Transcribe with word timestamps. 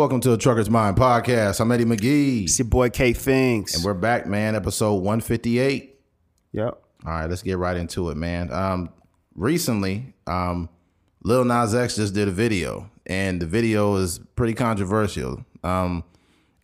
Welcome 0.00 0.20
to 0.22 0.30
the 0.30 0.38
Trucker's 0.38 0.70
Mind 0.70 0.96
podcast. 0.96 1.60
I'm 1.60 1.70
Eddie 1.70 1.84
McGee. 1.84 2.44
It's 2.44 2.58
your 2.58 2.64
boy 2.64 2.88
K 2.88 3.12
Finks. 3.12 3.74
And 3.74 3.84
we're 3.84 3.92
back, 3.92 4.26
man. 4.26 4.56
Episode 4.56 4.94
158. 4.94 6.00
Yep. 6.52 6.64
All 6.64 6.82
right, 7.04 7.26
let's 7.26 7.42
get 7.42 7.58
right 7.58 7.76
into 7.76 8.08
it, 8.08 8.16
man. 8.16 8.50
Um, 8.50 8.88
recently, 9.34 10.14
um, 10.26 10.70
Lil 11.22 11.44
Nas 11.44 11.74
X 11.74 11.96
just 11.96 12.14
did 12.14 12.28
a 12.28 12.30
video, 12.30 12.90
and 13.04 13.42
the 13.42 13.46
video 13.46 13.96
is 13.96 14.20
pretty 14.36 14.54
controversial. 14.54 15.44
Um, 15.62 16.04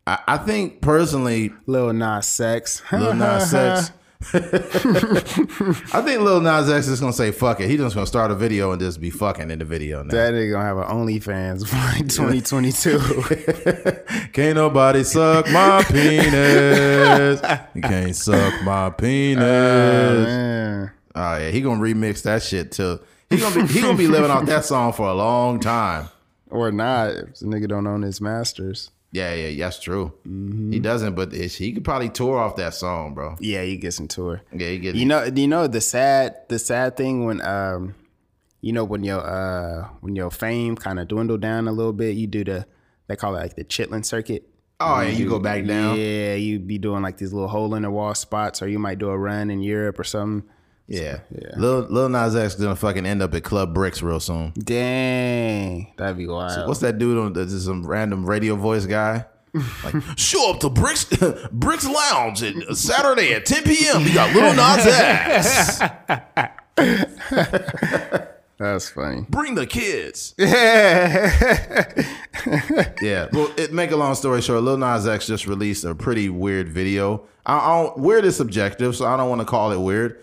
I, 0.06 0.18
I 0.26 0.38
think 0.38 0.80
personally, 0.80 1.52
Lil 1.66 1.92
Nas 1.92 2.24
Sex. 2.24 2.82
Lil 2.90 3.12
Nas 3.12 3.52
X. 3.52 3.92
I 4.32 6.00
think 6.02 6.22
Lil 6.22 6.40
Nas 6.40 6.70
X 6.70 6.88
is 6.88 7.00
gonna 7.00 7.12
say 7.12 7.32
fuck 7.32 7.60
it. 7.60 7.68
He's 7.68 7.78
just 7.78 7.94
gonna 7.94 8.06
start 8.06 8.30
a 8.30 8.34
video 8.34 8.72
and 8.72 8.80
just 8.80 8.98
be 8.98 9.10
fucking 9.10 9.50
in 9.50 9.58
the 9.58 9.66
video 9.66 10.02
now. 10.02 10.14
That 10.14 10.32
nigga 10.32 10.52
gonna 10.52 10.64
have 10.64 10.78
an 10.78 10.84
OnlyFans 10.84 11.70
by 11.70 11.98
2022. 11.98 14.28
Can't 14.32 14.56
nobody 14.56 15.04
suck 15.04 15.50
my 15.50 15.82
penis. 15.88 17.42
You 17.74 17.82
can't 17.82 18.16
suck 18.16 18.62
my 18.62 18.86
oh, 18.86 18.92
penis. 18.92 19.38
Man. 19.38 20.92
Oh 21.14 21.36
yeah, 21.36 21.50
he 21.50 21.60
gonna 21.60 21.80
remix 21.80 22.22
that 22.22 22.42
shit 22.42 22.72
too. 22.72 22.98
He 23.28 23.36
gonna 23.36 23.66
be 23.66 23.72
he 23.72 23.82
gonna 23.82 23.98
be 23.98 24.08
living 24.08 24.30
off 24.30 24.46
that 24.46 24.64
song 24.64 24.94
for 24.94 25.08
a 25.08 25.14
long 25.14 25.60
time. 25.60 26.08
Or 26.48 26.72
not, 26.72 27.10
if 27.10 27.40
the 27.40 27.46
nigga 27.46 27.68
don't 27.68 27.86
own 27.86 28.00
his 28.02 28.20
masters. 28.20 28.90
Yeah, 29.16 29.32
yeah, 29.32 29.64
that's 29.64 29.80
true. 29.80 30.12
He 30.24 30.78
doesn't, 30.78 31.14
but 31.14 31.32
it's, 31.32 31.54
he 31.54 31.72
could 31.72 31.84
probably 31.84 32.10
tour 32.10 32.38
off 32.38 32.56
that 32.56 32.74
song, 32.74 33.14
bro. 33.14 33.36
Yeah, 33.40 33.62
he 33.62 33.78
gets 33.78 33.96
some 33.96 34.08
tour. 34.08 34.42
Yeah, 34.52 34.68
he 34.68 34.78
get 34.78 34.94
You 34.94 35.06
know, 35.06 35.24
you 35.24 35.48
know 35.48 35.66
the 35.66 35.80
sad, 35.80 36.36
the 36.48 36.58
sad 36.58 36.98
thing 36.98 37.24
when, 37.24 37.40
um, 37.40 37.94
you 38.60 38.74
know, 38.74 38.84
when 38.84 39.04
your 39.04 39.20
uh, 39.20 39.88
when 40.00 40.16
your 40.16 40.30
fame 40.30 40.76
kind 40.76 40.98
of 40.98 41.08
dwindle 41.08 41.38
down 41.38 41.66
a 41.66 41.72
little 41.72 41.94
bit, 41.94 42.14
you 42.14 42.26
do 42.26 42.44
the 42.44 42.66
they 43.06 43.16
call 43.16 43.34
it 43.36 43.40
like 43.40 43.56
the 43.56 43.64
Chitlin 43.64 44.04
circuit. 44.04 44.48
Oh, 44.80 45.00
yeah, 45.00 45.08
you 45.08 45.28
go 45.30 45.38
back 45.38 45.64
down. 45.64 45.96
Yeah, 45.96 46.34
you 46.34 46.58
be 46.58 46.76
doing 46.76 47.02
like 47.02 47.16
these 47.16 47.32
little 47.32 47.48
hole 47.48 47.74
in 47.74 47.84
the 47.84 47.90
wall 47.90 48.14
spots, 48.14 48.60
or 48.60 48.68
you 48.68 48.78
might 48.78 48.98
do 48.98 49.08
a 49.08 49.16
run 49.16 49.50
in 49.50 49.62
Europe 49.62 49.98
or 49.98 50.04
something. 50.04 50.46
Yeah, 50.88 51.18
Yeah. 51.30 51.54
Lil, 51.56 51.80
Lil 51.90 52.08
Nas 52.08 52.36
X 52.36 52.54
gonna 52.54 52.76
fucking 52.76 53.04
end 53.06 53.20
up 53.22 53.34
at 53.34 53.42
Club 53.42 53.74
Bricks 53.74 54.02
real 54.02 54.20
soon. 54.20 54.52
Dang, 54.56 55.92
that'd 55.96 56.16
be 56.16 56.26
wild. 56.28 56.68
What's 56.68 56.80
that 56.80 56.98
dude 56.98 57.18
on? 57.18 57.32
This 57.32 57.52
is 57.52 57.64
some 57.64 57.84
random 57.84 58.24
radio 58.24 58.54
voice 58.54 58.86
guy. 58.86 59.24
Like, 59.82 59.94
show 60.16 60.52
up 60.52 60.60
to 60.60 60.68
Bricks 60.68 61.04
Bricks 61.52 61.88
Lounge 61.88 62.42
at 62.44 62.76
Saturday 62.76 63.32
at 63.32 63.46
10 63.46 63.64
p.m. 63.64 64.04
We 64.04 64.12
got 64.14 64.32
Lil 64.34 64.54
Nas 64.54 64.86
X. 64.86 65.80
That's 68.58 68.88
funny. 68.88 69.26
Bring 69.28 69.54
the 69.54 69.66
kids. 69.66 70.34
Yeah. 73.02 73.28
Well, 73.32 73.52
it, 73.56 73.72
make 73.72 73.90
a 73.90 73.96
long 73.96 74.14
story 74.14 74.40
short, 74.40 74.62
Lil 74.62 74.78
Nas 74.78 75.06
X 75.06 75.26
just 75.26 75.46
released 75.46 75.84
a 75.84 75.94
pretty 75.94 76.28
weird 76.28 76.68
video. 76.68 77.24
I, 77.44 77.58
I 77.58 77.82
don't, 77.82 77.98
weird 77.98 78.24
is 78.24 78.36
subjective, 78.36 78.96
so 78.96 79.04
I 79.06 79.16
don't 79.16 79.28
want 79.28 79.40
to 79.40 79.44
call 79.46 79.72
it 79.72 79.78
weird. 79.80 80.22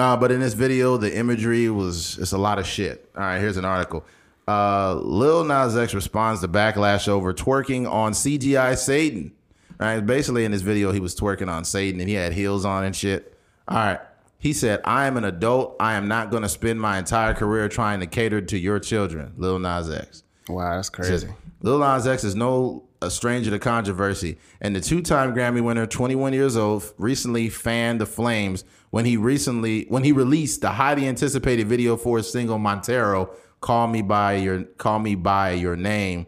Uh, 0.00 0.16
but 0.16 0.32
in 0.32 0.40
this 0.40 0.54
video, 0.54 0.96
the 0.96 1.14
imagery 1.14 1.68
was 1.68 2.16
it's 2.18 2.32
a 2.32 2.38
lot 2.38 2.58
of 2.58 2.66
shit. 2.66 3.10
All 3.14 3.22
right, 3.22 3.38
here's 3.38 3.58
an 3.58 3.66
article. 3.66 4.06
Uh, 4.48 4.94
Lil 4.94 5.44
Nas 5.44 5.76
X 5.76 5.92
responds 5.92 6.40
to 6.40 6.48
backlash 6.48 7.06
over 7.06 7.34
twerking 7.34 7.88
on 7.88 8.12
CGI 8.12 8.78
Satan. 8.78 9.32
All 9.78 9.86
right, 9.86 10.00
basically 10.00 10.46
in 10.46 10.52
this 10.52 10.62
video, 10.62 10.90
he 10.90 11.00
was 11.00 11.14
twerking 11.14 11.48
on 11.48 11.66
Satan 11.66 12.00
and 12.00 12.08
he 12.08 12.14
had 12.14 12.32
heels 12.32 12.64
on 12.64 12.84
and 12.84 12.96
shit. 12.96 13.36
All 13.68 13.76
right. 13.76 14.00
He 14.38 14.54
said, 14.54 14.80
I 14.84 15.06
am 15.06 15.18
an 15.18 15.24
adult. 15.24 15.76
I 15.78 15.92
am 15.94 16.08
not 16.08 16.30
going 16.30 16.44
to 16.44 16.48
spend 16.48 16.80
my 16.80 16.98
entire 16.98 17.34
career 17.34 17.68
trying 17.68 18.00
to 18.00 18.06
cater 18.06 18.40
to 18.40 18.58
your 18.58 18.80
children. 18.80 19.34
Lil 19.36 19.58
Nas 19.58 19.90
X. 19.90 20.22
Wow, 20.48 20.76
that's 20.76 20.88
Says, 20.88 21.24
crazy. 21.24 21.28
Lil 21.60 21.78
Nas 21.78 22.06
X 22.06 22.24
is 22.24 22.34
no 22.34 22.84
a 23.02 23.10
stranger 23.10 23.50
to 23.50 23.58
controversy, 23.58 24.38
and 24.60 24.76
the 24.76 24.80
two-time 24.80 25.34
Grammy 25.34 25.62
winner, 25.62 25.86
21 25.86 26.34
years 26.34 26.56
old, 26.56 26.92
recently 26.98 27.48
fanned 27.48 28.00
the 28.00 28.06
flames 28.06 28.64
when 28.90 29.04
he 29.04 29.16
recently 29.16 29.86
when 29.88 30.04
he 30.04 30.12
released 30.12 30.60
the 30.60 30.70
highly 30.70 31.06
anticipated 31.08 31.66
video 31.66 31.96
for 31.96 32.18
his 32.18 32.30
single 32.30 32.58
Montero, 32.58 33.30
"Call 33.60 33.86
Me 33.86 34.02
by 34.02 34.34
Your 34.34 34.64
Call 34.78 34.98
Me 34.98 35.14
by 35.14 35.52
Your 35.52 35.76
Name." 35.76 36.26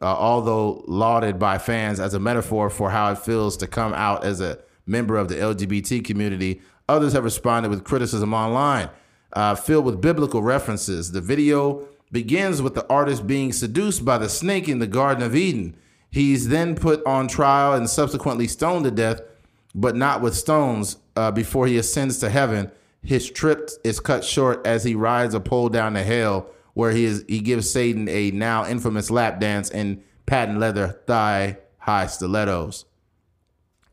Uh, 0.00 0.06
although 0.06 0.84
lauded 0.86 1.38
by 1.38 1.56
fans 1.56 1.98
as 1.98 2.14
a 2.14 2.20
metaphor 2.20 2.68
for 2.68 2.90
how 2.90 3.10
it 3.12 3.18
feels 3.18 3.56
to 3.56 3.66
come 3.66 3.94
out 3.94 4.24
as 4.24 4.40
a 4.40 4.58
member 4.86 5.16
of 5.16 5.28
the 5.28 5.36
LGBT 5.36 6.04
community, 6.04 6.60
others 6.88 7.12
have 7.14 7.24
responded 7.24 7.70
with 7.70 7.84
criticism 7.84 8.34
online, 8.34 8.90
uh, 9.32 9.54
filled 9.54 9.84
with 9.84 10.00
biblical 10.00 10.42
references. 10.42 11.12
The 11.12 11.20
video 11.20 11.88
begins 12.12 12.60
with 12.60 12.74
the 12.74 12.86
artist 12.88 13.26
being 13.26 13.52
seduced 13.52 14.04
by 14.04 14.18
the 14.18 14.28
snake 14.28 14.68
in 14.68 14.78
the 14.78 14.86
Garden 14.86 15.22
of 15.22 15.34
Eden. 15.34 15.74
He's 16.10 16.48
then 16.48 16.76
put 16.76 17.04
on 17.06 17.26
trial 17.26 17.72
and 17.72 17.88
subsequently 17.88 18.46
stoned 18.46 18.84
to 18.84 18.90
death, 18.90 19.20
but 19.74 19.96
not 19.96 20.20
with 20.20 20.34
stones, 20.36 20.96
uh, 21.16 21.30
before 21.30 21.66
he 21.66 21.76
ascends 21.78 22.18
to 22.18 22.30
heaven. 22.30 22.70
His 23.02 23.30
trip 23.30 23.70
is 23.82 24.00
cut 24.00 24.24
short 24.24 24.66
as 24.66 24.84
he 24.84 24.94
rides 24.94 25.34
a 25.34 25.40
pole 25.40 25.68
down 25.68 25.94
to 25.94 26.02
hell, 26.02 26.48
where 26.72 26.90
he 26.90 27.04
is 27.04 27.24
he 27.28 27.40
gives 27.40 27.70
Satan 27.70 28.08
a 28.08 28.30
now 28.30 28.66
infamous 28.66 29.10
lap 29.10 29.40
dance 29.40 29.70
in 29.70 30.02
patent 30.26 30.58
leather 30.58 31.00
thigh 31.06 31.58
high 31.78 32.06
stilettos. 32.06 32.86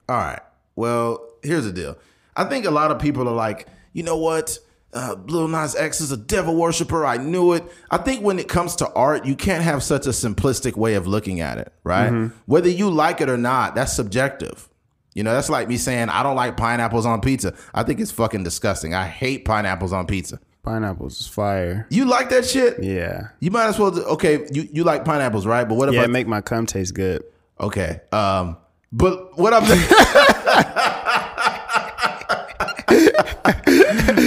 All 0.08 0.16
right. 0.18 0.40
Well, 0.76 1.28
here's 1.44 1.66
the 1.66 1.74
deal. 1.74 1.98
I 2.36 2.46
think 2.46 2.66
a 2.66 2.72
lot 2.72 2.92
of 2.92 3.00
people 3.00 3.28
are 3.28 3.36
like, 3.36 3.68
you 3.94 4.04
know 4.04 4.18
what? 4.18 4.58
Uh, 4.94 5.16
Lil 5.26 5.48
Nas 5.48 5.76
X 5.76 6.02
is 6.02 6.12
a 6.12 6.18
devil 6.18 6.56
worshiper. 6.56 7.06
I 7.06 7.18
knew 7.18 7.54
it. 7.54 7.64
I 7.90 7.98
think 7.98 8.24
when 8.24 8.40
it 8.40 8.48
comes 8.48 8.76
to 8.78 8.92
art, 8.94 9.26
you 9.26 9.36
can't 9.36 9.64
have 9.64 9.84
such 9.84 10.06
a 10.06 10.10
simplistic 10.10 10.76
way 10.76 10.96
of 10.96 11.08
looking 11.08 11.40
at 11.42 11.58
it, 11.58 11.72
right? 11.84 12.32
Whether 12.46 12.70
you 12.70 12.90
like 12.90 13.22
it 13.22 13.30
or 13.30 13.38
not, 13.38 13.76
that's 13.76 13.94
subjective. 13.94 14.68
You 15.14 15.24
know, 15.24 15.34
that's 15.34 15.50
like 15.50 15.68
me 15.68 15.78
saying 15.78 16.10
I 16.10 16.24
don't 16.24 16.36
like 16.36 16.56
pineapples 16.56 17.06
on 17.06 17.20
pizza. 17.22 17.54
I 17.74 17.84
think 17.84 18.00
it's 18.00 18.12
fucking 18.12 18.44
disgusting. 18.44 18.94
I 18.94 19.08
hate 19.08 19.44
pineapples 19.46 19.92
on 19.92 20.08
pizza. 20.08 20.40
Pineapples 20.64 21.20
is 21.20 21.28
fire. 21.28 21.88
You 21.90 22.06
like 22.06 22.30
that 22.30 22.46
shit? 22.46 22.82
Yeah. 22.84 23.30
You 23.40 23.52
might 23.52 23.66
as 23.66 23.80
well. 23.80 23.98
Okay, 24.00 24.48
you, 24.52 24.70
you 24.72 24.84
like 24.84 25.04
pineapples, 25.04 25.46
right? 25.46 25.68
But 25.68 25.76
what 25.76 25.90
if 25.90 25.96
Yeah, 25.96 26.04
I 26.04 26.08
make 26.08 26.28
my 26.28 26.40
cum 26.40 26.66
taste 26.66 26.94
good. 26.94 27.24
Okay. 27.60 28.00
Um, 28.12 28.58
but 28.92 29.38
what 29.38 29.54
I'm 29.54 29.64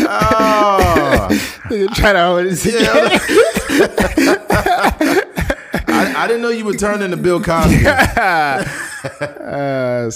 oh, 0.09 1.28
Try 1.95 2.12
to 2.12 2.22
hold 2.22 2.47
it 2.47 2.56
together. 2.56 3.21
I, 5.94 6.25
I 6.25 6.27
didn't 6.27 6.43
know 6.43 6.49
you 6.50 6.65
would 6.65 6.78
turn 6.78 7.03
into 7.03 7.16
Bill 7.16 7.41
Cosby. 7.43 7.78
That's 7.82 8.71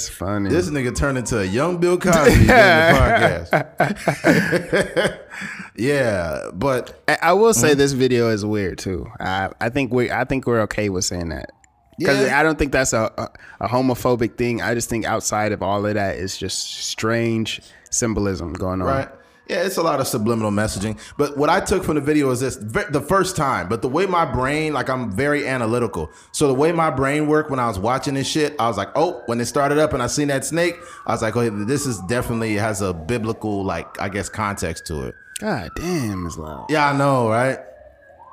funny. 0.09 0.51
This 0.51 0.69
nigga 0.71 0.95
turned 0.95 1.19
into 1.19 1.41
a 1.41 1.45
young 1.45 1.79
Bill 1.79 1.99
Cosby 1.99 2.45
the 2.47 3.49
podcast. 3.53 5.19
yeah, 5.77 6.51
but 6.53 7.01
I, 7.09 7.19
I 7.23 7.33
will 7.33 7.49
Mm-hmm. 7.53 7.61
say 7.61 7.75
this 7.75 7.93
video 7.93 8.29
is 8.31 8.45
weird 8.45 8.79
too. 8.79 9.07
I 9.21 9.51
I 9.61 9.69
think 9.71 9.93
we 9.93 10.11
I 10.11 10.25
think 10.25 10.47
we're 10.47 10.61
okay 10.63 10.89
with 10.89 11.05
saying 11.05 11.29
that 11.31 11.51
because 11.99 12.27
Yeah. 12.27 12.39
I 12.39 12.43
don't 12.43 12.59
think 12.59 12.73
that's 12.73 12.93
a, 12.93 13.11
a 13.17 13.29
a 13.65 13.69
homophobic 13.69 14.37
thing. 14.37 14.61
I 14.63 14.75
just 14.75 14.89
think 14.91 15.05
outside 15.05 15.53
of 15.53 15.63
all 15.63 15.85
of 15.87 15.95
that 15.95 16.17
is 16.17 16.37
just 16.37 16.75
strange 16.85 17.61
symbolism 17.91 18.53
going 18.53 18.83
on. 18.83 18.89
right. 18.89 19.09
Yeah, 19.49 19.63
it's 19.65 19.79
a 19.79 19.83
lot 19.83 19.99
of 19.99 20.07
subliminal 20.07 20.51
messaging. 20.51 20.99
But 21.17 21.39
what 21.39 21.49
I 21.49 21.61
took 21.61 21.83
from 21.83 21.95
the 21.95 22.03
video 22.03 22.31
is 22.31 22.41
this 22.41 22.57
the 22.57 23.01
first 23.01 23.35
time, 23.35 23.67
but 23.69 23.81
the 23.81 23.89
way 23.89 24.05
my 24.05 24.27
brain, 24.27 24.75
like 24.75 24.91
I'm 24.91 25.11
very 25.11 25.47
analytical. 25.47 26.11
So 26.33 26.49
the 26.49 26.55
way 26.55 26.71
my 26.71 26.91
brain 26.91 27.27
worked 27.27 27.51
when 27.51 27.59
I 27.59 27.67
was 27.67 27.79
watching 27.79 28.13
this 28.13 28.29
shit, 28.29 28.55
I 28.59 28.69
was 28.69 28.77
like, 28.77 28.91
oh, 28.95 29.23
when 29.25 29.41
it 29.41 29.47
started 29.47 29.79
up 29.79 29.95
and 29.95 30.03
I 30.03 30.07
seen 30.07 30.29
that 30.29 30.45
snake, 30.45 30.77
I 31.07 31.13
was 31.13 31.23
like, 31.23 31.35
oh, 31.35 31.49
this 31.65 31.87
is 31.87 31.99
definitely 32.03 32.57
has 32.57 32.83
a 32.83 32.93
biblical, 32.93 33.65
like, 33.65 33.99
I 34.01 34.11
guess, 34.11 34.29
context 34.29 34.85
to 34.87 35.07
it. 35.07 35.15
God 35.41 35.71
damn, 35.77 36.27
it's 36.27 36.37
loud. 36.37 36.67
Yeah, 36.69 36.91
I 36.91 36.97
know, 36.99 37.31
right? 37.31 37.59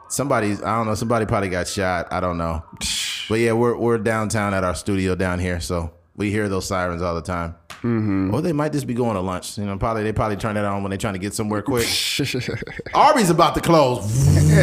Somebody's, 0.09 0.61
I 0.61 0.75
don't 0.75 0.87
know, 0.87 0.95
somebody 0.95 1.25
probably 1.25 1.49
got 1.49 1.67
shot. 1.67 2.11
I 2.11 2.19
don't 2.19 2.37
know. 2.37 2.63
But 3.27 3.39
yeah, 3.39 3.53
we're, 3.53 3.75
we're 3.75 3.97
downtown 3.97 4.53
at 4.53 4.63
our 4.63 4.75
studio 4.75 5.15
down 5.15 5.39
here. 5.39 5.59
So 5.59 5.91
we 6.15 6.29
hear 6.29 6.47
those 6.47 6.67
sirens 6.67 7.01
all 7.01 7.15
the 7.15 7.23
time. 7.23 7.55
Mm-hmm. 7.83 8.33
Or 8.33 8.41
they 8.41 8.53
might 8.53 8.71
just 8.71 8.87
be 8.87 8.93
going 8.93 9.15
to 9.15 9.21
lunch. 9.21 9.57
You 9.57 9.65
know, 9.65 9.77
probably 9.77 10.03
they 10.03 10.13
probably 10.13 10.37
turn 10.37 10.55
that 10.55 10.65
on 10.65 10.81
when 10.83 10.89
they're 10.89 10.97
trying 10.97 11.13
to 11.13 11.19
get 11.19 11.33
somewhere 11.33 11.61
quick. 11.61 11.87
Arby's 12.93 13.29
about 13.29 13.55
to 13.55 13.61
close. 13.61 14.25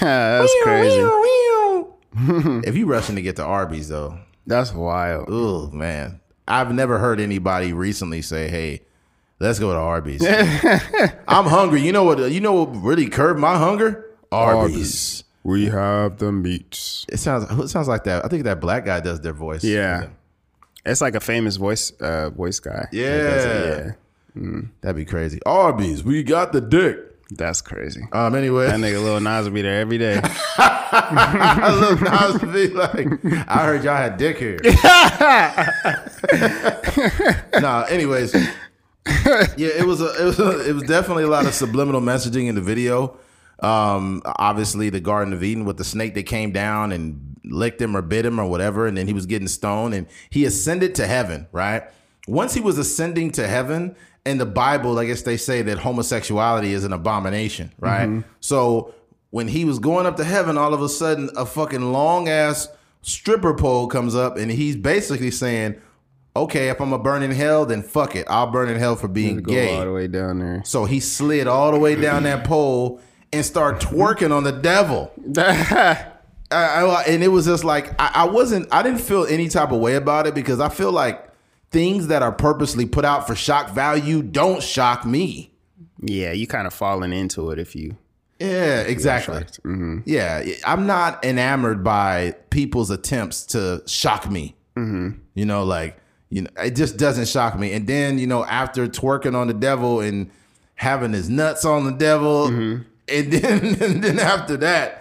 That's 0.00 0.54
crazy. 0.62 1.00
if 2.66 2.76
you 2.76 2.86
rushing 2.86 3.16
to 3.16 3.22
get 3.22 3.36
to 3.36 3.44
Arby's 3.44 3.88
though, 3.88 4.18
That's 4.46 4.72
wild. 4.72 5.26
oh 5.28 5.70
man, 5.70 6.20
I've 6.48 6.72
never 6.72 6.98
heard 6.98 7.20
anybody 7.20 7.72
recently 7.72 8.22
say, 8.22 8.48
"Hey, 8.48 8.82
let's 9.38 9.58
go 9.58 9.72
to 9.72 9.78
Arby's." 9.78 10.22
I'm 10.26 11.46
hungry. 11.46 11.82
You 11.82 11.92
know 11.92 12.04
what? 12.04 12.18
You 12.30 12.40
know 12.40 12.64
what 12.64 12.82
really 12.82 13.08
curbed 13.08 13.38
my 13.38 13.56
hunger? 13.58 14.06
Arby's. 14.32 15.24
We 15.42 15.66
have 15.66 16.18
the 16.18 16.32
meats. 16.32 17.06
It 17.08 17.18
sounds. 17.18 17.50
It 17.50 17.68
sounds 17.68 17.88
like 17.88 18.04
that. 18.04 18.24
I 18.24 18.28
think 18.28 18.44
that 18.44 18.60
black 18.60 18.84
guy 18.84 19.00
does 19.00 19.20
their 19.20 19.32
voice. 19.32 19.64
Yeah. 19.64 20.08
It's 20.84 21.00
like 21.00 21.14
a 21.14 21.20
famous 21.20 21.56
voice 21.56 21.90
uh 22.00 22.30
voice 22.30 22.60
guy. 22.60 22.88
Yeah. 22.92 23.92
That'd 24.80 24.96
be 24.96 25.04
crazy. 25.04 25.40
Arby's. 25.44 26.04
We 26.04 26.22
got 26.22 26.52
the 26.52 26.60
dick. 26.60 26.98
That's 27.32 27.60
crazy. 27.60 28.02
Um. 28.12 28.34
Anyway, 28.34 28.66
That 28.66 28.80
nigga 28.80 29.02
Lil 29.02 29.20
Nas 29.20 29.44
will 29.44 29.52
be 29.52 29.62
there 29.62 29.80
every 29.80 29.98
day. 29.98 30.20
I 30.58 31.76
look 31.78 32.00
Nas 32.00 32.52
be 32.52 32.68
like, 32.74 33.06
I 33.48 33.64
heard 33.64 33.84
y'all 33.84 33.96
had 33.96 34.16
dick 34.16 34.38
here. 34.38 34.58
nah. 37.60 37.82
Anyways, 37.84 38.34
yeah, 38.34 38.50
it 39.56 39.86
was 39.86 40.00
a, 40.00 40.20
it 40.20 40.24
was 40.24 40.40
a, 40.40 40.68
it 40.68 40.72
was 40.72 40.82
definitely 40.84 41.24
a 41.24 41.28
lot 41.28 41.46
of 41.46 41.54
subliminal 41.54 42.00
messaging 42.00 42.48
in 42.48 42.54
the 42.56 42.60
video. 42.60 43.16
Um, 43.60 44.22
obviously 44.24 44.90
the 44.90 45.00
Garden 45.00 45.32
of 45.32 45.44
Eden 45.44 45.64
with 45.66 45.76
the 45.76 45.84
snake 45.84 46.14
that 46.14 46.24
came 46.24 46.50
down 46.50 46.90
and 46.92 47.29
licked 47.44 47.80
him 47.80 47.96
or 47.96 48.02
bit 48.02 48.26
him 48.26 48.38
or 48.38 48.46
whatever, 48.46 48.86
and 48.86 48.96
then 48.96 49.06
he 49.06 49.12
was 49.12 49.26
getting 49.26 49.48
stoned 49.48 49.94
and 49.94 50.06
he 50.30 50.44
ascended 50.44 50.94
to 50.96 51.06
heaven. 51.06 51.46
Right. 51.52 51.84
Once 52.28 52.54
he 52.54 52.60
was 52.60 52.78
ascending 52.78 53.32
to 53.32 53.48
heaven, 53.48 53.96
in 54.26 54.38
the 54.38 54.46
Bible, 54.46 54.98
I 54.98 55.06
guess 55.06 55.22
they 55.22 55.36
say 55.36 55.62
that 55.62 55.78
homosexuality 55.78 56.72
is 56.72 56.84
an 56.84 56.92
abomination. 56.92 57.72
Right. 57.78 58.08
Mm-hmm. 58.08 58.28
So 58.40 58.94
when 59.30 59.48
he 59.48 59.64
was 59.64 59.78
going 59.78 60.06
up 60.06 60.16
to 60.16 60.24
heaven, 60.24 60.58
all 60.58 60.74
of 60.74 60.82
a 60.82 60.88
sudden 60.88 61.30
a 61.36 61.46
fucking 61.46 61.92
long 61.92 62.28
ass 62.28 62.68
stripper 63.02 63.54
pole 63.54 63.86
comes 63.86 64.14
up 64.14 64.36
and 64.36 64.50
he's 64.50 64.76
basically 64.76 65.30
saying, 65.30 65.80
Okay, 66.36 66.68
if 66.68 66.80
I'm 66.80 66.92
a 66.92 66.98
burn 66.98 67.24
in 67.24 67.32
hell, 67.32 67.66
then 67.66 67.82
fuck 67.82 68.14
it. 68.14 68.24
I'll 68.30 68.52
burn 68.52 68.68
in 68.68 68.78
hell 68.78 68.94
for 68.94 69.08
being 69.08 69.38
gay. 69.38 69.76
all 69.76 69.84
the 69.84 69.92
way 69.92 70.06
down 70.06 70.38
there. 70.38 70.62
So 70.64 70.84
he 70.84 71.00
slid 71.00 71.48
all 71.48 71.72
the 71.72 71.78
way 71.78 71.96
down 71.96 72.22
that 72.22 72.44
pole 72.44 73.00
and 73.32 73.44
started 73.44 73.84
twerking 73.86 74.34
on 74.34 74.44
the 74.44 74.52
devil. 74.52 75.12
I, 76.50 76.82
I- 76.84 77.02
and 77.04 77.22
it 77.22 77.28
was 77.28 77.46
just 77.46 77.64
like 77.64 77.92
I, 78.00 78.10
I 78.14 78.24
wasn't 78.26 78.68
I 78.72 78.82
didn't 78.82 79.00
feel 79.00 79.24
any 79.26 79.48
type 79.48 79.70
of 79.72 79.80
way 79.80 79.94
about 79.96 80.26
it 80.26 80.34
because 80.34 80.60
I 80.60 80.68
feel 80.68 80.92
like 80.92 81.26
things 81.70 82.08
that 82.08 82.22
are 82.22 82.32
purposely 82.32 82.86
put 82.86 83.04
out 83.04 83.26
for 83.26 83.34
shock 83.34 83.70
value 83.70 84.22
don't 84.22 84.62
shock 84.62 85.04
me. 85.06 85.52
yeah, 86.00 86.32
you 86.32 86.46
kind 86.46 86.66
of 86.66 86.74
falling 86.74 87.12
into 87.12 87.50
it 87.50 87.58
if 87.58 87.76
you. 87.76 87.96
Yeah, 88.40 88.80
exactly. 88.80 89.36
Mm-hmm. 89.40 89.98
Yeah, 90.06 90.42
I'm 90.64 90.86
not 90.86 91.22
enamored 91.24 91.84
by 91.84 92.34
people's 92.48 92.90
attempts 92.90 93.44
to 93.46 93.82
shock 93.86 94.30
me. 94.30 94.56
Mm-hmm. 94.76 95.10
You 95.34 95.44
know, 95.44 95.62
like 95.64 95.98
you 96.30 96.42
know, 96.42 96.50
it 96.56 96.74
just 96.74 96.96
doesn't 96.96 97.28
shock 97.28 97.58
me. 97.58 97.72
And 97.72 97.86
then 97.86 98.18
you 98.18 98.26
know, 98.26 98.44
after 98.44 98.86
twerking 98.88 99.34
on 99.36 99.46
the 99.48 99.54
devil 99.54 100.00
and 100.00 100.30
having 100.74 101.12
his 101.12 101.28
nuts 101.28 101.64
on 101.66 101.84
the 101.84 101.92
devil, 101.92 102.48
mm-hmm. 102.48 102.82
and 103.08 103.32
then 103.32 103.82
and 103.82 104.02
then 104.02 104.18
after 104.18 104.56
that, 104.56 104.99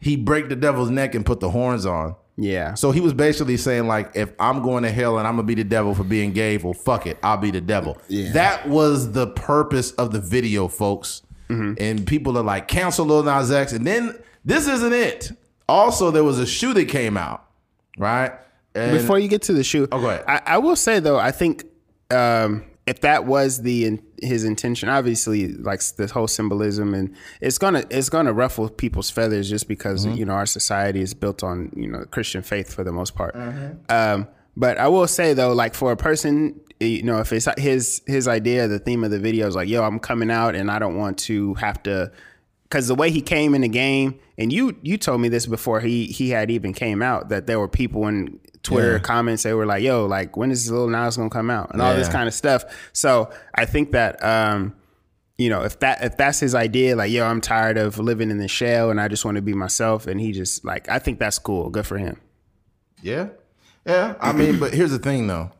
he 0.00 0.16
break 0.16 0.48
the 0.48 0.56
devil's 0.56 0.90
neck 0.90 1.14
and 1.14 1.24
put 1.24 1.40
the 1.40 1.50
horns 1.50 1.86
on. 1.86 2.16
Yeah. 2.36 2.72
So 2.74 2.90
he 2.90 3.00
was 3.00 3.12
basically 3.12 3.58
saying 3.58 3.86
like, 3.86 4.12
if 4.14 4.32
I'm 4.40 4.62
going 4.62 4.82
to 4.84 4.90
hell 4.90 5.18
and 5.18 5.28
I'm 5.28 5.34
gonna 5.36 5.46
be 5.46 5.54
the 5.54 5.64
devil 5.64 5.94
for 5.94 6.04
being 6.04 6.32
gay, 6.32 6.56
well, 6.56 6.72
fuck 6.72 7.06
it, 7.06 7.18
I'll 7.22 7.36
be 7.36 7.50
the 7.50 7.60
devil. 7.60 7.98
Yeah. 8.08 8.32
That 8.32 8.68
was 8.68 9.12
the 9.12 9.26
purpose 9.28 9.92
of 9.92 10.10
the 10.12 10.20
video, 10.20 10.68
folks. 10.68 11.22
And 11.48 12.06
people 12.06 12.38
are 12.38 12.44
like, 12.44 12.68
cancel 12.68 13.04
Lil 13.06 13.24
Nas 13.24 13.50
X, 13.50 13.72
and 13.72 13.84
then 13.84 14.16
this 14.44 14.68
isn't 14.68 14.92
it. 14.92 15.32
Also, 15.68 16.12
there 16.12 16.22
was 16.22 16.38
a 16.38 16.46
shoe 16.46 16.72
that 16.74 16.84
came 16.88 17.16
out, 17.16 17.44
right? 17.98 18.30
And 18.76 18.92
Before 18.96 19.18
you 19.18 19.26
get 19.26 19.42
to 19.42 19.52
the 19.52 19.64
shoe, 19.64 19.88
Oh, 19.90 20.00
go 20.00 20.10
ahead. 20.10 20.24
I, 20.28 20.42
I 20.46 20.58
will 20.58 20.76
say 20.76 21.00
though, 21.00 21.18
I 21.18 21.32
think 21.32 21.64
um, 22.12 22.64
if 22.86 23.00
that 23.02 23.24
was 23.24 23.62
the 23.62 24.00
his 24.22 24.44
intention, 24.44 24.88
obviously, 24.88 25.48
like 25.48 25.82
this 25.96 26.10
whole 26.10 26.26
symbolism, 26.26 26.94
and 26.94 27.14
it's 27.40 27.58
gonna 27.58 27.84
it's 27.90 28.08
gonna 28.08 28.32
ruffle 28.32 28.68
people's 28.68 29.10
feathers 29.10 29.48
just 29.48 29.68
because 29.68 30.06
Mm-hmm. 30.06 30.16
you 30.16 30.24
know 30.24 30.32
our 30.32 30.46
society 30.46 31.00
is 31.00 31.14
built 31.14 31.42
on 31.42 31.72
you 31.76 31.88
know 31.88 32.04
Christian 32.10 32.42
faith 32.42 32.72
for 32.72 32.82
the 32.84 32.92
most 32.92 33.14
part. 33.14 33.34
Mm-hmm. 33.34 33.76
Um, 33.88 34.28
but 34.56 34.78
I 34.78 34.88
will 34.88 35.06
say 35.06 35.34
though, 35.34 35.52
like 35.52 35.74
for 35.74 35.92
a 35.92 35.96
person, 35.96 36.60
you 36.80 37.02
know, 37.02 37.18
if 37.18 37.32
it's 37.32 37.46
his 37.58 38.02
his 38.06 38.26
idea, 38.26 38.66
the 38.66 38.78
theme 38.78 39.04
of 39.04 39.10
the 39.10 39.20
video 39.20 39.46
is 39.46 39.54
like, 39.54 39.68
yo, 39.68 39.82
I'm 39.82 39.98
coming 39.98 40.30
out 40.30 40.54
and 40.54 40.70
I 40.70 40.78
don't 40.78 40.96
want 40.96 41.18
to 41.20 41.54
have 41.54 41.82
to 41.84 42.10
because 42.64 42.86
the 42.88 42.94
way 42.94 43.10
he 43.10 43.20
came 43.20 43.54
in 43.54 43.62
the 43.62 43.68
game, 43.68 44.18
and 44.38 44.52
you 44.52 44.76
you 44.82 44.96
told 44.96 45.20
me 45.20 45.28
this 45.28 45.46
before 45.46 45.80
he 45.80 46.06
he 46.06 46.30
had 46.30 46.50
even 46.50 46.72
came 46.72 47.02
out 47.02 47.28
that 47.28 47.46
there 47.46 47.58
were 47.58 47.68
people 47.68 48.06
in 48.06 48.38
Twitter 48.62 48.92
Yeah. 48.94 48.98
comments 48.98 49.42
they 49.42 49.54
were 49.54 49.66
like, 49.66 49.82
"Yo, 49.82 50.06
like 50.06 50.36
when 50.36 50.50
is 50.50 50.70
Lil 50.70 50.88
Nas 50.88 51.16
gonna 51.16 51.30
come 51.30 51.50
out?" 51.50 51.72
and 51.72 51.80
all 51.80 51.94
this 51.94 52.08
kind 52.08 52.28
of 52.28 52.34
stuff. 52.34 52.64
So 52.92 53.30
I 53.54 53.64
think 53.64 53.92
that 53.92 54.22
um, 54.24 54.74
you 55.38 55.48
know 55.48 55.62
if 55.62 55.78
that 55.80 56.02
if 56.04 56.16
that's 56.16 56.40
his 56.40 56.54
idea, 56.54 56.94
like, 56.96 57.10
"Yo, 57.10 57.24
I'm 57.24 57.40
tired 57.40 57.78
of 57.78 57.98
living 57.98 58.30
in 58.30 58.38
the 58.38 58.48
shell 58.48 58.90
and 58.90 59.00
I 59.00 59.08
just 59.08 59.24
want 59.24 59.36
to 59.36 59.42
be 59.42 59.54
myself," 59.54 60.06
and 60.06 60.20
he 60.20 60.32
just 60.32 60.64
like 60.64 60.88
I 60.88 60.98
think 60.98 61.18
that's 61.18 61.38
cool. 61.38 61.70
Good 61.70 61.86
for 61.86 61.96
him. 61.96 62.20
Yeah, 63.02 63.28
yeah. 63.86 64.14
I 64.20 64.32
mean, 64.32 64.58
but 64.58 64.74
here's 64.74 64.90
the 64.90 64.98
thing, 64.98 65.26
though. 65.26 65.50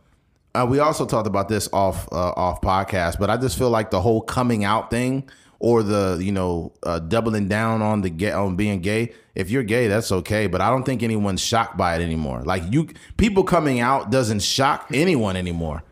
Uh, 0.54 0.66
we 0.68 0.78
also 0.80 1.06
talked 1.06 1.26
about 1.26 1.48
this 1.48 1.68
off 1.72 2.06
uh, 2.12 2.32
off 2.36 2.60
podcast, 2.60 3.18
but 3.18 3.30
I 3.30 3.36
just 3.36 3.56
feel 3.56 3.70
like 3.70 3.90
the 3.90 4.00
whole 4.00 4.20
coming 4.20 4.64
out 4.64 4.90
thing 4.90 5.28
or 5.60 5.82
the 5.84 6.18
you 6.20 6.32
know 6.32 6.72
uh, 6.82 6.98
doubling 6.98 7.46
down 7.48 7.80
on 7.82 8.00
the 8.00 8.10
gay 8.10 8.32
on 8.32 8.56
being 8.56 8.80
gay. 8.80 9.12
If 9.36 9.48
you're 9.50 9.62
gay, 9.62 9.86
that's 9.86 10.10
okay, 10.10 10.48
but 10.48 10.60
I 10.60 10.68
don't 10.70 10.82
think 10.84 11.02
anyone's 11.04 11.40
shocked 11.40 11.76
by 11.76 11.94
it 11.96 12.02
anymore. 12.02 12.42
Like 12.44 12.64
you, 12.72 12.88
people 13.16 13.44
coming 13.44 13.78
out 13.78 14.10
doesn't 14.10 14.42
shock 14.42 14.88
anyone 14.92 15.36
anymore. 15.36 15.84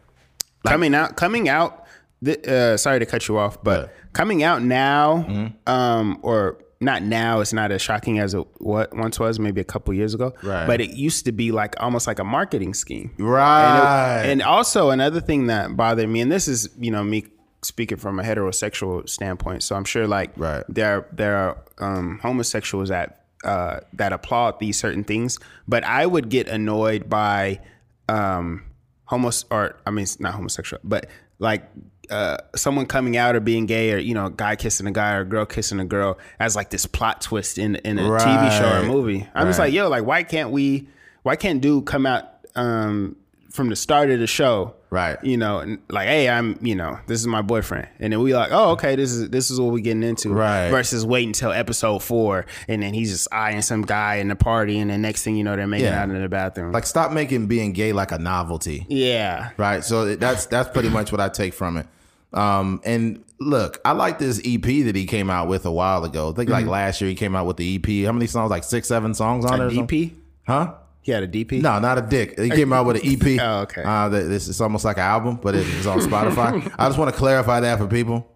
coming 0.67 0.95
out 0.95 1.17
coming 1.17 1.49
out 1.49 1.85
th- 2.25 2.45
uh, 2.47 2.77
sorry 2.77 2.99
to 2.99 3.07
cut 3.07 3.29
you 3.29 3.39
off 3.39 3.63
but 3.63 3.95
coming 4.13 4.43
out 4.43 4.61
now 4.63 5.25
Mm-hmm. 5.29 5.71
um 5.73 6.19
or 6.23 6.59
not 6.81 7.03
now 7.03 7.41
it's 7.41 7.53
not 7.53 7.71
as 7.71 7.81
shocking 7.81 8.19
as 8.19 8.35
it 8.35 8.45
what 8.59 8.93
once 8.95 9.19
was 9.21 9.39
maybe 9.39 9.61
a 9.61 9.65
couple 9.65 9.95
years 9.95 10.15
ago 10.15 10.35
Right. 10.43 10.67
but 10.67 10.81
it 10.81 10.91
used 10.91 11.25
to 11.27 11.33
be 11.33 11.53
like 11.53 11.75
almost 11.81 12.07
like 12.07 12.19
a 12.19 12.25
marketing 12.25 12.75
scheme 12.75 13.13
Right. 13.19 14.25
and 14.27 14.43
also 14.43 14.91
another 14.91 15.21
thing 15.21 15.47
that 15.47 15.77
bothered 15.77 16.09
me 16.09 16.21
and 16.21 16.31
this 16.31 16.49
is 16.49 16.69
you 16.79 16.91
know 16.91 17.05
me 17.05 17.25
speaking 17.63 17.99
from 17.99 18.21
a 18.21 18.23
heterosexual 18.23 19.09
standpoint 19.09 19.63
so 19.63 19.75
i'm 19.77 19.85
sure 19.85 20.07
like 20.07 20.31
Right. 20.37 20.65
there 20.69 21.07
there 21.13 21.37
are 21.37 21.59
um, 21.79 22.19
homosexuals 22.23 22.89
that 22.91 23.25
uh, 23.45 23.81
that 23.93 24.13
applaud 24.13 24.59
these 24.61 24.77
certain 24.79 25.05
things 25.05 25.39
but 25.67 25.85
i 25.85 26.05
would 26.07 26.29
get 26.29 26.49
annoyed 26.49 27.09
by 27.09 27.61
um 28.09 28.65
homos 29.05 29.45
or 29.51 29.77
i 29.87 29.91
mean 29.91 30.03
it's 30.03 30.19
not 30.21 30.35
homosexual 30.35 30.81
but 30.85 31.07
like 31.39 31.69
uh, 32.11 32.39
someone 32.57 32.87
coming 32.87 33.17
out 33.19 33.37
or 33.37 33.41
being 33.41 33.67
gay 33.67 33.93
or 33.93 33.99
you 33.99 34.15
know 34.15 34.27
a 34.27 34.31
guy 34.31 34.57
kissing 34.57 34.87
a 34.87 34.91
guy 34.91 35.13
or 35.15 35.21
a 35.21 35.25
girl 35.27 35.45
kissing 35.45 35.79
a 35.79 35.85
girl 35.85 36.19
as 36.41 36.57
like 36.57 36.71
this 36.71 36.87
plot 36.87 37.21
twist 37.21 37.59
in 37.59 37.77
in 37.77 37.99
a 37.99 38.03
tv 38.03 38.51
show 38.51 38.65
or 38.67 38.81
Right. 38.81 38.87
movie 38.87 39.29
i'm 39.35 39.47
just 39.47 39.59
like 39.59 39.73
yo 39.75 39.89
like 39.89 40.05
why 40.05 40.23
can't 40.23 40.51
we 40.51 40.89
why 41.23 41.37
can't 41.37 41.61
dude 41.61 41.85
come 41.87 42.07
out 42.07 42.25
um 42.57 43.15
from 43.51 43.69
the 43.69 43.77
start 43.77 44.11
of 44.11 44.21
the 44.21 44.27
show 44.27 44.75
Right. 44.91 45.23
you 45.23 45.37
know 45.37 45.59
and 45.59 45.79
like 45.91 46.09
hey 46.09 46.29
i'm 46.31 46.59
you 46.63 46.75
know 46.75 46.99
this 47.07 47.21
is 47.21 47.27
my 47.27 47.43
boyfriend 47.43 47.89
and 48.01 48.13
then 48.13 48.21
we 48.21 48.35
like 48.35 48.51
oh 48.53 48.71
okay 48.71 48.97
this 48.97 49.13
is 49.13 49.29
this 49.29 49.51
is 49.51 49.61
what 49.61 49.73
we're 49.73 49.81
getting 49.83 50.03
into 50.03 50.31
Right. 50.33 50.71
versus 50.71 51.05
waiting 51.05 51.29
until 51.31 51.53
episode 51.53 51.99
four 52.03 52.47
and 52.69 52.83
then 52.83 52.95
he's 52.95 53.11
just 53.11 53.29
eyeing 53.33 53.61
some 53.63 53.83
guy 53.83 54.17
in 54.17 54.29
the 54.29 54.37
party 54.37 54.79
and 54.79 54.91
the 54.91 54.97
next 54.97 55.25
thing 55.25 55.37
you 55.37 55.45
know 55.45 55.57
they're 55.57 55.67
making 55.67 55.87
Yeah. 55.87 56.03
out 56.03 56.09
in 56.11 56.21
the 56.21 56.29
bathroom 56.29 56.73
like 56.73 56.87
stop 56.87 57.13
making 57.13 57.47
being 57.49 57.73
gay 57.73 57.93
like 57.93 58.13
a 58.13 58.19
novelty. 58.19 58.87
yeah 58.89 59.51
right? 59.59 59.85
So 59.85 60.17
that's 60.17 60.47
that's 60.47 60.69
pretty 60.71 60.89
much 60.89 61.13
what 61.13 61.21
I 61.21 61.29
take 61.29 61.53
from 61.55 61.77
it. 61.77 61.87
Um, 62.33 62.81
and 62.85 63.25
look, 63.41 63.81
I 63.87 63.93
like 63.93 64.19
this 64.19 64.39
EP 64.45 64.63
that 64.63 64.95
he 64.95 65.07
came 65.07 65.31
out 65.31 65.49
with 65.49 65.65
a 65.65 65.73
while 65.73 66.05
ago. 66.05 66.31
I 66.31 66.35
think 66.35 66.51
like 66.51 66.67
last 66.67 67.01
year 67.01 67.09
he 67.09 67.15
came 67.17 67.35
out 67.35 67.47
with 67.47 67.57
the 67.57 67.77
EP. 67.77 68.05
How 68.07 68.13
many 68.13 68.27
songs? 68.27 68.51
Like 68.51 68.65
six, 68.65 68.87
seven 68.89 69.15
songs 69.15 69.47
on 69.47 69.61
it. 69.61 69.65
or 69.65 69.71
something? 69.75 70.21
Huh? 70.47 70.75
He 71.03 71.13
had 71.13 71.23
a 71.23 71.29
dp 71.29 71.63
No, 71.63 71.79
not 71.79 71.97
a 71.99 72.03
dick. 72.03 72.39
He 72.39 72.51
came 72.51 72.73
out 72.73 72.87
with 72.87 72.97
an 72.97 73.03
EP. 73.05 73.41
Oh, 73.49 73.61
okay. 73.61 73.83
Uh, 73.83 74.09
this 74.09 74.49
is 74.49 74.61
almost 74.61 74.85
like 74.85 74.97
an 74.97 75.05
album, 75.05 75.39
but 75.43 75.55
it's 75.55 75.87
on 75.87 76.01
Spotify. 76.01 76.73
I 76.79 76.89
just 76.89 76.99
want 76.99 77.13
to 77.13 77.17
clarify 77.17 77.61
that 77.61 77.79
for 77.79 77.87
people. 77.87 78.31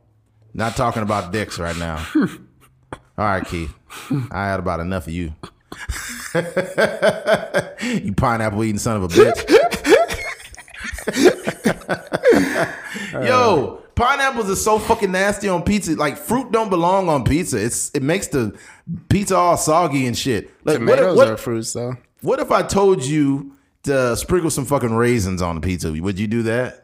Not 0.54 0.76
talking 0.76 1.02
about 1.02 1.32
dicks 1.32 1.58
right 1.58 1.76
now. 1.76 2.06
All 2.14 3.26
right, 3.26 3.44
Keith. 3.44 3.74
I 4.30 4.46
had 4.46 4.60
about 4.60 4.80
enough 4.80 5.06
of 5.06 5.12
you. 5.12 5.34
you 6.34 8.12
pineapple 8.14 8.64
eating 8.64 8.78
son 8.78 8.96
of 8.96 9.04
a 9.04 9.08
bitch. 9.08 9.38
Yo, 13.12 13.82
pineapples 13.94 14.50
are 14.50 14.56
so 14.56 14.78
fucking 14.78 15.12
nasty 15.12 15.48
on 15.48 15.62
pizza. 15.62 15.94
Like 15.94 16.16
fruit 16.16 16.52
don't 16.52 16.70
belong 16.70 17.08
on 17.08 17.24
pizza. 17.24 17.62
It's 17.62 17.90
it 17.90 18.02
makes 18.02 18.28
the 18.28 18.56
pizza 19.08 19.36
all 19.36 19.56
soggy 19.56 20.06
and 20.06 20.16
shit. 20.16 20.50
Like 20.64 20.78
what, 20.80 20.96
tomatoes 20.96 21.16
what, 21.16 21.28
are 21.28 21.36
fruits 21.36 21.72
though 21.72 21.96
what 22.22 22.40
if 22.40 22.50
I 22.50 22.62
told 22.62 23.04
you 23.04 23.52
to 23.84 24.16
sprinkle 24.16 24.50
some 24.50 24.64
fucking 24.64 24.94
raisins 24.94 25.42
on 25.42 25.54
the 25.56 25.60
pizza? 25.60 25.92
Would 25.92 26.18
you 26.18 26.26
do 26.26 26.42
that? 26.44 26.78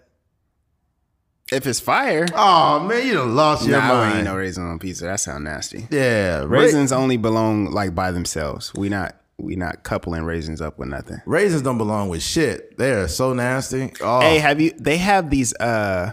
if 1.50 1.66
it's 1.66 1.80
fire 1.80 2.26
Oh 2.34 2.78
man, 2.80 3.06
you 3.06 3.14
done 3.14 3.34
lost 3.34 3.66
your 3.66 3.78
Nah, 3.80 3.84
I 3.86 3.92
wouldn't 3.92 4.10
eat 4.10 4.14
mind. 4.16 4.24
no 4.26 4.36
raisin 4.36 4.64
on 4.64 4.78
pizza. 4.78 5.04
That 5.06 5.18
sound 5.18 5.44
nasty. 5.44 5.86
yeah, 5.90 6.40
ra- 6.40 6.44
Raisins 6.60 6.92
only 6.92 7.16
belong 7.16 7.70
like 7.70 7.94
by 7.94 8.10
themselves. 8.10 8.70
We 8.74 8.90
not 8.90 9.16
we 9.38 9.56
not 9.56 9.82
coupling 9.82 10.24
raisins 10.24 10.60
up 10.60 10.78
with 10.78 10.88
nothing. 10.88 11.22
raisins 11.24 11.62
don't 11.62 11.78
belong 11.78 12.10
with 12.10 12.22
shit. 12.22 12.76
They 12.76 12.90
are 12.92 13.08
so 13.08 13.32
nasty. 13.32 13.92
Oh, 14.02 14.20
Hey, 14.20 14.40
have 14.40 14.60
you? 14.60 14.72
They 14.78 14.98
have 14.98 15.30
these. 15.30 15.54
Uh, 15.54 16.10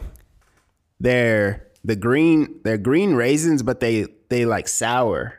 they're 1.01 1.67
the 1.84 1.96
green. 1.98 2.62
They're 2.63 2.77
green 2.77 3.13
raisins, 3.15 3.62
but 3.62 3.82
they 3.82 4.08
they 4.29 4.46
like 4.46 4.67
sour. 4.70 5.34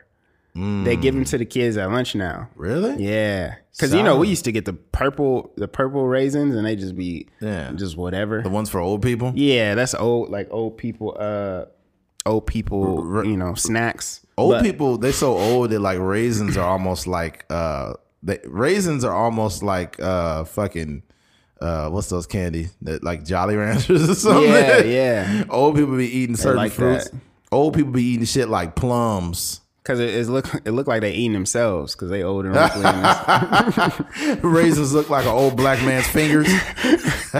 They 0.83 0.95
give 0.95 1.13
them 1.13 1.23
to 1.25 1.37
the 1.37 1.45
kids 1.45 1.77
at 1.77 1.89
lunch 1.91 2.15
now. 2.15 2.49
really? 2.55 3.03
Yeah, 3.03 3.55
because 3.71 3.93
you 3.93 4.01
know 4.01 4.17
we 4.17 4.27
used 4.27 4.45
to 4.45 4.51
get 4.51 4.65
the 4.65 4.73
purple 4.73 5.51
the 5.57 5.67
purple 5.67 6.07
raisins, 6.07 6.55
and 6.55 6.65
they 6.65 6.75
just 6.75 6.95
be 6.95 7.27
Yeah. 7.39 7.71
just 7.75 7.95
whatever. 7.97 8.41
The 8.41 8.49
ones 8.49 8.69
for 8.69 8.79
old 8.79 9.01
people. 9.01 9.31
Yeah, 9.35 9.75
that's 9.75 9.93
old 9.93 10.29
like 10.29 10.47
old 10.51 10.77
people. 10.77 11.15
Uh, 11.19 11.65
old 12.25 12.47
people, 12.47 13.23
you 13.25 13.37
know, 13.37 13.53
snacks. 13.53 14.25
Old 14.37 14.51
But- 14.53 14.63
people, 14.63 14.97
they're 14.97 15.11
so 15.13 15.37
old 15.37 15.69
that 15.69 15.79
like 15.79 15.99
raisins 15.99 16.57
are 16.57 16.67
almost 16.67 17.07
like 17.07 17.45
uh 17.49 17.93
they, 18.23 18.39
raisins 18.45 19.03
are 19.05 19.13
almost 19.15 19.61
like 19.63 19.99
uh 20.01 20.43
fucking 20.43 21.03
uh 21.61 21.89
what's 21.89 22.09
those 22.09 22.25
candy 22.27 22.69
that 22.81 23.03
like 23.03 23.23
Jolly 23.23 23.55
Ranchers 23.55 24.09
or 24.09 24.15
something. 24.15 24.49
Yeah, 24.51 24.81
yeah. 24.83 25.43
Old 25.49 25.75
people 25.75 25.95
be 25.97 26.07
eating 26.07 26.35
certain 26.35 26.57
like 26.57 26.71
fruits. 26.71 27.09
that. 27.09 27.19
Old 27.51 27.73
people 27.75 27.91
be 27.91 28.03
eating 28.03 28.25
shit 28.25 28.49
like 28.49 28.75
plums. 28.75 29.61
Cause 29.87 30.01
it, 30.01 30.13
it 30.13 30.27
look 30.27 30.53
it 30.65 30.71
look 30.71 30.85
like 30.85 30.99
they 30.99 31.13
eating 31.13 31.31
themselves 31.31 31.95
because 31.95 32.09
they 32.09 32.21
old 32.21 32.45
and 32.45 32.57
and- 32.57 34.43
Raisins 34.43 34.93
look 34.93 35.09
like 35.09 35.23
an 35.23 35.31
old 35.31 35.55
black 35.55 35.81
man's 35.85 36.05
fingers. 36.07 36.45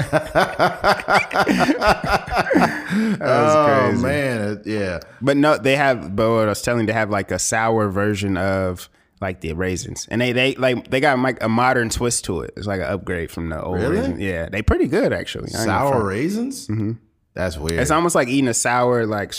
oh 3.21 3.85
crazy. 3.89 4.01
man, 4.03 4.61
yeah. 4.65 4.99
But 5.21 5.37
no, 5.37 5.57
they 5.57 5.75
have. 5.75 6.15
But 6.15 6.29
what 6.31 6.43
I 6.45 6.49
was 6.49 6.61
telling, 6.61 6.85
they 6.85 6.93
have 6.93 7.09
like 7.09 7.31
a 7.31 7.39
sour 7.39 7.89
version 7.89 8.37
of 8.37 8.89
like 9.21 9.41
the 9.41 9.53
raisins, 9.53 10.07
and 10.09 10.21
they 10.21 10.31
they 10.31 10.55
like 10.55 10.89
they 10.89 10.99
got 10.99 11.19
like 11.19 11.43
a 11.43 11.49
modern 11.49 11.89
twist 11.89 12.25
to 12.25 12.41
it. 12.41 12.53
It's 12.57 12.67
like 12.67 12.79
an 12.79 12.87
upgrade 12.87 13.31
from 13.31 13.49
the 13.49 13.61
old 13.61 13.77
Really? 13.79 13.97
raisins. 13.97 14.19
Yeah, 14.19 14.49
they 14.49 14.61
pretty 14.61 14.87
good 14.87 15.11
actually. 15.13 15.51
I 15.53 15.59
ain't 15.59 15.67
gonna 15.67 15.89
Sour 15.91 16.03
raisins? 16.05 16.67
Mm-hmm. 16.67 16.93
That's 17.33 17.57
weird. 17.57 17.79
It's 17.81 17.91
almost 17.91 18.15
like 18.15 18.29
eating 18.29 18.47
a 18.47 18.53
sour 18.53 19.05
like 19.05 19.33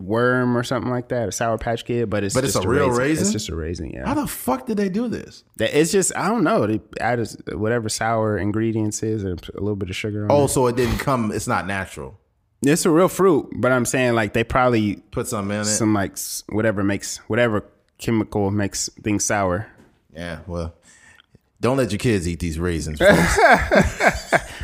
worm 0.00 0.56
or 0.56 0.62
something 0.62 0.90
like 0.90 1.08
that, 1.10 1.28
a 1.28 1.32
sour 1.32 1.58
patch 1.58 1.84
kid. 1.84 2.08
But 2.10 2.24
it's 2.24 2.34
But 2.34 2.44
it's 2.44 2.54
just 2.54 2.64
a 2.64 2.68
real 2.68 2.88
It's 2.90 2.98
raisin? 2.98 3.22
It's 3.24 3.32
just 3.32 3.48
a 3.50 3.54
raisin. 3.54 3.90
Yeah. 3.90 4.06
How 4.06 4.14
the 4.14 4.26
fuck 4.26 4.66
did 4.66 4.76
they 4.78 4.88
do 4.88 5.08
this? 5.08 5.44
That- 5.58 5.78
It's 5.78 5.92
just 5.92 6.12
I 6.16 6.28
don't 6.28 6.42
know. 6.44 6.66
They 6.66 6.80
add 7.00 7.24
whatever 7.52 7.88
sour 7.88 8.38
ingredients 8.38 9.02
is, 9.02 9.22
and 9.24 9.40
a 9.54 9.60
little 9.60 9.76
bit 9.76 9.90
of 9.90 9.96
sugar. 9.96 10.24
on 10.24 10.30
Oh, 10.30 10.44
it. 10.44 10.48
so 10.48 10.66
it 10.66 10.76
didn't 10.76 10.98
come. 10.98 11.30
It's 11.32 11.46
not 11.48 11.66
natural. 11.66 12.18
it's 12.62 12.84
a 12.86 12.90
real 12.90 13.08
fruit, 13.08 13.48
but 13.56 13.72
I'm 13.72 13.84
saying 13.84 14.14
like 14.14 14.32
they 14.32 14.44
probably 14.44 14.96
Put 15.12 15.26
some 15.28 15.50
in 15.50 15.60
it. 15.62 15.64
some 15.66 15.94
like 15.94 16.16
whatever 16.48 16.82
makes 16.84 17.18
whatever 17.28 17.64
chemical 17.98 18.50
makes 18.50 18.88
things 19.02 19.24
sour. 19.24 19.66
yeah. 20.14 20.40
Well, 20.46 20.74
don't 21.60 21.76
let 21.76 21.90
your 21.92 21.98
kids 21.98 22.26
eat 22.26 22.40
these 22.40 22.58
raisins. 22.58 23.00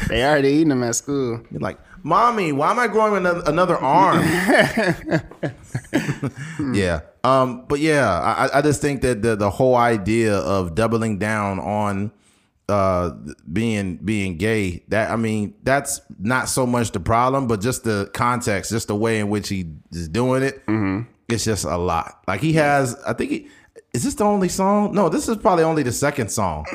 They 0.09 0.23
already 0.25 0.49
eating 0.49 0.69
them 0.69 0.83
at 0.85 0.95
school. 0.95 1.41
You're 1.51 1.61
like, 1.61 1.79
mommy, 2.07 2.53
why 2.53 2.71
am 2.71 2.79
I 2.79 2.87
growing 2.87 3.17
another, 3.17 3.43
another 3.47 3.77
arm? 3.77 4.23
yeah. 6.73 7.01
Um. 7.25 7.67
But 7.69 7.81
yeah, 7.81 8.09
I, 8.09 8.59
I 8.59 8.63
just 8.63 8.81
think 8.81 9.03
that 9.03 9.23
the 9.23 9.37
the 9.37 9.51
whole 9.51 9.77
idea 9.77 10.37
of 10.37 10.75
doubling 10.75 11.19
down 11.19 11.59
on 11.59 12.13
uh 12.69 13.11
being 13.53 13.97
being 13.99 14.37
gay 14.37 14.83
that 14.89 15.13
i 15.13 15.15
mean 15.15 15.55
that's 15.63 16.01
not 16.19 16.49
so 16.49 16.67
much 16.67 16.91
the 16.91 16.99
problem 16.99 17.47
but 17.47 17.61
just 17.61 17.85
the 17.85 18.11
context 18.13 18.73
just 18.73 18.89
the 18.89 18.97
way 18.97 19.21
in 19.21 19.29
which 19.29 19.49
he 19.49 19.73
is 19.93 20.09
doing 20.09 20.43
it 20.43 20.61
it's 21.29 21.45
just 21.45 21.65
a 21.65 21.77
lot 21.77 22.25
like 22.27 22.41
he 22.41 22.55
has 22.55 22.97
i 23.07 23.13
think 23.13 23.31
he 23.31 23.49
is 23.95 24.03
this 24.03 24.15
the 24.15 24.25
only 24.25 24.49
song 24.49 24.93
no 24.93 25.09
this 25.09 25.29
is 25.29 25.37
probably 25.37 25.63
only 25.63 25.85
the 25.85 25.93
second 25.93 26.29
song 26.29 26.67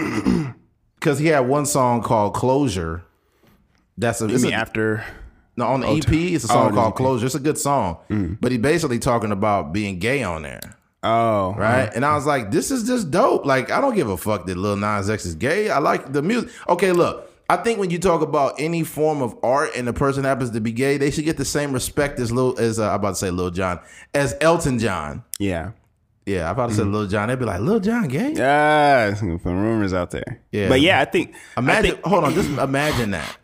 because 0.95 1.19
he 1.19 1.27
had 1.27 1.41
one 1.41 1.65
song 1.65 2.01
called 2.01 2.33
closure 2.33 3.03
that's 3.97 4.21
a, 4.21 4.27
I 4.27 4.31
it's 4.31 4.43
mean, 4.43 4.53
a 4.53 4.55
after 4.55 5.03
no, 5.61 5.67
on 5.67 5.81
the 5.81 5.87
oh, 5.87 5.97
EP, 5.97 6.11
it's 6.11 6.43
a 6.43 6.47
oh, 6.47 6.53
song 6.53 6.71
the 6.71 6.81
called. 6.81 6.95
"Closure." 6.95 7.25
It's 7.25 7.35
a 7.35 7.39
good 7.39 7.57
song, 7.57 7.97
mm. 8.09 8.37
but 8.41 8.51
he 8.51 8.57
basically 8.57 8.99
talking 8.99 9.31
about 9.31 9.73
being 9.73 9.99
gay 9.99 10.23
on 10.23 10.43
there, 10.43 10.61
oh 11.03 11.51
uh-huh. 11.51 11.59
right? 11.59 11.91
And 11.95 12.05
I 12.05 12.15
was 12.15 12.25
like, 12.25 12.51
"This 12.51 12.71
is 12.71 12.85
just 12.85 13.09
dope." 13.11 13.45
Like, 13.45 13.71
I 13.71 13.81
don't 13.81 13.95
give 13.95 14.09
a 14.09 14.17
fuck 14.17 14.45
that 14.47 14.57
Lil 14.57 14.75
Nas 14.75 15.09
X 15.09 15.25
is 15.25 15.35
gay. 15.35 15.69
I 15.69 15.79
like 15.79 16.11
the 16.11 16.21
music. 16.21 16.51
Okay, 16.67 16.91
look, 16.91 17.31
I 17.51 17.57
think 17.57 17.79
when 17.79 17.89
you 17.89 17.99
talk 17.99 18.21
about 18.21 18.55
any 18.59 18.81
form 18.85 19.21
of 19.21 19.37
art 19.43 19.71
and 19.75 19.85
the 19.85 19.91
person 19.91 20.23
happens 20.23 20.51
to 20.51 20.61
be 20.61 20.71
gay, 20.71 20.95
they 20.95 21.11
should 21.11 21.25
get 21.25 21.35
the 21.35 21.43
same 21.43 21.73
respect 21.73 22.17
as 22.17 22.31
Lil 22.31 22.57
as 22.57 22.79
uh, 22.79 22.87
I'm 22.87 22.95
about 22.95 23.09
to 23.09 23.15
say 23.15 23.29
Lil 23.29 23.49
Jon 23.49 23.81
as 24.13 24.33
Elton 24.39 24.79
John. 24.79 25.25
yeah 25.37 25.71
Yeah, 26.25 26.45
I'm 26.45 26.53
about 26.53 26.69
to 26.69 26.75
say 26.75 26.83
mm-hmm. 26.83 26.93
Lil 26.93 27.07
Jon. 27.07 27.27
They'd 27.27 27.37
be 27.37 27.43
like, 27.43 27.59
"Lil 27.59 27.81
Jon 27.81 28.07
gay?" 28.07 28.31
yeah 28.37 29.13
some 29.15 29.37
rumors 29.43 29.93
out 29.93 30.11
there. 30.11 30.41
Yeah. 30.53 30.69
but 30.69 30.79
yeah, 30.79 31.01
I 31.01 31.05
think 31.05 31.35
I 31.57 31.59
Imagine. 31.59 31.91
think- 31.91 32.05
hold 32.05 32.23
on, 32.23 32.33
just 32.33 32.49
imagine 32.49 33.11
that. 33.11 33.37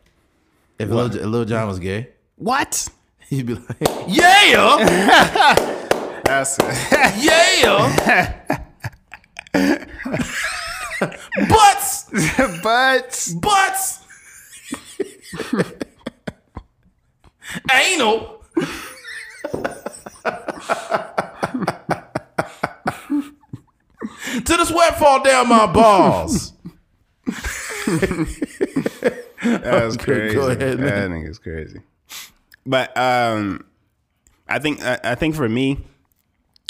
If 0.80 0.90
Lil, 0.90 1.08
Lil 1.08 1.46
Jon 1.46 1.68
was 1.68 1.80
gay, 1.80 2.10
what? 2.36 2.88
he'd 3.30 3.46
be 3.46 3.56
like, 3.56 3.66
"Yeah." 4.08 5.56
That's 6.24 6.58
Yeah. 7.18 8.44
Butts. 11.50 12.10
but 12.64 13.30
Butts. 13.42 14.04
Anal. 17.74 18.44
To 24.46 24.56
the 24.56 24.66
sweat 24.66 25.00
fall 25.00 25.24
down 25.24 25.48
my 25.48 25.66
balls. 25.66 26.54
that's 29.44 29.98
crazy. 29.98 30.36
Go 30.36 30.48
ahead, 30.50 30.78
That 30.80 31.10
man. 31.10 31.12
nigga's 31.12 31.40
crazy. 31.40 31.82
But 32.66 32.96
um, 32.98 33.66
I 34.48 34.60
think 34.60 34.82
I, 34.84 35.00
I 35.04 35.16
think 35.16 35.36
for 35.36 35.48
me, 35.48 35.80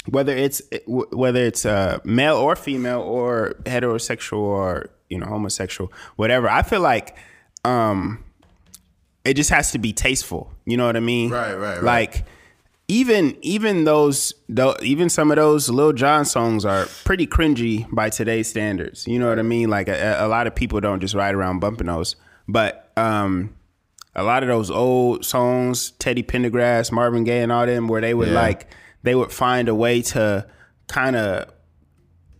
whether 0.08 0.34
it's 0.36 0.62
whether 0.86 1.40
it's 1.44 1.66
uh, 1.66 1.98
male 2.04 2.36
or 2.36 2.56
female 2.56 3.00
or 3.00 3.54
heterosexual 3.64 4.38
or 4.38 4.90
you 5.08 5.18
know 5.18 5.26
homosexual, 5.26 5.92
whatever, 6.16 6.48
I 6.48 6.62
feel 6.62 6.80
like 6.80 7.16
um, 7.64 8.24
it 9.24 9.34
just 9.34 9.50
has 9.50 9.72
to 9.72 9.78
be 9.78 9.92
tasteful. 9.92 10.50
You 10.64 10.76
know 10.76 10.86
what 10.86 10.96
I 10.96 11.00
mean? 11.00 11.30
Right, 11.30 11.54
right, 11.54 11.74
right. 11.76 11.82
Like 11.82 12.24
even 12.86 13.36
even 13.42 13.84
those 13.84 14.32
though 14.48 14.76
even 14.82 15.08
some 15.10 15.30
of 15.30 15.36
those 15.36 15.68
Lil 15.68 15.92
Jon 15.92 16.24
songs 16.24 16.64
are 16.64 16.86
pretty 17.04 17.26
cringy 17.26 17.86
by 17.92 18.08
today's 18.08 18.48
standards. 18.48 19.06
You 19.06 19.18
know 19.18 19.28
what 19.28 19.38
I 19.38 19.42
mean? 19.42 19.68
Like 19.68 19.88
a, 19.88 20.16
a 20.20 20.28
lot 20.28 20.46
of 20.46 20.54
people 20.54 20.80
don't 20.80 21.00
just 21.00 21.14
ride 21.14 21.34
around 21.34 21.58
bumping 21.58 21.88
those, 21.88 22.16
but 22.48 22.90
um, 22.96 23.54
a 24.16 24.22
lot 24.24 24.42
of 24.42 24.48
those 24.48 24.70
old 24.70 25.24
songs, 25.24 25.92
Teddy 25.92 26.22
Pendergrass, 26.22 26.90
Marvin 26.90 27.24
Gaye, 27.24 27.42
and 27.42 27.52
all 27.52 27.66
them, 27.66 27.86
where 27.88 28.00
they 28.00 28.14
would 28.14 28.28
Yeah. 28.28 28.34
like 28.34 28.66
they 29.02 29.14
would 29.14 29.30
find 29.32 29.68
a 29.68 29.74
way 29.74 30.02
to 30.02 30.46
kind 30.88 31.14
of 31.14 31.52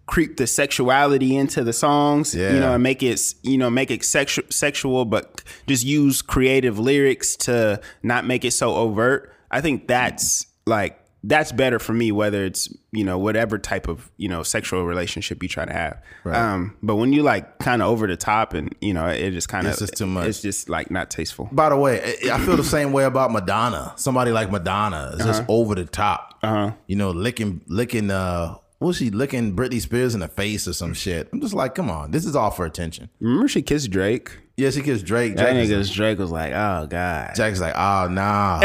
creep 0.07 0.39
the 0.39 0.47
sexuality 0.47 1.37
into 1.37 1.63
the 1.63 1.73
songs, 1.73 2.35
Yeah. 2.35 2.55
you 2.55 2.61
know, 2.61 2.73
and 2.75 2.83
make 2.83 3.03
it, 3.03 3.21
you 3.43 3.59
know, 3.59 3.69
make 3.71 3.91
it 3.91 4.03
sexual, 4.03 4.45
sexual, 4.49 5.05
but 5.05 5.43
just 5.67 5.85
use 5.85 6.23
creative 6.23 6.79
lyrics 6.79 7.37
to 7.37 7.81
not 8.03 8.27
make 8.27 8.45
it 8.45 8.53
so 8.53 8.75
overt. 8.75 9.31
I 9.51 9.61
think 9.61 9.87
that's 9.87 10.47
like 10.67 10.99
that's 11.23 11.53
better 11.53 11.79
for 11.79 11.93
me, 11.93 12.11
whether 12.11 12.43
it's 12.45 12.69
you 12.93 13.05
know 13.05 13.19
whatever 13.19 13.59
type 13.59 13.87
of 13.87 14.11
you 14.17 14.29
know 14.29 14.43
sexual 14.43 14.85
relationship 14.85 15.43
you 15.43 15.49
try 15.49 15.65
to 15.65 15.73
have. 15.73 16.03
right. 16.25 16.37
Um, 16.37 16.77
but 16.83 16.97
when 16.97 17.13
you 17.13 17.23
like 17.23 17.59
kind 17.59 17.83
of 17.83 17.89
over 17.89 18.07
the 18.07 18.17
top 18.17 18.55
and 18.55 18.75
you 18.81 18.95
know 18.95 19.07
it 19.07 19.31
just 19.33 19.49
kind 19.49 19.67
of 19.67 19.73
It's 19.73 19.81
just 19.81 19.97
too 19.97 20.07
much. 20.07 20.27
It's 20.27 20.41
just 20.41 20.69
like 20.69 20.91
not 20.91 21.11
tasteful. 21.11 21.49
By 21.53 21.69
the 21.69 21.77
way, 21.77 22.17
I 22.25 22.37
I 22.37 22.39
feel 22.39 22.57
the 22.57 22.65
same 22.65 22.93
way 22.93 23.05
about 23.05 23.31
Madonna. 23.31 23.93
Somebody 23.97 24.33
like 24.33 24.51
Madonna 24.51 25.13
is 25.15 25.25
just 25.25 25.43
over 25.49 25.75
the 25.75 25.85
top. 25.85 26.39
Uh-huh. 26.43 26.73
You 26.87 26.97
know, 26.97 27.11
licking, 27.11 27.63
licking. 27.67 28.11
Uh, 28.11 28.55
what 28.79 28.89
was 28.89 28.97
she 28.99 29.11
licking 29.11 29.57
Britney 29.57 29.81
Spears 29.81 30.15
in 30.15 30.21
the 30.21 30.29
face 30.29 30.69
or 30.69 30.73
some 30.73 30.95
shit? 30.95 31.29
I'm 31.33 31.41
just 31.41 31.53
like, 31.53 31.75
come 31.75 31.91
on, 31.91 32.13
this 32.13 32.25
is 32.25 32.37
all 32.37 32.51
for 32.53 32.65
attention. 32.65 33.11
Remember 33.21 33.49
she 33.49 33.61
kissed 33.61 33.91
Drake. 33.91 34.39
Yeah, 34.59 34.71
she 34.71 34.83
kissed 34.83 35.05
Drake. 35.05 35.37
That 35.37 35.53
Drake 35.53 35.69
nigga's 35.69 35.89
Drake 35.89 36.19
was 36.19 36.33
like, 36.33 36.53
oh 36.53 36.89
god, 36.91 37.31
Jack's 37.37 37.61
like, 37.61 37.75
oh 37.77 38.09
nah. 38.11 38.59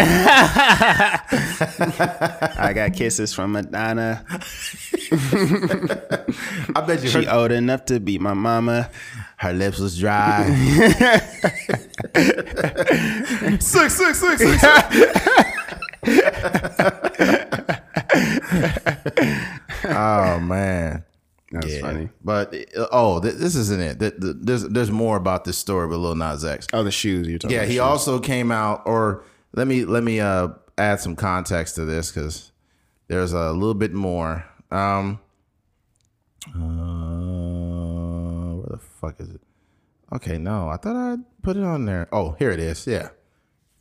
I 2.57 2.71
got 2.73 2.93
kisses 2.93 3.31
from 3.31 3.51
Madonna. 3.51 4.25
I 6.75 6.81
bet 6.87 7.03
you 7.03 7.09
She 7.09 7.25
her, 7.25 7.31
old 7.35 7.51
enough 7.51 7.85
to 7.85 7.99
be 7.99 8.17
my 8.17 8.33
mama. 8.33 8.89
her 9.37 9.53
lips 9.53 9.77
was 9.77 9.99
dry. 9.99 10.45
six, 13.59 13.93
six, 13.93 14.19
six, 14.19 14.41
six. 14.41 14.63
oh 19.85 20.39
man. 20.39 21.03
That's 21.53 21.73
Yeah. 21.73 21.81
funny. 21.81 22.09
But 22.25 22.53
uh, 22.77 22.87
oh, 22.91 23.21
th- 23.21 23.35
this 23.35 23.55
isn't 23.55 23.79
it. 23.81 23.99
Th- 23.99 24.19
th- 24.19 24.35
There's 24.41 24.63
there's 24.63 24.91
more 24.91 25.15
about 25.17 25.45
this 25.45 25.57
story 25.57 25.87
with 25.87 25.99
Lil 25.99 26.15
Nas 26.15 26.43
X. 26.43 26.67
Oh, 26.73 26.83
the 26.83 26.91
shoes 26.91 27.27
you're 27.27 27.37
talking 27.39 27.55
about. 27.55 27.61
Yeah, 27.63 27.67
he 27.67 27.73
shoes. 27.75 27.79
also 27.81 28.19
came 28.19 28.51
out, 28.51 28.81
or 28.85 29.23
let 29.53 29.67
me 29.67 29.85
let 29.85 30.03
me 30.03 30.19
uh 30.19 30.49
add 30.77 30.99
some 30.99 31.15
context 31.15 31.75
to 31.75 31.85
this 31.85 32.11
because 32.11 32.51
there's 33.07 33.33
a 33.33 33.51
little 33.51 33.75
bit 33.75 33.93
more. 33.93 34.45
Um, 34.71 35.19
uh, 36.83 38.55
where 38.55 38.69
the 38.77 38.77
fuck 38.99 39.15
is 39.19 39.29
it? 39.29 39.41
Okay, 40.13 40.37
no, 40.37 40.69
I 40.69 40.77
thought 40.77 40.95
I'd 40.95 41.19
put 41.41 41.57
it 41.57 41.63
on 41.63 41.85
there. 41.85 42.07
Oh, 42.11 42.35
here 42.39 42.51
it 42.51 42.59
is. 42.59 42.85
Yeah. 42.85 43.09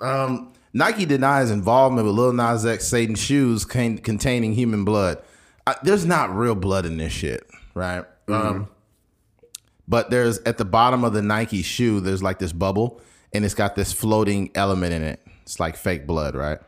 Um, 0.00 0.52
Nike 0.72 1.04
denies 1.04 1.50
involvement 1.50 2.06
with 2.06 2.14
Lil 2.16 2.32
Nas 2.32 2.64
X 2.64 2.86
Satan 2.86 3.14
shoes 3.14 3.64
con- 3.64 3.98
containing 3.98 4.54
human 4.54 4.84
blood. 4.84 5.22
I, 5.66 5.76
there's 5.82 6.04
not 6.06 6.34
real 6.34 6.54
blood 6.54 6.86
in 6.86 6.96
this 6.96 7.12
shit, 7.12 7.46
right? 7.74 8.04
Um, 8.28 8.68
but 9.88 10.10
there's 10.10 10.38
at 10.40 10.58
the 10.58 10.64
bottom 10.64 11.04
of 11.04 11.12
the 11.12 11.22
Nike 11.22 11.62
shoe, 11.62 12.00
there's 12.00 12.22
like 12.22 12.38
this 12.38 12.52
bubble, 12.52 13.00
and 13.32 13.44
it's 13.44 13.54
got 13.54 13.74
this 13.74 13.92
floating 13.92 14.50
element 14.54 14.92
in 14.92 15.02
it. 15.02 15.20
It's 15.42 15.58
like 15.58 15.76
fake 15.76 16.06
blood, 16.06 16.34
right? 16.34 16.58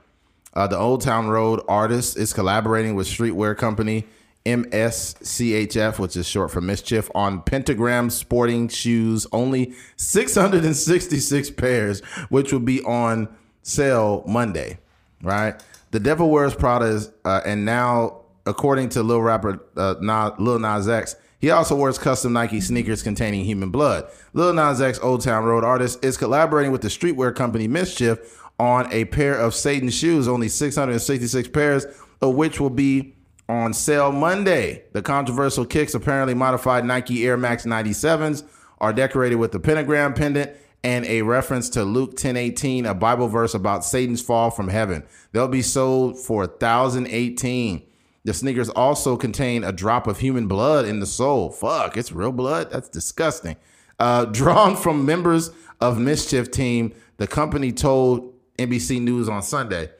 Uh, 0.53 0.67
the 0.67 0.79
Old 0.79 1.01
Town 1.01 1.29
Road 1.29 1.61
artist 1.69 2.17
is 2.17 2.33
collaborating 2.33 2.95
with 2.95 3.07
streetwear 3.07 3.57
company 3.57 4.07
MSCHF, 4.47 5.99
which 5.99 6.17
is 6.17 6.29
short 6.29 6.51
for 6.51 6.61
Mischief, 6.61 7.11
on 7.15 7.41
Pentagram 7.43 8.11
sporting 8.11 8.69
shoes. 8.69 9.27
Only 9.33 9.75
666 9.97 11.51
pairs, 11.53 12.01
which 12.29 12.53
will 12.53 12.61
be 12.61 12.83
on 12.83 13.29
sale 13.63 14.23
Monday. 14.27 14.79
Right. 15.23 15.61
The 15.93 16.01
Devil 16.01 16.31
Wears 16.31 16.55
Prada 16.55 16.87
is, 16.87 17.11
uh, 17.25 17.41
and 17.47 17.65
now 17.65 18.24
according 18.47 18.91
to 18.91 19.03
Lil 19.03 19.23
rapper 19.23 19.61
uh, 19.77 19.95
Lil 20.39 20.59
Nas 20.59 20.89
X, 20.89 21.17
he 21.39 21.51
also 21.51 21.77
wears 21.77 21.99
custom 21.99 22.33
Nike 22.33 22.61
sneakers 22.61 23.03
containing 23.03 23.45
human 23.45 23.71
blood. 23.71 24.09
Lil 24.33 24.55
Nas 24.55 24.81
X, 24.81 24.99
Old 25.01 25.23
Town 25.23 25.45
Road 25.45 25.65
artist, 25.65 26.05
is 26.05 26.17
collaborating 26.17 26.73
with 26.73 26.81
the 26.81 26.89
streetwear 26.89 27.35
company 27.35 27.69
Mischief 27.69 28.43
on 28.59 28.91
a 28.93 29.05
pair 29.07 29.35
of 29.39 29.55
Satan 29.55 29.91
shoes, 29.91 30.29
only 30.29 30.49
666 30.49 31.49
pairs 31.49 31.87
of 32.21 32.35
which 32.35 32.61
will 32.61 32.71
be 32.71 33.15
on 33.49 33.75
sale 33.75 34.13
Monday. 34.13 34.85
The 34.93 35.03
controversial 35.03 35.67
kicks, 35.67 35.95
apparently 35.95 36.35
modified 36.35 36.85
Nike 36.85 37.27
Air 37.27 37.37
Max 37.37 37.67
97s, 37.67 38.45
are 38.79 38.93
decorated 38.93 39.37
with 39.37 39.53
the 39.53 39.61
pentagram 39.61 40.15
pendant 40.15 40.53
and 40.83 41.05
a 41.07 41.23
reference 41.23 41.71
to 41.71 41.83
Luke 41.83 42.17
10:18, 42.17 42.87
a 42.87 42.95
Bible 42.95 43.29
verse 43.29 43.55
about 43.55 43.85
Satan's 43.85 44.21
fall 44.21 44.51
from 44.51 44.69
heaven. 44.69 45.03
They'll 45.33 45.49
be 45.49 45.63
sold 45.63 46.19
for 46.19 46.47
1018. 46.47 47.83
The 48.25 48.33
sneakers 48.33 48.71
also 48.71 49.17
contain 49.17 49.65
a 49.65 49.73
drop 49.73 50.07
of 50.07 50.19
human 50.19 50.49
blood 50.49 50.87
in 50.87 51.01
the 51.01 51.07
sole. 51.07 51.51
Fuck, 51.51 51.97
it's 51.97 52.11
real 52.11 52.33
blood. 52.33 52.71
That's 52.71 52.89
disgusting. 52.89 53.57
Uh, 53.99 54.25
drawn 54.41 54.77
from 54.77 55.05
members 55.05 55.51
of 55.81 55.99
Mischief 55.99 56.51
team, 56.51 56.95
the 57.19 57.27
company 57.27 57.71
told 57.71 58.33
NBC 58.59 59.01
News 59.01 59.29
on 59.29 59.43
Sunday. 59.43 59.91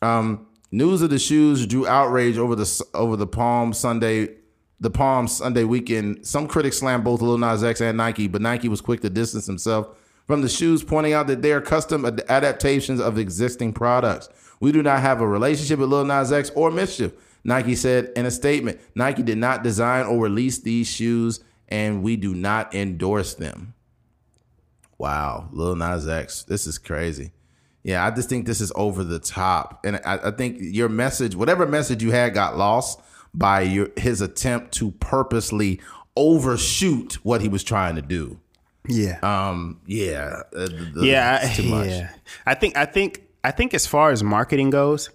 Um, 0.00 0.46
news 0.70 1.02
of 1.02 1.10
the 1.10 1.18
shoes 1.18 1.66
drew 1.66 1.86
outrage 1.86 2.38
over 2.38 2.54
the 2.54 2.84
over 2.94 3.16
the 3.16 3.26
Palm 3.26 3.72
Sunday, 3.72 4.36
the 4.80 4.90
Palm 4.90 5.26
Sunday 5.26 5.64
weekend. 5.64 6.26
Some 6.26 6.46
critics 6.46 6.78
slammed 6.78 7.04
both 7.04 7.20
Lil 7.20 7.38
Nas 7.38 7.64
X 7.64 7.80
and 7.80 7.96
Nike, 7.98 8.28
but 8.28 8.42
Nike 8.42 8.68
was 8.68 8.80
quick 8.80 9.00
to 9.00 9.10
distance 9.10 9.46
himself 9.46 9.88
from 10.26 10.42
the 10.42 10.48
shoes, 10.48 10.84
pointing 10.84 11.12
out 11.12 11.26
that 11.26 11.42
they 11.42 11.52
are 11.52 11.60
custom 11.60 12.04
ad- 12.04 12.22
adaptations 12.28 13.00
of 13.00 13.18
existing 13.18 13.72
products. 13.72 14.28
We 14.60 14.70
do 14.70 14.82
not 14.82 15.00
have 15.00 15.20
a 15.20 15.26
relationship 15.26 15.80
with 15.80 15.88
Lil 15.88 16.04
Nas 16.04 16.30
X 16.32 16.50
or 16.54 16.70
Mischief. 16.70 17.12
Nike 17.44 17.74
said 17.74 18.10
in 18.16 18.24
a 18.26 18.30
statement, 18.30 18.80
Nike 18.94 19.22
did 19.22 19.38
not 19.38 19.62
design 19.62 20.06
or 20.06 20.22
release 20.22 20.58
these 20.58 20.86
shoes, 20.88 21.40
and 21.68 22.02
we 22.02 22.16
do 22.16 22.34
not 22.34 22.74
endorse 22.74 23.34
them. 23.34 23.74
Wow, 24.98 25.48
Lil 25.52 25.74
Nas 25.76 26.06
X, 26.08 26.44
this 26.44 26.66
is 26.66 26.78
crazy. 26.78 27.32
Yeah, 27.82 28.06
I 28.06 28.10
just 28.12 28.28
think 28.28 28.46
this 28.46 28.60
is 28.60 28.70
over 28.76 29.02
the 29.02 29.18
top, 29.18 29.80
and 29.84 29.96
I, 30.04 30.28
I 30.28 30.30
think 30.30 30.58
your 30.60 30.88
message, 30.88 31.34
whatever 31.34 31.66
message 31.66 32.00
you 32.02 32.12
had, 32.12 32.32
got 32.34 32.56
lost 32.56 33.00
by 33.34 33.62
your 33.62 33.88
his 33.96 34.20
attempt 34.20 34.70
to 34.74 34.92
purposely 34.92 35.80
overshoot 36.16 37.14
what 37.24 37.40
he 37.40 37.48
was 37.48 37.64
trying 37.64 37.96
to 37.96 38.02
do. 38.02 38.38
Yeah. 38.86 39.18
Um. 39.22 39.80
Yeah. 39.86 40.42
uh, 40.54 40.66
the- 40.66 40.90
the- 40.94 41.06
yeah, 41.06 41.40
I, 41.42 41.52
too 41.54 41.64
much. 41.64 41.88
yeah. 41.88 42.10
I 42.46 42.54
think 42.54 42.76
I 42.76 42.84
think 42.84 43.22
I 43.42 43.50
think 43.50 43.74
as 43.74 43.84
far 43.86 44.12
as 44.12 44.22
marketing 44.22 44.70
goes, 44.70 45.10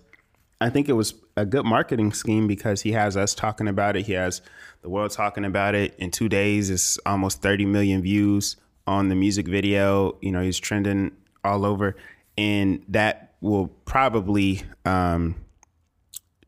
I 0.60 0.70
think 0.70 0.90
it 0.90 0.94
was 0.94 1.14
a 1.36 1.46
good 1.46 1.66
marketing 1.66 2.14
scheme 2.14 2.48
because 2.48 2.82
he 2.82 2.92
has 2.94 3.16
us 3.16 3.36
talking 3.36 3.68
about 3.68 3.96
it. 3.96 4.06
He 4.06 4.14
has 4.14 4.42
the 4.82 4.90
world 4.90 5.12
talking 5.12 5.46
about 5.46 5.76
it. 5.76 5.96
In 6.00 6.10
two 6.10 6.28
days, 6.30 6.70
it's 6.70 6.98
almost 7.06 7.42
30 7.42 7.66
million 7.66 8.02
views 8.02 8.56
on 8.88 9.10
the 9.10 9.16
music 9.16 9.48
video. 9.48 10.18
You 10.22 10.32
know, 10.32 10.42
he's 10.42 10.58
trending 10.58 11.12
all 11.44 11.66
over, 11.66 11.96
and 12.38 12.84
that 12.88 13.36
will 13.40 13.68
probably 13.86 14.64
um, 14.84 15.36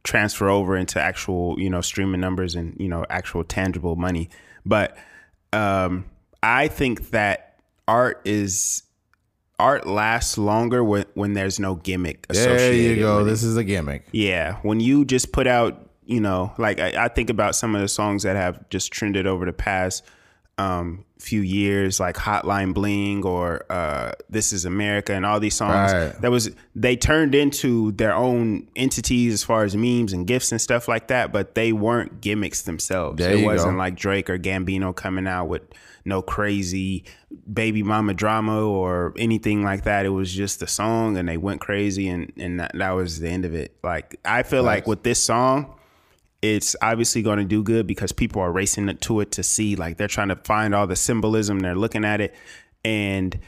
transfer 0.04 0.50
over 0.50 0.76
into 0.76 1.00
actual, 1.00 1.60
you 1.60 1.70
know, 1.70 1.82
streaming 1.82 2.20
numbers 2.20 2.56
and 2.56 2.76
you 2.80 2.88
know 2.88 3.06
actual 3.10 3.44
tangible 3.44 3.96
money. 3.96 4.30
But 4.66 4.98
um, 5.54 6.06
I 6.42 6.68
think 6.68 7.12
that 7.12 7.60
art 7.88 8.22
is 8.26 8.84
art 9.60 9.86
lasts 9.86 10.38
longer 10.38 10.84
when 10.84 11.06
when 11.14 11.34
there's 11.34 11.60
no 11.60 11.76
gimmick 11.76 12.26
There 12.28 12.74
you 12.74 12.96
go. 12.98 13.18
with 13.18 13.28
it. 13.28 13.30
This 13.32 13.44
is 13.44 13.58
a 13.58 13.64
gimmick. 13.64 14.06
Yeah, 14.12 14.56
when 14.62 14.80
you 14.80 15.06
just 15.06 15.32
put 15.32 15.46
out, 15.48 15.90
you 16.06 16.22
know, 16.22 16.54
like 16.58 16.80
I, 16.80 17.06
I 17.06 17.08
think 17.10 17.30
about 17.30 17.56
some 17.56 17.76
of 17.76 17.82
the 17.82 17.88
songs 17.88 18.24
that 18.24 18.36
have 18.36 18.68
just 18.70 18.92
trended 18.92 19.28
over 19.28 19.46
the 19.46 19.54
past 19.54 20.04
um, 20.60 21.06
few 21.20 21.42
years, 21.42 22.00
like 22.00 22.16
Hotline 22.16 22.74
Bling 22.74 23.26
or 23.26 23.66
uh, 23.70 24.12
This 24.30 24.52
Is 24.52 24.66
America, 24.66 25.14
and 25.14 25.26
all 25.26 25.40
these 25.40 25.56
songs. 25.56 25.94
Right. 25.94 26.22
That 26.22 26.32
was 26.32 26.52
they 26.76 26.96
turned 26.96 27.34
into 27.34 27.94
their 27.94 28.14
own 28.14 28.68
entities 28.76 29.34
as 29.34 29.44
far 29.44 29.64
as 29.64 29.76
memes 29.76 30.12
and 30.12 30.28
gifts 30.28 30.52
and 30.52 30.60
stuff 30.62 30.88
like 30.88 31.08
that, 31.08 31.32
but 31.32 31.56
they 31.56 31.72
weren't 31.72 32.22
gimmicks 32.22 32.64
themselves. 32.64 33.18
There 33.18 33.38
it 33.38 33.46
wasn't 33.46 33.74
go. 33.74 33.78
like 33.78 33.96
Drake 33.96 34.30
or 34.30 34.38
Gambino 34.38 34.94
coming 34.96 35.28
out 35.28 35.46
with 35.46 35.64
no 36.06 36.22
crazy 36.22 37.06
baby 37.52 37.84
mama 37.84 38.14
drama 38.14 38.62
or 38.62 39.14
anything 39.18 39.64
like 39.64 39.84
that. 39.84 40.06
It 40.06 40.10
was 40.10 40.34
just 40.34 40.62
a 40.62 40.68
song 40.68 41.18
and 41.18 41.28
they 41.28 41.38
went 41.38 41.62
crazy 41.62 42.10
and, 42.10 42.34
and 42.38 42.60
that, 42.60 42.72
that 42.74 42.92
was 42.92 43.20
the 43.20 43.30
end 43.30 43.46
of 43.46 43.54
it. 43.54 43.76
Like 43.84 44.20
I 44.26 44.44
feel 44.44 44.64
like 44.64 44.88
with 44.88 45.04
this 45.04 45.22
song, 45.22 45.79
it's 46.42 46.76
obviously 46.82 47.22
going 47.22 47.40
to 47.40 47.46
do 47.46 47.64
good 47.64 47.86
because 47.86 48.12
people 48.12 48.42
are 48.42 48.52
racing 48.52 48.96
to 48.96 49.20
it 49.20 49.32
to 49.32 49.44
see 49.44 49.76
like 49.76 49.98
they're 49.98 50.08
trying 50.08 50.30
to 50.30 50.36
find 50.38 50.74
all 50.74 50.88
the 50.88 50.96
symbolism 50.96 51.60
they're 51.60 51.76
looking 51.76 52.06
at 52.06 52.22
it 52.22 52.34
and 52.86 53.40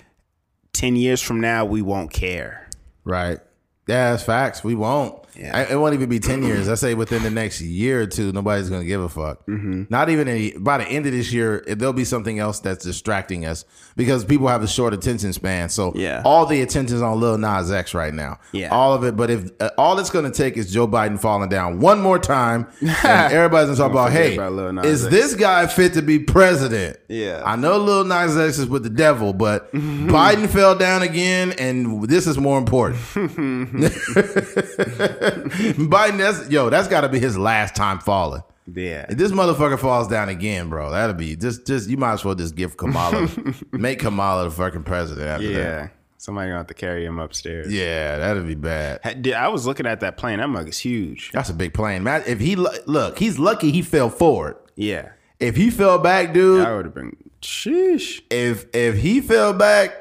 10 0.74 0.96
years 0.96 1.22
from 1.22 1.40
now 1.40 1.64
we 1.66 1.82
won't 1.82 2.12
care 2.12 2.68
Right. 3.04 3.40
Yeah, 3.88 4.12
that's 4.12 4.24
facts. 4.24 4.64
We 4.64 4.76
won't. 4.76 5.24
Yeah. 5.36 5.58
I- 5.58 5.72
It 5.74 5.80
won't 5.80 5.94
even 5.94 6.10
be 6.10 6.20
10 6.20 6.44
years. 6.44 6.68
I 6.70 6.76
say 6.76 6.94
within 6.94 7.24
the 7.24 7.30
next 7.32 7.62
year 7.62 8.02
or 8.02 8.08
two, 8.08 8.32
nobody's 8.32 8.70
going 8.70 8.82
to 8.82 8.88
give 8.88 9.02
a 9.02 9.10
fuck. 9.10 9.42
Not 9.48 10.10
even 10.10 10.28
any, 10.28 10.52
by 10.58 10.78
the 10.80 10.88
end 10.88 11.06
of 11.06 11.12
this 11.14 11.32
year, 11.32 11.64
there'll 11.68 11.94
be 11.94 12.06
something 12.06 12.40
else 12.40 12.60
that's 12.60 12.84
distracting 12.84 13.46
us 13.46 13.66
because 13.96 14.26
people 14.26 14.48
have 14.48 14.64
a 14.64 14.68
short 14.68 14.94
attention 14.94 15.34
span. 15.34 15.70
So 15.70 15.94
Yeah. 15.96 16.22
all 16.26 16.46
the 16.46 16.62
attention's 16.62 17.02
on 17.02 17.20
Lil 17.20 17.38
Nas 17.38 17.72
X 17.72 17.94
right 17.94 18.14
now. 18.14 18.40
Yeah. 18.52 18.70
All 18.70 18.94
of 18.94 19.04
it. 19.04 19.16
But 19.16 19.30
if 19.30 19.50
uh, 19.60 19.70
all 19.78 20.00
it's 20.00 20.10
going 20.10 20.26
to 20.26 20.32
take 20.32 20.58
is 20.58 20.72
Joe 20.72 20.88
Biden 20.88 21.20
falling 21.20 21.50
down 21.50 21.80
one 21.80 22.02
more 22.02 22.20
time, 22.20 22.68
and 22.82 22.90
everybody's 23.34 23.68
going 23.68 23.76
to 23.78 23.82
talk 23.82 23.92
about, 23.92 24.12
hey, 24.12 24.36
about 24.36 24.86
is 24.86 25.06
X. 25.06 25.14
this 25.14 25.36
guy 25.36 25.68
fit 25.68 25.94
to 25.94 26.02
be 26.02 26.20
president? 26.20 26.98
Yeah. 27.08 27.42
I 27.46 27.56
know 27.56 27.78
Lil 27.78 28.04
Nas 28.06 28.38
X 28.38 28.58
is 28.58 28.68
with 28.68 28.84
the 28.84 28.90
devil, 28.90 29.34
but 29.34 29.72
Biden 29.74 30.50
fell 30.50 30.76
down 30.76 31.02
again, 31.04 31.52
and 31.54 32.04
this 32.08 32.28
is 32.28 32.38
more 32.38 32.58
important. 32.58 33.00
Biden, 35.78 36.18
that's 36.18 36.50
yo, 36.50 36.70
that's 36.70 36.88
got 36.88 37.02
to 37.02 37.10
be 37.10 37.20
his 37.20 37.38
last 37.38 37.76
time 37.76 38.00
falling. 38.00 38.42
yeah 38.74 39.06
If 39.10 39.18
this 39.18 39.32
motherfucker 39.32 39.80
falls 39.80 40.08
down 40.08 40.30
again, 40.30 40.70
bro, 40.70 40.92
that'll 40.92 41.16
be 41.16 41.36
just 41.36 41.66
just 41.68 41.90
you 41.90 41.98
might 41.98 42.14
as 42.14 42.26
well 42.26 42.36
just 42.36 42.56
give 42.56 42.78
Kamala, 42.78 43.28
make 43.72 44.00
Kamala 44.00 44.46
the 44.46 44.52
fucking 44.52 44.84
president 44.84 45.28
after 45.28 45.48
that. 45.48 45.54
yeah 45.60 45.88
somebody 46.18 46.50
gonna 46.50 46.60
have 46.60 46.68
to 46.68 46.74
carry 46.76 47.04
him 47.04 47.18
upstairs 47.18 47.74
Yeah, 47.74 48.20
that'd 48.20 48.46
be 48.46 48.54
bad. 48.54 49.34
I 49.36 49.48
was 49.48 49.66
looking 49.66 49.88
at 49.88 50.02
that 50.02 50.18
plane 50.18 50.38
that 50.38 50.50
mug 50.50 50.70
is 50.70 50.78
huge 50.78 51.32
That's 51.32 51.50
a 51.50 51.54
big 51.54 51.74
plane, 51.74 52.04
man. 52.04 52.22
If 52.28 52.40
he 52.40 52.56
look, 52.56 53.18
he's 53.18 53.40
lucky 53.40 53.72
he 53.72 53.82
fell 53.82 54.10
forward. 54.12 54.56
yeah 54.76 55.14
If 55.40 55.56
he 55.56 55.72
fell 55.72 55.98
back, 55.98 56.32
dude, 56.34 56.64
i 56.66 56.76
would 56.76 56.86
have 56.86 56.94
been 56.94 57.16
sheesh 57.42 58.22
if 58.30 58.66
if 58.72 58.98
he 58.98 59.20
fell 59.20 59.52
back, 59.54 59.96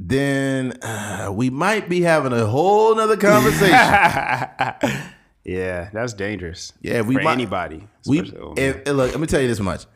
then 0.00 0.72
uh, 0.82 1.30
we 1.32 1.50
might 1.50 1.88
be 1.88 2.02
having 2.02 2.32
a 2.32 2.46
whole 2.46 2.94
nother 2.94 3.16
conversation. 3.16 3.72
yeah 5.44 5.88
that's 5.92 6.12
dangerous 6.12 6.72
Yeah, 6.82 7.00
we 7.02 7.14
for 7.16 7.22
might- 7.22 7.32
anybody 7.32 7.86
we 8.06 8.20
if 8.56 8.86
look, 8.86 9.10
let 9.12 9.20
me 9.20 9.26
tell 9.26 9.40
you 9.40 9.48
this 9.48 9.60
much: 9.60 9.86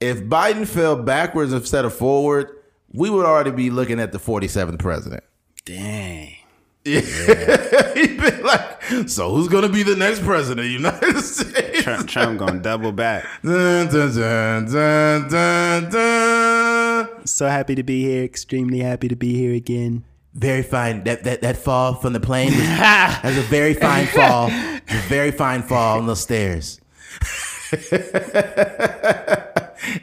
if 0.00 0.20
Biden 0.24 0.66
fell 0.66 0.96
backwards 0.96 1.52
instead 1.52 1.84
of 1.84 1.94
forward, 1.94 2.48
we 2.92 3.08
would 3.10 3.24
already 3.26 3.50
be 3.50 3.70
looking 3.70 4.00
at 4.00 4.12
the 4.12 4.18
forty 4.18 4.48
seventh 4.48 4.78
president. 4.80 5.22
dang 5.64 6.34
He'd 6.84 8.20
be 8.20 8.30
like, 8.42 9.08
so 9.08 9.30
who's 9.34 9.48
going 9.48 9.62
to 9.62 9.68
be 9.68 9.82
the 9.84 9.94
next 9.96 10.24
president 10.24 10.60
of 10.60 10.64
the 10.66 10.70
United 10.72 11.22
States? 11.22 11.82
Trump, 11.82 12.08
Trump 12.08 12.38
gonna 12.38 12.60
double 12.60 12.92
back 12.92 13.24
Dun, 13.44 13.86
dun, 13.88 14.14
dun, 14.14 14.64
dun, 14.72 15.28
dun, 15.28 15.90
dun. 15.90 17.26
so 17.26 17.46
happy 17.48 17.74
to 17.76 17.82
be 17.82 18.02
here 18.02 18.24
extremely 18.24 18.80
happy 18.80 19.08
to 19.08 19.16
be 19.16 19.34
here 19.34 19.54
again 19.54 20.04
Very 20.34 20.62
fine. 20.62 21.04
That 21.04 21.24
that 21.24 21.42
that 21.42 21.56
fall 21.56 21.94
from 21.94 22.12
the 22.14 22.20
plane 22.20 22.50
was, 22.50 22.58
that 22.66 23.20
was 23.24 23.38
a 23.38 23.42
very 23.42 23.74
fine 23.74 24.06
fall. 24.06 24.48
It 24.50 24.82
a 24.88 25.02
very 25.08 25.30
fine 25.30 25.62
fall 25.62 25.98
on 25.98 26.06
the 26.06 26.16
stairs. 26.16 26.80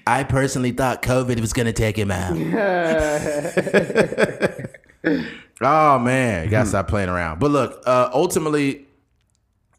I 0.08 0.24
personally 0.24 0.72
thought 0.72 1.02
COVID 1.02 1.40
was 1.40 1.54
going 1.54 1.66
to 1.68 1.74
take 1.74 1.98
him 1.98 2.12
out. 2.12 2.36
Oh 5.62 6.00
man, 6.00 6.46
you 6.46 6.52
gotta 6.52 6.70
stop 6.70 6.88
playing 6.88 7.10
around. 7.10 7.40
But 7.40 7.52
look, 7.52 7.84
uh, 7.86 8.10
ultimately, 8.14 8.86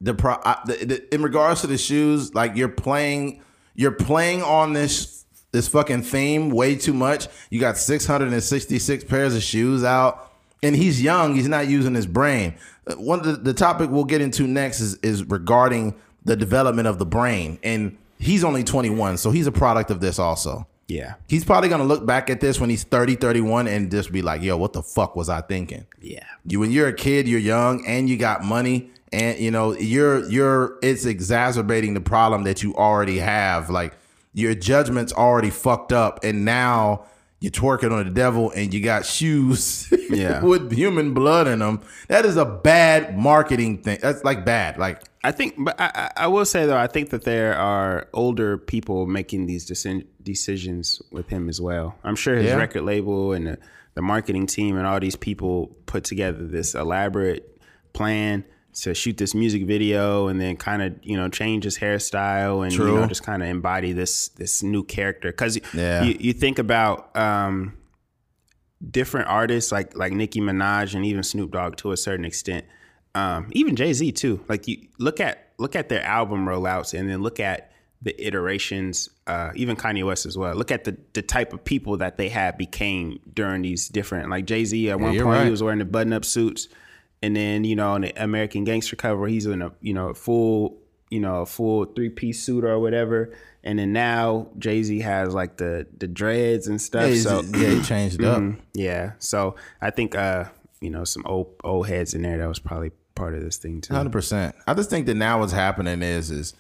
the, 0.01 0.15
pro, 0.15 0.35
I, 0.45 0.59
the, 0.67 0.85
the 0.87 1.15
in 1.15 1.23
regards 1.23 1.61
to 1.63 1.67
the 1.67 1.79
shoes, 1.79 2.35
like 2.35 2.57
you're 2.57 2.69
playing, 2.69 3.43
you're 3.75 3.93
playing 3.93 4.43
on 4.43 4.73
this 4.73 5.25
this 5.53 5.67
fucking 5.69 6.03
theme 6.03 6.51
way 6.51 6.77
too 6.77 6.93
much. 6.95 7.27
You 7.51 7.59
got 7.61 7.77
666 7.77 9.05
pairs 9.05 9.35
of 9.35 9.43
shoes 9.43 9.83
out. 9.85 10.33
and 10.63 10.77
he's 10.77 11.03
young. 11.03 11.35
He's 11.35 11.49
not 11.49 11.67
using 11.69 11.95
his 11.95 12.07
brain. 12.07 12.55
Uh, 12.87 12.95
One 12.95 13.19
of 13.21 13.25
the, 13.27 13.33
the 13.33 13.55
topic 13.55 13.91
we'll 13.91 14.05
get 14.05 14.21
into 14.21 14.47
next 14.47 14.81
is 14.81 14.95
is 14.97 15.25
regarding 15.25 15.95
the 16.25 16.37
development 16.37 16.87
of 16.87 16.99
the 16.99 17.07
brain, 17.07 17.59
and 17.63 17.97
he's 18.19 18.45
only 18.45 18.63
21, 18.63 19.17
so 19.17 19.31
he's 19.31 19.47
a 19.47 19.53
product 19.53 19.91
of 19.91 20.01
this 20.01 20.19
also. 20.19 20.67
Yeah. 20.91 21.15
He's 21.29 21.45
probably 21.45 21.69
gonna 21.69 21.85
look 21.85 22.05
back 22.05 22.31
at 22.31 22.41
this 22.41 22.59
when 22.59 22.69
he's 22.69 22.83
30, 22.83 23.15
31 23.15 23.69
and 23.69 23.91
just 23.91 24.11
be 24.11 24.23
like, 24.23 24.43
yo, 24.43 24.57
what 24.57 24.73
the 24.73 24.83
fuck 24.83 25.15
was 25.15 25.29
I 25.29 25.41
thinking? 25.41 25.87
Yeah. 26.01 26.25
You 26.45 26.59
when 26.61 26.73
you're 26.73 26.89
a 26.89 26.93
kid, 26.93 27.29
you're 27.29 27.39
young 27.39 27.87
and 27.87 28.09
you 28.09 28.17
got 28.17 28.43
money 28.43 28.91
and 29.13 29.39
you 29.39 29.53
know, 29.53 29.73
you're 29.73 30.29
you're 30.29 30.79
it's 30.83 31.05
exacerbating 31.05 31.95
the 31.95 32.01
problem 32.01 32.43
that 32.43 32.65
you 32.65 32.75
already 32.75 33.19
have. 33.19 33.71
Like 33.71 33.95
your 34.35 34.55
judgment's 34.55 35.13
already 35.13 35.51
fucked 35.51 35.93
up 35.93 36.25
and 36.25 36.45
now 36.45 37.05
you're 37.41 37.51
twerking 37.51 37.91
on 37.91 38.05
the 38.05 38.11
devil 38.11 38.51
and 38.51 38.73
you 38.75 38.83
got 38.83 39.07
shoes 39.07 39.91
Yeah. 40.11 40.43
with 40.45 40.73
human 40.73 41.15
blood 41.15 41.47
in 41.49 41.61
them. 41.61 41.81
That 42.09 42.25
is 42.27 42.37
a 42.37 42.45
bad 42.45 43.17
marketing 43.19 43.83
thing. 43.83 43.99
That's 44.03 44.23
like 44.25 44.45
bad. 44.45 44.77
Like 44.79 45.03
I 45.25 45.33
think, 45.33 45.55
but 45.59 45.81
I, 45.81 46.11
I 46.17 46.27
will 46.27 46.45
say 46.45 46.67
though, 46.67 46.77
I 46.77 46.87
think 46.87 47.11
that 47.11 47.25
there 47.25 47.57
are 47.57 48.09
older 48.13 48.59
people 48.59 49.07
making 49.07 49.47
these 49.47 49.69
deci- 49.71 50.07
decisions 50.23 51.01
with 51.13 51.29
him 51.29 51.49
as 51.49 51.61
well. 51.61 51.97
I'm 52.05 52.17
sure 52.17 52.37
his 52.37 52.47
Yeah. 52.47 52.57
record 52.57 52.83
label 52.83 53.33
and 53.33 53.47
the, 53.47 53.59
the 53.95 54.03
marketing 54.03 54.47
team 54.47 54.77
and 54.77 54.87
all 54.87 55.01
these 55.01 55.17
people 55.17 55.69
put 55.87 56.05
together 56.05 56.47
this 56.47 56.75
elaborate 56.75 57.61
plan 57.93 58.45
to 58.73 58.95
shoot 58.95 59.17
this 59.17 59.35
music 59.35 59.65
video 59.67 60.29
and 60.29 60.41
then 60.41 60.57
kind 60.57 60.83
of 60.83 60.95
you 61.03 61.17
know 61.17 61.29
change 61.29 61.65
his 61.65 61.79
hairstyle 61.79 62.65
and 62.65 62.73
you 62.73 62.85
know 62.85 63.07
just 63.07 63.23
kind 63.23 63.43
of 63.43 63.49
embody 63.49 63.93
this 63.93 64.29
this 64.29 64.63
new 64.63 64.85
character 64.85 65.31
because 65.31 65.59
Yeah. 65.75 66.03
you, 66.03 66.17
you 66.21 66.33
think 66.33 66.59
about 66.59 67.15
um, 67.17 67.77
different 68.91 69.29
artists 69.29 69.73
like 69.73 69.97
like 69.97 70.13
Nicki 70.13 70.41
Minaj 70.41 70.95
and 70.95 71.05
even 71.05 71.23
Snoop 71.23 71.51
Dogg 71.53 71.77
to 71.77 71.93
a 71.93 71.97
certain 71.97 72.25
extent, 72.25 72.65
um, 73.15 73.49
even 73.53 73.77
Jay 73.77 73.93
Z 73.93 74.13
too. 74.13 74.45
Like 74.49 74.69
you 74.69 74.87
look 74.99 75.21
at 75.21 75.49
look 75.59 75.77
at 75.77 75.89
their 75.89 76.03
album 76.03 76.47
rollouts 76.47 76.99
and 76.99 77.09
then 77.09 77.23
look 77.23 77.41
at 77.41 77.73
the 78.03 78.15
iterations. 78.27 79.11
Uh, 79.27 79.51
even 79.55 79.77
Kanye 79.77 80.05
West 80.07 80.25
as 80.27 80.39
well. 80.39 80.55
Look 80.55 80.71
at 80.71 80.85
the 80.85 80.97
the 81.13 81.23
type 81.23 81.53
of 81.53 81.65
people 81.65 81.99
that 81.99 82.17
they 82.17 82.29
had 82.29 82.57
became 82.57 83.21
during 83.35 83.63
these 83.63 83.89
different. 83.89 84.31
Like 84.31 84.47
Jay 84.47 84.65
Z 84.65 84.91
at 84.91 84.99
one 84.99 85.13
point 85.15 85.27
right. 85.27 85.45
he 85.45 85.51
was 85.51 85.63
wearing 85.63 85.81
the 85.81 85.85
button 85.85 86.13
up 86.13 86.25
suits, 86.25 86.69
and 87.23 87.35
then 87.37 87.65
you 87.65 87.77
know 87.77 87.95
in 87.97 88.03
the 88.03 88.23
American 88.23 88.65
Gangster 88.65 88.97
cover 88.97 89.27
he's 89.27 89.47
in 89.47 89.63
a 89.63 89.73
you 89.81 89.93
know 89.95 90.15
full 90.15 90.79
you 91.11 91.21
know 91.21 91.43
a 91.43 91.47
full 91.47 91.85
three 91.87 92.09
piece 92.11 92.43
suit 92.43 92.65
or 92.65 92.79
whatever. 92.79 93.33
And 93.63 93.79
then 93.79 93.93
now 93.93 94.49
Jay 94.59 94.83
Z 94.83 95.01
has 95.01 95.35
like 95.35 95.59
the 95.59 95.87
the 95.99 96.09
dreads 96.09 96.67
and 96.67 96.81
stuff. 96.81 97.11
yeah, 97.11 97.21
so 97.21 97.43
yeah, 97.55 97.69
he 97.71 97.83
changed 97.83 98.21
it 98.21 98.25
up. 98.25 98.39
Mhm. 98.41 98.59
Yeah. 98.73 99.13
So 99.19 99.57
I 99.83 99.91
think 99.91 100.15
uh, 100.15 100.45
you 100.81 100.89
know, 100.89 101.05
some 101.05 101.23
old 101.27 101.49
old 101.63 101.87
heads 101.89 102.15
in 102.15 102.23
there 102.23 102.39
that 102.39 102.49
was 102.49 102.59
probably 102.59 102.91
part 103.15 103.35
of 103.35 103.43
this 103.43 103.59
thing 103.59 103.83
too. 103.83 103.93
Hundred 103.93 104.13
percent. 104.13 104.55
I 104.67 104.73
just 104.73 104.89
think 104.89 105.05
that 105.07 105.15
now 105.15 105.41
what's 105.41 105.53
happening 105.53 106.01
is 106.01 106.31
is 106.31 106.55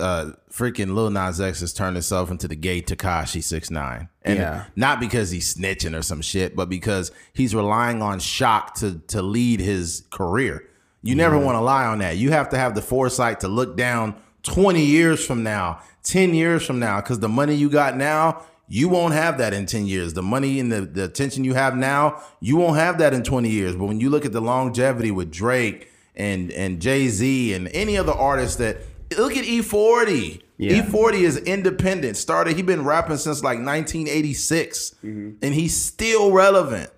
uh, 0.00 0.30
freaking 0.50 0.94
Lil 0.94 1.10
Nas 1.10 1.40
X 1.42 1.60
has 1.60 1.74
turned 1.74 1.96
himself 1.96 2.30
into 2.30 2.48
the 2.48 2.56
gay 2.56 2.80
Tekashi 2.80 3.42
six 3.42 3.70
nine, 3.70 4.08
and 4.24 4.38
Yeah. 4.38 4.64
not 4.76 5.00
because 5.00 5.30
he's 5.30 5.54
snitching 5.54 5.96
or 5.96 6.02
some 6.02 6.20
shit, 6.22 6.56
but 6.56 6.68
because 6.68 7.10
he's 7.32 7.54
relying 7.54 8.02
on 8.02 8.18
shock 8.20 8.74
to 8.76 9.00
to 9.08 9.22
lead 9.22 9.60
his 9.60 10.02
career. 10.10 10.64
You 11.02 11.14
never 11.14 11.38
want 11.38 11.56
to 11.56 11.60
lie 11.60 11.84
on 11.84 11.98
that. 11.98 12.16
You 12.16 12.30
have 12.30 12.48
to 12.50 12.58
have 12.58 12.74
the 12.74 12.80
foresight 12.82 13.40
to 13.40 13.48
look 13.48 13.76
down 13.76 14.14
twenty 14.42 14.84
years 14.84 15.24
from 15.24 15.42
now, 15.42 15.80
ten 16.02 16.32
years 16.34 16.64
from 16.64 16.78
now, 16.78 17.00
because 17.00 17.18
the 17.20 17.28
money 17.28 17.54
you 17.54 17.68
got 17.68 17.96
now. 17.96 18.42
You 18.66 18.88
won't 18.88 19.12
have 19.12 19.36
that 19.38 19.52
in 19.52 19.66
10 19.66 19.86
years. 19.86 20.14
The 20.14 20.22
money 20.22 20.58
and 20.58 20.72
the, 20.72 20.80
the 20.80 21.04
attention 21.04 21.44
you 21.44 21.52
have 21.52 21.76
now, 21.76 22.22
you 22.40 22.56
won't 22.56 22.78
have 22.78 22.96
that 22.96 23.12
in 23.12 23.22
20 23.22 23.50
years. 23.50 23.76
But 23.76 23.84
when 23.84 24.00
you 24.00 24.08
look 24.08 24.24
at 24.24 24.32
the 24.32 24.40
longevity 24.40 25.10
with 25.10 25.30
Drake 25.30 25.90
and 26.16 26.50
and 26.50 26.80
Jay 26.80 27.08
Z 27.08 27.52
and 27.52 27.68
any 27.74 27.98
other 27.98 28.12
artist 28.14 28.56
that 28.58 28.78
look 29.18 29.36
at 29.36 29.44
E-40. 29.44 30.40
Yeah. 30.56 30.84
E-40 30.84 31.14
is 31.14 31.36
independent. 31.38 32.16
Started. 32.16 32.56
He 32.56 32.62
been 32.62 32.84
rapping 32.84 33.16
since 33.16 33.42
like 33.42 33.58
1986, 33.58 34.94
and 35.02 35.42
he's 35.42 35.76
still 35.76 36.32
relevant. 36.32 36.90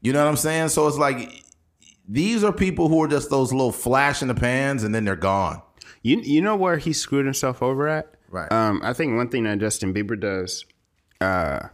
You 0.00 0.12
know 0.12 0.22
what 0.22 0.30
I'm 0.30 0.36
saying? 0.36 0.68
So 0.68 0.86
it's 0.86 0.96
like 0.96 1.44
these 2.08 2.44
are 2.44 2.52
people 2.52 2.88
who 2.88 3.02
are 3.02 3.08
just 3.08 3.30
those 3.30 3.52
little 3.52 3.72
flash 3.72 4.22
in 4.22 4.28
the 4.28 4.34
pans, 4.34 4.84
and 4.84 4.94
then 4.94 5.04
they're 5.04 5.16
gone. 5.16 5.60
You 6.02 6.20
you 6.20 6.40
know 6.40 6.56
where 6.56 6.76
he 6.76 6.92
screwed 6.92 7.24
himself 7.24 7.62
over 7.62 7.88
at? 7.88 8.14
Right. 8.28 8.50
Um, 8.50 8.80
I 8.82 8.92
think 8.92 9.16
one 9.16 9.28
thing 9.28 9.44
that 9.44 9.58
Justin 9.58 9.94
Bieber 9.94 10.18
does 10.18 10.64
uh, 11.20 11.68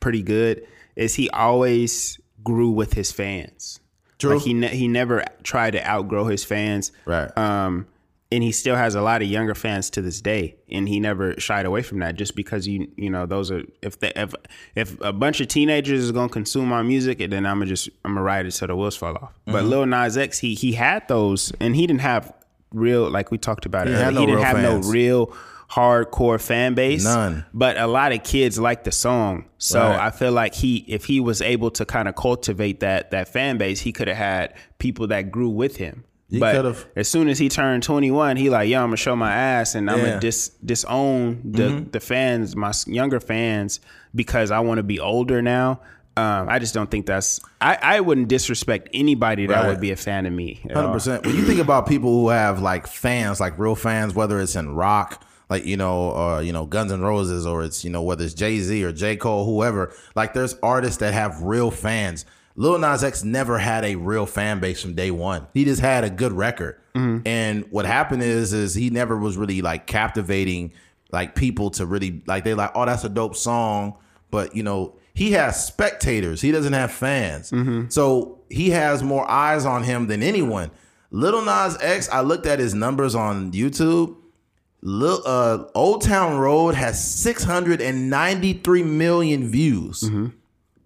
pretty 0.00 0.22
good 0.22 0.66
is 0.96 1.14
he 1.14 1.30
always 1.30 2.18
grew 2.42 2.70
with 2.70 2.94
his 2.94 3.12
fans. 3.12 3.80
True. 4.18 4.34
Like 4.34 4.42
he 4.44 4.54
ne- 4.54 4.76
he 4.76 4.88
never 4.88 5.24
tried 5.42 5.70
to 5.72 5.88
outgrow 5.88 6.24
his 6.26 6.44
fans. 6.44 6.92
Right. 7.06 7.36
Um, 7.38 7.86
and 8.32 8.42
he 8.44 8.52
still 8.52 8.76
has 8.76 8.94
a 8.94 9.02
lot 9.02 9.22
of 9.22 9.28
younger 9.28 9.54
fans 9.54 9.90
to 9.90 10.02
this 10.02 10.20
day, 10.20 10.56
and 10.70 10.88
he 10.88 11.00
never 11.00 11.38
shied 11.40 11.66
away 11.66 11.82
from 11.82 11.98
that. 11.98 12.16
Just 12.16 12.36
because 12.36 12.66
you 12.66 12.88
you 12.96 13.10
know 13.10 13.26
those 13.26 13.50
are 13.50 13.62
if 13.82 13.98
the, 14.00 14.18
if 14.20 14.34
if 14.74 15.00
a 15.00 15.12
bunch 15.12 15.40
of 15.40 15.48
teenagers 15.48 16.00
is 16.00 16.12
gonna 16.12 16.28
consume 16.28 16.68
my 16.68 16.82
music, 16.82 17.20
and 17.20 17.32
then 17.32 17.46
I'm 17.46 17.58
gonna 17.58 17.66
just 17.66 17.88
I'm 18.04 18.12
gonna 18.12 18.22
ride 18.22 18.46
it 18.46 18.52
till 18.52 18.68
the 18.68 18.76
wheels 18.76 18.96
fall 18.96 19.16
off. 19.16 19.30
Mm-hmm. 19.30 19.52
But 19.52 19.64
Lil 19.64 19.86
Nas 19.86 20.16
X, 20.16 20.38
he 20.38 20.54
he 20.54 20.72
had 20.72 21.06
those, 21.08 21.52
and 21.60 21.74
he 21.74 21.86
didn't 21.86 22.02
have 22.02 22.32
real 22.72 23.10
like 23.10 23.30
we 23.30 23.38
talked 23.38 23.66
about 23.66 23.88
it. 23.88 23.94
He 23.94 23.96
had 23.96 24.14
no 24.14 24.20
he 24.20 24.26
didn't 24.26 24.42
have 24.42 24.56
fans. 24.56 24.86
no 24.86 24.92
real 24.92 25.36
hardcore 25.70 26.40
fan 26.40 26.74
base. 26.74 27.04
None. 27.04 27.44
But 27.54 27.78
a 27.78 27.86
lot 27.86 28.12
of 28.12 28.22
kids 28.24 28.58
like 28.58 28.84
the 28.84 28.92
song, 28.92 29.46
so 29.58 29.80
Right. 29.80 29.98
I 30.00 30.10
feel 30.10 30.32
like 30.32 30.54
he 30.54 30.84
if 30.88 31.04
he 31.04 31.20
was 31.20 31.40
able 31.40 31.70
to 31.72 31.84
kind 31.84 32.08
of 32.08 32.16
cultivate 32.16 32.80
that 32.80 33.10
that 33.12 33.28
fan 33.28 33.56
base, 33.58 33.80
he 33.80 33.92
could 33.92 34.08
have 34.08 34.16
had 34.16 34.54
people 34.78 35.06
that 35.08 35.30
grew 35.30 35.48
with 35.48 35.76
him. 35.76 36.04
But 36.38 36.54
could've. 36.54 36.86
as 36.96 37.08
soon 37.08 37.28
as 37.28 37.38
he 37.38 37.48
turned 37.48 37.82
21, 37.82 38.36
he 38.36 38.50
like, 38.50 38.68
yo, 38.68 38.78
I'm 38.80 38.86
gonna 38.88 38.96
show 38.96 39.16
my 39.16 39.32
ass 39.34 39.74
and 39.74 39.90
I'm 39.90 39.98
Yeah. 39.98 40.04
gonna 40.06 40.20
dis 40.20 40.50
disown 40.64 41.40
the 41.44 41.62
Mm-hmm. 41.62 41.90
the 41.90 42.00
fans, 42.00 42.54
my 42.56 42.72
younger 42.86 43.20
fans, 43.20 43.80
because 44.14 44.50
I 44.50 44.60
want 44.60 44.78
to 44.78 44.82
be 44.82 45.00
older 45.00 45.42
now. 45.42 45.80
Um, 46.16 46.48
I 46.48 46.58
just 46.58 46.74
don't 46.74 46.90
think 46.90 47.06
that's. 47.06 47.40
I, 47.60 47.78
I 47.80 48.00
wouldn't 48.00 48.28
disrespect 48.28 48.88
anybody 48.92 49.46
that 49.46 49.54
Right. 49.54 49.68
would 49.68 49.80
be 49.80 49.90
a 49.92 49.96
fan 49.96 50.26
of 50.26 50.32
me. 50.32 50.60
Hundred 50.72 50.92
percent. 50.92 51.24
When 51.24 51.34
you 51.36 51.44
think 51.46 51.60
about 51.60 51.86
people 51.86 52.10
who 52.10 52.28
have 52.28 52.60
like 52.60 52.86
fans, 52.86 53.40
like 53.40 53.58
real 53.58 53.74
fans, 53.76 54.14
whether 54.14 54.40
it's 54.40 54.56
in 54.56 54.74
rock, 54.74 55.24
like 55.48 55.64
you 55.64 55.76
know, 55.76 56.10
or 56.10 56.42
you 56.42 56.52
know, 56.52 56.66
Guns 56.66 56.92
N' 56.92 57.00
Roses, 57.00 57.46
or 57.46 57.62
it's 57.62 57.84
you 57.84 57.90
know, 57.90 58.02
whether 58.02 58.24
it's 58.24 58.34
Jay 58.34 58.58
Z 58.58 58.84
or 58.84 58.92
J 58.92 59.16
Cole, 59.16 59.46
whoever. 59.46 59.92
Like, 60.14 60.34
there's 60.34 60.56
artists 60.62 60.98
that 60.98 61.14
have 61.14 61.40
real 61.42 61.70
fans. 61.70 62.26
Lil 62.56 62.78
Nas 62.78 63.04
X 63.04 63.24
never 63.24 63.58
had 63.58 63.84
a 63.84 63.96
real 63.96 64.26
fan 64.26 64.60
base 64.60 64.82
from 64.82 64.94
day 64.94 65.10
one. 65.10 65.46
He 65.54 65.64
just 65.64 65.80
had 65.80 66.04
a 66.04 66.10
good 66.10 66.32
record, 66.32 66.80
mm-hmm. 66.94 67.26
and 67.26 67.64
what 67.70 67.86
happened 67.86 68.22
is, 68.22 68.52
is 68.52 68.74
he 68.74 68.90
never 68.90 69.16
was 69.16 69.36
really 69.36 69.62
like 69.62 69.86
captivating 69.86 70.72
like 71.12 71.34
people 71.34 71.70
to 71.70 71.86
really 71.86 72.22
like. 72.26 72.44
They're 72.44 72.56
like, 72.56 72.72
oh, 72.74 72.86
that's 72.86 73.04
a 73.04 73.08
dope 73.08 73.36
song, 73.36 73.96
but 74.30 74.54
you 74.54 74.62
know. 74.62 74.96
He 75.12 75.32
has 75.32 75.66
spectators. 75.66 76.40
He 76.40 76.52
doesn't 76.52 76.72
have 76.72 76.92
fans. 76.92 77.50
Mm-hmm. 77.50 77.88
So 77.88 78.38
he 78.48 78.70
has 78.70 79.02
more 79.02 79.28
eyes 79.28 79.66
on 79.66 79.82
him 79.82 80.06
than 80.06 80.22
anyone. 80.22 80.70
Little 81.10 81.42
Nas 81.42 81.76
X, 81.80 82.08
I 82.10 82.20
looked 82.20 82.46
at 82.46 82.58
his 82.58 82.74
numbers 82.74 83.14
on 83.14 83.52
YouTube. 83.52 84.16
Lil, 84.82 85.20
uh, 85.26 85.64
Old 85.74 86.02
Town 86.02 86.38
Road 86.38 86.74
has 86.74 87.02
693 87.02 88.82
million 88.82 89.50
views. 89.50 90.02
Mm-hmm. 90.02 90.28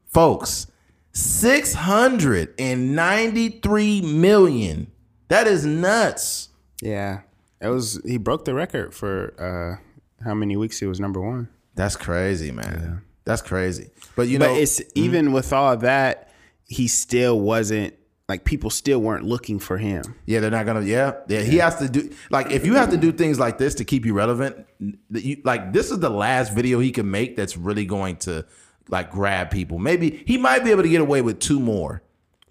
Folks, 0.07 0.67
693 1.15 4.03
million. 4.03 4.91
That 5.29 5.47
is 5.47 5.65
nuts. 5.65 6.49
Yeah, 6.83 7.21
it 7.61 7.69
was. 7.69 8.01
He 8.05 8.19
broke 8.19 8.45
the 8.45 8.55
record 8.55 8.93
for 8.93 9.33
uh, 9.41 9.77
how 10.25 10.35
many 10.35 10.57
weeks 10.57 10.81
he 10.81 10.87
was 10.87 10.99
number 11.01 11.21
one. 11.21 11.49
That's 11.75 11.97
crazy, 11.97 12.51
man. 12.51 13.03
That's 13.25 13.43
crazy. 13.43 13.91
But 14.17 14.29
you 14.29 14.39
know, 14.39 14.49
But 14.49 14.61
it's 14.61 14.83
even 14.95 15.33
with 15.33 15.53
all 15.53 15.77
that, 15.79 16.31
he 16.69 16.89
still 16.89 17.41
wasn't 17.41 17.95
like 18.29 18.45
people 18.45 18.71
still 18.71 19.01
weren't 19.01 19.25
looking 19.25 19.59
for 19.59 19.79
him. 19.79 20.03
Yeah, 20.27 20.41
they're 20.41 20.51
not 20.51 20.67
gonna. 20.67 20.83
Yeah, 20.83 21.13
yeah. 21.29 21.41
He 21.41 21.57
has 21.59 21.79
to 21.79 21.89
do 21.89 22.11
like 22.31 22.51
if 22.51 22.67
you 22.67 22.75
have 22.75 22.91
to 22.91 22.97
do 22.97 23.13
things 23.13 23.39
like 23.39 23.59
this 23.59 23.77
to 23.77 23.85
keep 23.85 24.05
you 24.05 24.15
relevant. 24.15 24.67
that 25.11 25.25
You, 25.25 25.41
like 25.45 25.73
this 25.73 25.91
is 25.91 26.01
the 26.01 26.11
last 26.11 26.55
video 26.55 26.81
he 26.81 26.91
can 26.91 27.11
make 27.11 27.37
that's 27.37 27.57
really 27.57 27.87
going 27.87 28.17
to 28.19 28.45
like 28.89 29.11
grab 29.11 29.51
people. 29.51 29.79
Maybe 29.79 30.23
he 30.27 30.37
might 30.39 30.65
be 30.65 30.71
able 30.71 30.83
to 30.83 30.89
get 30.89 31.01
away 31.01 31.23
with 31.23 31.39
two 31.41 31.59
more, 31.61 32.03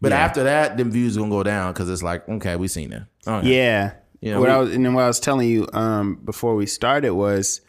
but 0.02 0.12
Yeah. 0.12 0.20
after 0.20 0.44
that, 0.44 0.78
them 0.78 0.92
views 0.92 1.16
gonna 1.18 1.30
go 1.30 1.44
down 1.44 1.74
because 1.74 1.90
it's 1.90 2.04
like 2.04 2.28
okay, 2.28 2.56
we 2.56 2.68
seen 2.68 2.92
it. 2.94 3.04
Yeah. 3.44 3.94
Yeah, 4.22 4.38
what 4.38 4.48
we- 4.48 4.54
I 4.54 4.58
was 4.58 4.74
and 4.74 4.86
then 4.86 4.94
what 4.94 5.04
I 5.04 5.08
was 5.08 5.20
telling 5.20 5.48
you 5.50 5.68
um, 5.74 6.16
before 6.24 6.56
we 6.56 6.66
started 6.66 7.12
was 7.14 7.60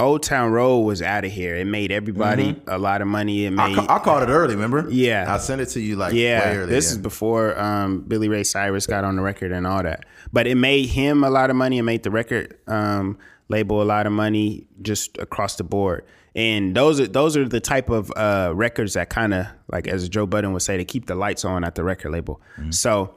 Old 0.00 0.22
Town 0.24 0.50
Road 0.50 0.80
was 0.80 1.02
out 1.02 1.24
of 1.24 1.30
here. 1.30 1.54
It 1.56 1.66
made 1.66 1.92
everybody 1.92 2.60
a 2.66 2.78
lot 2.78 3.00
of 3.00 3.06
money. 3.06 3.44
It 3.46 3.50
Mm-hmm. 3.52 3.60
I, 3.60 3.68
made 3.68 3.76
ca- 3.76 3.86
I 3.94 3.98
called 4.00 4.22
it 4.24 4.28
early. 4.28 4.54
Remember? 4.54 4.86
Yeah. 4.90 5.32
I 5.32 5.38
sent 5.38 5.60
it 5.60 5.66
to 5.66 5.80
you 5.80 5.94
like 5.96 6.14
yeah, 6.14 6.54
early. 6.56 6.66
this 6.70 6.86
yeah. 6.86 6.92
is 6.92 6.98
before 6.98 7.58
um, 7.58 8.00
Billy 8.00 8.28
Ray 8.28 8.42
Cyrus 8.44 8.86
got 8.88 9.04
on 9.04 9.14
the 9.16 9.22
record 9.22 9.52
and 9.52 9.66
all 9.66 9.82
that. 9.84 10.04
But 10.32 10.46
it 10.48 10.56
made 10.56 10.86
him 10.86 11.22
a 11.22 11.30
lot 11.30 11.48
of 11.50 11.54
money. 11.56 11.78
It 11.78 11.82
made 11.84 12.02
the 12.02 12.10
record 12.10 12.56
um, 12.66 13.18
label 13.48 13.82
a 13.82 13.84
lot 13.84 14.06
of 14.06 14.12
money 14.12 14.66
just 14.82 15.16
across 15.18 15.54
the 15.56 15.64
board. 15.64 16.04
And 16.36 16.74
those 16.74 16.98
are 17.00 17.06
those 17.06 17.36
are 17.36 17.48
the 17.48 17.60
type 17.60 17.90
of 17.90 18.10
uh, 18.16 18.52
records 18.54 18.94
that 18.94 19.08
kind 19.08 19.32
of 19.32 19.46
like 19.70 19.86
as 19.86 20.08
Joe 20.08 20.26
Budden 20.26 20.52
would 20.52 20.62
say, 20.62 20.76
to 20.76 20.84
keep 20.84 21.06
the 21.06 21.14
lights 21.14 21.44
on 21.44 21.62
at 21.64 21.74
the 21.76 21.84
record 21.84 22.10
label. 22.10 22.40
So 22.70 23.14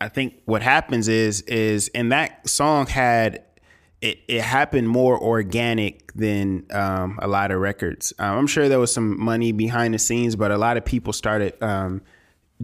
I 0.00 0.08
think 0.08 0.34
what 0.44 0.62
happens 0.62 1.08
is 1.08 1.40
is 1.42 1.90
and 1.94 2.12
that 2.12 2.48
song 2.48 2.86
had 2.86 3.44
it, 4.02 4.18
it 4.28 4.40
happened 4.42 4.88
more 4.88 5.18
organic 5.22 6.12
than 6.14 6.66
um, 6.70 7.18
a 7.22 7.28
lot 7.28 7.50
of 7.50 7.60
records. 7.60 8.12
Um, 8.18 8.38
I'm 8.38 8.46
sure 8.46 8.68
there 8.68 8.78
was 8.78 8.92
some 8.92 9.18
money 9.20 9.52
behind 9.52 9.92
the 9.94 9.98
scenes, 9.98 10.36
but 10.36 10.50
a 10.50 10.56
lot 10.58 10.76
of 10.78 10.84
people 10.84 11.12
started 11.12 11.62
um, 11.62 12.00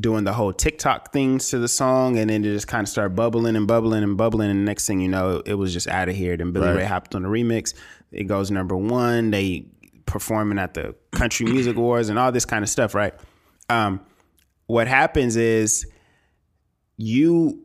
doing 0.01 0.25
the 0.25 0.33
whole 0.33 0.53
TikTok 0.53 1.13
things 1.13 1.51
to 1.51 1.59
the 1.59 1.69
song, 1.69 2.19
and 2.19 2.31
then 2.31 2.43
it 2.43 2.49
just 2.49 2.69
kind 2.69 2.83
of 2.85 2.89
started 2.89 3.17
bubbling 3.17 3.55
and 3.55 3.67
bubbling 3.67 4.03
and 4.03 4.17
bubbling. 4.17 4.51
And 4.51 4.61
the 4.61 4.65
next 4.65 4.87
thing 4.87 5.01
you 5.01 5.09
know, 5.09 5.43
it 5.45 5.55
was 5.55 5.73
just 5.75 5.89
out 5.89 6.09
of 6.09 6.17
here. 6.17 6.37
Then 6.37 6.53
Billy 6.53 6.69
Right. 6.69 6.77
Ray 6.77 6.85
hopped 6.85 7.15
on 7.15 7.23
the 7.23 7.29
remix. 7.29 7.75
It 8.13 8.25
goes 8.25 8.51
number 8.51 8.77
one. 8.77 9.31
They 9.31 9.67
performing 10.07 10.59
at 10.59 10.75
the 10.75 10.95
Country 11.13 11.47
Music 11.47 11.77
Awards 11.77 12.09
and 12.09 12.19
all 12.19 12.33
this 12.33 12.45
kind 12.45 12.63
of 12.63 12.69
stuff, 12.69 12.95
right? 12.95 13.15
Um, 13.69 14.01
what 14.67 14.87
happens 14.89 15.37
is 15.37 15.87
you 16.97 17.63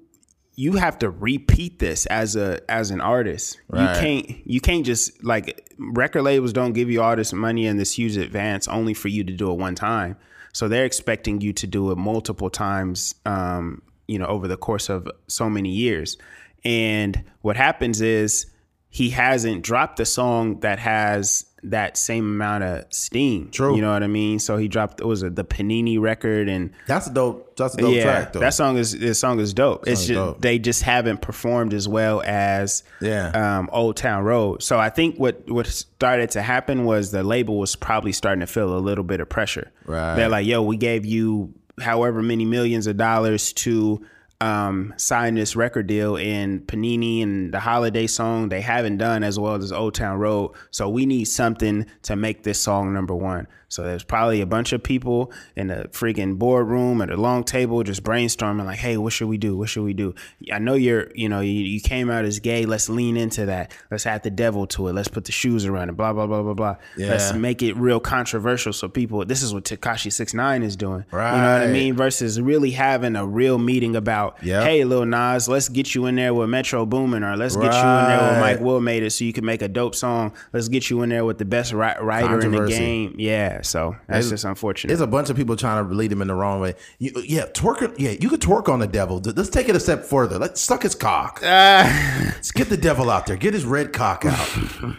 you 0.56 0.74
have 0.74 1.00
to 1.00 1.10
repeat 1.10 1.80
this 1.80 2.06
as 2.08 2.36
a 2.36 2.60
as 2.70 2.92
an 2.92 3.02
artist. 3.02 3.60
Right. 3.70 3.82
You 3.82 4.02
can't 4.02 4.48
you 4.48 4.62
can't 4.62 4.86
just 4.86 5.24
like 5.24 5.74
record 5.80 6.24
labels 6.24 6.54
don't 6.54 6.74
give 6.74 6.90
you 6.90 7.02
all 7.02 7.16
this 7.16 7.34
money 7.34 7.68
and 7.68 7.80
this 7.80 7.98
huge 7.98 8.18
advance 8.18 8.68
only 8.68 8.94
for 8.94 9.08
you 9.08 9.24
to 9.24 9.34
do 9.34 9.52
it 9.52 9.58
one 9.58 9.76
time. 9.76 10.18
So 10.54 10.68
they're 10.68 10.86
expecting 10.86 11.40
you 11.40 11.54
to 11.54 11.68
do 11.68 11.92
it 11.92 11.98
multiple 11.98 12.50
times 12.50 13.16
um, 13.26 13.82
you 14.08 14.20
know, 14.20 14.26
over 14.26 14.48
the 14.48 14.58
course 14.58 14.90
of 14.90 15.10
so 15.28 15.50
many 15.50 15.70
years. 15.70 16.18
And 16.66 17.24
what 17.42 17.56
happens 17.56 18.02
is 18.02 18.46
he 18.90 19.12
hasn't 19.12 19.64
dropped 19.64 19.98
the 19.98 20.06
song 20.06 20.60
that 20.60 20.80
has 20.80 21.46
that 21.64 21.96
same 21.98 22.26
amount 22.26 22.64
of 22.64 22.86
steam. 22.90 23.50
True. 23.52 23.76
You 23.76 23.82
know 23.82 23.92
what 23.94 24.02
I 24.04 24.08
mean? 24.08 24.40
So 24.40 24.58
he 24.58 24.68
dropped 24.68 25.00
it 25.00 25.06
was 25.06 25.22
it 25.24 25.36
the 25.36 25.44
Panini 25.44 26.00
record 26.00 26.50
and 26.50 26.72
That's 26.88 27.08
a 27.08 27.14
dope. 27.14 27.56
That's 27.56 27.76
a 27.76 27.78
dope 27.78 27.94
yeah, 27.94 28.04
track 28.04 28.34
though. 28.34 28.40
that 28.40 28.54
song 28.56 28.78
is 28.78 28.98
this 28.98 29.20
song 29.20 29.40
is 29.40 29.54
dope. 29.54 29.88
it's 29.88 30.02
just 30.08 30.14
dope. 30.18 30.42
they 30.42 30.58
just 30.58 30.82
haven't 30.82 31.22
performed 31.22 31.74
as 31.74 31.88
well 31.88 32.24
as 32.26 32.84
Yeah. 33.00 33.28
um, 33.60 33.70
Old 33.72 33.98
Town 33.98 34.24
Road. 34.24 34.64
So 34.64 34.80
I 34.80 34.90
think 34.90 35.18
what 35.18 35.48
what 35.50 35.68
started 35.68 36.32
to 36.32 36.42
happen 36.42 36.86
was 36.86 37.12
the 37.12 37.24
label 37.24 37.60
was 37.60 37.76
probably 37.76 38.12
starting 38.12 38.40
to 38.40 38.48
feel 38.48 38.76
a 38.76 38.80
little 38.80 39.04
bit 39.04 39.20
of 39.20 39.30
pressure. 39.30 39.72
Right. 39.86 40.16
They're 40.16 40.30
like, 40.30 40.48
"Yo, 40.48 40.64
we 40.64 40.78
gave 40.78 41.06
you 41.06 41.54
however 41.80 42.22
many 42.24 42.46
millions 42.46 42.88
of 42.88 42.98
dollars 42.98 43.54
to." 43.54 44.04
Um, 44.42 44.96
sign 44.98 45.36
this 45.36 45.56
record 45.56 45.86
deal 45.86 46.18
and 46.18 46.66
Panini 46.66 47.22
and 47.22 47.54
the 47.54 47.60
holiday 47.60 48.08
song 48.08 48.50
they 48.50 48.62
haven't 48.62 48.98
done 48.98 49.24
as 49.24 49.38
well 49.38 49.54
as 49.54 49.72
Old 49.72 49.94
Town 49.94 50.18
Road. 50.18 50.54
So 50.72 50.90
we 50.90 51.06
need 51.06 51.26
something 51.26 51.86
to 52.02 52.16
make 52.16 52.42
this 52.42 52.60
song 52.60 52.92
number 52.92 53.14
one. 53.14 53.48
So 53.72 53.84
there's 53.84 54.04
probably 54.04 54.42
a 54.42 54.46
bunch 54.46 54.74
of 54.74 54.84
people 54.84 55.32
in 55.56 55.68
the 55.68 55.88
freaking 55.94 56.38
boardroom 56.38 57.02
at 57.02 57.10
a 57.10 57.16
long 57.16 57.46
table 57.46 57.82
just 57.84 58.04
brainstorming 58.04 58.66
like, 58.66 58.80
hey, 58.80 58.98
what 58.98 59.14
should 59.14 59.30
we 59.30 59.38
do? 59.38 59.56
What 59.56 59.70
should 59.70 59.84
we 59.86 59.94
do? 59.94 60.14
I 60.52 60.60
know 60.60 60.74
you're, 60.74 61.10
you 61.16 61.30
know, 61.30 61.40
you, 61.40 61.54
you 61.54 61.80
came 61.80 62.10
out 62.10 62.26
as 62.26 62.40
gay. 62.40 62.66
Let's 62.66 62.90
lean 62.90 63.16
into 63.16 63.46
that. 63.46 63.72
Let's 63.90 64.06
add 64.06 64.24
the 64.24 64.30
devil 64.30 64.68
to 64.68 64.90
it. 64.90 64.94
Let's 64.94 65.08
put 65.08 65.24
the 65.24 65.32
shoes 65.32 65.66
around 65.66 65.88
it. 65.88 65.94
Blah 65.96 66.12
blah 66.12 66.28
blah 66.28 66.44
blah 66.44 66.54
blah. 66.54 66.76
Let's 66.98 67.34
make 67.34 67.64
it 67.64 67.78
real 67.78 68.02
controversial 68.02 68.74
so 68.74 68.90
people. 68.90 69.24
This 69.24 69.42
is 69.42 69.54
what 69.54 69.64
Tekashi 69.64 70.12
Six 70.12 70.34
Nine 70.34 70.64
is 70.64 70.76
doing. 70.76 71.06
Right. 71.10 71.34
You 71.34 71.42
know 71.42 71.54
what 71.60 71.68
I 71.70 71.72
mean? 71.72 71.96
Versus 71.96 72.42
really 72.42 72.72
having 72.72 73.16
a 73.16 73.26
real 73.26 73.58
meeting 73.58 73.96
about, 73.96 74.38
Yep. 74.44 74.64
hey, 74.66 74.84
Lil 74.84 75.06
Nas, 75.06 75.48
let's 75.48 75.70
get 75.70 75.96
you 75.96 76.08
in 76.08 76.16
there 76.16 76.34
with 76.34 76.50
Metro 76.50 76.86
Boomin, 76.86 77.24
or 77.24 77.38
let's 77.38 77.56
get 77.56 77.72
you 77.72 77.80
in 77.80 78.06
there 78.08 78.30
with 78.32 78.40
Mike 78.42 78.60
Will 78.60 78.82
made 78.82 79.04
it 79.04 79.12
so 79.12 79.24
you 79.24 79.32
can 79.32 79.46
make 79.46 79.62
a 79.62 79.70
dope 79.70 79.96
song. 79.96 80.34
Let's 80.52 80.68
get 80.68 80.90
you 80.90 81.02
in 81.04 81.10
there 81.10 81.24
with 81.24 81.38
the 81.38 81.46
best 81.46 81.72
ri- 81.72 81.96
writer 82.02 82.42
in 82.42 82.52
the 82.52 82.68
game. 82.68 83.16
Yeah, 83.18 83.61
so 83.62 83.96
that's 84.08 84.26
It's- 84.28 84.30
just 84.30 84.46
unfortunate. 84.46 84.90
There's 84.90 85.02
a 85.02 85.08
bunch 85.08 85.30
of 85.30 85.36
people 85.36 85.56
trying 85.56 85.88
to 85.88 85.94
lead 85.94 86.12
him 86.12 86.22
in 86.22 86.28
the 86.28 86.36
wrong 86.36 86.60
way. 86.60 86.76
You, 87.00 87.12
yeah, 87.26 87.46
twerk. 87.48 87.96
Yeah, 87.98 88.12
you 88.12 88.30
could 88.30 88.42
twerk 88.42 88.68
on 88.70 88.80
the 88.80 88.88
devil. 88.88 89.22
Let's 89.24 89.50
take 89.50 89.70
it 89.70 89.76
a 89.76 89.80
step 89.80 90.04
further. 90.06 90.38
Let's 90.40 90.60
suck 90.62 90.84
his 90.84 90.96
cock. 90.96 91.42
Ah. 91.46 92.32
Let's 92.36 92.52
get 92.52 92.70
the 92.70 92.78
devil 92.78 93.10
out 93.10 93.26
there. 93.28 93.36
Get 93.38 93.54
his 93.54 93.66
red 93.66 93.94
cock 93.94 94.26
out. 94.26 94.50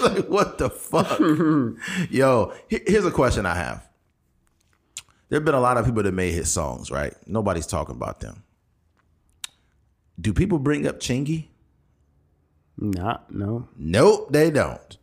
like 0.00 0.26
what 0.28 0.58
the 0.58 0.68
fuck, 0.70 1.18
yo? 2.10 2.52
Here's 2.68 3.04
a 3.04 3.10
question 3.10 3.46
I 3.46 3.54
have. 3.54 3.88
There 5.28 5.36
have 5.38 5.44
been 5.44 5.54
a 5.54 5.60
lot 5.60 5.76
of 5.76 5.84
people 5.84 6.02
that 6.02 6.12
made 6.12 6.32
his 6.32 6.50
songs, 6.50 6.90
right? 6.90 7.14
Nobody's 7.26 7.66
talking 7.66 7.94
about 7.94 8.20
them. 8.20 8.42
Do 10.20 10.32
people 10.32 10.58
bring 10.58 10.86
up 10.86 10.98
Chingy? 11.00 11.48
Nah, 12.76 13.18
no. 13.30 13.68
Nope, 13.76 14.32
they 14.32 14.50
don't. 14.50 14.96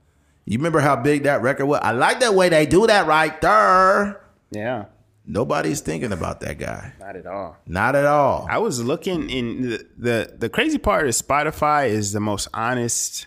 You 0.45 0.57
remember 0.59 0.79
how 0.79 0.95
big 0.95 1.23
that 1.23 1.41
record 1.41 1.65
was? 1.65 1.79
I 1.81 1.91
like 1.91 2.19
that 2.19 2.33
way 2.35 2.49
they 2.49 2.65
do 2.65 2.85
that 2.87 3.07
right 3.07 3.39
there. 3.41 4.21
Yeah, 4.51 4.85
Nobody's 5.25 5.81
thinking 5.81 6.11
about 6.11 6.41
that 6.41 6.59
guy. 6.59 6.93
not 6.99 7.15
at 7.15 7.25
all. 7.25 7.57
Not 7.65 7.95
at 7.95 8.05
all. 8.05 8.45
I 8.49 8.59
was 8.59 8.83
looking 8.83 9.29
in 9.31 9.61
the, 9.69 9.87
the 9.97 10.35
the 10.37 10.49
crazy 10.49 10.77
part 10.77 11.07
is 11.07 11.19
Spotify 11.21 11.87
is 11.89 12.11
the 12.13 12.19
most 12.19 12.47
honest. 12.53 13.25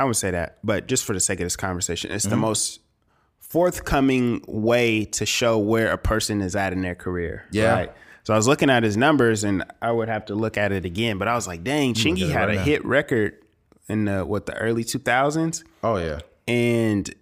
I 0.00 0.04
would 0.04 0.16
say 0.16 0.30
that, 0.30 0.58
but 0.64 0.86
just 0.86 1.04
for 1.04 1.12
the 1.12 1.20
sake 1.20 1.40
of 1.40 1.44
this 1.44 1.56
conversation, 1.56 2.10
it's 2.12 2.24
the 2.24 2.30
Mm-hmm. 2.30 2.40
most 2.40 2.80
forthcoming 3.40 4.44
way 4.46 5.04
to 5.06 5.26
show 5.26 5.58
where 5.58 5.90
a 5.90 5.98
person 5.98 6.40
is 6.40 6.54
at 6.54 6.72
in 6.72 6.82
their 6.82 6.94
career. 6.94 7.44
Yeah. 7.50 7.72
Right? 7.72 7.92
So 8.24 8.34
I 8.34 8.36
was 8.36 8.46
looking 8.46 8.68
at 8.68 8.82
his 8.82 8.96
numbers, 8.96 9.42
and 9.42 9.64
I 9.80 9.90
would 9.90 10.08
have 10.08 10.26
to 10.26 10.34
look 10.34 10.56
at 10.58 10.70
it 10.70 10.84
again. 10.84 11.16
But 11.18 11.28
I 11.28 11.34
was 11.34 11.46
like, 11.46 11.64
dang, 11.64 11.94
Chingy 11.94 12.30
had 12.30 12.46
right 12.48 12.50
a 12.50 12.54
now. 12.56 12.62
hit 12.62 12.84
record 12.84 13.38
in 13.88 14.04
the 14.06 14.24
what 14.24 14.46
the 14.46 14.54
early 14.56 14.84
two 14.84 14.98
thousands, 14.98 15.64
Oh 15.82 15.96
yeah. 15.96 16.20
and 16.46 17.12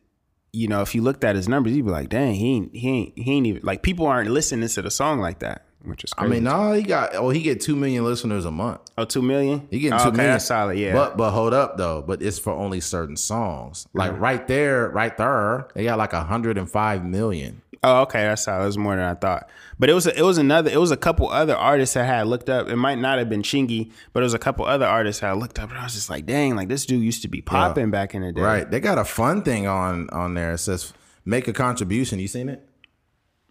you 0.52 0.68
know 0.68 0.82
if 0.82 0.94
you 0.94 1.02
looked 1.02 1.24
at 1.24 1.36
his 1.36 1.48
numbers, 1.48 1.74
you'd 1.76 1.84
be 1.86 1.90
like, 1.92 2.08
dang, 2.08 2.34
he 2.34 2.54
ain't, 2.56 2.74
he 2.74 2.88
ain't 2.88 3.18
he 3.18 3.32
ain't 3.32 3.46
even 3.46 3.62
like 3.62 3.82
people 3.82 4.06
aren't 4.06 4.30
listening 4.30 4.68
to 4.68 4.82
the 4.82 4.90
song 4.90 5.20
like 5.20 5.40
that, 5.40 5.64
which 5.84 6.02
is 6.04 6.12
crazy. 6.12 6.30
I 6.32 6.34
mean, 6.34 6.44
no, 6.44 6.72
he 6.72 6.82
got. 6.82 7.14
Oh, 7.14 7.30
he 7.30 7.42
get 7.42 7.60
two 7.60 7.76
million 7.76 8.04
listeners 8.04 8.44
a 8.44 8.50
month. 8.50 8.80
Oh, 8.96 9.04
two 9.04 9.22
million? 9.22 9.68
He 9.70 9.78
getting 9.80 9.98
oh, 9.98 10.02
two 10.04 10.08
okay, 10.08 10.16
million. 10.16 10.32
That's 10.34 10.46
solid, 10.46 10.78
yeah. 10.78 10.92
But 10.94 11.16
but 11.16 11.30
hold 11.32 11.52
up 11.54 11.76
though. 11.76 12.02
But 12.02 12.22
it's 12.22 12.38
for 12.38 12.52
only 12.52 12.80
certain 12.80 13.16
songs. 13.16 13.86
Like 13.92 14.18
right 14.18 14.46
there, 14.48 14.88
right 14.88 15.16
there, 15.16 15.68
they 15.74 15.84
got 15.84 15.98
like 15.98 16.12
hundred 16.12 16.56
and 16.58 16.70
five 16.70 17.04
million. 17.04 17.62
oh, 17.82 18.02
okay, 18.02 18.22
that's 18.22 18.42
solid. 18.44 18.64
Was 18.64 18.78
more 18.78 18.96
than 18.96 19.04
I 19.04 19.14
thought. 19.14 19.48
But 19.78 19.90
it 19.90 19.92
was 19.94 20.06
it 20.06 20.22
was 20.22 20.38
another 20.38 20.70
it 20.70 20.78
was 20.80 20.90
a 20.90 20.96
couple 20.96 21.28
other 21.28 21.54
artists 21.54 21.94
that 21.94 22.04
I 22.04 22.06
had 22.06 22.26
looked 22.26 22.48
up. 22.48 22.68
It 22.68 22.76
might 22.76 22.98
not 22.98 23.18
have 23.18 23.28
been 23.28 23.42
Chingy, 23.42 23.92
but 24.12 24.22
it 24.22 24.24
was 24.24 24.34
a 24.34 24.38
couple 24.38 24.64
other 24.64 24.86
artists 24.86 25.20
that 25.20 25.30
I 25.30 25.34
looked 25.34 25.58
up 25.58 25.70
and 25.70 25.78
I 25.78 25.84
was 25.84 25.94
just 25.94 26.08
like, 26.08 26.24
dang, 26.24 26.56
like 26.56 26.68
this 26.68 26.86
dude 26.86 27.02
used 27.02 27.22
to 27.22 27.28
be 27.28 27.42
popping 27.42 27.90
back 27.90 28.14
in 28.14 28.22
the 28.22 28.32
day. 28.32 28.40
Right. 28.40 28.70
They 28.70 28.80
got 28.80 28.98
a 28.98 29.04
fun 29.04 29.42
thing 29.42 29.66
on 29.66 30.08
on 30.10 30.34
there. 30.34 30.54
It 30.54 30.58
says 30.58 30.92
make 31.24 31.46
a 31.46 31.52
contribution. 31.52 32.18
You 32.18 32.28
seen 32.28 32.48
it? 32.48 32.66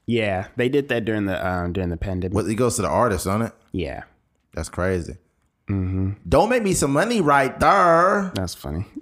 Yeah. 0.08 0.48
They 0.56 0.68
did 0.70 0.90
that 0.90 1.06
during 1.06 1.26
the 1.26 1.48
um 1.48 1.74
during 1.74 1.90
the 1.92 1.98
pandemic. 1.98 2.36
Well, 2.36 2.48
it 2.48 2.56
goes 2.56 2.76
to 2.78 2.82
the 2.82 2.90
artist 2.90 3.28
on 3.28 3.44
it. 3.44 3.54
Yeah. 3.72 4.04
That's 4.54 4.70
crazy. 4.70 5.18
Don't 5.68 6.50
make 6.50 6.62
me 6.64 6.74
some 6.74 6.94
money 6.94 7.22
right 7.22 7.60
there. 7.60 8.32
That's 8.36 8.54
funny. 8.54 8.86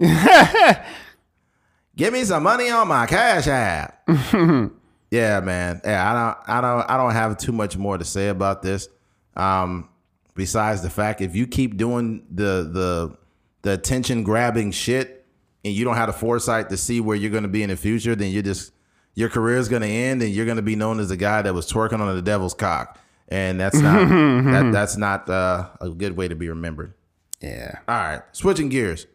Give 1.96 2.12
me 2.12 2.24
some 2.24 2.42
money 2.42 2.70
on 2.70 2.88
my 2.88 3.06
cash 3.06 3.46
app. 3.46 4.08
yeah, 5.14 5.40
man. 5.40 5.80
Yeah, 5.84 6.10
I 6.10 6.12
don't 6.14 6.48
I 6.48 6.60
don't 6.60 6.90
I 6.90 6.96
don't 6.96 7.12
have 7.12 7.38
too 7.38 7.52
much 7.52 7.76
more 7.76 7.96
to 7.96 8.04
say 8.04 8.28
about 8.28 8.62
this. 8.62 8.88
Um 9.36 9.88
besides 10.34 10.82
the 10.82 10.90
fact 10.90 11.20
if 11.20 11.36
you 11.36 11.46
keep 11.46 11.76
doing 11.76 12.26
the 12.30 12.68
the 12.72 13.16
the 13.62 13.72
attention 13.72 14.24
grabbing 14.24 14.72
shit 14.72 15.24
and 15.64 15.72
you 15.72 15.84
don't 15.84 15.96
have 15.96 16.08
the 16.08 16.12
foresight 16.12 16.68
to 16.70 16.76
see 16.76 17.00
where 17.00 17.16
you're 17.16 17.30
going 17.30 17.44
to 17.44 17.48
be 17.48 17.62
in 17.62 17.70
the 17.70 17.76
future, 17.76 18.14
then 18.14 18.30
you're 18.32 18.42
just 18.42 18.72
your 19.14 19.28
career 19.28 19.56
is 19.56 19.68
going 19.68 19.82
to 19.82 19.88
end 19.88 20.20
and 20.22 20.32
you're 20.32 20.44
going 20.44 20.56
to 20.56 20.62
be 20.62 20.76
known 20.76 20.98
as 20.98 21.08
the 21.08 21.16
guy 21.16 21.40
that 21.42 21.54
was 21.54 21.70
twerking 21.70 22.00
on 22.00 22.14
the 22.14 22.20
devil's 22.22 22.52
cock. 22.54 22.98
And 23.28 23.58
that's 23.60 23.78
not 23.78 24.08
that, 24.52 24.70
that's 24.72 24.96
not 24.96 25.30
uh, 25.30 25.70
a 25.80 25.90
good 25.90 26.16
way 26.16 26.26
to 26.28 26.34
be 26.34 26.48
remembered. 26.48 26.92
yeah. 27.40 27.78
All 27.88 27.94
right, 27.94 28.22
switching 28.32 28.68
gears. 28.68 29.06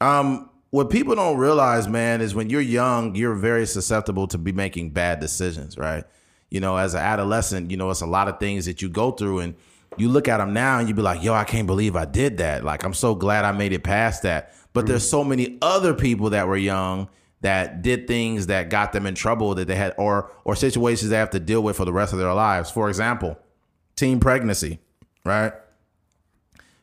Um, 0.00 0.50
what 0.70 0.90
people 0.90 1.14
don't 1.14 1.38
realize, 1.38 1.88
man, 1.88 2.20
is 2.20 2.34
when 2.34 2.50
you're 2.50 2.60
young, 2.60 3.14
you're 3.14 3.34
very 3.34 3.66
susceptible 3.66 4.26
to 4.28 4.38
be 4.38 4.52
making 4.52 4.90
bad 4.90 5.20
decisions, 5.20 5.78
right? 5.78 6.04
You 6.50 6.60
know, 6.60 6.76
as 6.76 6.94
an 6.94 7.00
adolescent, 7.00 7.70
you 7.70 7.76
know, 7.76 7.90
it's 7.90 8.00
a 8.00 8.06
lot 8.06 8.28
of 8.28 8.38
things 8.38 8.66
that 8.66 8.82
you 8.82 8.88
go 8.88 9.10
through, 9.10 9.40
and 9.40 9.54
you 9.96 10.08
look 10.08 10.28
at 10.28 10.38
them 10.38 10.52
now, 10.52 10.78
and 10.78 10.88
you'd 10.88 10.96
be 10.96 11.02
like, 11.02 11.22
"Yo, 11.22 11.32
I 11.34 11.44
can't 11.44 11.66
believe 11.66 11.96
I 11.96 12.04
did 12.04 12.38
that." 12.38 12.64
Like, 12.64 12.84
I'm 12.84 12.94
so 12.94 13.14
glad 13.14 13.44
I 13.44 13.52
made 13.52 13.72
it 13.72 13.84
past 13.84 14.22
that. 14.22 14.54
But 14.72 14.86
there's 14.86 15.04
mm-hmm. 15.04 15.10
so 15.10 15.24
many 15.24 15.58
other 15.62 15.94
people 15.94 16.30
that 16.30 16.46
were 16.46 16.56
young 16.56 17.08
that 17.40 17.82
did 17.82 18.06
things 18.06 18.48
that 18.48 18.68
got 18.68 18.92
them 18.92 19.06
in 19.06 19.14
trouble 19.14 19.54
that 19.54 19.66
they 19.68 19.76
had, 19.76 19.94
or 19.96 20.30
or 20.44 20.54
situations 20.54 21.10
they 21.10 21.16
have 21.16 21.30
to 21.30 21.40
deal 21.40 21.62
with 21.62 21.76
for 21.76 21.84
the 21.84 21.92
rest 21.92 22.12
of 22.12 22.18
their 22.18 22.34
lives. 22.34 22.70
For 22.70 22.88
example, 22.88 23.38
teen 23.96 24.20
pregnancy, 24.20 24.80
right? 25.24 25.52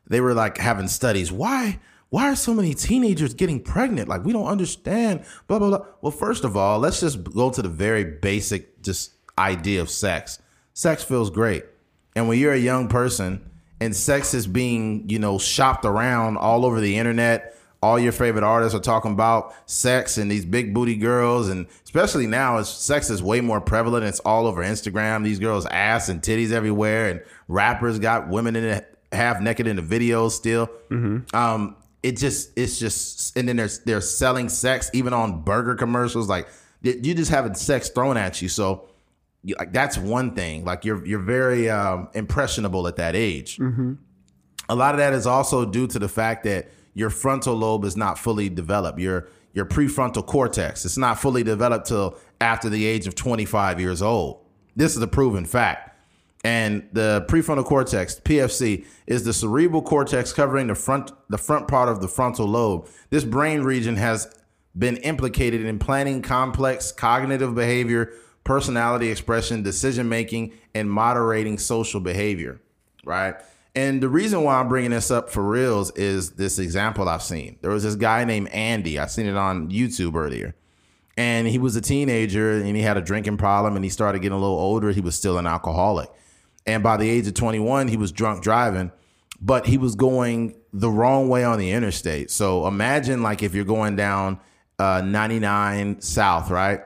they 0.08 0.22
were 0.22 0.34
like 0.34 0.58
having 0.58 0.88
studies. 0.88 1.32
Why? 1.32 1.80
Why 2.14 2.30
are 2.30 2.36
so 2.36 2.54
many 2.54 2.76
teenagers 2.76 3.34
getting 3.34 3.60
pregnant? 3.60 4.08
Like 4.08 4.24
we 4.24 4.34
don't 4.34 4.46
understand. 4.46 5.26
Blah 5.48 5.58
blah 5.58 5.70
blah. 5.70 5.86
Well, 6.02 6.12
first 6.12 6.44
of 6.44 6.56
all, 6.56 6.78
let's 6.78 7.00
just 7.00 7.24
go 7.24 7.50
to 7.50 7.60
the 7.60 7.68
very 7.68 8.04
basic 8.04 8.84
just 8.84 9.14
idea 9.36 9.82
of 9.82 9.90
sex. 9.90 10.38
Sex 10.76 11.04
feels 11.04 11.32
great, 11.32 11.66
and 12.16 12.28
when 12.28 12.38
you're 12.38 12.54
a 12.54 12.60
young 12.60 12.88
person 12.88 13.50
and 13.82 13.96
sex 13.96 14.36
is 14.36 14.46
being 14.46 15.10
you 15.10 15.18
know 15.18 15.40
shopped 15.40 15.86
around 15.86 16.38
all 16.38 16.68
over 16.68 16.80
the 16.80 16.98
internet 16.98 17.56
all 17.82 18.00
your 18.00 18.12
favorite 18.14 18.44
artists 18.44 18.74
are 18.74 18.80
talking 18.80 19.12
about 19.12 19.54
sex 19.66 20.18
and 20.18 20.32
these 20.32 20.46
big 20.46 20.72
booty 20.74 20.96
girls 20.96 21.50
and 21.50 21.66
especially 21.84 22.28
now 22.28 22.58
as 22.58 22.70
sex 22.70 23.10
is 23.10 23.22
way 23.22 23.42
more 23.42 23.60
prevalent 23.60 24.06
it's 24.06 24.20
all 24.22 24.46
over 24.48 24.64
instagram 24.64 25.24
these 25.24 25.40
girls 25.40 25.66
ass 25.66 26.08
and 26.10 26.22
titties 26.22 26.52
everywhere 26.52 27.10
and 27.10 27.22
rappers 27.48 28.00
got 28.00 28.30
women 28.30 28.56
in 28.56 28.64
it 28.64 28.98
half 29.12 29.42
naked 29.42 29.68
in 29.68 29.76
the 29.76 29.82
videos 29.82 30.32
still 30.32 30.70
um 31.34 31.76
it 32.04 32.18
just 32.18 32.52
it's 32.58 32.78
just 32.78 33.36
and 33.38 33.48
then 33.48 33.56
they're 33.56 33.70
they're 33.86 34.02
selling 34.02 34.50
sex 34.50 34.90
even 34.94 35.14
on 35.14 35.42
burger 35.42 35.74
commercials 35.76 36.28
like 36.30 36.48
you're 36.82 37.16
just 37.16 37.32
having 37.32 37.54
sex 37.56 37.90
thrown 37.90 38.18
at 38.18 38.42
you 38.42 38.50
so 38.50 38.86
you- 39.44 39.56
like 39.58 39.72
that's 39.74 39.98
one 39.98 40.36
thing 40.36 40.66
like 40.66 40.84
you're 40.86 41.06
you're 41.06 41.20
very 41.20 41.70
um 41.70 42.10
impressionable 42.14 42.88
at 42.88 42.98
that 42.98 43.16
age 43.16 43.58
a 44.70 44.76
lot 44.76 44.94
of 44.94 45.00
that 45.00 45.14
is 45.14 45.26
also 45.28 45.66
due 45.66 45.88
to 45.88 45.98
the 46.00 46.08
fact 46.10 46.44
that 46.44 46.70
your 46.94 47.10
frontal 47.10 47.56
lobe 47.56 47.86
is 47.86 47.98
not 47.98 48.20
fully 48.20 48.50
developed. 48.50 49.00
Your 49.00 49.28
your 49.54 49.66
prefrontal 49.66 50.26
cortex 50.26 50.86
it's 50.86 50.98
not 50.98 51.20
fully 51.20 51.44
developed 51.44 51.88
till 51.88 52.18
after 52.40 52.70
the 52.70 52.86
age 52.86 53.08
of 53.08 53.16
25 53.16 53.80
years 53.80 54.02
old. 54.02 54.46
This 54.76 54.96
is 54.96 55.02
a 55.02 55.08
proven 55.08 55.46
fact. 55.46 55.93
And 56.44 56.90
the 56.92 57.26
prefrontal 57.30 57.64
cortex, 57.64 58.20
PFC, 58.20 58.86
is 59.08 59.24
the 59.24 59.34
cerebral 59.34 59.82
cortex 59.82 60.34
covering 60.34 60.68
the 60.68 60.76
front 60.76 61.12
the 61.30 61.38
front 61.38 61.68
part 61.68 61.88
of 61.88 62.02
the 62.02 62.08
frontal 62.10 62.48
lobe. 62.48 62.90
This 63.10 63.24
brain 63.24 63.62
region 63.64 63.96
has 63.96 64.28
been 64.78 64.98
implicated 64.98 65.66
in 65.66 65.80
planning 65.80 66.22
complex 66.22 66.92
cognitive 66.92 67.56
behavior, 67.56 68.12
personality 68.44 69.10
expression, 69.10 69.64
decision 69.64 70.10
making, 70.10 70.52
and 70.74 70.90
moderating 70.90 71.58
social 71.58 72.02
behavior. 72.02 72.60
Right. 73.06 73.36
And 73.76 74.04
the 74.04 74.10
reason 74.10 74.44
why 74.44 74.60
I'm 74.60 74.68
bringing 74.68 74.92
this 74.92 75.10
up 75.10 75.30
for 75.30 75.42
reals 75.42 75.92
is 75.92 76.32
this 76.32 76.60
example 76.60 77.10
I've 77.10 77.24
seen. 77.24 77.58
There 77.62 77.72
was 77.72 77.84
this 77.84 77.96
guy 77.96 78.24
named 78.24 78.50
Andy. 78.50 79.00
I 79.00 79.08
seen 79.08 79.26
it 79.26 79.36
on 79.36 79.72
YouTube 79.72 80.16
earlier. 80.16 80.56
And 81.16 81.48
he 81.48 81.58
was 81.58 81.76
a 81.76 81.82
teenager 81.82 82.54
and 82.54 82.76
he 82.76 82.82
had 82.82 82.98
a 82.98 83.02
drinking 83.02 83.38
problem 83.38 83.76
and 83.76 83.84
he 83.84 83.90
started 83.90 84.20
getting 84.20 84.38
a 84.38 84.42
little 84.42 84.58
older. 84.58 84.92
He 84.92 85.02
was 85.02 85.16
still 85.16 85.38
an 85.38 85.48
alcoholic. 85.48 86.10
And 86.66 86.84
by 86.84 86.98
the 86.98 87.10
age 87.10 87.28
of 87.28 87.34
21, 87.34 87.88
he 87.88 87.98
was 87.98 88.12
drunk 88.12 88.42
driving, 88.42 88.92
but 89.42 89.66
he 89.66 89.78
was 89.78 89.96
going 89.96 90.56
the 90.72 90.90
wrong 90.90 91.30
way 91.30 91.44
on 91.44 91.60
the 91.60 91.72
interstate. 91.72 92.32
So 92.32 92.66
imagine 92.68 93.22
like 93.22 93.44
if 93.44 93.54
you're 93.54 93.66
going 93.66 93.96
down 93.96 94.40
uh, 94.80 95.02
99 95.02 96.02
south, 96.02 96.50
right? 96.50 96.82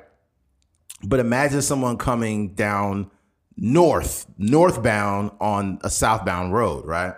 But 1.03 1.19
imagine 1.19 1.61
someone 1.61 1.97
coming 1.97 2.49
down 2.49 3.11
north, 3.55 4.25
northbound 4.37 5.31
on 5.39 5.79
a 5.83 5.89
southbound 5.89 6.53
road, 6.53 6.85
right? 6.85 7.13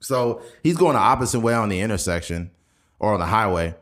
So 0.00 0.42
he's 0.62 0.76
going 0.76 0.94
the 0.94 1.00
opposite 1.00 1.40
way 1.40 1.54
on 1.54 1.68
the 1.68 1.80
intersection 1.80 2.50
or 2.98 3.14
on 3.14 3.20
the 3.20 3.26
highway, 3.26 3.74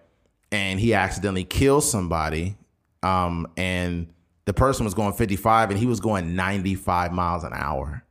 and 0.50 0.80
he 0.80 0.94
accidentally 0.94 1.44
kills 1.44 1.90
somebody. 1.90 2.56
Um, 3.02 3.46
and 3.56 4.08
the 4.46 4.52
person 4.52 4.84
was 4.84 4.94
going 4.94 5.12
55 5.14 5.70
and 5.70 5.78
he 5.78 5.86
was 5.86 6.00
going 6.00 6.34
95 6.36 7.12
miles 7.12 7.44
an 7.44 7.52
hour, 7.54 8.04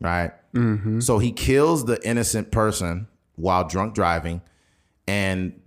right? 0.00 0.32
So 1.00 1.18
he 1.18 1.32
kills 1.32 1.84
the 1.86 1.98
innocent 2.06 2.50
person 2.52 3.08
while 3.36 3.66
drunk 3.66 3.94
driving, 3.94 4.42
and 5.08 5.60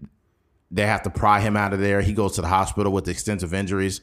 they 0.72 0.86
have 0.86 1.04
to 1.04 1.10
pry 1.10 1.40
him 1.42 1.58
out 1.58 1.74
of 1.74 1.80
there. 1.80 2.02
He 2.02 2.14
goes 2.14 2.34
to 2.36 2.42
the 2.42 2.48
hospital 2.48 2.92
with 2.92 3.08
extensive 3.08 3.54
injuries. 3.54 4.02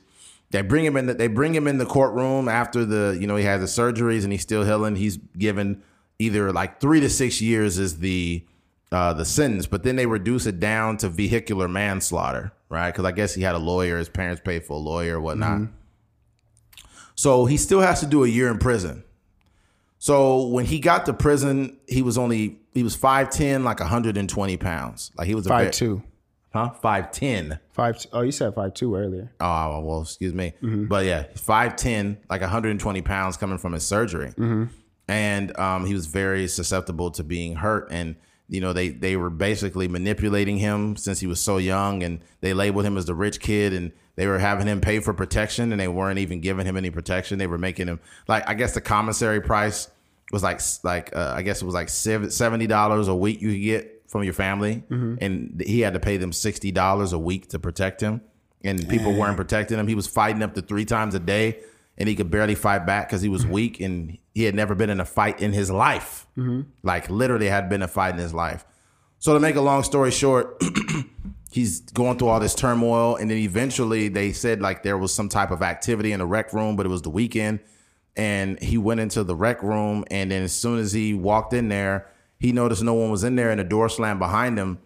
They 0.51 0.61
bring 0.62 0.85
him 0.85 0.96
in. 0.96 1.07
The, 1.07 1.14
they 1.14 1.29
bring 1.29 1.55
him 1.55 1.66
in 1.66 1.79
the 1.79 1.87
courtroom 1.87 2.48
after 2.48 2.85
the 2.85 3.16
you 3.18 3.27
know 3.27 3.37
he 3.37 3.44
has 3.44 3.61
the 3.61 3.83
surgeries 3.83 4.25
and 4.25 4.33
he's 4.33 4.42
still 4.42 4.64
healing. 4.64 4.96
He's 4.96 5.16
given 5.16 5.83
either 6.18 6.53
like 6.53 6.81
three 6.81 7.01
to 7.01 7.09
six 7.09 7.40
years 7.40 7.79
is 7.79 8.01
the 8.01 8.44
uh, 8.90 9.14
the 9.14 9.25
sentence, 9.25 9.66
but 9.66 9.83
then 9.83 9.96
they 9.96 10.05
reduce 10.05 10.44
it 10.44 10.61
down 10.61 10.98
to 10.98 11.09
vehicular 11.09 11.68
manslaughter, 11.68 12.53
right? 12.68 12.90
Because 12.90 13.07
I 13.07 13.12
guess 13.12 13.35
he 13.35 13.40
had 13.42 13.55
a 13.55 13.59
lawyer. 13.59 13.96
His 13.96 14.11
parents 14.11 14.42
paid 14.44 14.64
for 14.64 14.75
a 14.75 14.81
lawyer 14.81 15.16
or 15.16 15.20
whatnot. 15.22 15.61
So 17.23 17.47
he 17.47 17.57
still 17.57 17.81
has 17.81 18.01
to 18.01 18.07
do 18.07 18.25
a 18.25 18.29
year 18.29 18.51
in 18.51 18.59
prison. 18.59 19.05
So 20.01 20.49
when 20.49 20.65
he 20.65 20.81
got 20.81 21.07
to 21.07 21.13
prison, 21.13 21.79
he 21.87 22.03
was 22.03 22.19
only 22.19 22.59
he 22.75 22.83
was 22.83 22.97
five 22.97 23.31
ten, 23.31 23.63
like 23.63 23.79
hundred 23.79 24.17
and 24.17 24.29
twenty 24.29 24.57
pounds. 24.57 25.13
Like 25.17 25.29
he 25.29 25.37
was 25.37 25.47
a 25.47 25.51
Five 25.51 25.71
two. 25.71 26.03
huh? 26.53 26.71
Five 26.71 27.13
ten. 27.13 27.61
Five. 27.71 28.05
Oh, 28.13 28.23
you 28.23 28.33
said 28.33 28.57
five 28.57 28.75
two 28.75 28.97
earlier. 28.97 29.31
Oh 29.39 29.79
well, 29.83 30.03
excuse 30.03 30.35
me, 30.35 30.55
but 30.63 31.05
yeah, 31.05 31.27
five 31.37 31.77
ten, 31.77 32.19
like 32.29 32.41
120 32.41 33.03
pounds 33.03 33.37
coming 33.37 33.59
from 33.59 33.73
his 33.73 33.87
surgery, 33.87 34.33
and 35.07 35.57
um, 35.57 35.87
he 35.87 35.95
was 35.95 36.07
very 36.07 36.49
susceptible 36.49 37.13
to 37.13 37.23
being 37.23 37.55
hurt. 37.55 37.87
And 37.93 38.17
you 38.53 38.61
know, 38.61 38.75
they 38.75 38.91
they 38.91 39.17
were 39.17 39.31
basically 39.31 39.88
manipulating 39.88 40.59
him 40.59 40.95
since 40.95 41.21
he 41.21 41.27
was 41.27 41.41
so 41.41 41.57
young, 41.57 42.03
and 42.03 42.21
they 42.43 42.53
labeled 42.53 42.85
him 42.85 42.99
as 42.99 43.07
the 43.07 43.15
rich 43.15 43.41
kid, 43.41 43.73
and 43.73 43.93
they 44.15 44.27
were 44.27 44.38
having 44.38 44.67
him 44.67 44.83
pay 44.83 45.01
for 45.01 45.15
protection, 45.15 45.73
and 45.73 45.81
they 45.81 45.88
weren't 45.88 46.19
even 46.19 46.43
giving 46.43 46.67
him 46.67 46.77
any 46.77 46.91
protection. 46.91 47.38
They 47.38 47.47
were 47.47 47.57
making 47.57 47.88
him 47.88 47.99
like 48.29 48.47
I 48.47 48.53
guess 48.53 48.75
the 48.75 48.83
commissary 48.83 49.41
price 49.41 49.88
was 50.33 50.43
like 50.43 50.61
like 50.85 51.17
uh, 51.17 51.33
I 51.35 51.41
guess 51.41 51.62
it 51.62 51.65
was 51.65 51.75
like 51.75 51.88
seventy 51.88 52.67
dollars 52.67 53.09
a 53.09 53.15
week 53.15 53.41
you 53.41 53.53
could 53.53 53.62
get 53.62 54.03
from 54.09 54.23
your 54.23 54.35
family, 54.35 54.85
and 54.91 55.62
he 55.67 55.81
had 55.81 55.95
to 55.95 56.01
pay 56.01 56.19
them 56.19 56.31
sixty 56.31 56.71
dollars 56.71 57.15
a 57.15 57.19
week 57.19 57.49
to 57.49 57.59
protect 57.59 58.03
him 58.03 58.21
and 58.65 58.88
people 58.88 59.12
weren't 59.15 59.37
protecting 59.37 59.79
him. 59.79 59.88
He 59.88 59.95
was 59.95 60.07
fighting 60.07 60.43
up 60.43 60.55
to 60.55 60.62
three 60.62 60.85
times 60.85 61.15
a 61.15 61.19
day, 61.19 61.61
and 62.03 62.09
he 62.09 62.17
could 62.17 62.33
barely 62.33 62.57
fight 62.57 62.85
back 62.85 63.07
because 63.07 63.23
he 63.23 63.29
was 63.29 63.45
mm-hmm. 63.45 63.53
weak 63.53 63.81
and 63.81 64.19
he 64.35 64.43
had 64.43 64.57
never 64.57 64.75
been 64.75 64.91
in 64.91 64.99
a 64.99 65.05
fight 65.05 65.41
in 65.41 65.53
his 65.53 65.71
life. 65.71 66.27
Mm-hmm. 66.37 66.62
Like 66.83 67.09
literally 67.09 67.47
had 67.47 67.69
been 67.69 67.81
a 67.81 67.87
fight 67.87 68.12
in 68.12 68.19
his 68.19 68.35
life. 68.35 68.65
So 69.21 69.35
to 69.35 69.38
make 69.38 69.55
a 69.55 69.61
long 69.61 69.85
story 69.85 70.11
short, 70.11 70.61
he's 71.53 71.79
going 71.79 72.19
through 72.19 72.27
all 72.27 72.41
this 72.41 72.57
turmoil, 72.57 73.15
and 73.15 73.31
then 73.31 73.38
eventually 73.38 74.09
they 74.09 74.33
said 74.33 74.61
like 74.61 74.83
there 74.83 74.99
was 74.99 75.15
some 75.15 75.29
type 75.29 75.53
of 75.53 75.62
activity 75.62 76.11
in 76.11 76.19
the 76.19 76.27
rec 76.27 76.53
room, 76.53 76.75
but 76.75 76.87
it 76.87 76.88
was 76.88 77.03
the 77.03 77.11
weekend, 77.11 77.61
and 78.17 78.61
he 78.61 78.79
went 78.79 78.99
into 78.99 79.23
the 79.23 79.37
rec 79.37 79.62
room, 79.62 80.05
and 80.11 80.33
then 80.33 80.43
as 80.43 80.53
soon 80.53 80.81
as 80.81 80.91
he 80.91 81.15
walked 81.15 81.53
in 81.53 81.69
there, 81.69 82.09
he 82.41 82.51
noticed 82.51 82.83
no 82.83 82.95
one 82.95 83.12
was 83.12 83.23
in 83.23 83.37
there, 83.37 83.51
and 83.51 83.61
the 83.61 83.65
door 83.65 83.88
slammed 83.88 84.19
behind 84.19 84.59
him. 84.59 84.81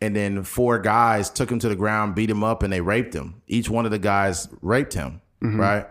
And 0.00 0.14
then 0.14 0.44
four 0.44 0.78
guys 0.78 1.30
took 1.30 1.50
him 1.50 1.58
to 1.58 1.68
the 1.68 1.74
ground, 1.74 2.14
beat 2.14 2.30
him 2.30 2.44
up, 2.44 2.62
and 2.62 2.72
they 2.72 2.80
raped 2.80 3.12
him. 3.12 3.42
Each 3.48 3.68
one 3.68 3.86
of 3.86 3.90
the 3.90 3.98
guys 3.98 4.48
raped 4.62 4.94
him, 4.94 5.20
mm-hmm. 5.42 5.60
right? 5.60 5.86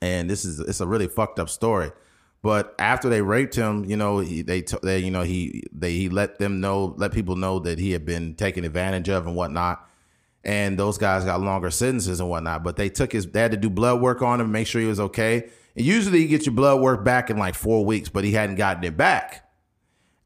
And 0.00 0.28
this 0.28 0.44
is 0.44 0.60
it's 0.60 0.80
a 0.80 0.86
really 0.86 1.08
fucked 1.08 1.38
up 1.38 1.48
story. 1.48 1.90
But 2.42 2.74
after 2.78 3.08
they 3.08 3.20
raped 3.20 3.56
him, 3.56 3.84
you 3.84 3.96
know, 3.96 4.20
he, 4.20 4.42
they 4.42 4.62
they 4.82 5.00
you 5.00 5.10
know 5.10 5.22
he 5.22 5.64
they 5.72 5.92
he 5.92 6.08
let 6.08 6.38
them 6.38 6.60
know, 6.60 6.94
let 6.96 7.12
people 7.12 7.36
know 7.36 7.58
that 7.60 7.78
he 7.78 7.90
had 7.92 8.04
been 8.04 8.34
taken 8.34 8.64
advantage 8.64 9.08
of 9.08 9.26
and 9.26 9.34
whatnot. 9.34 9.84
And 10.44 10.78
those 10.78 10.98
guys 10.98 11.24
got 11.24 11.40
longer 11.40 11.70
sentences 11.70 12.20
and 12.20 12.30
whatnot. 12.30 12.62
But 12.62 12.76
they 12.76 12.88
took 12.88 13.12
his 13.12 13.26
they 13.26 13.40
had 13.40 13.50
to 13.50 13.56
do 13.56 13.68
blood 13.68 14.00
work 14.00 14.22
on 14.22 14.40
him, 14.40 14.52
make 14.52 14.66
sure 14.66 14.80
he 14.80 14.86
was 14.86 15.00
okay. 15.00 15.50
And 15.74 15.84
usually 15.84 16.22
you 16.22 16.28
get 16.28 16.46
your 16.46 16.54
blood 16.54 16.80
work 16.80 17.04
back 17.04 17.28
in 17.28 17.38
like 17.38 17.54
four 17.54 17.84
weeks, 17.84 18.08
but 18.08 18.24
he 18.24 18.32
hadn't 18.32 18.56
gotten 18.56 18.84
it 18.84 18.96
back. 18.96 19.48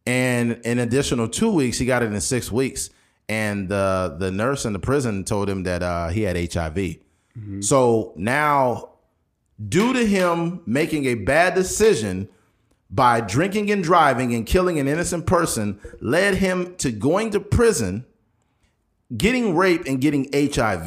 And 0.06 0.60
an 0.64 0.78
additional 0.78 1.28
two 1.28 1.50
weeks, 1.50 1.78
he 1.78 1.86
got 1.86 2.02
it 2.02 2.12
in 2.12 2.20
six 2.20 2.50
weeks. 2.52 2.90
And 3.28 3.68
the 3.68 4.16
the 4.18 4.30
nurse 4.30 4.66
in 4.66 4.74
the 4.74 4.78
prison 4.78 5.24
told 5.24 5.48
him 5.48 5.62
that 5.62 5.82
uh, 5.82 6.08
he 6.08 6.22
had 6.22 6.36
HIV. 6.52 6.96
So 7.62 8.12
now, 8.16 8.90
due 9.68 9.92
to 9.92 10.06
him 10.06 10.62
making 10.66 11.06
a 11.06 11.14
bad 11.14 11.54
decision 11.54 12.28
by 12.90 13.20
drinking 13.20 13.70
and 13.70 13.82
driving 13.82 14.34
and 14.34 14.44
killing 14.46 14.78
an 14.78 14.86
innocent 14.86 15.26
person, 15.26 15.80
led 16.00 16.36
him 16.36 16.76
to 16.76 16.90
going 16.90 17.30
to 17.30 17.40
prison, 17.40 18.04
getting 19.16 19.56
raped, 19.56 19.88
and 19.88 20.00
getting 20.00 20.28
HIV. 20.32 20.86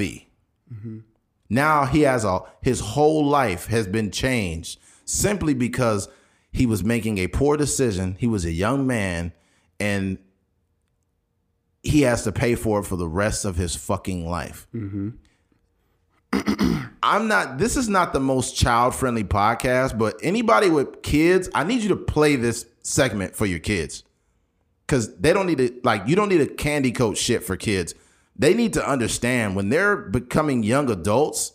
Now 1.49 1.85
he 1.85 2.01
has 2.01 2.23
a 2.23 2.41
his 2.61 2.79
whole 2.79 3.25
life 3.25 3.67
has 3.67 3.87
been 3.87 4.11
changed 4.11 4.79
simply 5.05 5.53
because 5.53 6.09
he 6.51 6.65
was 6.65 6.83
making 6.83 7.17
a 7.17 7.27
poor 7.27 7.57
decision. 7.57 8.17
He 8.19 8.27
was 8.27 8.45
a 8.45 8.51
young 8.51 8.87
man 8.87 9.33
and 9.79 10.17
he 11.83 12.01
has 12.01 12.23
to 12.23 12.31
pay 12.31 12.55
for 12.55 12.79
it 12.79 12.83
for 12.83 12.95
the 12.95 13.07
rest 13.07 13.45
of 13.45 13.57
his 13.57 13.75
fucking 13.75 14.27
life. 14.27 14.67
Mm-hmm. 14.73 15.09
I'm 17.03 17.27
not 17.27 17.57
this 17.57 17.77
is 17.77 17.87
not 17.87 18.13
the 18.13 18.19
most 18.19 18.55
child-friendly 18.55 19.25
podcast, 19.25 19.97
but 19.97 20.15
anybody 20.21 20.69
with 20.69 21.01
kids, 21.01 21.49
I 21.53 21.63
need 21.63 21.81
you 21.81 21.89
to 21.89 21.95
play 21.95 22.35
this 22.35 22.65
segment 22.81 23.35
for 23.35 23.45
your 23.45 23.59
kids. 23.59 24.03
Cuz 24.87 25.15
they 25.15 25.33
don't 25.33 25.47
need 25.47 25.57
to 25.59 25.73
like 25.83 26.03
you 26.07 26.15
don't 26.15 26.29
need 26.29 26.41
a 26.41 26.47
candy 26.47 26.91
coat 26.91 27.17
shit 27.17 27.43
for 27.43 27.55
kids. 27.55 27.93
They 28.35 28.53
need 28.53 28.73
to 28.73 28.87
understand 28.87 29.55
when 29.55 29.69
they're 29.69 29.95
becoming 29.95 30.63
young 30.63 30.89
adults, 30.89 31.53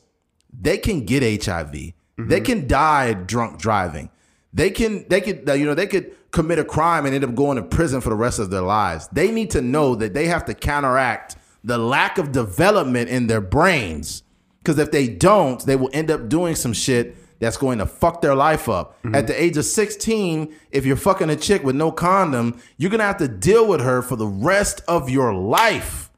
they 0.59 0.79
can 0.79 1.05
get 1.05 1.45
HIV. 1.45 1.73
They 1.73 1.93
mm-hmm. 2.19 2.45
can 2.45 2.67
die 2.67 3.13
drunk 3.13 3.59
driving. 3.59 4.11
They 4.53 4.71
can 4.71 5.07
they 5.09 5.21
could 5.21 5.49
you 5.49 5.67
know 5.67 5.75
they 5.75 5.87
could 5.87 6.15
commit 6.31 6.59
a 6.59 6.65
crime 6.65 7.07
and 7.07 7.15
end 7.15 7.25
up 7.25 7.35
going 7.35 7.57
to 7.57 7.63
prison 7.63 8.01
for 8.01 8.11
the 8.11 8.17
rest 8.17 8.39
of 8.39 8.51
their 8.51 8.63
lives. 8.63 9.09
They 9.13 9.31
need 9.31 9.51
to 9.51 9.61
know 9.61 9.95
that 9.97 10.15
they 10.15 10.27
have 10.27 10.45
to 10.47 10.55
counteract 10.55 11.37
the 11.63 11.77
lack 11.77 12.19
of 12.19 12.33
development 12.33 13.11
in 13.11 13.27
their 13.27 13.41
brains 13.41 14.23
because 14.63 14.79
if 14.79 14.91
they 14.91 15.09
don't, 15.09 15.65
they 15.65 15.77
will 15.77 15.91
end 15.93 16.11
up 16.11 16.29
doing 16.29 16.55
some 16.55 16.73
shit 16.73 17.17
that's 17.41 17.57
going 17.57 17.79
to 17.79 17.87
fuck 17.87 18.21
their 18.21 18.35
life 18.35 18.69
up. 18.69 19.03
Mm-hmm. 19.03 19.15
At 19.15 19.27
the 19.27 19.43
age 19.43 19.57
of 19.57 19.65
16, 19.65 20.55
if 20.71 20.85
you're 20.85 20.97
fucking 20.97 21.31
a 21.31 21.37
chick 21.37 21.65
with 21.65 21.75
no 21.75 21.91
condom, 21.91 22.61
you're 22.77 22.91
going 22.91 23.01
to 23.01 23.07
have 23.07 23.17
to 23.19 23.29
deal 23.29 23.67
with 23.67 23.81
her 23.81 24.03
for 24.03 24.17
the 24.17 24.27
rest 24.27 24.83
of 24.87 25.09
your 25.09 25.33
life 25.33 26.11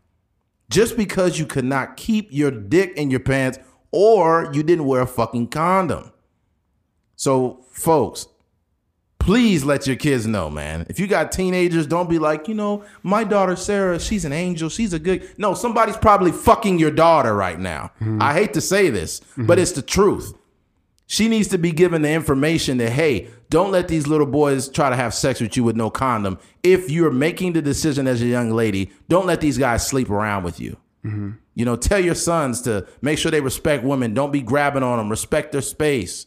just 0.68 0.96
because 0.96 1.38
you 1.38 1.46
could 1.46 1.64
not 1.64 1.96
keep 1.96 2.28
your 2.30 2.50
dick 2.50 2.92
in 2.96 3.10
your 3.10 3.20
pants 3.20 3.58
or 3.92 4.50
you 4.52 4.62
didn't 4.62 4.86
wear 4.86 5.02
a 5.02 5.06
fucking 5.06 5.46
condom. 5.48 6.12
So, 7.14 7.64
folks, 7.70 8.26
please 9.22 9.64
let 9.64 9.86
your 9.86 9.96
kids 9.96 10.26
know, 10.26 10.50
man. 10.50 10.84
If 10.88 10.98
you 10.98 11.06
got 11.06 11.30
teenagers, 11.30 11.86
don't 11.86 12.10
be 12.10 12.18
like, 12.18 12.48
you 12.48 12.54
know, 12.54 12.84
my 13.02 13.22
daughter 13.22 13.54
Sarah, 13.54 14.00
she's 14.00 14.24
an 14.24 14.32
angel, 14.32 14.68
she's 14.68 14.92
a 14.92 14.98
good. 14.98 15.28
No, 15.38 15.54
somebody's 15.54 15.96
probably 15.96 16.32
fucking 16.32 16.78
your 16.78 16.90
daughter 16.90 17.34
right 17.34 17.58
now. 17.58 17.92
Hmm. 18.00 18.20
I 18.20 18.34
hate 18.34 18.52
to 18.54 18.60
say 18.60 18.90
this, 18.90 19.20
but 19.36 19.58
hmm. 19.58 19.62
it's 19.62 19.72
the 19.72 19.82
truth. 19.82 20.34
She 21.06 21.28
needs 21.28 21.48
to 21.48 21.58
be 21.58 21.72
given 21.72 22.02
the 22.02 22.10
information 22.10 22.78
that, 22.78 22.90
hey, 22.90 23.28
don't 23.50 23.70
let 23.70 23.86
these 23.86 24.06
little 24.06 24.26
boys 24.26 24.68
try 24.68 24.88
to 24.88 24.96
have 24.96 25.12
sex 25.12 25.40
with 25.40 25.56
you 25.56 25.62
with 25.62 25.76
no 25.76 25.90
condom. 25.90 26.38
If 26.62 26.90
you're 26.90 27.10
making 27.10 27.52
the 27.52 27.60
decision 27.60 28.06
as 28.06 28.22
a 28.22 28.26
young 28.26 28.50
lady, 28.50 28.90
don't 29.08 29.26
let 29.26 29.40
these 29.40 29.58
guys 29.58 29.86
sleep 29.86 30.08
around 30.08 30.42
with 30.42 30.58
you. 30.58 30.78
You 31.04 31.64
know, 31.64 31.76
tell 31.76 31.98
your 31.98 32.14
sons 32.14 32.60
to 32.62 32.86
make 33.00 33.18
sure 33.18 33.30
they 33.30 33.40
respect 33.40 33.82
women. 33.84 34.14
Don't 34.14 34.30
be 34.32 34.40
grabbing 34.40 34.82
on 34.82 34.98
them. 34.98 35.10
Respect 35.10 35.52
their 35.52 35.60
space. 35.60 36.26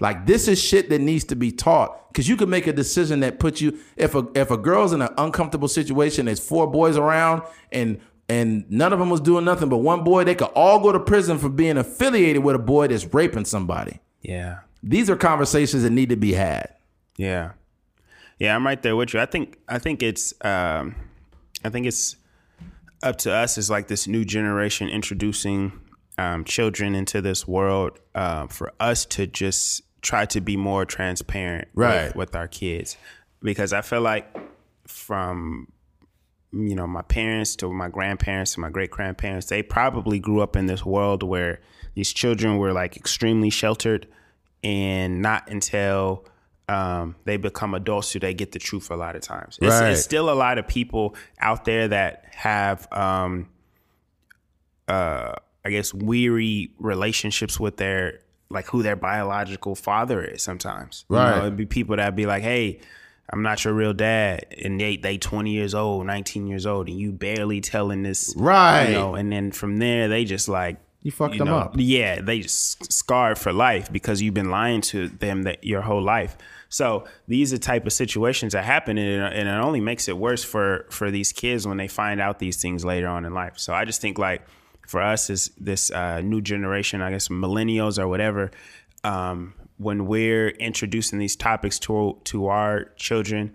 Like 0.00 0.26
this 0.26 0.48
is 0.48 0.62
shit 0.62 0.90
that 0.90 1.00
needs 1.00 1.24
to 1.24 1.36
be 1.36 1.50
taught 1.50 2.08
because 2.12 2.28
you 2.28 2.36
can 2.36 2.50
make 2.50 2.66
a 2.66 2.72
decision 2.72 3.20
that 3.20 3.38
puts 3.38 3.60
you. 3.60 3.78
If 3.96 4.14
a 4.14 4.26
if 4.34 4.50
a 4.50 4.56
girl's 4.58 4.92
in 4.92 5.00
an 5.02 5.14
uncomfortable 5.16 5.68
situation, 5.68 6.26
there's 6.26 6.46
four 6.46 6.70
boys 6.70 6.96
around 6.96 7.42
and 7.70 8.00
and 8.28 8.70
none 8.70 8.92
of 8.92 8.98
them 8.98 9.10
was 9.10 9.20
doing 9.20 9.44
nothing 9.44 9.68
but 9.68 9.78
one 9.78 10.04
boy, 10.04 10.24
they 10.24 10.34
could 10.34 10.50
all 10.54 10.78
go 10.80 10.92
to 10.92 11.00
prison 11.00 11.38
for 11.38 11.48
being 11.48 11.76
affiliated 11.76 12.42
with 12.42 12.54
a 12.54 12.58
boy 12.58 12.86
that's 12.88 13.12
raping 13.12 13.44
somebody. 13.44 14.00
Yeah. 14.20 14.60
These 14.82 15.10
are 15.10 15.16
conversations 15.16 15.82
that 15.82 15.90
need 15.90 16.08
to 16.10 16.16
be 16.16 16.32
had. 16.32 16.74
Yeah. 17.16 17.52
Yeah, 18.38 18.56
I'm 18.56 18.66
right 18.66 18.80
there 18.82 18.96
with 18.96 19.14
you. 19.14 19.20
I 19.20 19.26
think 19.26 19.58
I 19.68 19.78
think 19.78 20.02
it's 20.02 20.34
um 20.42 20.94
I 21.64 21.68
think 21.70 21.86
it's 21.86 22.16
up 23.02 23.16
to 23.18 23.32
us 23.32 23.58
as 23.58 23.68
like 23.70 23.88
this 23.88 24.06
new 24.06 24.24
generation 24.24 24.88
introducing 24.88 25.72
um, 26.18 26.44
children 26.44 26.94
into 26.94 27.20
this 27.20 27.48
world 27.48 27.98
uh, 28.14 28.46
for 28.46 28.72
us 28.78 29.04
to 29.06 29.26
just 29.26 29.82
try 30.02 30.24
to 30.26 30.40
be 30.40 30.56
more 30.56 30.84
transparent 30.84 31.68
Right. 31.74 32.06
with, 32.08 32.16
with 32.16 32.34
our 32.36 32.48
kids 32.48 32.96
because 33.42 33.72
I 33.72 33.80
feel 33.82 34.00
like 34.02 34.26
from 34.86 35.68
you 36.52 36.74
know 36.74 36.86
my 36.86 37.02
parents 37.02 37.56
to 37.56 37.72
my 37.72 37.88
grandparents 37.88 38.54
to 38.54 38.60
my 38.60 38.68
great 38.68 38.90
grandparents 38.90 39.46
they 39.46 39.62
probably 39.62 40.18
grew 40.18 40.42
up 40.42 40.54
in 40.54 40.66
this 40.66 40.84
world 40.84 41.22
where 41.22 41.60
these 41.94 42.12
children 42.12 42.58
were 42.58 42.72
like 42.72 42.94
extremely 42.96 43.48
sheltered 43.48 44.06
and 44.62 45.22
not 45.22 45.48
until 45.50 46.26
um, 46.68 47.16
they 47.24 47.36
become 47.36 47.74
adults 47.74 48.12
do 48.12 48.18
they 48.18 48.34
get 48.34 48.52
the 48.52 48.58
truth 48.58 48.90
a 48.90 48.96
lot 48.96 49.16
of 49.16 49.22
times 49.22 49.58
it's, 49.60 49.80
Right. 49.80 49.90
it's 49.92 50.02
still 50.02 50.30
a 50.30 50.34
lot 50.34 50.58
of 50.58 50.66
people 50.68 51.14
out 51.40 51.64
there 51.64 51.88
that 51.88 52.24
have 52.32 52.90
um, 52.92 53.48
uh, 54.88 55.34
i 55.64 55.70
guess 55.70 55.92
weary 55.94 56.70
relationships 56.78 57.58
with 57.60 57.76
their 57.76 58.20
like 58.48 58.66
who 58.66 58.82
their 58.82 58.96
biological 58.96 59.74
father 59.74 60.22
is 60.22 60.42
sometimes 60.42 61.04
You 61.08 61.16
know, 61.16 61.22
Right. 61.22 61.38
it'd 61.38 61.56
be 61.56 61.66
people 61.66 61.96
that 61.96 62.14
be 62.16 62.26
like 62.26 62.42
hey 62.42 62.80
I'm 63.32 63.42
not 63.42 63.64
your 63.64 63.72
real 63.72 63.94
dad, 63.94 64.44
and 64.62 64.78
they 64.78 64.96
they 64.98 65.16
20 65.16 65.52
years 65.52 65.74
old, 65.74 66.04
19 66.06 66.46
years 66.48 66.66
old, 66.66 66.88
and 66.88 66.98
you 66.98 67.12
barely 67.12 67.62
telling 67.62 68.02
this, 68.02 68.34
Right. 68.36 68.88
You 68.88 68.94
know, 68.94 69.14
and 69.14 69.32
then 69.32 69.52
from 69.52 69.78
there 69.78 70.08
they 70.08 70.24
just 70.26 70.48
like 70.48 70.76
You 71.02 71.10
fucked 71.10 71.38
them 71.38 71.48
know, 71.48 71.58
up. 71.58 71.74
Yeah, 71.76 72.20
they 72.20 72.40
just 72.40 72.92
scarred 72.92 73.36
for 73.36 73.52
life 73.52 73.92
because 73.92 74.22
you've 74.22 74.34
been 74.34 74.50
lying 74.50 74.80
to 74.82 75.08
them 75.08 75.42
that 75.42 75.64
your 75.64 75.82
whole 75.82 76.02
life. 76.02 76.36
So 76.68 77.04
these 77.26 77.52
are 77.52 77.58
type 77.58 77.86
of 77.86 77.92
situations 77.92 78.52
that 78.52 78.64
happen, 78.64 78.96
and 78.96 79.22
it, 79.22 79.38
and 79.38 79.48
it 79.48 79.52
only 79.52 79.80
makes 79.80 80.08
it 80.08 80.16
worse 80.16 80.44
for 80.44 80.86
for 80.90 81.10
these 81.10 81.32
kids 81.32 81.66
when 81.66 81.76
they 81.76 81.88
find 81.88 82.20
out 82.20 82.38
these 82.38 82.62
things 82.62 82.84
later 82.84 83.08
on 83.08 83.24
in 83.24 83.34
life. 83.34 83.54
So 83.56 83.74
I 83.74 83.84
just 83.84 84.00
think 84.00 84.16
like 84.16 84.42
for 84.86 85.02
us 85.02 85.28
as 85.28 85.50
this 85.58 85.90
uh, 85.90 86.20
new 86.20 86.40
generation, 86.40 87.02
I 87.02 87.10
guess 87.10 87.28
millennials 87.28 87.98
or 87.98 88.06
whatever, 88.06 88.52
um, 89.02 89.54
when 89.78 90.06
we're 90.06 90.50
introducing 90.50 91.18
these 91.18 91.34
topics 91.34 91.80
to 91.80 92.20
to 92.24 92.46
our 92.46 92.84
children, 92.96 93.54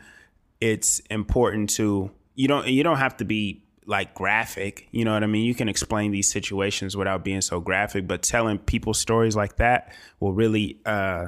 it's 0.59 0.99
important 1.09 1.69
to 1.71 2.11
you 2.35 2.49
don't 2.49 2.67
you 2.67 2.83
don't 2.83 2.97
have 2.97 3.15
to 3.17 3.25
be 3.25 3.63
like 3.87 4.13
graphic 4.13 4.87
you 4.91 5.03
know 5.03 5.13
what 5.13 5.23
i 5.23 5.27
mean? 5.27 5.45
You 5.45 5.55
can 5.55 5.69
explain 5.69 6.11
these 6.11 6.31
situations 6.31 6.95
without 6.95 7.23
being 7.23 7.41
so 7.41 7.59
graphic 7.59 8.05
but 8.05 8.21
telling 8.21 8.59
people 8.59 8.93
stories 8.93 9.35
like 9.35 9.57
that 9.57 9.91
will 10.19 10.33
really 10.33 10.79
uh 10.85 11.27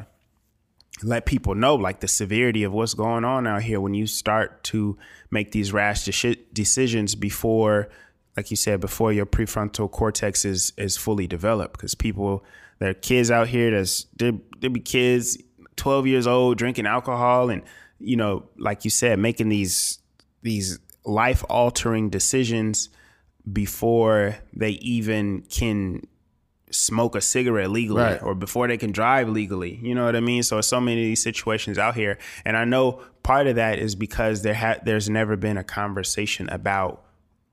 let 1.01 1.25
people 1.25 1.55
know 1.55 1.75
like 1.75 2.01
the 2.01 2.07
severity 2.07 2.63
of 2.63 2.73
what's 2.73 2.93
going 2.93 3.23
on 3.23 3.47
out 3.47 3.63
here 3.63 3.79
when 3.79 3.93
you 3.93 4.05
start 4.05 4.63
to 4.65 4.97
make 5.31 5.51
these 5.51 5.71
rash 5.71 6.03
deci- 6.05 6.43
decisions 6.53 7.15
before 7.15 7.89
like 8.39 8.51
you 8.51 8.57
said 8.57 8.79
before 8.79 9.11
your 9.11 9.25
prefrontal 9.25 9.91
cortex 9.91 10.45
is 10.45 10.71
is 10.77 10.95
fully 10.95 11.27
developed. 11.27 11.73
Because 11.73 11.93
people 11.93 12.43
there 12.79 12.91
are 12.91 12.93
kids 12.93 13.29
out 13.29 13.49
here 13.49 13.71
that's 13.71 14.05
there 14.15 14.31
be 14.69 14.79
kids 14.79 15.37
12 15.75 16.07
years 16.07 16.25
old 16.25 16.57
drinking 16.57 16.85
alcohol 16.85 17.49
and 17.49 17.63
you 17.99 18.15
know 18.15 18.47
like 18.57 18.85
you 18.85 18.91
said 18.91 19.19
making 19.19 19.49
these 19.49 19.99
these 20.41 20.79
life 21.09 21.43
altering 21.49 22.09
decisions 22.09 22.89
before 23.51 24.35
they 24.53 24.71
even 24.71 25.41
can 25.49 26.01
smoke 26.71 27.15
a 27.15 27.21
cigarette 27.21 27.71
legally 27.71 28.03
Right. 28.03 28.21
or 28.21 28.35
before 28.35 28.67
they 28.67 28.77
can 28.77 28.91
drive 28.91 29.27
legally. 29.27 29.79
You 29.81 29.95
know 29.95 30.05
what 30.05 30.15
I 30.15 30.19
mean? 30.19 30.43
So 30.43 30.61
so 30.61 30.79
many 30.79 31.01
of 31.01 31.05
these 31.05 31.23
situations 31.23 31.79
out 31.79 31.95
here, 31.95 32.19
and 32.45 32.55
I 32.55 32.65
know 32.65 33.01
part 33.23 33.47
of 33.47 33.55
that 33.55 33.79
is 33.79 33.95
because 33.95 34.43
there 34.43 34.53
ha- 34.53 34.77
there's 34.83 35.09
never 35.09 35.35
been 35.35 35.57
a 35.57 35.63
conversation 35.63 36.47
about 36.49 37.03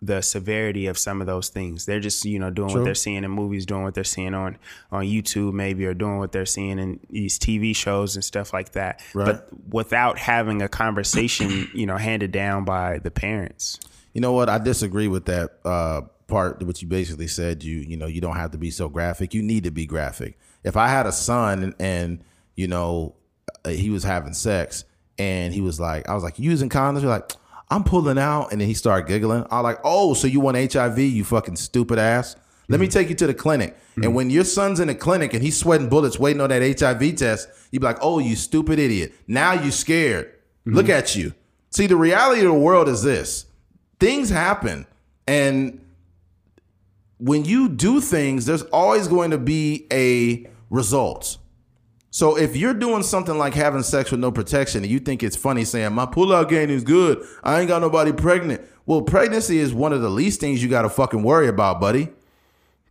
the 0.03 0.20
severity 0.20 0.86
of 0.86 0.99
some 0.99 1.20
of 1.20 1.26
those 1.26 1.49
things. 1.49 1.86
They're 1.86 2.01
just 2.01 2.24
you 2.24 2.38
know 2.38 2.51
doing 2.51 2.72
what 2.74 2.84
they're 2.84 2.94
seeing 2.94 3.24
in 3.24 3.30
movies, 3.30 3.66
doing 3.66 3.82
what 3.82 3.94
they're 3.94 4.05
seeing 4.05 4.34
on 4.34 4.59
on 4.90 5.05
YouTube, 5.05 5.53
maybe, 5.53 5.86
or 5.86 5.94
doing 5.94 6.18
what 6.18 6.32
they're 6.32 6.47
seeing 6.47 6.78
in 6.78 7.01
these 7.11 7.38
TV 7.38 7.74
shows 7.74 8.14
and 8.14 8.24
stuff 8.24 8.53
like 8.53 8.72
that. 8.72 9.03
But 9.14 9.49
without 9.68 10.18
having 10.18 10.62
a 10.62 10.68
conversation, 10.68 11.68
you 11.74 11.86
know, 11.86 11.97
handed 11.97 12.32
down 12.32 12.64
by 12.64 12.99
the 12.99 13.11
parents. 13.11 13.80
You 14.12 14.20
know 14.20 14.32
what? 14.32 14.49
I 14.49 14.59
disagree 14.59 15.09
with 15.09 15.26
that 15.26 15.59
uh, 15.64 16.03
part, 16.26 16.62
which 16.62 16.82
you 16.82 16.88
basically 16.88 17.28
said. 17.28 17.64
You 17.64 17.78
you 17.78 17.97
know 17.97 18.07
you 18.07 18.20
don't 18.20 18.36
have 18.36 18.53
to 18.53 18.59
be 18.59 18.70
so 18.70 18.88
graphic. 18.88 19.34
You 19.34 19.42
need 19.42 19.64
to 19.64 19.70
be 19.70 19.86
graphic. 19.86 20.38
If 20.64 20.76
I 20.76 20.88
had 20.88 21.07
a 21.07 21.12
son 21.12 21.62
and, 21.62 21.74
and 21.78 22.24
you 22.55 22.68
know 22.68 23.14
uh, 23.64 23.70
he 23.70 23.90
was 23.90 24.05
having 24.05 24.34
sex 24.34 24.84
and 25.18 25.55
he 25.55 25.61
was 25.61 25.80
like, 25.80 26.09
I 26.09 26.14
was 26.14 26.22
like, 26.22 26.38
using 26.38 26.68
condoms? 26.68 27.03
You're 27.03 27.11
like, 27.11 27.32
I'm 27.70 27.84
pulling 27.84 28.18
out, 28.18 28.52
and 28.52 28.60
then 28.60 28.68
he 28.68 28.74
started 28.74 29.08
giggling. 29.08 29.44
I 29.50 29.60
like, 29.60 29.78
oh, 29.82 30.14
so 30.14 30.26
you 30.26 30.40
want 30.40 30.72
HIV? 30.72 30.98
You 30.98 31.24
fucking 31.24 31.56
stupid 31.56 31.98
ass. 31.98 32.36
Let 32.68 32.80
me 32.80 32.86
mm-hmm. 32.86 32.92
take 32.92 33.08
you 33.08 33.14
to 33.16 33.26
the 33.26 33.34
clinic. 33.34 33.76
And 33.94 34.04
mm-hmm. 34.04 34.14
when 34.14 34.30
your 34.30 34.44
son's 34.44 34.80
in 34.80 34.88
the 34.88 34.94
clinic 34.94 35.34
and 35.34 35.42
he's 35.42 35.58
sweating 35.58 35.88
bullets 35.88 36.18
waiting 36.18 36.40
on 36.40 36.50
that 36.50 36.78
HIV 36.80 37.16
test, 37.16 37.48
you'd 37.70 37.80
be 37.80 37.86
like, 37.86 37.98
oh, 38.00 38.18
you 38.18 38.36
stupid 38.36 38.78
idiot. 38.78 39.12
Now 39.26 39.52
you 39.52 39.70
scared. 39.70 40.26
Mm-hmm. 40.66 40.74
Look 40.74 40.88
at 40.88 41.16
you. 41.16 41.34
See, 41.70 41.86
the 41.86 41.96
reality 41.96 42.40
of 42.40 42.46
the 42.46 42.58
world 42.58 42.88
is 42.88 43.02
this 43.02 43.46
things 43.98 44.30
happen. 44.30 44.86
And 45.26 45.84
when 47.18 47.44
you 47.44 47.68
do 47.68 48.00
things, 48.00 48.46
there's 48.46 48.62
always 48.62 49.08
going 49.08 49.30
to 49.30 49.38
be 49.38 49.86
a 49.92 50.48
result. 50.70 51.38
So 52.16 52.38
if 52.38 52.56
you're 52.56 52.72
doing 52.72 53.02
something 53.02 53.36
like 53.36 53.52
having 53.52 53.82
sex 53.82 54.10
with 54.10 54.20
no 54.20 54.32
protection 54.32 54.82
and 54.82 54.90
you 54.90 55.00
think 55.00 55.22
it's 55.22 55.36
funny 55.36 55.66
saying 55.66 55.92
my 55.92 56.06
pullout 56.06 56.48
game 56.48 56.70
is 56.70 56.82
good, 56.82 57.22
I 57.44 57.60
ain't 57.60 57.68
got 57.68 57.82
nobody 57.82 58.10
pregnant. 58.10 58.62
Well, 58.86 59.02
pregnancy 59.02 59.58
is 59.58 59.74
one 59.74 59.92
of 59.92 60.00
the 60.00 60.08
least 60.08 60.40
things 60.40 60.62
you 60.62 60.70
got 60.70 60.82
to 60.82 60.88
fucking 60.88 61.22
worry 61.22 61.46
about, 61.46 61.78
buddy. 61.78 62.08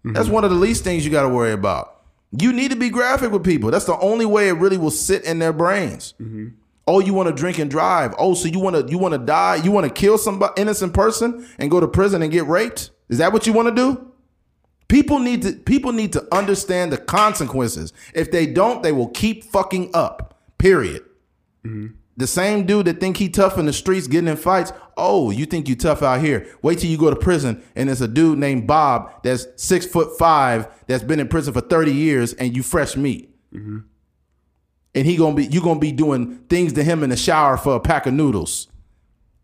That's 0.04 0.30
one 0.30 0.44
of 0.44 0.52
the 0.52 0.56
least 0.56 0.84
things 0.84 1.04
you 1.04 1.12
got 1.12 1.24
to 1.24 1.30
worry 1.30 1.54
about. 1.54 2.04
You 2.40 2.54
need 2.54 2.70
to 2.70 2.78
be 2.78 2.92
graphic 2.92 3.32
with 3.32 3.44
people. 3.44 3.72
That's 3.72 3.86
the 3.86 3.98
only 3.98 4.28
way 4.28 4.48
it 4.48 4.58
really 4.58 4.78
will 4.78 4.92
sit 4.92 5.24
in 5.24 5.40
their 5.40 5.54
brains. 5.54 6.14
Mm-hmm. 6.22 6.50
Oh, 6.86 7.00
you 7.00 7.16
want 7.16 7.28
to 7.28 7.34
drink 7.34 7.58
and 7.58 7.72
drive. 7.72 8.14
Oh, 8.20 8.36
so 8.36 8.48
you 8.48 8.60
want 8.60 8.76
to 8.76 8.92
you 8.92 9.00
want 9.00 9.14
to 9.14 9.18
die? 9.18 9.56
You 9.56 9.72
want 9.72 9.88
to 9.88 9.92
kill 9.92 10.20
some 10.20 10.44
innocent 10.56 10.94
person 10.94 11.50
and 11.58 11.72
go 11.72 11.80
to 11.80 11.88
prison 11.88 12.22
and 12.22 12.32
get 12.32 12.46
raped? 12.46 12.92
Is 13.10 13.18
that 13.18 13.34
what 13.34 13.48
you 13.48 13.54
want 13.54 13.70
to 13.70 13.74
do? 13.74 14.12
People 14.88 15.20
need 15.20 15.42
to 15.42 15.54
people 15.54 15.92
need 15.92 16.14
to 16.14 16.28
understand 16.34 16.92
the 16.92 16.98
consequences. 16.98 17.92
If 18.14 18.32
they 18.32 18.46
don't, 18.46 18.84
they 18.84 18.92
will 18.92 19.10
keep 19.10 19.44
fucking 19.44 19.92
up. 19.94 20.40
Period. 20.58 21.04
Mm-hmm. 21.66 21.96
The 22.18 22.28
same 22.28 22.66
dude 22.66 22.86
that 22.86 23.00
think 23.00 23.18
he 23.18 23.28
tough 23.28 23.58
in 23.58 23.66
the 23.66 23.74
streets 23.74 24.08
getting 24.08 24.30
in 24.30 24.38
fights. 24.38 24.72
Oh, 24.96 25.32
you 25.32 25.46
think 25.46 25.68
you 25.68 25.76
tough 25.76 26.02
out 26.02 26.22
here? 26.22 26.48
Wait 26.62 26.80
till 26.80 26.90
you 26.90 26.98
go 26.98 27.10
to 27.10 27.16
prison 27.16 27.62
and 27.76 27.90
it's 27.90 28.00
a 28.00 28.08
dude 28.08 28.40
named 28.40 28.68
Bob 28.68 29.24
that's 29.24 29.48
six 29.58 29.86
foot 29.86 30.18
five 30.18 30.68
that's 30.88 31.04
been 31.04 31.20
in 31.20 31.28
prison 31.28 31.54
for 31.54 31.62
thirty 31.62 31.94
years 31.94 32.34
and 32.34 32.56
you 32.56 32.64
fresh 32.64 32.96
meat. 32.96 33.36
Mm-hmm. 33.54 33.80
And 34.94 35.06
he 35.06 35.18
gonna 35.18 35.36
be 35.36 35.46
you 35.46 35.62
gonna 35.62 35.80
be 35.80 35.92
doing 35.92 36.38
things 36.48 36.74
to 36.74 36.84
him 36.84 37.04
in 37.04 37.10
the 37.10 37.18
shower 37.18 37.58
for 37.58 37.76
a 37.76 37.80
pack 37.80 38.06
of 38.06 38.14
noodles. 38.14 38.68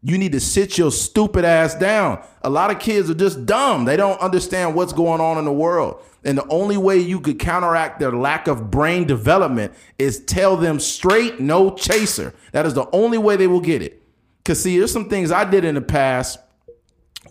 You 0.03 0.17
need 0.17 0.31
to 0.31 0.39
sit 0.39 0.77
your 0.77 0.91
stupid 0.91 1.45
ass 1.45 1.75
down. 1.75 2.23
A 2.41 2.49
lot 2.49 2.71
of 2.71 2.79
kids 2.79 3.09
are 3.09 3.15
just 3.15 3.45
dumb. 3.45 3.85
They 3.85 3.95
don't 3.95 4.19
understand 4.19 4.73
what's 4.73 4.93
going 4.93 5.21
on 5.21 5.37
in 5.37 5.45
the 5.45 5.53
world. 5.53 6.01
And 6.23 6.37
the 6.37 6.47
only 6.47 6.77
way 6.77 6.97
you 6.97 7.19
could 7.19 7.37
counteract 7.37 7.99
their 7.99 8.11
lack 8.11 8.47
of 8.47 8.71
brain 8.71 9.05
development 9.05 9.73
is 9.99 10.23
tell 10.25 10.57
them 10.57 10.79
straight 10.79 11.39
no 11.39 11.75
chaser. 11.75 12.33
That 12.51 12.65
is 12.65 12.73
the 12.73 12.89
only 12.91 13.19
way 13.19 13.35
they 13.35 13.47
will 13.47 13.61
get 13.61 13.81
it. 13.83 14.01
Cause 14.43 14.61
see, 14.61 14.77
there's 14.77 14.91
some 14.91 15.07
things 15.07 15.31
I 15.31 15.45
did 15.45 15.65
in 15.65 15.75
the 15.75 15.81
past, 15.81 16.39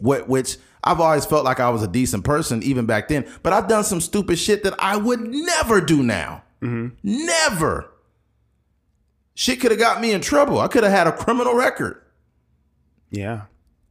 which 0.00 0.56
I've 0.84 1.00
always 1.00 1.26
felt 1.26 1.44
like 1.44 1.58
I 1.58 1.70
was 1.70 1.82
a 1.82 1.88
decent 1.88 2.24
person 2.24 2.62
even 2.62 2.86
back 2.86 3.08
then. 3.08 3.26
But 3.42 3.52
I've 3.52 3.68
done 3.68 3.82
some 3.82 4.00
stupid 4.00 4.38
shit 4.38 4.62
that 4.62 4.74
I 4.78 4.96
would 4.96 5.20
never 5.20 5.80
do 5.80 6.04
now. 6.04 6.44
Mm-hmm. 6.62 6.94
Never. 7.02 7.92
Shit 9.34 9.60
could 9.60 9.72
have 9.72 9.80
got 9.80 10.00
me 10.00 10.12
in 10.12 10.20
trouble. 10.20 10.60
I 10.60 10.68
could 10.68 10.84
have 10.84 10.92
had 10.92 11.08
a 11.08 11.12
criminal 11.12 11.54
record. 11.54 12.00
Yeah. 13.10 13.42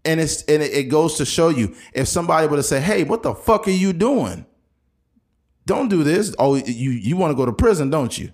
And 0.05 0.19
it's 0.19 0.43
and 0.43 0.63
it, 0.63 0.85
goes 0.85 1.15
to 1.15 1.25
show 1.25 1.49
you 1.49 1.75
if 1.93 2.07
somebody 2.07 2.47
would 2.47 2.57
have 2.57 2.65
said, 2.65 2.83
"Hey, 2.83 3.03
what 3.03 3.21
the 3.21 3.35
fuck 3.35 3.67
are 3.67 3.71
you 3.71 3.91
doing? 3.91 4.45
Don't 5.65 5.89
do 5.89 6.03
this." 6.03 6.33
Oh, 6.39 6.55
you 6.55 6.91
you 6.91 7.17
want 7.17 7.31
to 7.31 7.35
go 7.35 7.45
to 7.45 7.51
prison, 7.51 7.89
don't 7.89 8.17
you? 8.17 8.31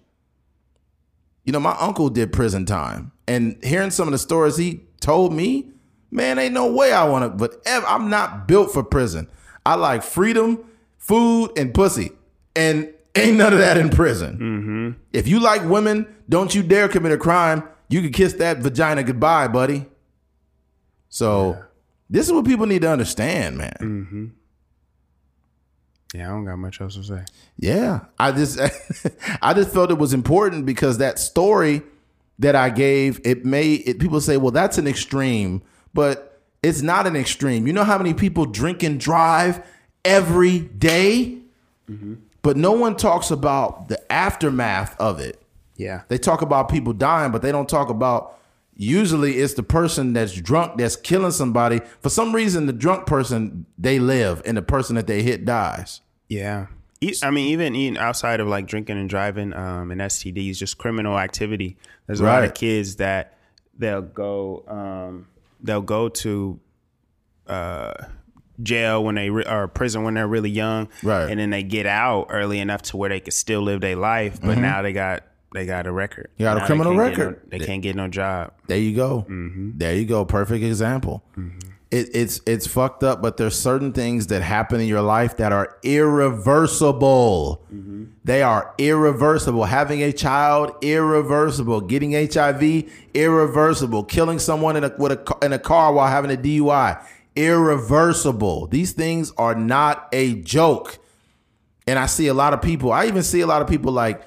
You 1.44 1.54
know, 1.54 1.60
my 1.60 1.76
uncle 1.80 2.10
did 2.10 2.32
prison 2.32 2.66
time, 2.66 3.12
and 3.28 3.58
hearing 3.64 3.90
some 3.90 4.08
of 4.08 4.12
the 4.12 4.20
stories 4.20 4.58
he 4.58 4.82
told 5.00 5.34
me, 5.34 5.72
man, 6.12 6.40
ain't 6.40 6.54
no 6.54 6.72
way 6.72 6.92
I 6.92 7.04
want 7.06 7.24
to. 7.24 7.30
But 7.30 7.62
ev- 7.66 7.86
I'm 7.88 8.10
not 8.10 8.48
built 8.48 8.72
for 8.72 8.84
prison. 8.84 9.28
I 9.66 9.76
like 9.76 10.04
freedom, 10.04 10.64
food, 10.98 11.52
and 11.58 11.74
pussy, 11.74 12.12
and 12.56 12.94
ain't 13.16 13.38
none 13.38 13.54
of 13.54 13.60
that 13.60 13.78
in 13.78 13.90
prison. 13.90 14.36
Mm-hmm. 14.36 15.02
If 15.14 15.28
you 15.28 15.40
like 15.40 15.64
women, 15.64 16.08
don't 16.30 16.54
you 16.54 16.64
dare 16.64 16.88
commit 16.88 17.12
a 17.12 17.18
crime. 17.18 17.64
You 17.90 18.02
can 18.02 18.12
kiss 18.12 18.34
that 18.34 18.60
vagina 18.60 19.04
goodbye, 19.04 19.48
buddy. 19.48 19.86
So 21.16 21.64
this 22.10 22.26
is 22.26 22.34
what 22.34 22.44
people 22.44 22.66
need 22.66 22.82
to 22.82 22.90
understand, 22.90 23.58
man. 23.58 23.78
Mm-hmm. 23.80 24.26
Yeah, 26.14 26.28
I 26.28 26.32
don't 26.32 26.44
got 26.44 26.58
much 26.58 26.82
else 26.82 26.96
to 26.96 27.04
say. 27.06 27.24
Yeah, 27.58 28.02
I 28.20 28.34
just 28.34 28.60
I 29.42 29.54
just 29.54 29.72
felt 29.72 29.92
it 29.92 29.98
was 29.98 30.14
important 30.14 30.66
because 30.66 30.98
that 30.98 31.18
story 31.18 31.84
that 32.40 32.54
I 32.54 32.70
gave 32.70 33.22
it 33.24 33.46
made 33.46 33.88
it, 33.88 34.00
people 34.00 34.20
say, 34.20 34.36
well, 34.36 34.52
that's 34.52 34.78
an 34.78 34.88
extreme, 34.88 35.62
but 35.94 36.42
it's 36.62 36.82
not 36.82 37.08
an 37.08 37.16
extreme. 37.16 37.66
You 37.66 37.72
know 37.72 37.86
how 37.86 37.98
many 37.98 38.14
people 38.14 38.46
drink 38.46 38.84
and 38.84 39.00
drive 39.00 39.66
every 40.04 40.60
day? 40.60 41.38
Mm-hmm. 41.90 42.16
but 42.42 42.58
no 42.58 42.72
one 42.72 42.98
talks 42.98 43.30
about 43.30 43.90
the 43.90 44.12
aftermath 44.12 45.00
of 45.00 45.20
it. 45.20 45.40
Yeah. 45.78 46.02
They 46.08 46.18
talk 46.18 46.42
about 46.42 46.68
people 46.68 46.94
dying, 46.94 47.32
but 47.32 47.44
they 47.44 47.52
don't 47.52 47.70
talk 47.70 47.90
about 47.90 48.36
usually 48.76 49.38
it's 49.38 49.54
the 49.54 49.64
person 49.64 50.14
that's 50.14 50.34
drunk 50.34 50.78
that's 50.78 50.96
killing 50.96 51.32
somebody. 51.32 51.82
For 52.02 52.10
some 52.10 52.34
reason, 52.34 52.66
the 52.66 52.74
drunk 52.74 53.06
person 53.06 53.66
they 53.78 54.00
live 54.00 54.42
and 54.46 54.58
the 54.58 54.62
person 54.62 54.96
that 54.96 55.08
they 55.08 55.24
hit 55.24 55.46
dies. 55.46 56.02
Yeah. 56.28 56.68
I 57.22 57.30
mean, 57.30 57.50
even 57.50 57.76
even 57.76 57.98
outside 57.98 58.40
of 58.40 58.48
like 58.48 58.66
drinking 58.68 58.98
and 58.98 59.10
driving 59.10 59.54
um, 59.54 59.92
and 59.92 60.02
STDs, 60.02 60.58
just 60.58 60.78
criminal 60.78 61.20
activity. 61.20 61.78
There's 62.08 62.20
a 62.20 62.24
lot 62.24 62.44
of 62.44 62.54
kids 62.54 62.96
that 62.96 63.38
they'll 63.78 64.02
go 64.02 64.64
um, 64.68 65.28
they'll 65.62 65.82
go 65.82 66.10
to 66.10 66.60
uh, 67.48 67.94
jail 68.62 69.04
when 69.04 69.16
they 69.16 69.30
re- 69.30 69.46
or 69.46 69.68
prison 69.68 70.04
when 70.04 70.16
they're 70.16 70.28
really 70.28 70.50
young, 70.50 70.90
Right. 71.04 71.30
And 71.30 71.40
then 71.40 71.50
they 71.50 71.64
get 71.64 71.86
out 71.86 72.28
early 72.30 72.60
enough 72.60 72.82
to 72.84 72.98
where 72.98 73.10
they 73.10 73.20
could 73.20 73.34
still 73.34 73.62
live 73.62 73.82
their 73.82 73.96
life, 73.96 74.40
but 74.42 74.58
now 74.58 74.82
they 74.82 74.94
got 74.94 75.24
they 75.56 75.66
got 75.66 75.88
a 75.88 75.92
record. 75.92 76.30
You 76.38 76.44
got 76.46 76.58
a 76.58 76.60
Now 76.60 76.60
they 76.64 76.68
criminal 76.68 76.94
can't 76.94 77.18
record. 77.18 77.42
no- 77.52 77.58
they 77.58 77.66
can't 77.66 77.82
get 77.82 77.96
no 77.96 78.08
job. 78.08 78.54
There 78.68 78.78
you 78.78 78.96
go. 78.96 79.26
Mm-hmm. 79.28 79.72
There 79.78 79.96
you 79.96 80.06
go. 80.06 80.24
Perfect 80.26 80.64
example. 80.64 81.24
Mm-hmm. 81.38 81.72
It, 81.92 82.10
it's 82.14 82.42
it's 82.48 82.66
fucked 82.68 83.04
up, 83.04 83.22
but 83.22 83.38
there's 83.38 83.58
certain 83.58 83.94
things 83.94 84.28
that 84.28 84.42
happen 84.42 84.82
in 84.82 84.88
your 84.88 85.02
life 85.02 85.38
that 85.38 85.52
are 85.54 85.78
irreversible. 85.84 87.64
Mm-hmm. 87.74 88.06
They 88.24 88.42
are 88.42 88.74
irreversible. 88.78 89.66
Having 89.66 90.02
a 90.04 90.12
child, 90.12 90.76
irreversible. 90.82 91.82
Getting 91.82 92.12
HIV, 92.14 92.90
irreversible. 93.14 94.04
Killing 94.04 94.40
someone 94.40 94.76
in 94.76 94.84
a 94.84 94.92
with 94.98 95.12
a 95.14 95.46
in 95.46 95.54
a 95.54 95.60
car 95.60 95.94
while 95.94 96.08
having 96.10 96.32
a 96.32 96.38
DUI, 96.38 97.02
irreversible. 97.36 98.68
These 98.68 98.92
things 98.94 99.32
are 99.38 99.56
not 99.56 100.10
a 100.12 100.42
joke. 100.42 100.98
And 101.88 102.00
I 102.00 102.08
see 102.08 102.28
a 102.28 102.34
lot 102.34 102.54
of 102.54 102.62
people. 102.62 102.92
I 102.92 103.06
even 103.06 103.22
see 103.24 103.42
a 103.42 103.48
lot 103.48 103.62
of 103.62 103.68
people 103.68 103.92
like 103.92 104.22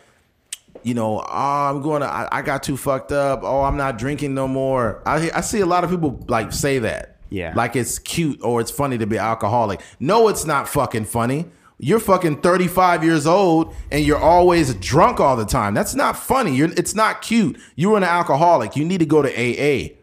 you 0.83 0.95
know, 0.95 1.21
oh, 1.21 1.25
I'm 1.27 1.83
going 1.83 2.03
to, 2.03 2.07
I, 2.07 2.29
I 2.31 2.43
got 2.43 2.63
too 2.63 2.77
fucked 2.77 3.13
up. 3.13 3.41
Oh, 3.43 3.63
I'm 3.63 3.77
not 3.77 3.99
drinking 3.99 4.35
no 4.35 4.49
more. 4.49 5.03
I, 5.07 5.31
I 5.35 5.41
see 5.41 5.61
a 5.61 5.67
lot 5.67 5.85
of 5.85 5.91
people 5.91 6.25
like 6.29 6.53
say 6.53 6.79
that. 6.81 7.17
Yeah. 7.31 7.53
Like 7.55 7.77
it's 7.77 7.99
cute 7.99 8.43
or 8.43 8.61
it's 8.61 8.71
funny 8.71 8.99
to 8.99 9.07
be 9.07 9.19
alcoholic. 9.19 9.81
No, 10.01 10.29
it's 10.29 10.45
not 10.45 10.69
fucking 10.69 11.05
funny. 11.05 11.47
You're 11.79 12.01
fucking 12.01 12.41
35 12.41 13.05
years 13.05 13.27
old 13.27 13.75
and 13.93 14.05
you're 14.05 14.19
always 14.19 14.75
drunk 14.75 15.21
all 15.21 15.37
the 15.37 15.45
time. 15.45 15.75
That's 15.75 15.95
not 15.95 16.17
funny. 16.17 16.55
You're, 16.55 16.73
it's 16.73 16.95
not 16.95 17.23
cute. 17.23 17.59
You're 17.77 17.97
an 17.97 18.05
alcoholic. 18.05 18.77
You 18.77 18.85
need 18.85 18.99
to 18.99 19.07
go 19.07 19.23
to 19.23 19.29
AA. 19.29 19.95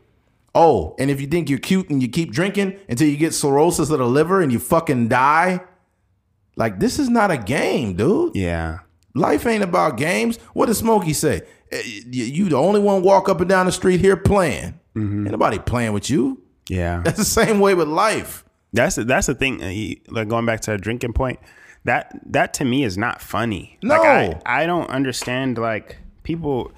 Oh, 0.53 0.95
and 0.97 1.11
if 1.11 1.19
you 1.19 1.27
think 1.27 1.49
you're 1.49 1.59
cute 1.59 1.89
and 1.89 2.01
you 2.01 2.07
keep 2.07 2.31
drinking 2.31 2.79
until 2.87 3.09
you 3.09 3.17
get 3.17 3.33
cirrhosis 3.33 3.89
of 3.89 3.99
the 3.99 4.07
liver 4.07 4.41
and 4.41 4.53
you 4.53 4.59
fucking 4.59 5.09
die, 5.09 5.59
like 6.55 6.79
this 6.79 6.97
is 6.97 7.09
not 7.09 7.29
a 7.29 7.37
game, 7.37 7.95
dude. 7.95 8.35
Yeah. 8.35 8.79
Life 9.15 9.45
ain't 9.47 9.63
about 9.63 9.97
games. 9.97 10.37
What 10.53 10.67
does 10.67 10.77
Smokey 10.77 11.13
say? 11.13 11.41
Eh, 11.71 11.81
You 12.11 12.49
the 12.49 12.57
only 12.57 12.79
one 12.79 13.01
walk 13.01 13.27
up 13.29 13.39
and 13.39 13.49
down 13.49 13.65
the 13.65 13.71
street 13.71 13.99
here 14.01 14.15
playing. 14.17 14.79
Ain't 14.95 15.31
nobody 15.31 15.57
playing 15.59 15.93
with 15.93 16.09
you. 16.09 16.41
Yeah. 16.69 17.01
That's 17.03 17.17
the 17.17 17.25
same 17.25 17.59
way 17.59 17.73
with 17.73 17.87
life. 17.87 18.43
That's 18.73 18.95
that's 18.95 19.27
the 19.27 19.35
thing. 19.35 19.61
uh, 19.63 20.11
Like 20.13 20.27
going 20.27 20.45
back 20.45 20.61
to 20.61 20.73
a 20.73 20.77
drinking 20.77 21.13
point, 21.13 21.39
that 21.85 22.19
that 22.25 22.53
to 22.55 22.65
me 22.65 22.83
is 22.83 22.97
not 22.97 23.21
funny. 23.21 23.77
Like 23.81 24.03
No. 24.03 24.39
I, 24.45 24.63
I 24.63 24.65
don't 24.65 24.89
understand. 24.89 25.57
Like 25.57 25.97
people, 26.23 26.71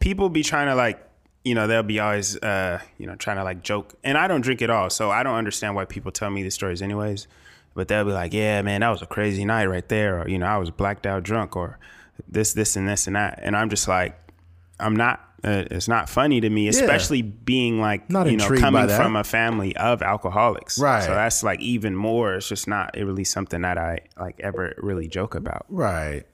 people 0.00 0.28
be 0.30 0.42
trying 0.42 0.66
to 0.68 0.74
like, 0.74 1.02
you 1.44 1.54
know, 1.54 1.66
they'll 1.66 1.82
be 1.82 2.00
always, 2.00 2.36
uh, 2.38 2.80
you 2.98 3.06
know, 3.06 3.14
trying 3.16 3.36
to 3.36 3.44
like 3.44 3.62
joke. 3.62 3.94
And 4.04 4.16
I 4.18 4.26
don't 4.28 4.40
drink 4.42 4.62
at 4.62 4.70
all, 4.70 4.90
so 4.90 5.10
I 5.10 5.22
don't 5.22 5.36
understand 5.36 5.74
why 5.74 5.84
people 5.84 6.12
tell 6.12 6.30
me 6.30 6.42
these 6.42 6.54
stories, 6.54 6.80
anyways. 6.82 7.26
But 7.78 7.86
they'll 7.86 8.04
be 8.04 8.10
like, 8.10 8.34
"Yeah, 8.34 8.60
man, 8.62 8.80
that 8.80 8.88
was 8.88 9.02
a 9.02 9.06
crazy 9.06 9.44
night 9.44 9.66
right 9.66 9.88
there," 9.88 10.20
or 10.20 10.28
you 10.28 10.36
know, 10.36 10.46
I 10.46 10.56
was 10.56 10.68
blacked 10.68 11.06
out 11.06 11.22
drunk, 11.22 11.54
or 11.54 11.78
this, 12.26 12.52
this, 12.52 12.74
and 12.74 12.88
this 12.88 13.06
and 13.06 13.14
that. 13.14 13.38
And 13.40 13.56
I'm 13.56 13.70
just 13.70 13.86
like, 13.86 14.18
I'm 14.80 14.96
not. 14.96 15.20
Uh, 15.44 15.62
it's 15.70 15.86
not 15.86 16.08
funny 16.08 16.40
to 16.40 16.50
me, 16.50 16.66
especially 16.66 17.22
being 17.22 17.80
like, 17.80 18.10
Not 18.10 18.28
you 18.28 18.36
know, 18.36 18.48
coming 18.56 18.88
from 18.88 19.14
a 19.14 19.22
family 19.22 19.76
of 19.76 20.02
alcoholics. 20.02 20.80
Right. 20.80 21.04
So 21.04 21.10
that's 21.10 21.44
like 21.44 21.60
even 21.60 21.94
more. 21.94 22.34
It's 22.34 22.48
just 22.48 22.66
not 22.66 22.96
really 22.96 23.22
something 23.22 23.62
that 23.62 23.78
I 23.78 24.00
like 24.18 24.40
ever 24.40 24.74
really 24.78 25.06
joke 25.06 25.36
about. 25.36 25.64
Right. 25.68 26.24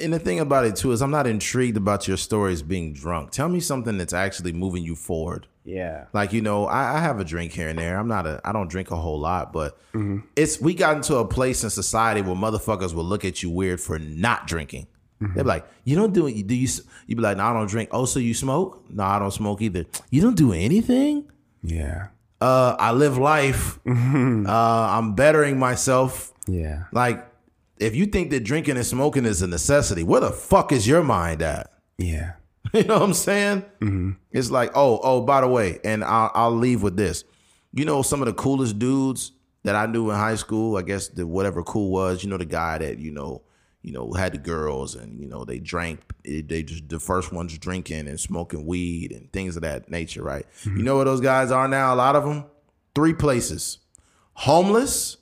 And 0.00 0.12
the 0.12 0.20
thing 0.20 0.38
about 0.38 0.64
it 0.64 0.76
too 0.76 0.92
is 0.92 1.02
I'm 1.02 1.10
not 1.10 1.26
intrigued 1.26 1.76
about 1.76 2.06
your 2.06 2.16
stories 2.16 2.62
being 2.62 2.92
drunk. 2.92 3.32
Tell 3.32 3.48
me 3.48 3.58
something 3.58 3.98
that's 3.98 4.12
actually 4.12 4.52
moving 4.52 4.84
you 4.84 4.94
forward. 4.94 5.48
Yeah. 5.68 6.06
Like 6.14 6.32
you 6.32 6.40
know, 6.40 6.64
I, 6.66 6.96
I 6.96 7.00
have 7.00 7.20
a 7.20 7.24
drink 7.24 7.52
here 7.52 7.68
and 7.68 7.78
there. 7.78 7.98
I'm 7.98 8.08
not 8.08 8.26
a, 8.26 8.40
I 8.44 8.52
don't 8.52 8.70
drink 8.70 8.90
a 8.90 8.96
whole 8.96 9.18
lot, 9.20 9.52
but 9.52 9.78
it's 10.36 10.60
we 10.60 10.72
got 10.74 10.96
into 10.96 11.16
a 11.16 11.26
place 11.26 11.62
in 11.64 11.70
society 11.70 12.22
where 12.22 12.34
motherfuckers 12.34 12.94
will 12.94 13.04
look 13.04 13.24
at 13.24 13.42
you 13.42 13.50
weird 13.50 13.80
for 13.80 13.98
not 13.98 14.46
drinking. 14.46 14.86
They're 15.20 15.42
like, 15.44 15.66
you 15.84 15.96
don't 15.96 16.14
do 16.14 16.28
it. 16.28 16.46
Do 16.46 16.54
you? 16.54 16.68
s-" 16.68 16.80
You 17.08 17.16
be 17.16 17.22
like, 17.22 17.36
no, 17.38 17.44
I 17.44 17.52
don't 17.52 17.68
drink. 17.68 17.88
Oh, 17.92 18.04
so 18.06 18.20
you 18.20 18.34
smoke? 18.34 18.84
No, 18.88 19.02
I 19.02 19.18
don't 19.18 19.32
smoke 19.32 19.60
either. 19.60 19.84
You 20.10 20.22
don't 20.22 20.36
do 20.36 20.52
anything. 20.52 21.28
Yeah. 21.62 22.06
Uh, 22.40 22.76
I 22.78 22.92
live 22.92 23.18
life. 23.18 23.80
uh, 23.84 23.90
I'm 24.50 25.14
bettering 25.16 25.58
myself. 25.58 26.32
Yeah. 26.46 26.84
Like, 26.92 27.26
if 27.78 27.96
you 27.96 28.06
think 28.06 28.30
that 28.30 28.44
drinking 28.44 28.76
and 28.76 28.86
smoking 28.86 29.24
is 29.24 29.42
a 29.42 29.48
necessity, 29.48 30.04
where 30.04 30.20
the 30.20 30.30
fuck 30.30 30.70
is 30.70 30.86
your 30.86 31.02
mind 31.02 31.42
at? 31.42 31.72
Yeah. 31.98 32.34
You 32.74 32.84
know 32.84 32.94
what 32.94 33.02
I'm 33.02 33.14
saying? 33.14 33.62
Mm-hmm. 33.80 34.10
It's 34.30 34.50
like, 34.50 34.72
oh, 34.74 35.00
oh, 35.02 35.22
by 35.22 35.40
the 35.40 35.48
way, 35.48 35.78
and 35.84 36.04
I'll, 36.04 36.30
I'll 36.34 36.56
leave 36.56 36.82
with 36.82 36.96
this. 36.96 37.24
You 37.72 37.84
know, 37.84 38.02
some 38.02 38.20
of 38.20 38.26
the 38.26 38.34
coolest 38.34 38.78
dudes 38.78 39.32
that 39.64 39.74
I 39.74 39.86
knew 39.86 40.10
in 40.10 40.16
high 40.16 40.36
school. 40.36 40.76
I 40.76 40.82
guess 40.82 41.08
the 41.08 41.26
whatever 41.26 41.62
cool 41.62 41.90
was. 41.90 42.22
You 42.22 42.30
know, 42.30 42.36
the 42.36 42.44
guy 42.44 42.78
that 42.78 42.98
you 42.98 43.10
know, 43.10 43.42
you 43.82 43.92
know, 43.92 44.12
had 44.12 44.32
the 44.32 44.38
girls 44.38 44.94
and 44.94 45.20
you 45.20 45.28
know 45.28 45.44
they 45.44 45.58
drank. 45.58 46.00
They 46.24 46.62
just 46.62 46.88
the 46.88 46.98
first 46.98 47.32
ones 47.32 47.56
drinking 47.58 48.08
and 48.08 48.18
smoking 48.18 48.66
weed 48.66 49.12
and 49.12 49.32
things 49.32 49.56
of 49.56 49.62
that 49.62 49.90
nature, 49.90 50.22
right? 50.22 50.46
Mm-hmm. 50.62 50.78
You 50.78 50.82
know 50.84 50.96
where 50.96 51.04
those 51.04 51.20
guys 51.20 51.50
are 51.50 51.68
now? 51.68 51.94
A 51.94 51.96
lot 51.96 52.16
of 52.16 52.24
them, 52.24 52.44
three 52.94 53.14
places: 53.14 53.78
homeless, 54.34 55.18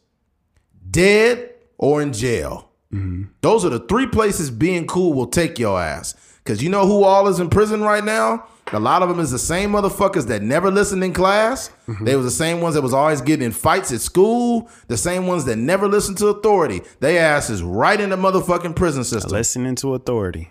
dead, 0.91 1.55
or 1.79 2.03
in 2.03 2.13
jail. 2.13 2.71
Mm-hmm. 2.93 3.25
Those 3.41 3.65
are 3.65 3.71
the 3.71 3.81
three 3.81 4.07
places 4.07 4.51
being 4.51 4.87
cool 4.87 5.13
will 5.13 5.27
take 5.27 5.59
your 5.59 5.81
ass. 5.81 6.15
Cause 6.47 6.63
you 6.63 6.71
know 6.71 6.87
who 6.87 7.03
all 7.03 7.27
is 7.29 7.41
in 7.41 7.51
prison 7.51 7.83
right 7.83 8.05
now? 8.05 8.47
A 8.73 8.81
lot 8.81 9.03
of 9.03 9.09
them 9.09 9.21
is 9.21 9.31
the 9.31 9.39
same 9.39 9.73
motherfuckers 9.73 10.27
that 10.27 10.43
never 10.43 10.71
listened 10.71 11.05
in 11.05 11.13
class. 11.13 11.71
Mm-hmm. 11.87 12.05
They 12.05 12.17
was 12.17 12.25
the 12.25 12.33
same 12.33 12.61
ones 12.61 12.75
that 12.75 12.83
was 12.83 12.95
always 12.95 13.21
getting 13.21 13.47
in 13.47 13.53
fights 13.53 13.93
at 13.93 14.01
school. 14.01 14.69
The 14.89 14.97
same 14.97 15.27
ones 15.27 15.45
that 15.45 15.57
never 15.57 15.87
listened 15.87 16.19
to 16.19 16.29
authority. 16.29 16.83
They 17.01 17.19
ass 17.19 17.49
is 17.49 17.63
right 17.63 18.01
in 18.01 18.11
the 18.11 18.17
motherfucking 18.17 18.75
prison 18.75 19.05
system. 19.05 19.31
Listening 19.31 19.77
to 19.77 19.95
authority. 19.95 20.51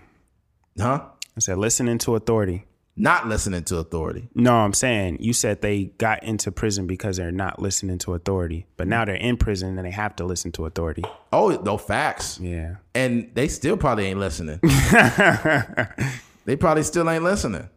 Huh? 0.78 1.04
I 1.36 1.40
said 1.40 1.58
listening 1.58 1.98
to 2.00 2.16
authority. 2.16 2.66
Not 2.98 3.28
listening 3.28 3.64
to 3.66 3.78
authority. 3.78 4.30
No, 4.34 4.56
I'm 4.56 4.74
saying 4.74 5.18
you 5.20 5.34
said 5.34 5.62
they 5.62 5.86
got 5.98 6.24
into 6.24 6.52
prison 6.52 6.88
because 6.88 7.18
they're 7.18 7.32
not 7.32 7.62
listening 7.62 7.98
to 8.00 8.14
authority, 8.14 8.68
but 8.78 8.88
now 8.88 9.04
they're 9.04 9.16
in 9.16 9.38
prison 9.38 9.78
and 9.78 9.86
they 9.86 9.92
have 9.92 10.16
to 10.18 10.26
listen 10.26 10.52
to 10.54 10.66
authority. 10.66 11.04
Oh, 11.34 11.50
no 11.64 11.78
facts. 11.78 12.40
Yeah. 12.40 12.76
And 12.94 13.30
they 13.34 13.50
still 13.50 13.76
probably 13.76 14.06
ain't 14.06 14.20
listening. 14.20 14.60
they 16.46 16.56
probably 16.56 16.84
still 16.84 17.10
ain't 17.10 17.24
listening. 17.24 17.70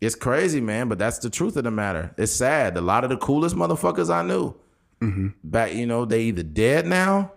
It's 0.00 0.14
crazy, 0.14 0.60
man, 0.60 0.88
but 0.88 0.98
that's 0.98 1.18
the 1.18 1.28
truth 1.28 1.56
of 1.56 1.64
the 1.64 1.70
matter. 1.70 2.14
It's 2.16 2.32
sad. 2.32 2.76
A 2.76 2.80
lot 2.80 3.04
of 3.04 3.10
the 3.10 3.16
coolest 3.16 3.56
motherfuckers 3.56 4.14
I 4.14 4.22
knew, 4.22 4.54
mm-hmm. 5.00 5.28
back, 5.44 5.74
you 5.74 5.86
know, 5.86 6.04
they 6.04 6.22
either 6.22 6.44
dead 6.44 6.86
now, 6.86 7.32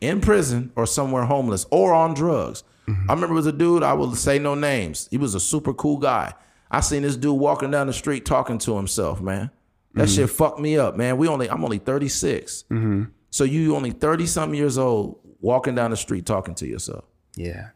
in 0.00 0.20
prison, 0.20 0.72
or 0.76 0.86
somewhere 0.86 1.24
homeless, 1.24 1.66
or 1.70 1.94
on 1.94 2.14
drugs. 2.14 2.64
Mm-hmm. 2.88 3.10
I 3.10 3.14
remember 3.14 3.34
it 3.34 3.36
was 3.36 3.46
a 3.46 3.52
dude, 3.52 3.82
I 3.82 3.92
will 3.92 4.14
say 4.14 4.38
no 4.38 4.54
names. 4.54 5.08
He 5.10 5.18
was 5.18 5.34
a 5.34 5.40
super 5.40 5.72
cool 5.72 5.98
guy. 5.98 6.34
I 6.70 6.80
seen 6.80 7.02
this 7.02 7.16
dude 7.16 7.38
walking 7.38 7.70
down 7.70 7.86
the 7.86 7.92
street 7.92 8.24
talking 8.24 8.58
to 8.58 8.76
himself, 8.76 9.20
man. 9.20 9.50
That 9.94 10.06
mm-hmm. 10.06 10.14
shit 10.14 10.30
fucked 10.30 10.60
me 10.60 10.78
up, 10.78 10.96
man. 10.96 11.16
We 11.16 11.26
only, 11.26 11.50
I'm 11.50 11.64
only 11.64 11.78
36. 11.78 12.64
Mm-hmm. 12.70 13.04
So 13.30 13.44
you 13.44 13.74
only 13.74 13.90
30 13.90 14.26
something 14.26 14.56
years 14.56 14.78
old 14.78 15.18
walking 15.40 15.74
down 15.74 15.90
the 15.90 15.96
street 15.96 16.26
talking 16.26 16.54
to 16.56 16.66
yourself. 16.66 17.04
Yeah. 17.36 17.70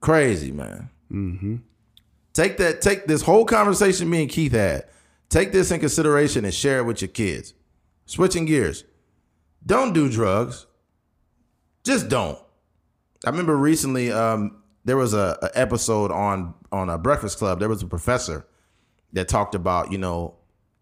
Crazy, 0.00 0.52
man. 0.52 0.90
Mm-hmm. 1.12 1.56
Take 2.32 2.56
that, 2.58 2.80
take 2.80 3.06
this 3.06 3.22
whole 3.22 3.44
conversation 3.44 4.08
me 4.08 4.22
and 4.22 4.30
Keith 4.30 4.52
had. 4.52 4.84
Take 5.28 5.52
this 5.52 5.70
in 5.70 5.80
consideration 5.80 6.44
and 6.44 6.54
share 6.54 6.78
it 6.78 6.84
with 6.84 7.02
your 7.02 7.08
kids. 7.08 7.52
Switching 8.06 8.46
gears. 8.46 8.84
Don't 9.66 9.92
do 9.92 10.08
drugs. 10.08 10.66
Just 11.84 12.08
don't. 12.08 12.38
I 13.26 13.30
remember 13.30 13.56
recently 13.56 14.10
um, 14.12 14.62
there 14.88 14.96
was 14.96 15.12
a, 15.12 15.38
a 15.42 15.50
episode 15.52 16.10
on 16.10 16.54
on 16.72 16.88
a 16.88 16.96
Breakfast 16.96 17.38
Club. 17.38 17.60
There 17.60 17.68
was 17.68 17.82
a 17.82 17.86
professor 17.86 18.46
that 19.12 19.28
talked 19.28 19.54
about 19.54 19.92
you 19.92 19.98
know 19.98 20.34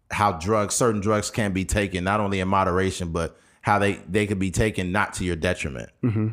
how 0.09 0.31
drugs, 0.31 0.75
certain 0.75 1.01
drugs, 1.01 1.29
can 1.29 1.51
be 1.51 1.65
taken 1.65 2.05
not 2.05 2.21
only 2.21 2.39
in 2.39 2.47
moderation, 2.47 3.11
but 3.11 3.37
how 3.61 3.79
they 3.79 3.95
they 4.07 4.25
could 4.25 4.39
be 4.39 4.49
taken 4.49 4.93
not 4.93 5.13
to 5.15 5.25
your 5.25 5.35
detriment. 5.35 5.89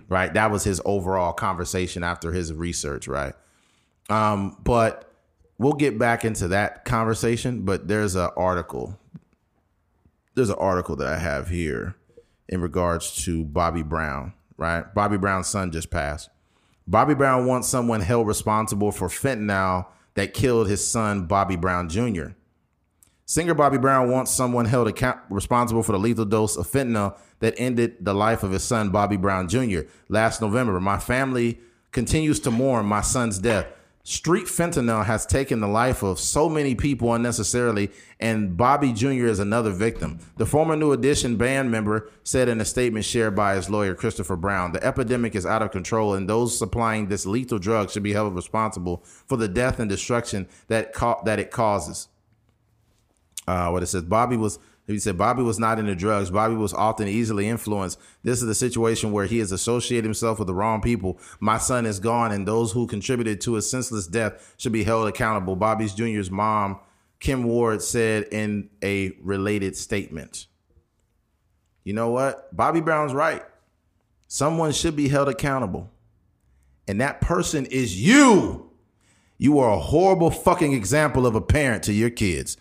Right. 0.09 0.33
That 0.33 0.53
was 0.53 0.63
his 0.63 0.81
overall 0.85 1.33
conversation 1.33 2.05
after 2.05 2.31
his 2.31 2.53
research. 2.53 3.09
Right. 3.09 3.35
Um, 4.09 4.57
but 4.63 5.13
we'll 5.59 5.73
get 5.73 5.99
back 5.99 6.25
into 6.25 6.47
that 6.49 6.85
conversation. 6.85 7.63
But 7.63 7.89
there's 7.89 8.15
an 8.15 8.31
article. 8.37 8.97
There's 10.37 10.51
an 10.51 10.59
article 10.61 10.95
that 10.97 11.09
I 11.09 11.19
have 11.19 11.49
here 11.49 11.97
in 12.49 12.61
regards 12.61 13.25
to 13.25 13.45
Bobby 13.45 13.83
Brown. 13.83 14.33
Right. 14.57 14.85
Bobby 14.95 15.17
Brown's 15.17 15.49
son 15.49 15.73
just 15.73 15.91
passed. 15.91 16.31
Bobby 16.87 17.15
Brown 17.15 17.47
wants 17.47 17.69
someone 17.69 18.01
held 18.01 18.27
responsible 18.27 18.93
for 18.93 19.09
fentanyl 19.09 19.87
that 20.15 20.35
killed 20.35 20.69
his 20.69 20.87
son, 20.87 21.27
Bobby 21.27 21.57
Brown 21.57 21.89
Jr. 21.89 22.29
Singer 23.27 23.55
Bobby 23.55 23.79
Brown 23.79 24.11
wants 24.11 24.31
someone 24.31 24.67
held 24.67 24.87
account- 24.87 25.19
responsible 25.31 25.83
for 25.83 25.93
the 25.93 25.99
lethal 25.99 26.27
dose 26.27 26.57
of 26.57 26.67
fentanyl 26.67 27.17
that 27.41 27.55
ended 27.57 27.97
the 28.01 28.15
life 28.15 28.43
of 28.43 28.51
his 28.51 28.63
son, 28.63 28.91
Bobby 28.91 29.17
Brown 29.17 29.49
Jr. 29.49 29.81
last 30.09 30.43
November. 30.43 30.79
My 30.79 30.99
family 30.99 31.59
continues 31.91 32.39
to 32.41 32.51
mourn 32.51 32.85
my 32.85 33.01
son's 33.01 33.39
death. 33.39 33.67
Street 34.07 34.45
fentanyl 34.45 35.07
has 35.07 35.25
taken 35.25 35.61
the 35.61 35.67
life 35.67 36.03
of 36.03 36.21
so 36.21 36.47
many 36.47 36.75
people 36.75 37.15
unnecessarily, 37.15 37.91
and 38.21 38.55
Bobby 38.55 38.93
Jr. 38.93 39.25
is 39.25 39.39
another 39.39 39.71
victim. 39.71 40.19
The 40.37 40.45
former 40.45 40.77
New 40.77 40.93
Edition 40.93 41.37
band 41.37 41.71
member 41.71 42.11
said 42.23 42.51
in 42.51 42.61
a 42.61 42.67
statement 42.67 43.07
shared 43.07 43.35
by 43.35 43.55
his 43.55 43.71
lawyer, 43.71 43.95
Christopher 43.95 44.37
Brown, 44.37 44.73
the 44.73 44.85
epidemic 44.85 45.35
is 45.35 45.47
out 45.47 45.63
of 45.63 45.71
control, 45.71 46.13
and 46.13 46.29
those 46.29 46.57
supplying 46.59 47.09
this 47.09 47.25
lethal 47.25 47.59
drug 47.59 47.91
should 47.91 48.03
be 48.03 48.13
held 48.13 48.35
responsible 48.35 49.03
for 49.05 49.39
the 49.39 49.49
death 49.49 49.81
and 49.81 49.89
destruction 49.89 50.49
that, 50.69 50.93
ca- 50.93 51.23
that 51.23 51.39
it 51.39 51.51
causes 51.51 52.09
uh, 53.49 53.71
what 53.71 53.83
it 53.83 53.87
says. 53.87 54.03
Bobby 54.03 54.37
was. 54.37 54.59
He 54.87 54.99
said 54.99 55.17
Bobby 55.17 55.43
was 55.43 55.59
not 55.59 55.79
into 55.79 55.95
drugs. 55.95 56.31
Bobby 56.31 56.55
was 56.55 56.75
often 56.75 57.09
easily 57.09 57.49
influenced. 57.49 57.99
This 58.23 58.43
is 58.43 58.49
a 58.49 58.55
situation 58.55 59.13
where 59.13 59.25
he 59.25 59.39
has 59.39 59.51
associated 59.51 60.05
himself 60.05 60.39
with 60.39 60.47
the 60.47 60.55
wrong 60.55 60.83
people. 60.83 61.19
My 61.41 61.57
son 61.57 61.87
is 61.87 62.01
gone, 62.01 62.33
and 62.33 62.47
those 62.47 62.73
who 62.73 62.87
contributed 62.87 63.41
to 63.43 63.55
his 63.55 63.69
senseless 63.69 64.07
death 64.07 64.55
should 64.59 64.73
be 64.73 64.85
held 64.85 65.09
accountable. 65.09 65.57
Bobby's 65.57 65.95
Jr.'s 65.95 66.31
mom, 66.31 66.79
Kim 67.19 67.45
Ward, 67.45 67.81
said 67.81 68.25
in 68.25 68.69
a 68.83 69.13
related 69.23 69.75
statement. 69.75 70.47
You 71.83 71.95
know 71.95 72.11
what? 72.11 72.55
Bobby 72.55 72.83
Brown's 72.83 73.15
right. 73.15 73.43
Someone 74.27 74.73
should 74.73 74.97
be 74.97 75.09
held 75.09 75.29
accountable. 75.29 75.91
And 76.87 77.01
that 77.01 77.23
person 77.23 77.65
is 77.67 78.03
you. 78.03 78.71
You 79.39 79.59
are 79.59 79.71
a 79.71 79.79
horrible 79.79 80.31
fucking 80.31 80.75
example 80.75 81.27
of 81.27 81.35
a 81.35 81.41
parent 81.41 81.83
to 81.85 81.93
your 81.93 82.11
kids. 82.11 82.59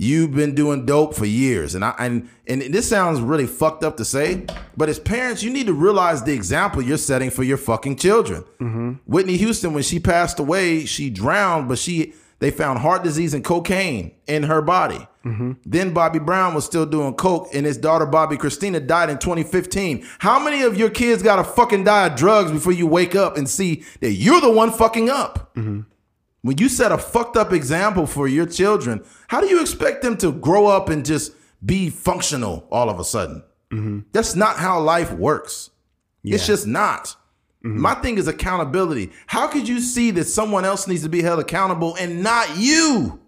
You've 0.00 0.32
been 0.32 0.54
doing 0.54 0.86
dope 0.86 1.16
for 1.16 1.26
years, 1.26 1.74
and 1.74 1.84
I 1.84 1.92
and 1.98 2.28
and 2.46 2.62
this 2.62 2.88
sounds 2.88 3.20
really 3.20 3.48
fucked 3.48 3.82
up 3.82 3.96
to 3.96 4.04
say, 4.04 4.46
but 4.76 4.88
as 4.88 5.00
parents, 5.00 5.42
you 5.42 5.50
need 5.50 5.66
to 5.66 5.72
realize 5.72 6.22
the 6.22 6.32
example 6.32 6.80
you're 6.80 6.96
setting 6.96 7.30
for 7.30 7.42
your 7.42 7.56
fucking 7.56 7.96
children. 7.96 8.44
Mm-hmm. 8.60 8.92
Whitney 9.06 9.36
Houston, 9.38 9.72
when 9.74 9.82
she 9.82 9.98
passed 9.98 10.38
away, 10.38 10.84
she 10.84 11.10
drowned, 11.10 11.68
but 11.68 11.80
she 11.80 12.14
they 12.38 12.52
found 12.52 12.78
heart 12.78 13.02
disease 13.02 13.34
and 13.34 13.44
cocaine 13.44 14.12
in 14.28 14.44
her 14.44 14.62
body. 14.62 15.04
Mm-hmm. 15.24 15.52
Then 15.66 15.92
Bobby 15.92 16.20
Brown 16.20 16.54
was 16.54 16.64
still 16.64 16.86
doing 16.86 17.14
coke, 17.14 17.48
and 17.52 17.66
his 17.66 17.76
daughter 17.76 18.06
Bobbi 18.06 18.38
Kristina 18.38 18.86
died 18.86 19.10
in 19.10 19.18
2015. 19.18 20.06
How 20.20 20.38
many 20.38 20.62
of 20.62 20.78
your 20.78 20.90
kids 20.90 21.24
gotta 21.24 21.42
fucking 21.42 21.82
die 21.82 22.06
of 22.06 22.14
drugs 22.14 22.52
before 22.52 22.72
you 22.72 22.86
wake 22.86 23.16
up 23.16 23.36
and 23.36 23.48
see 23.48 23.82
that 24.00 24.12
you're 24.12 24.40
the 24.40 24.52
one 24.52 24.70
fucking 24.70 25.10
up? 25.10 25.52
Mm-hmm. 25.56 25.80
When 26.42 26.58
you 26.58 26.68
set 26.68 26.92
a 26.92 26.98
fucked 26.98 27.36
up 27.36 27.52
example 27.52 28.06
for 28.06 28.28
your 28.28 28.46
children, 28.46 29.04
how 29.26 29.40
do 29.40 29.48
you 29.48 29.60
expect 29.60 30.02
them 30.02 30.16
to 30.18 30.32
grow 30.32 30.66
up 30.66 30.88
and 30.88 31.04
just 31.04 31.32
be 31.64 31.90
functional 31.90 32.66
all 32.70 32.88
of 32.88 33.00
a 33.00 33.04
sudden? 33.04 33.42
Mm-hmm. 33.72 34.00
That's 34.12 34.34
not 34.34 34.56
how 34.56 34.80
life 34.80 35.12
works. 35.12 35.70
It's 36.24 36.46
just 36.46 36.66
not. 36.66 37.16
Mm-hmm. 37.64 37.80
My 37.80 37.94
thing 37.94 38.18
is 38.18 38.28
accountability. 38.28 39.10
How 39.26 39.48
could 39.48 39.66
you 39.66 39.80
see 39.80 40.10
that 40.12 40.24
someone 40.24 40.64
else 40.64 40.86
needs 40.86 41.02
to 41.02 41.08
be 41.08 41.22
held 41.22 41.40
accountable 41.40 41.96
and 41.96 42.22
not 42.22 42.56
you? 42.56 43.20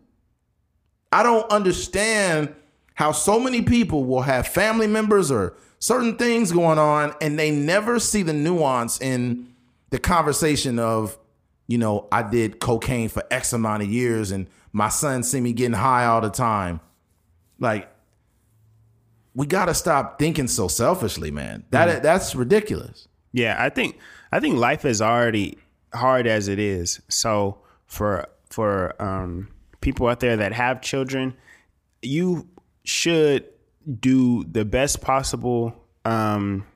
I 1.13 1.23
don't 1.23 1.51
understand 1.51 2.55
how 2.95 3.13
so 3.13 3.41
many 3.41 3.63
people 3.63 4.05
will 4.05 4.23
have 4.23 4.47
family 4.47 4.87
members 4.87 5.31
or 5.31 5.57
certain 5.79 6.17
things 6.17 6.53
going 6.53 6.79
on 6.79 7.15
and 7.21 7.39
they 7.39 7.51
never 7.51 7.99
see 7.99 8.23
the 8.23 8.33
nuance 8.33 9.01
in 9.01 9.55
the 9.91 9.99
conversation 9.99 10.79
of, 10.79 11.19
you 11.71 11.79
know, 11.79 12.09
I 12.11 12.29
did 12.29 12.59
cocaine 12.59 13.09
for 13.09 13.23
X 13.31 13.53
amount 13.53 13.85
of 13.85 13.89
years 13.89 14.33
and 14.33 14.49
my 14.73 14.89
son 14.89 15.23
see 15.23 15.41
me 15.41 15.53
getting 15.53 15.75
high 15.75 16.05
all 16.05 16.21
the 16.21 16.29
time. 16.29 16.81
Like, 17.61 17.89
we 19.37 19.47
gotta 19.47 19.73
stop 19.73 20.19
thinking 20.19 20.49
so 20.49 20.67
selfishly, 20.67 21.31
man. 21.31 21.63
That 21.71 22.03
that's 22.03 22.35
ridiculous. 22.35 23.07
Yeah, 23.31 23.55
I 23.57 23.69
think 23.69 23.99
I 24.33 24.41
think 24.41 24.57
life 24.57 24.85
is 24.85 25.01
already 25.01 25.59
hard 25.95 26.27
as 26.27 26.49
it 26.49 26.59
is. 26.59 27.01
So 27.09 27.59
for 27.87 28.27
for 28.51 29.01
um, 29.01 29.47
people 29.81 30.09
out 30.09 30.19
there 30.19 30.37
that 30.39 30.53
have 30.53 30.83
children, 30.83 31.37
you 32.03 32.49
should 32.83 33.45
do 34.01 34.43
the 34.43 34.65
best 34.65 35.03
possible 35.03 35.73
um, 36.05 36.67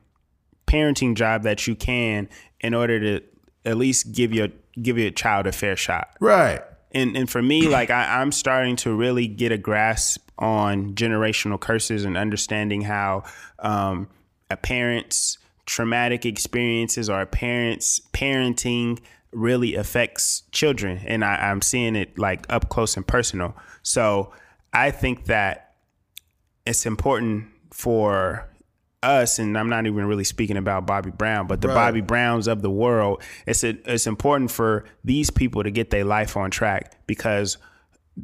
parenting 0.68 1.16
job 1.16 1.42
that 1.42 1.66
you 1.66 1.74
can 1.74 2.28
in 2.60 2.74
order 2.74 3.00
to 3.00 3.26
at 3.64 3.76
least 3.76 4.12
give 4.12 4.32
your 4.32 4.50
give 4.82 4.98
your 4.98 5.10
child 5.10 5.46
a 5.46 5.52
fair 5.52 5.76
shot 5.76 6.10
Right. 6.20 6.60
and 6.92 7.16
and 7.16 7.28
for 7.30 7.42
me, 7.42 7.68
like 7.68 7.90
I, 7.90 8.20
I'm 8.20 8.32
starting 8.32 8.76
to 8.76 8.94
really 8.94 9.26
get 9.26 9.52
a 9.52 9.58
grasp 9.58 10.28
on 10.38 10.94
generational 10.94 11.60
curses 11.60 12.04
and 12.04 12.16
understanding 12.16 12.82
how 12.82 13.22
um, 13.60 14.08
a 14.50 14.56
parent's 14.56 15.38
traumatic 15.66 16.26
experiences 16.26 17.08
or 17.08 17.20
a 17.20 17.26
parent's 17.26 18.00
parenting 18.12 18.98
really 19.32 19.74
affects 19.76 20.42
children, 20.52 21.00
and 21.06 21.24
I, 21.24 21.36
I'm 21.50 21.62
seeing 21.62 21.96
it 21.96 22.18
like 22.18 22.46
up 22.52 22.68
close 22.68 22.96
and 22.96 23.06
personal. 23.06 23.56
So 23.82 24.32
I 24.72 24.90
think 24.90 25.26
that 25.26 25.74
it's 26.66 26.86
important 26.86 27.46
for 27.72 28.48
us, 29.04 29.38
and 29.38 29.56
I'm 29.58 29.68
not 29.68 29.86
even 29.86 30.04
really 30.06 30.24
speaking 30.24 30.56
about 30.56 30.86
Bobby 30.86 31.10
Brown, 31.10 31.46
but 31.46 31.60
the 31.60 31.68
Right. 31.68 31.74
Bobby 31.74 32.00
Browns 32.00 32.48
of 32.48 32.62
the 32.62 32.70
world. 32.70 33.22
It's 33.46 33.62
a, 33.64 33.76
it's 33.92 34.06
important 34.06 34.50
for 34.50 34.84
these 35.04 35.30
people 35.30 35.62
to 35.62 35.70
get 35.70 35.90
their 35.90 36.04
life 36.04 36.36
on 36.36 36.50
track 36.50 36.96
because 37.06 37.58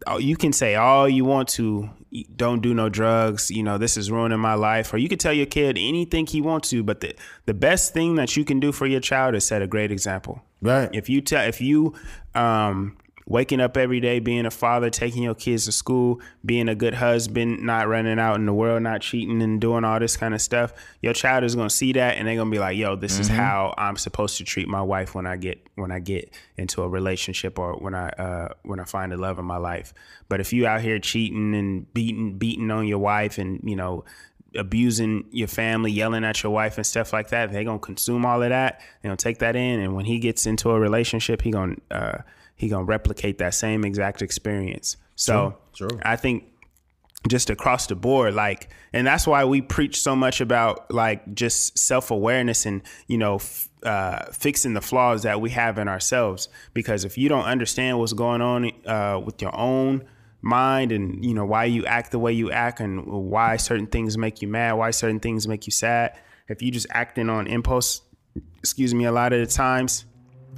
oh, 0.07 0.19
you 0.19 0.37
can 0.37 0.53
say 0.53 0.75
all 0.77 1.09
you 1.09 1.25
want 1.25 1.49
to, 1.51 1.91
don't 2.37 2.61
do 2.63 2.75
no 2.75 2.89
drugs. 2.89 3.51
You 3.51 3.63
know, 3.63 3.79
this 3.79 3.97
is 3.97 4.11
ruining 4.11 4.41
my 4.41 4.55
life, 4.55 4.93
or 4.93 4.99
you 4.99 5.09
can 5.09 5.19
tell 5.19 5.33
your 5.33 5.47
kid 5.47 5.77
anything 5.79 6.27
he 6.27 6.41
wants 6.41 6.71
to. 6.71 6.83
But 6.83 7.01
the 7.01 7.15
the 7.47 7.55
best 7.55 7.93
thing 7.93 8.15
that 8.17 8.37
you 8.37 8.45
can 8.45 8.59
do 8.61 8.73
for 8.73 8.87
your 8.87 9.01
child 9.01 9.35
is 9.35 9.47
set 9.47 9.63
a 9.63 9.67
great 9.67 9.91
example 9.93 10.43
Right. 10.63 10.91
if 10.93 11.09
you 11.09 11.21
tell 11.21 11.47
if 11.47 11.61
you 11.61 11.95
um 12.35 12.97
waking 13.31 13.61
up 13.61 13.77
every 13.77 14.01
day, 14.01 14.19
being 14.19 14.45
a 14.45 14.51
father, 14.51 14.91
taking 14.91 15.23
your 15.23 15.37
kids 15.37 15.65
to 15.65 15.71
school, 15.73 16.21
being 16.45 16.69
a 16.69 16.75
good 16.75 16.95
husband, 16.95 17.63
not 17.63 17.87
running 17.87 18.19
out 18.19 18.35
in 18.35 18.45
the 18.45 18.53
world, 18.53 18.83
not 18.83 19.01
cheating 19.01 19.41
and 19.41 19.61
doing 19.61 19.85
all 19.85 20.01
this 20.01 20.17
kind 20.17 20.35
of 20.35 20.43
stuff, 20.43 20.73
your 21.01 21.13
child 21.13 21.45
is 21.45 21.55
gonna 21.55 21.71
see 21.71 21.93
that 21.93 22.17
and 22.17 22.27
they're 22.27 22.35
gonna 22.35 22.51
be 22.51 22.59
like, 22.59 22.77
"Yo, 22.77 22.97
this 22.97 23.21
is 23.21 23.29
how 23.29 23.73
I'm 23.79 23.97
supposed 23.97 24.37
to 24.39 24.45
treat 24.45 24.67
my 24.67 24.83
wife 24.83 25.15
when 25.15 25.27
I 25.29 25.37
get 25.37 25.65
when 25.77 25.93
I 25.93 26.01
get 26.01 26.35
into 26.57 26.83
a 26.83 26.89
relationship 26.89 27.57
or 27.57 27.75
when 27.75 27.95
I 27.95 28.09
uh, 28.09 28.49
when 28.65 28.81
I 28.81 28.85
find 28.85 29.13
the 29.13 29.17
love 29.17 29.39
in 29.39 29.45
my 29.45 29.59
life." 29.59 29.95
But 30.29 30.41
if 30.41 30.53
you 30.53 30.67
out 30.67 30.81
here 30.81 30.99
cheating 30.99 31.55
and 31.55 31.93
beating 31.95 32.37
beating 32.37 32.69
on 32.73 32.89
your 32.89 32.99
wife 32.99 33.39
and 33.39 33.61
you 33.63 33.77
know 33.77 34.05
abusing 34.57 35.25
your 35.31 35.47
family, 35.47 35.93
yelling 35.93 36.25
at 36.25 36.43
your 36.43 36.51
wife 36.51 36.77
and 36.77 36.85
stuff 36.85 37.13
like 37.13 37.29
that, 37.29 37.53
they're 37.53 37.63
gonna 37.63 37.79
consume 37.79 38.27
all 38.27 38.43
of 38.43 38.49
that. 38.49 38.81
They're 39.01 39.11
gonna 39.11 39.17
take 39.17 39.39
that 39.39 39.55
in, 39.55 39.79
and 39.79 39.95
when 39.95 40.07
he 40.07 40.19
gets 40.19 40.47
into 40.47 40.71
a 40.71 40.81
relationship, 40.81 41.43
he 41.43 41.53
gonna 41.53 41.77
uh, 41.93 42.19
he 42.61 42.69
gonna 42.69 42.85
replicate 42.85 43.39
that 43.39 43.55
same 43.55 43.87
exact 43.87 44.21
experience. 44.21 44.99
So 45.17 45.57
True, 45.73 45.89
true. 45.89 46.01
I 46.03 46.17
think 46.17 46.45
just 47.27 47.49
across 47.49 47.87
the 47.87 47.95
board, 47.95 48.35
like, 48.35 48.69
and 48.93 49.07
that's 49.07 49.27
why 49.27 49.47
we 49.47 49.63
preach 49.63 49.99
so 49.99 50.15
much 50.15 50.43
about 50.43 50.93
like 50.93 51.35
just 51.35 51.79
self 51.79 52.11
awareness 52.11 52.67
and 52.67 52.83
you 53.09 53.19
know. 53.19 53.37
F- 53.37 53.67
uh, 53.83 54.31
fixing 54.33 54.75
the 54.75 54.81
flaws 54.83 55.23
that 55.23 55.41
we 55.41 55.49
have 55.49 55.79
in 55.79 55.89
ourselves 55.89 56.51
because 56.75 57.07
if 57.07 57.17
you 57.17 57.31
don't 57.31 57.47
understand 57.47 57.99
what's 57.99 58.13
going 58.13 58.43
on 58.43 58.71
uh, 58.87 59.19
with 59.19 59.41
your 59.41 59.57
own 59.57 60.05
mind 60.43 60.93
and 60.93 61.25
you 61.25 61.33
know 61.33 61.47
why 61.47 61.65
you 61.65 61.87
act 61.87 62.11
the 62.11 62.19
way 62.19 62.31
you 62.31 62.51
act 62.51 62.81
and 62.81 63.07
why 63.07 63.57
certain 63.57 63.87
things 63.87 64.19
make 64.19 64.43
you 64.43 64.49
mad 64.49 64.75
why 64.75 64.91
certain 64.91 65.19
things 65.19 65.49
make 65.49 65.67
you 65.67 65.71
sad 65.71 66.15
if 66.47 66.61
you 66.61 66.71
just 66.71 66.87
acting 66.91 67.31
on 67.31 67.47
impulse 67.47 68.03
excuse 68.59 68.93
me 68.93 69.07
a 69.07 69.13
lot 69.13 69.33
of 69.33 69.41
the 69.41 69.47
times 69.47 70.05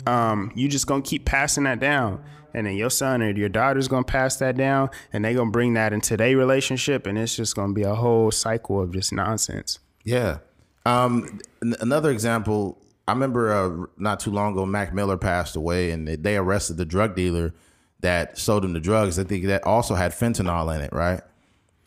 um, 0.06 0.52
you 0.54 0.68
just 0.68 0.86
gonna 0.86 1.02
keep 1.02 1.24
passing 1.24 1.64
that 1.64 1.80
down 1.80 2.22
and 2.54 2.66
then 2.66 2.74
your 2.74 2.90
son 2.90 3.22
or 3.22 3.30
your 3.30 3.48
daughter's 3.48 3.88
gonna 3.88 4.04
pass 4.04 4.36
that 4.36 4.56
down 4.56 4.90
and 5.12 5.24
they 5.24 5.34
gonna 5.34 5.50
bring 5.50 5.74
that 5.74 5.92
into 5.92 6.16
their 6.16 6.36
relationship 6.36 7.06
and 7.06 7.18
it's 7.18 7.36
just 7.36 7.54
gonna 7.56 7.72
be 7.72 7.82
a 7.82 7.94
whole 7.94 8.30
cycle 8.30 8.80
of 8.80 8.92
just 8.92 9.12
nonsense 9.12 9.78
Yeah. 10.04 10.38
Um, 10.84 11.38
n- 11.62 11.76
another 11.80 12.10
example, 12.10 12.76
I 13.06 13.12
remember 13.12 13.52
uh, 13.52 13.86
not 13.96 14.18
too 14.20 14.30
long 14.32 14.52
ago, 14.52 14.66
Mac 14.66 14.92
Miller 14.92 15.16
passed 15.16 15.54
away, 15.54 15.92
and 15.92 16.08
they- 16.08 16.36
arrested 16.36 16.76
the 16.76 16.84
drug 16.84 17.14
dealer 17.14 17.54
that 18.00 18.36
sold 18.36 18.64
him 18.64 18.72
the 18.72 18.80
drugs. 18.80 19.16
I 19.18 19.22
think 19.24 19.46
that 19.46 19.64
also 19.64 19.94
had 19.94 20.10
fentanyl 20.12 20.74
in 20.74 20.80
it, 20.82 20.92
right? 20.92 21.20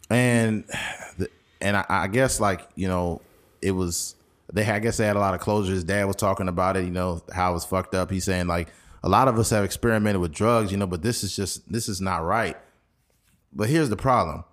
And 0.10 0.64
the, 1.18 1.30
and 1.60 1.76
I, 1.76 1.86
I 1.90 2.08
guess 2.08 2.40
like 2.40 2.68
you 2.76 2.88
know, 2.88 3.22
it 3.62 3.72
was 3.72 4.16
they. 4.54 4.64
had- 4.64 4.76
I 4.76 4.80
guess 4.80 4.98
they 4.98 5.06
had 5.06 5.16
a 5.16 5.20
lot 5.20 5.34
of 5.34 5.40
closure. 5.40 5.74
His 5.74 5.84
dad 5.84 6.06
was 6.06 6.16
talking 6.16 6.48
about 6.48 6.78
it. 6.78 6.86
You 6.86 6.92
know 6.92 7.22
how 7.34 7.52
it 7.52 7.54
was 7.54 7.66
fucked 7.66 7.96
up. 7.96 8.12
He's 8.12 8.26
saying 8.26 8.48
like 8.48 8.70
a 9.04 9.10
lot 9.10 9.28
of 9.28 9.38
us 9.38 9.50
have 9.52 9.64
experimented 9.64 10.22
with 10.22 10.32
drugs, 10.32 10.72
you 10.72 10.78
know, 10.78 10.88
but 10.88 11.02
this 11.02 11.24
is 11.24 11.36
just 11.36 11.72
this 11.72 11.88
is 11.90 12.02
not 12.02 12.24
right. 12.24 12.58
But 13.54 13.70
here's 13.70 13.90
the 13.90 13.96
problem 13.98 14.44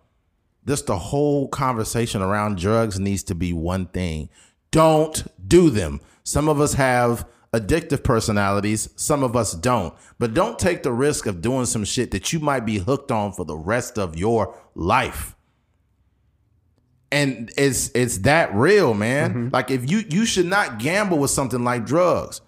this 0.64 0.82
the 0.82 0.98
whole 0.98 1.48
conversation 1.48 2.22
around 2.22 2.58
drugs 2.58 2.98
needs 2.98 3.22
to 3.24 3.34
be 3.34 3.52
one 3.52 3.86
thing 3.86 4.28
don't 4.70 5.26
do 5.48 5.70
them 5.70 6.00
some 6.22 6.48
of 6.48 6.60
us 6.60 6.74
have 6.74 7.26
addictive 7.52 8.02
personalities 8.02 8.88
some 8.96 9.22
of 9.22 9.36
us 9.36 9.52
don't 9.54 9.94
but 10.18 10.34
don't 10.34 10.58
take 10.58 10.82
the 10.82 10.92
risk 10.92 11.26
of 11.26 11.42
doing 11.42 11.66
some 11.66 11.84
shit 11.84 12.10
that 12.10 12.32
you 12.32 12.38
might 12.38 12.64
be 12.64 12.78
hooked 12.78 13.10
on 13.10 13.32
for 13.32 13.44
the 13.44 13.56
rest 13.56 13.98
of 13.98 14.16
your 14.16 14.56
life 14.74 15.34
and 17.12 17.52
it's 17.56 17.90
it's 17.94 18.18
that 18.18 18.52
real 18.54 18.94
man. 18.94 19.30
Mm-hmm. 19.30 19.48
Like 19.52 19.70
if 19.70 19.88
you 19.90 20.04
you 20.08 20.24
should 20.24 20.46
not 20.46 20.78
gamble 20.78 21.18
with 21.18 21.30
something 21.30 21.62
like 21.62 21.86
drugs. 21.86 22.40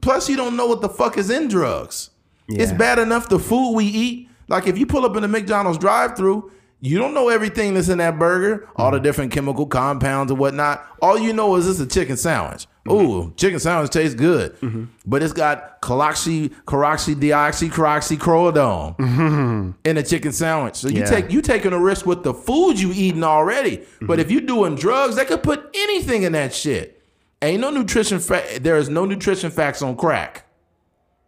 Plus 0.00 0.28
you 0.28 0.36
don't 0.36 0.56
know 0.56 0.66
what 0.66 0.80
the 0.80 0.88
fuck 0.88 1.16
is 1.16 1.30
in 1.30 1.48
drugs. 1.48 2.10
It's 2.48 2.72
bad 2.72 2.98
enough 2.98 3.28
the 3.28 3.38
food 3.38 3.74
we 3.76 3.84
eat. 3.84 4.28
Like 4.48 4.66
if 4.66 4.76
you 4.76 4.84
pull 4.84 5.04
up 5.04 5.16
in 5.16 5.22
a 5.22 5.28
mcdonald's 5.28 5.78
drive-through 5.78 6.50
you 6.80 6.98
don't 6.98 7.14
know 7.14 7.28
everything 7.28 7.74
that's 7.74 7.88
in 7.88 7.98
that 7.98 8.18
burger 8.18 8.68
all 8.74 8.86
mm-hmm. 8.86 8.96
the 8.96 9.00
different 9.00 9.30
chemical 9.30 9.66
compounds 9.66 10.32
and 10.32 10.40
whatnot. 10.40 10.84
All 11.00 11.18
you 11.18 11.32
know 11.32 11.54
is 11.56 11.68
it's 11.68 11.78
a 11.78 11.86
chicken 11.86 12.16
sandwich 12.16 12.66
Ooh, 12.88 13.32
chicken 13.36 13.60
sandwich 13.60 13.90
tastes 13.90 14.14
good, 14.14 14.56
but 15.04 15.22
it's 15.22 15.32
got 15.32 15.80
caloxy, 15.82 16.50
caroxy, 16.66 17.14
deoxy, 17.14 17.70
caroxychloroquine 17.70 19.74
in 19.84 19.96
a 19.96 20.02
chicken 20.02 20.32
sandwich. 20.32 20.76
So 20.76 20.88
you 20.88 21.00
Yeah. 21.00 21.06
take 21.06 21.30
you 21.30 21.42
taking 21.42 21.72
a 21.72 21.78
risk 21.78 22.06
with 22.06 22.22
the 22.22 22.34
food 22.34 22.80
you 22.80 22.92
eating 22.92 23.24
already. 23.24 23.82
But 24.00 24.18
if 24.18 24.30
you 24.30 24.40
doing 24.40 24.76
drugs, 24.76 25.16
they 25.16 25.24
could 25.24 25.42
put 25.42 25.68
anything 25.74 26.22
in 26.22 26.32
that 26.32 26.54
shit. 26.54 27.02
Ain't 27.42 27.60
no 27.60 27.70
nutrition. 27.70 28.18
Fa- 28.18 28.60
there 28.60 28.76
is 28.76 28.88
no 28.88 29.04
nutrition 29.04 29.50
facts 29.50 29.82
on 29.82 29.96
crack. 29.96 30.46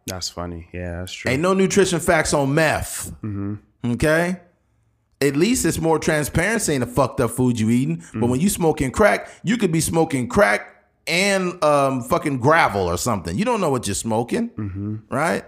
that's 0.06 0.28
funny 0.28 0.68
yeah 0.72 0.98
that's 0.98 1.12
true 1.12 1.30
Ain't 1.30 1.40
no 1.42 1.54
nutrition 1.54 2.00
facts 2.00 2.34
on 2.34 2.54
meth. 2.54 3.12
Mm-hmm. 3.22 3.92
Okay. 3.92 4.40
At 5.20 5.36
least 5.36 5.64
it's 5.64 5.78
more 5.78 6.00
transparency 6.00 6.74
in 6.74 6.80
the 6.80 6.86
fucked 6.88 7.20
up 7.20 7.30
food 7.30 7.60
you 7.60 7.70
eating. 7.70 7.98
But 8.12 8.22
mm. 8.22 8.28
when 8.28 8.40
you 8.40 8.48
smoking 8.48 8.90
crack, 8.90 9.28
you 9.44 9.56
could 9.56 9.70
be 9.70 9.80
smoking 9.80 10.28
crack 10.28 10.66
and 11.06 11.62
um, 11.64 12.02
fucking 12.02 12.38
gravel 12.38 12.82
or 12.88 12.96
something. 12.96 13.36
You 13.38 13.44
don't 13.44 13.60
know 13.60 13.70
what 13.70 13.86
you're 13.86 13.94
smoking, 13.94 15.02
right? 15.10 15.44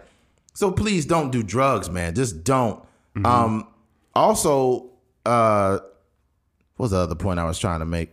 So 0.54 0.70
please 0.70 1.06
don't 1.06 1.30
do 1.30 1.42
drugs, 1.42 1.90
man. 1.90 2.14
Just 2.14 2.44
don't. 2.44 2.82
Um, 3.24 3.68
also, 4.14 4.90
uh, 5.26 5.78
what 6.76 6.84
was 6.84 6.90
the 6.92 6.98
other 6.98 7.14
point 7.14 7.38
I 7.38 7.44
was 7.44 7.58
trying 7.58 7.80
to 7.80 7.86
make? 7.86 8.10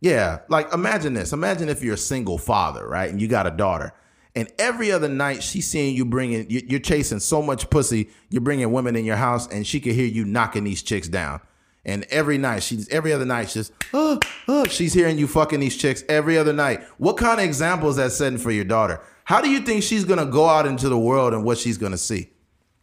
Yeah, 0.00 0.40
like 0.48 0.72
imagine 0.72 1.14
this. 1.14 1.32
Imagine 1.32 1.68
if 1.68 1.82
you're 1.82 1.94
a 1.94 1.98
single 1.98 2.38
father, 2.38 2.86
right, 2.86 3.10
and 3.10 3.20
you 3.20 3.28
got 3.28 3.46
a 3.46 3.50
daughter, 3.50 3.92
and 4.34 4.46
every 4.58 4.92
other 4.92 5.08
night 5.08 5.42
she's 5.42 5.66
seeing 5.68 5.96
you 5.96 6.04
bringing, 6.04 6.48
you- 6.50 6.62
you're 6.68 6.80
chasing 6.80 7.18
so 7.18 7.40
much 7.42 7.70
pussy, 7.70 8.10
you're 8.28 8.42
bringing 8.42 8.70
women 8.72 8.94
in 8.96 9.04
your 9.06 9.16
house, 9.16 9.48
and 9.48 9.66
she 9.66 9.80
can 9.80 9.94
hear 9.94 10.06
you 10.06 10.24
knocking 10.26 10.64
these 10.64 10.82
chicks 10.82 11.08
down. 11.08 11.40
And 11.86 12.04
every 12.10 12.36
night, 12.36 12.62
she's 12.64 12.88
every 12.88 13.12
other 13.12 13.24
night, 13.24 13.48
she's 13.48 13.70
oh, 13.94 14.18
oh, 14.48 14.64
she's 14.64 14.92
hearing 14.92 15.16
you 15.18 15.26
fucking 15.26 15.60
these 15.60 15.76
chicks 15.76 16.02
every 16.08 16.36
other 16.36 16.52
night. 16.52 16.82
What 16.98 17.16
kind 17.16 17.40
of 17.40 17.46
example 17.46 17.88
is 17.88 17.96
that 17.96 18.10
setting 18.12 18.38
for 18.38 18.50
your 18.50 18.64
daughter? 18.64 19.00
How 19.24 19.40
do 19.40 19.48
you 19.48 19.60
think 19.60 19.82
she's 19.82 20.04
gonna 20.04 20.26
go 20.26 20.46
out 20.46 20.66
into 20.66 20.88
the 20.88 20.98
world 20.98 21.32
and 21.32 21.44
what 21.44 21.58
she's 21.58 21.78
gonna 21.78 21.96
see? 21.96 22.30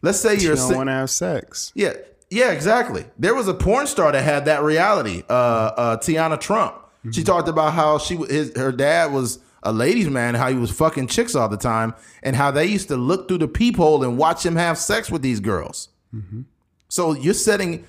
Let's 0.02 0.18
say 0.18 0.34
you 0.34 0.40
you're 0.40 0.52
a 0.54 0.56
don't 0.56 0.70
si- 0.70 0.74
want 0.74 0.88
to 0.88 0.92
have 0.92 1.10
sex 1.10 1.70
yeah, 1.74 1.92
yeah, 2.30 2.50
exactly. 2.50 3.04
There 3.18 3.34
was 3.34 3.46
a 3.46 3.54
porn 3.54 3.86
star 3.86 4.10
that 4.10 4.22
had 4.22 4.46
that 4.46 4.62
reality. 4.62 5.22
Uh, 5.28 5.32
uh, 5.32 5.96
Teanna 5.98 6.40
Trump. 6.40 6.74
She 7.12 7.22
talked 7.22 7.48
about 7.48 7.74
how 7.74 7.98
she 7.98 8.16
his 8.16 8.56
her 8.56 8.72
dad 8.72 9.12
was 9.12 9.38
a 9.62 9.72
ladies' 9.72 10.08
man, 10.08 10.34
how 10.34 10.48
he 10.48 10.56
was 10.56 10.70
fucking 10.70 11.08
chicks 11.08 11.34
all 11.34 11.50
the 11.50 11.58
time, 11.58 11.94
and 12.22 12.34
how 12.34 12.50
they 12.50 12.64
used 12.64 12.88
to 12.88 12.96
look 12.96 13.28
through 13.28 13.38
the 13.38 13.48
peephole 13.48 14.02
and 14.02 14.16
watch 14.16 14.44
him 14.44 14.56
have 14.56 14.78
sex 14.78 15.10
with 15.10 15.20
these 15.20 15.40
girls. 15.40 15.90
So 16.88 17.12
you're 17.12 17.34
setting 17.34 17.84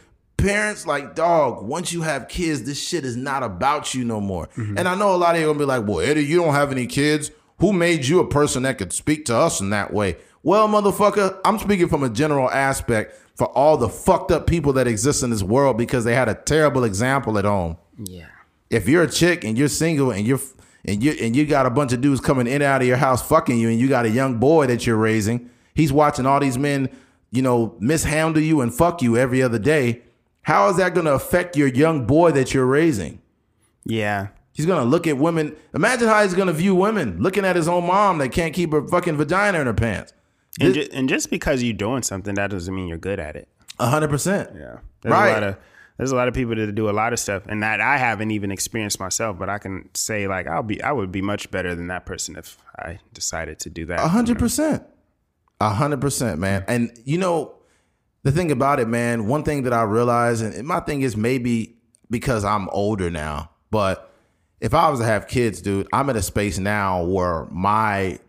parents 0.45 0.87
like 0.87 1.15
dog. 1.15 1.63
Once 1.63 1.91
you 1.91 2.01
have 2.01 2.27
kids, 2.27 2.63
this 2.63 2.81
shit 2.81 3.05
is 3.05 3.15
not 3.15 3.43
about 3.43 3.93
you 3.93 4.05
no 4.05 4.21
more. 4.21 4.47
Mm-hmm. 4.55 4.77
And 4.77 4.87
I 4.87 4.95
know 4.95 5.15
a 5.15 5.17
lot 5.17 5.35
of 5.35 5.41
you 5.41 5.47
are 5.47 5.53
gonna 5.53 5.59
be 5.59 5.65
like, 5.65 5.87
"Well, 5.87 5.99
Eddie, 5.99 6.25
you 6.25 6.37
don't 6.41 6.53
have 6.53 6.71
any 6.71 6.87
kids. 6.87 7.31
Who 7.59 7.71
made 7.73 8.05
you 8.05 8.19
a 8.19 8.27
person 8.27 8.63
that 8.63 8.77
could 8.77 8.93
speak 8.93 9.25
to 9.25 9.35
us 9.35 9.59
in 9.59 9.69
that 9.71 9.93
way?" 9.93 10.17
Well, 10.43 10.67
motherfucker, 10.67 11.39
I'm 11.43 11.57
speaking 11.57 11.89
from 11.89 12.03
a 12.03 12.09
general 12.09 12.49
aspect 12.49 13.19
for 13.35 13.47
all 13.47 13.77
the 13.77 13.89
fucked 13.89 14.31
up 14.31 14.47
people 14.47 14.73
that 14.73 14.87
exist 14.87 15.23
in 15.23 15.29
this 15.29 15.43
world 15.43 15.77
because 15.77 16.05
they 16.05 16.15
had 16.15 16.29
a 16.29 16.35
terrible 16.35 16.83
example 16.85 17.37
at 17.37 17.43
home 17.43 17.75
yeah 18.05 18.27
if 18.69 18.87
you're 18.87 19.03
a 19.03 19.09
chick 19.09 19.43
and 19.43 19.57
you're 19.57 19.67
single 19.67 20.11
and 20.11 20.25
you're 20.25 20.39
and 20.85 21.03
you 21.03 21.11
and 21.21 21.35
you 21.35 21.45
got 21.45 21.65
a 21.65 21.69
bunch 21.69 21.93
of 21.93 22.01
dudes 22.01 22.21
coming 22.21 22.47
in 22.47 22.53
and 22.53 22.63
out 22.63 22.81
of 22.81 22.87
your 22.87 22.97
house 22.97 23.27
fucking 23.27 23.57
you 23.57 23.69
and 23.69 23.79
you 23.79 23.87
got 23.87 24.05
a 24.05 24.09
young 24.09 24.37
boy 24.37 24.67
that 24.67 24.85
you're 24.85 24.97
raising, 24.97 25.49
he's 25.73 25.91
watching 25.91 26.25
all 26.25 26.39
these 26.39 26.57
men, 26.57 26.89
you 27.31 27.41
know, 27.41 27.75
mishandle 27.79 28.41
you 28.41 28.61
and 28.61 28.73
fuck 28.73 29.01
you 29.01 29.17
every 29.17 29.41
other 29.41 29.59
day. 29.59 30.01
How 30.45 30.69
is 30.69 30.77
that 30.77 30.93
going 30.93 31.05
to 31.05 31.13
affect 31.13 31.55
your 31.57 31.67
young 31.67 32.05
boy 32.05 32.31
that 32.31 32.53
you're 32.53 32.65
raising? 32.65 33.21
yeah 33.83 34.27
He's 34.53 34.65
going 34.65 34.81
to 34.81 34.87
look 34.89 35.05
at 35.05 35.17
women. 35.17 35.53
Imagine 35.73 36.07
how 36.07 36.23
he's 36.23 36.33
going 36.33 36.47
to 36.47 36.53
view 36.53 36.73
women 36.75 37.21
looking 37.21 37.43
at 37.43 37.57
his 37.57 37.67
own 37.67 37.85
mom 37.85 38.19
that 38.19 38.29
can't 38.29 38.53
keep 38.53 38.71
her 38.71 38.87
fucking 38.87 39.17
vagina 39.17 39.59
in 39.59 39.67
her 39.67 39.73
pants. 39.73 40.13
and, 40.61 40.73
ju- 40.73 40.87
and 40.93 41.09
just 41.09 41.29
because 41.29 41.61
you're 41.61 41.73
doing 41.75 42.01
something 42.03 42.35
that 42.35 42.51
doesn't 42.51 42.73
mean 42.73 42.87
you're 42.87 42.97
good 42.97 43.19
at 43.19 43.35
it 43.35 43.49
A 43.79 43.87
hundred 43.87 44.09
percent. 44.09 44.51
Yeah. 44.55 44.77
There's 45.01 45.11
Right. 45.11 45.29
a 45.29 45.33
lot 45.33 45.43
of 45.43 45.57
there's 45.97 46.11
a 46.13 46.15
lot 46.15 46.27
of 46.29 46.33
people 46.33 46.55
that 46.55 46.73
do 46.73 46.89
a 46.89 46.91
lot 46.91 47.11
of 47.11 47.19
stuff 47.19 47.43
and 47.47 47.63
that 47.63 47.81
I 47.81 47.97
haven't 47.97 48.31
even 48.31 48.49
experienced 48.51 48.97
myself, 48.99 49.37
but 49.37 49.49
I 49.49 49.57
can 49.57 49.89
say 49.93 50.25
like 50.27 50.47
I'll 50.47 50.63
be 50.63 50.81
I 50.81 50.93
would 50.93 51.11
be 51.11 51.21
much 51.21 51.51
better 51.51 51.75
than 51.75 51.87
that 51.87 52.05
person 52.05 52.37
if 52.37 52.57
I 52.79 52.99
decided 53.13 53.59
to 53.59 53.69
do 53.69 53.85
that. 53.87 53.99
A 53.99 54.07
hundred 54.07 54.39
percent. 54.39 54.83
A 55.59 55.69
hundred 55.71 55.99
percent, 55.99 56.39
man. 56.39 56.63
And 56.69 56.91
you 57.03 57.17
know, 57.17 57.55
the 58.26 58.32
thing 58.32 58.51
about 58.51 58.80
it, 58.80 58.88
man, 58.88 59.28
one 59.28 59.43
thing 59.43 59.63
that 59.63 59.73
I 59.73 59.84
realize, 59.84 60.41
and 60.41 60.67
my 60.67 60.80
thing 60.80 61.03
is 61.03 61.15
maybe 61.15 61.76
because 62.09 62.43
I'm 62.43 62.67
older 62.69 63.11
now, 63.11 63.51
but 63.69 64.11
if 64.59 64.73
I 64.73 64.89
was 64.89 64.99
to 64.99 65.05
have 65.05 65.28
kids, 65.28 65.61
dude, 65.61 65.88
I'm 65.93 66.09
at 66.09 66.15
a 66.15 66.23
space 66.23 66.57
now 66.57 67.03
where 67.03 67.45
my 67.51 68.19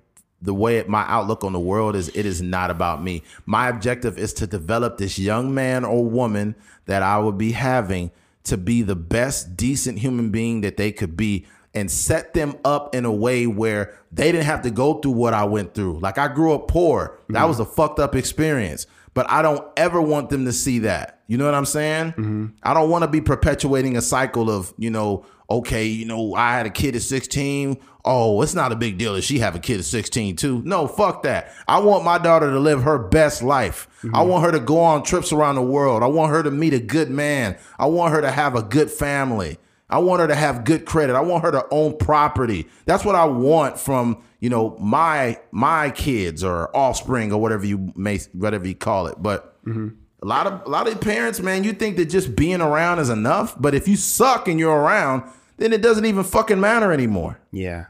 the 0.42 0.52
way 0.52 0.84
my 0.86 1.02
outlook 1.08 1.44
on 1.44 1.54
the 1.54 1.58
world 1.58 1.96
is 1.96 2.10
it 2.10 2.26
is 2.26 2.42
not 2.42 2.70
about 2.70 3.02
me. 3.02 3.22
My 3.46 3.70
objective 3.70 4.18
is 4.18 4.34
to 4.34 4.46
develop 4.46 4.98
this 4.98 5.18
young 5.18 5.54
man 5.54 5.82
or 5.82 6.04
woman 6.04 6.56
that 6.84 7.02
I 7.02 7.18
would 7.18 7.38
be 7.38 7.52
having 7.52 8.10
to 8.44 8.58
be 8.58 8.82
the 8.82 8.94
best 8.94 9.56
decent 9.56 10.00
human 10.00 10.30
being 10.30 10.60
that 10.60 10.76
they 10.76 10.92
could 10.92 11.16
be 11.16 11.46
and 11.72 11.90
set 11.90 12.34
them 12.34 12.54
up 12.66 12.94
in 12.94 13.06
a 13.06 13.12
way 13.12 13.46
where 13.46 13.98
they 14.12 14.30
didn't 14.30 14.44
have 14.44 14.60
to 14.62 14.70
go 14.70 15.00
through 15.00 15.12
what 15.12 15.32
I 15.32 15.44
went 15.44 15.72
through. 15.72 16.00
Like 16.00 16.18
I 16.18 16.28
grew 16.28 16.52
up 16.52 16.68
poor. 16.68 17.18
That 17.28 17.38
mm-hmm. 17.38 17.48
was 17.48 17.60
a 17.60 17.64
fucked 17.64 17.98
up 17.98 18.14
experience. 18.14 18.86
But 19.16 19.30
I 19.30 19.40
don't 19.40 19.66
ever 19.78 19.98
want 19.98 20.28
them 20.28 20.44
to 20.44 20.52
see 20.52 20.80
that. 20.80 21.22
You 21.26 21.38
know 21.38 21.46
what 21.46 21.54
I'm 21.54 21.64
saying? 21.64 22.08
Mm-hmm. 22.12 22.46
I 22.62 22.74
don't 22.74 22.90
want 22.90 23.00
to 23.00 23.08
be 23.08 23.22
perpetuating 23.22 23.96
a 23.96 24.02
cycle 24.02 24.50
of, 24.50 24.74
you 24.76 24.90
know, 24.90 25.24
okay, 25.48 25.86
you 25.86 26.04
know, 26.04 26.34
I 26.34 26.52
had 26.52 26.66
a 26.66 26.70
kid 26.70 26.94
at 26.94 27.00
16. 27.00 27.78
Oh, 28.04 28.42
it's 28.42 28.54
not 28.54 28.72
a 28.72 28.76
big 28.76 28.98
deal 28.98 29.14
if 29.14 29.24
she 29.24 29.38
have 29.38 29.56
a 29.56 29.58
kid 29.58 29.78
at 29.78 29.86
16 29.86 30.36
too. 30.36 30.60
No, 30.66 30.86
fuck 30.86 31.22
that. 31.22 31.50
I 31.66 31.78
want 31.80 32.04
my 32.04 32.18
daughter 32.18 32.50
to 32.50 32.60
live 32.60 32.82
her 32.82 32.98
best 32.98 33.42
life. 33.42 33.88
I 34.02 34.06
mm-hmm. 34.08 34.28
want 34.28 34.44
her 34.44 34.52
to 34.52 34.60
go 34.60 34.80
on 34.80 35.02
trips 35.02 35.32
around 35.32 35.54
the 35.54 35.62
world. 35.62 36.02
I 36.02 36.08
want 36.08 36.30
her 36.32 36.42
to 36.42 36.50
meet 36.50 36.74
a 36.74 36.78
good 36.78 37.08
man. 37.08 37.56
I 37.78 37.86
want 37.86 38.12
her 38.12 38.20
to 38.20 38.30
have 38.30 38.54
a 38.54 38.62
good 38.62 38.90
family. 38.90 39.56
I 39.88 39.98
want 39.98 40.20
her 40.20 40.28
to 40.28 40.34
have 40.34 40.64
good 40.64 40.84
credit. 40.84 41.14
I 41.14 41.20
want 41.20 41.44
her 41.44 41.52
to 41.52 41.64
own 41.70 41.96
property. 41.96 42.66
That's 42.86 43.04
what 43.04 43.14
I 43.14 43.24
want 43.24 43.78
from, 43.78 44.22
you 44.40 44.50
know, 44.50 44.76
my 44.80 45.38
my 45.52 45.90
kids 45.90 46.42
or 46.42 46.74
offspring 46.76 47.32
or 47.32 47.40
whatever 47.40 47.64
you 47.64 47.92
may 47.94 48.18
whatever 48.32 48.66
you 48.66 48.74
call 48.74 49.06
it. 49.06 49.22
But 49.22 49.62
mm-hmm. 49.64 49.88
a 50.22 50.26
lot 50.26 50.46
of 50.48 50.66
a 50.66 50.68
lot 50.68 50.88
of 50.88 51.00
parents, 51.00 51.40
man, 51.40 51.62
you 51.62 51.72
think 51.72 51.96
that 51.98 52.06
just 52.06 52.34
being 52.34 52.60
around 52.60 52.98
is 52.98 53.10
enough, 53.10 53.54
but 53.60 53.74
if 53.74 53.86
you 53.86 53.96
suck 53.96 54.48
and 54.48 54.58
you're 54.58 54.76
around, 54.76 55.22
then 55.56 55.72
it 55.72 55.82
doesn't 55.82 56.04
even 56.04 56.24
fucking 56.24 56.60
matter 56.60 56.92
anymore. 56.92 57.38
Yeah. 57.52 57.86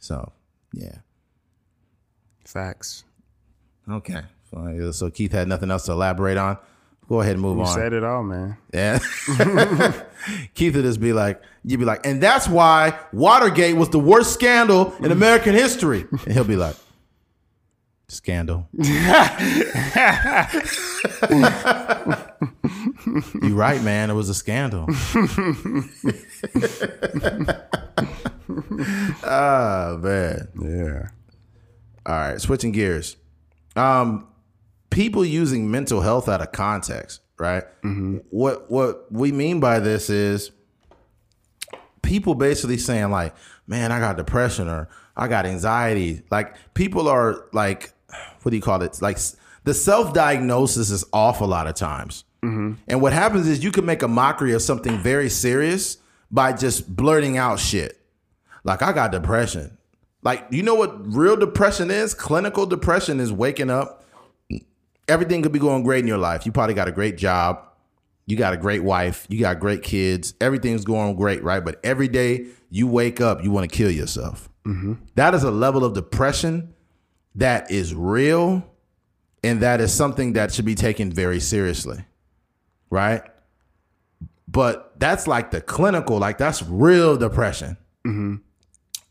So, 0.00 0.32
yeah. 0.72 0.98
Facts. 2.44 3.04
Okay. 3.90 4.22
So, 4.50 4.92
so 4.92 5.10
Keith 5.10 5.32
had 5.32 5.48
nothing 5.48 5.70
else 5.70 5.86
to 5.86 5.92
elaborate 5.92 6.36
on. 6.36 6.58
Go 7.08 7.20
ahead 7.20 7.34
and 7.34 7.42
move 7.42 7.52
on. 7.52 7.58
You 7.58 7.70
on. 7.70 7.74
said 7.74 7.92
it 7.92 8.02
all, 8.02 8.22
man. 8.22 8.56
Yeah. 8.74 8.98
Keith 10.54 10.74
would 10.74 10.84
just 10.84 11.00
be 11.00 11.12
like, 11.12 11.40
you'd 11.64 11.78
be 11.78 11.84
like, 11.84 12.04
and 12.04 12.20
that's 12.20 12.48
why 12.48 12.98
Watergate 13.12 13.76
was 13.76 13.90
the 13.90 13.98
worst 13.98 14.34
scandal 14.34 14.94
in 14.96 15.12
American 15.12 15.54
history. 15.54 16.06
And 16.10 16.32
he'll 16.32 16.44
be 16.44 16.56
like, 16.56 16.74
scandal. 18.08 18.68
You're 18.72 18.90
right, 23.54 23.82
man. 23.82 24.10
It 24.10 24.14
was 24.14 24.28
a 24.28 24.34
scandal. 24.34 24.86
Ah, 29.22 29.96
man. 30.00 30.48
Yeah. 30.60 31.08
All 32.04 32.14
right, 32.14 32.40
switching 32.40 32.72
gears. 32.72 33.16
Um, 33.74 34.28
people 34.96 35.26
using 35.26 35.70
mental 35.70 36.00
health 36.00 36.26
out 36.26 36.40
of 36.40 36.52
context, 36.52 37.20
right? 37.38 37.64
Mm-hmm. 37.82 38.18
What 38.30 38.70
what 38.70 39.12
we 39.12 39.30
mean 39.30 39.60
by 39.60 39.78
this 39.78 40.08
is 40.08 40.50
people 42.00 42.34
basically 42.34 42.78
saying 42.78 43.10
like, 43.10 43.34
"Man, 43.66 43.92
I 43.92 44.00
got 44.00 44.16
depression 44.16 44.68
or 44.68 44.88
I 45.14 45.28
got 45.28 45.44
anxiety." 45.44 46.22
Like 46.30 46.56
people 46.72 47.08
are 47.08 47.46
like, 47.52 47.92
what 48.40 48.50
do 48.50 48.56
you 48.56 48.62
call 48.62 48.80
it? 48.80 49.02
Like 49.02 49.18
the 49.64 49.74
self 49.74 50.14
diagnosis 50.14 50.88
is 50.90 51.04
off 51.12 51.42
a 51.42 51.44
lot 51.44 51.66
of 51.66 51.74
times. 51.74 52.24
Mm-hmm. 52.42 52.80
And 52.88 53.02
what 53.02 53.12
happens 53.12 53.46
is 53.46 53.62
you 53.62 53.72
can 53.72 53.84
make 53.84 54.02
a 54.02 54.08
mockery 54.08 54.54
of 54.54 54.62
something 54.62 54.98
very 54.98 55.28
serious 55.28 55.98
by 56.30 56.54
just 56.54 56.96
blurting 56.96 57.36
out 57.36 57.60
shit. 57.60 58.00
Like 58.64 58.80
I 58.80 58.92
got 58.94 59.12
depression. 59.12 59.76
Like 60.22 60.46
you 60.50 60.62
know 60.62 60.74
what 60.74 61.14
real 61.14 61.36
depression 61.36 61.90
is? 61.90 62.14
Clinical 62.14 62.64
depression 62.64 63.20
is 63.20 63.30
waking 63.30 63.68
up. 63.68 64.04
Everything 65.08 65.42
could 65.42 65.52
be 65.52 65.58
going 65.58 65.82
great 65.82 66.00
in 66.00 66.08
your 66.08 66.18
life. 66.18 66.46
You 66.46 66.52
probably 66.52 66.74
got 66.74 66.88
a 66.88 66.92
great 66.92 67.16
job. 67.16 67.62
You 68.26 68.36
got 68.36 68.52
a 68.52 68.56
great 68.56 68.82
wife. 68.82 69.26
You 69.28 69.38
got 69.38 69.60
great 69.60 69.82
kids. 69.82 70.34
Everything's 70.40 70.84
going 70.84 71.14
great, 71.16 71.42
right? 71.44 71.64
But 71.64 71.78
every 71.84 72.08
day 72.08 72.46
you 72.70 72.88
wake 72.88 73.20
up, 73.20 73.44
you 73.44 73.52
want 73.52 73.70
to 73.70 73.76
kill 73.76 73.90
yourself. 73.90 74.48
Mm-hmm. 74.66 74.94
That 75.14 75.32
is 75.34 75.44
a 75.44 75.50
level 75.50 75.84
of 75.84 75.94
depression 75.94 76.74
that 77.36 77.70
is 77.70 77.94
real, 77.94 78.66
and 79.44 79.60
that 79.62 79.80
is 79.80 79.92
something 79.92 80.32
that 80.32 80.52
should 80.52 80.64
be 80.64 80.74
taken 80.74 81.12
very 81.12 81.38
seriously, 81.38 82.04
right? 82.90 83.22
But 84.48 84.98
that's 84.98 85.28
like 85.28 85.50
the 85.52 85.60
clinical, 85.60 86.18
like 86.18 86.38
that's 86.38 86.62
real 86.62 87.16
depression. 87.16 87.76
Mm-hmm. 88.04 88.36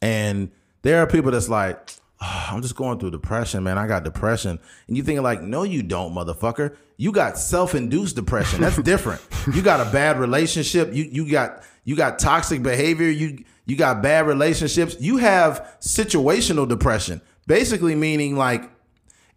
And 0.01 0.51
there 0.81 1.01
are 1.01 1.07
people 1.07 1.31
that's 1.31 1.49
like, 1.49 1.77
"Oh, 1.77 2.04
I'm 2.51 2.61
just 2.61 2.75
going 2.75 2.99
through 2.99 3.11
depression, 3.11 3.63
man. 3.63 3.77
I 3.77 3.87
got 3.87 4.03
depression. 4.03 4.59
And 4.87 4.97
you 4.97 5.03
thinking 5.03 5.23
like, 5.23 5.41
no, 5.41 5.63
you 5.63 5.83
don't, 5.83 6.13
motherfucker. 6.13 6.75
You 6.97 7.11
got 7.11 7.37
self-induced 7.37 8.15
depression. 8.15 8.61
That's 8.61 8.77
different. 8.83 9.21
you 9.53 9.61
got 9.61 9.85
a 9.85 9.91
bad 9.91 10.19
relationship. 10.19 10.93
You 10.93 11.03
you 11.03 11.29
got 11.29 11.63
you 11.83 11.95
got 11.95 12.19
toxic 12.19 12.63
behavior. 12.63 13.09
You 13.09 13.43
you 13.65 13.75
got 13.75 14.01
bad 14.01 14.27
relationships. 14.27 14.95
You 14.99 15.17
have 15.17 15.77
situational 15.81 16.67
depression. 16.67 17.21
Basically 17.47 17.95
meaning 17.95 18.37
like 18.37 18.69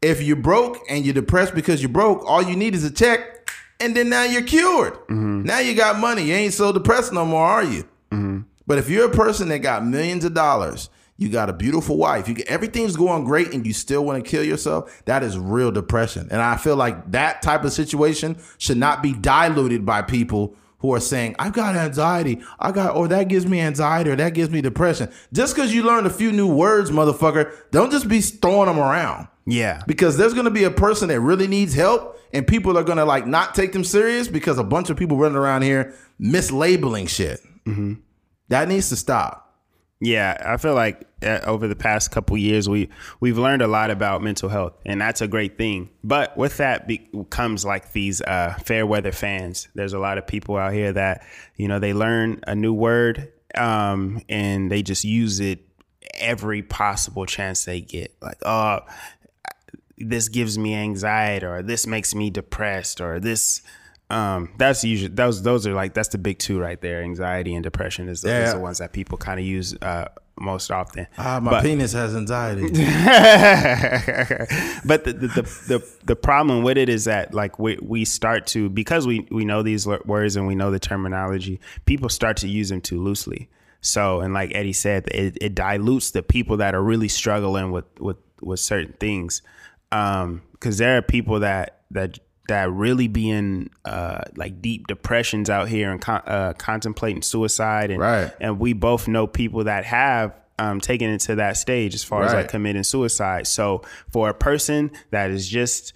if 0.01 0.23
you're 0.23 0.37
broke 0.37 0.79
and 0.89 1.05
you're 1.05 1.15
depressed 1.15 1.55
because 1.55 1.83
you're 1.83 1.89
broke, 1.89 2.25
all 2.25 2.43
you 2.43 2.55
need 2.57 2.75
is 2.75 2.85
a 2.85 2.91
check, 2.91 3.51
and 3.81 3.97
then 3.97 4.09
now 4.09 4.23
you're 4.25 4.43
cured. 4.43 4.93
Mm-hmm. 4.93 5.43
Now 5.43 5.59
you 5.59 5.75
got 5.75 5.99
money. 5.99 6.23
You 6.23 6.35
ain't 6.35 6.55
so 6.55 6.73
depressed 6.73 7.13
no 7.13 7.25
more, 7.27 7.45
are 7.45 7.65
you? 7.65 7.83
Mm-hmm. 8.13 8.41
But 8.67 8.79
if 8.79 8.89
you're 8.89 9.07
a 9.07 9.15
person 9.15 9.49
that 9.49 9.59
got 9.59 9.85
millions 9.85 10.25
of 10.25 10.35
dollars, 10.35 10.91
you 11.19 11.29
got 11.29 11.51
a 11.51 11.53
beautiful 11.53 11.97
wife, 11.97 12.29
you 12.29 12.35
get 12.35 12.47
everything's 12.47 12.97
going 12.97 13.25
great, 13.25 13.53
and 13.53 13.67
you 13.67 13.73
still 13.73 14.05
want 14.05 14.25
to 14.25 14.31
kill 14.31 14.45
yourself, 14.45 15.03
that 15.05 15.23
is 15.25 15.37
real 15.37 15.73
depression. 15.73 16.29
And 16.31 16.41
I 16.41 16.57
feel 16.57 16.77
like 16.77 17.11
that 17.11 17.43
type 17.43 17.65
of 17.65 17.73
situation 17.73 18.39
should 18.57 18.79
not 18.79 19.03
be 19.03 19.13
diluted 19.13 19.85
by 19.85 20.03
people 20.03 20.55
who 20.79 20.95
are 20.95 21.01
saying, 21.01 21.35
I've 21.41 21.53
got 21.53 21.75
anxiety, 21.75 22.41
I 22.61 22.71
got, 22.71 22.95
or 22.95 23.09
that 23.09 23.25
gives 23.27 23.47
me 23.47 23.61
anxiety, 23.61 24.11
or 24.11 24.17
that 24.17 24.33
gives 24.33 24.51
me 24.51 24.61
depression. 24.61 25.11
Just 25.33 25.57
because 25.57 25.75
you 25.75 25.83
learned 25.83 26.07
a 26.07 26.11
few 26.11 26.31
new 26.31 26.47
words, 26.47 26.93
motherfucker, 26.93 27.53
don't 27.73 27.91
just 27.91 28.09
be 28.09 28.21
throwing 28.21 28.67
them 28.67 28.79
around. 28.79 29.27
Yeah. 29.45 29.83
because 29.87 30.19
there's 30.19 30.35
going 30.35 30.45
to 30.45 30.51
be 30.51 30.65
a 30.65 30.71
person 30.71 31.09
that 31.09 31.21
really 31.21 31.47
needs 31.47 31.73
help 31.73 32.21
and 32.35 32.47
people 32.47 32.77
are 32.77 32.85
going 32.85 32.99
to 32.99 33.07
like 33.07 33.27
not 33.27 33.55
take 33.55 33.73
them 33.73 33.83
serious 33.83 34.29
because 34.29 34.59
a 34.59 34.63
bunch 34.63 34.91
of 34.91 34.99
people 34.99 35.17
running 35.17 35.39
around 35.39 35.63
here 35.63 35.95
mislabeling 36.21 37.09
shit. 37.09 37.41
Mm-hmm. 37.67 37.95
That 38.49 38.69
needs 38.69 38.91
to 38.91 38.97
stop 38.97 39.48
Yeah, 40.01 40.41
I 40.45 40.59
feel 40.59 40.75
like 40.75 41.09
uh, 41.25 41.41
over 41.43 41.67
the 41.67 41.75
past 41.75 42.13
couple 42.13 42.37
years 42.37 42.69
we 42.69 42.89
we've 43.19 43.39
learned 43.39 43.63
a 43.63 43.67
lot 43.67 43.91
about 43.91 44.23
mental 44.23 44.49
health, 44.49 44.75
and 44.87 45.01
that's 45.01 45.21
a 45.21 45.27
great 45.27 45.59
thing. 45.59 45.91
But 46.05 46.37
with 46.37 46.59
that 46.59 46.87
be- 46.87 47.09
comes 47.31 47.65
like 47.65 47.93
these 47.93 48.21
uh, 48.21 48.57
fair 48.65 48.87
weather 48.87 49.11
fans. 49.11 49.67
There's 49.75 49.95
a 49.95 49.99
lot 49.99 50.17
of 50.17 50.27
people 50.27 50.57
out 50.57 50.73
here 50.73 50.93
that 50.93 51.27
you 51.57 51.67
know 51.67 51.81
they 51.81 51.95
learn 51.95 52.41
a 52.47 52.55
new 52.55 52.73
word 52.73 53.33
um, 53.57 54.23
and 54.29 54.71
they 54.71 54.83
just 54.83 55.05
use 55.05 55.41
it 55.41 55.61
every 56.15 56.63
possible 56.63 57.27
chance 57.27 57.65
they 57.65 57.81
get. 57.81 58.15
Like, 58.23 58.39
oh, 58.45 58.81
this 59.97 60.29
gives 60.29 60.57
me 60.59 60.75
anxiety, 60.75 61.45
or 61.45 61.63
this 61.63 61.89
makes 61.89 62.15
me 62.15 62.31
depressed, 62.31 63.01
or 63.01 63.19
this. 63.19 63.63
Um, 64.11 64.51
that's 64.57 64.85
usually 64.85 65.09
those 65.15 65.43
those 65.43 65.67
are 65.67 65.75
like 65.75 65.93
that's 65.95 66.09
the 66.09 66.19
big 66.19 66.39
two 66.39 66.59
right 66.59 66.81
there. 66.81 67.03
Anxiety 67.03 67.55
and 67.55 67.63
depression 67.63 68.09
is, 68.09 68.23
the- 68.23 68.35
is 68.45 68.53
the 68.55 68.59
ones 68.61 68.79
that 68.79 68.93
people 68.93 69.19
kind 69.19 69.39
of 69.39 69.45
use 69.45 69.75
uh, 69.83 70.09
most 70.41 70.71
often. 70.71 71.07
ah 71.19 71.41
my 71.43 71.51
But- 71.51 71.63
penis 71.65 71.93
has 71.93 72.17
anxiety 72.17 72.63
but 74.85 75.05
the, 75.05 75.13
the, 75.13 75.29
the, 75.29 75.43
the, 75.69 75.89
the 76.05 76.17
problem 76.17 76.63
with 76.63 76.79
it 76.79 76.89
is 76.89 77.05
that 77.05 77.35
like 77.35 77.59
we, 77.59 77.79
we 77.83 78.05
start 78.05 78.47
to 78.49 78.69
because 78.71 79.07
we, 79.07 79.27
we 79.31 79.45
know 79.45 79.63
these 79.63 79.87
words 79.87 80.37
and 80.37 80.47
we 80.47 80.55
know 80.55 80.71
the 80.71 80.79
terminology 80.79 81.61
people 81.85 82.09
start 82.09 82.37
to 82.39 82.49
use 82.49 82.69
them 82.71 82.81
too 82.81 83.03
loosely 83.03 83.49
so 83.81 84.21
and 84.21 84.33
like 84.35 84.53
eddie 84.55 84.73
said 84.73 85.07
it, 85.09 85.37
it 85.41 85.55
dilutes 85.55 86.11
the 86.13 86.23
people 86.23 86.57
that 86.57 86.75
are 86.75 86.83
really 86.83 87.09
struggling 87.09 87.71
with 87.71 87.85
with, 88.01 88.17
with 88.41 88.61
certain 88.61 88.93
things 89.01 89.43
um 89.93 90.43
because 90.53 90.79
there 90.79 90.97
are 90.97 91.03
people 91.03 91.41
that 91.41 91.81
that 91.91 92.19
that 92.49 92.71
really 92.73 93.09
be 93.09 93.31
in 93.31 93.71
uh 93.85 94.21
like 94.37 94.61
deep 94.61 94.87
depressions 94.89 95.49
out 95.49 95.69
here 95.69 95.91
and 95.93 96.01
con- 96.01 96.23
uh, 96.27 96.53
contemplating 96.59 97.23
suicide 97.23 97.91
and 97.91 98.01
Right. 98.01 98.33
and 98.41 98.59
we 98.59 98.73
both 98.73 99.07
know 99.07 99.27
people 99.27 99.65
that 99.65 99.85
have 99.85 100.35
um, 100.59 100.81
taken 100.81 101.09
it 101.11 101.21
to 101.21 101.37
that 101.37 101.57
stage 101.57 101.95
as 101.95 102.03
far 102.03 102.25
as 102.25 102.33
like 102.33 102.49
committing 102.49 102.83
suicide. 102.83 103.47
So 103.47 103.83
for 104.11 104.29
a 104.29 104.35
person 104.35 104.91
that 105.13 105.31
is 105.31 105.49
just 105.49 105.93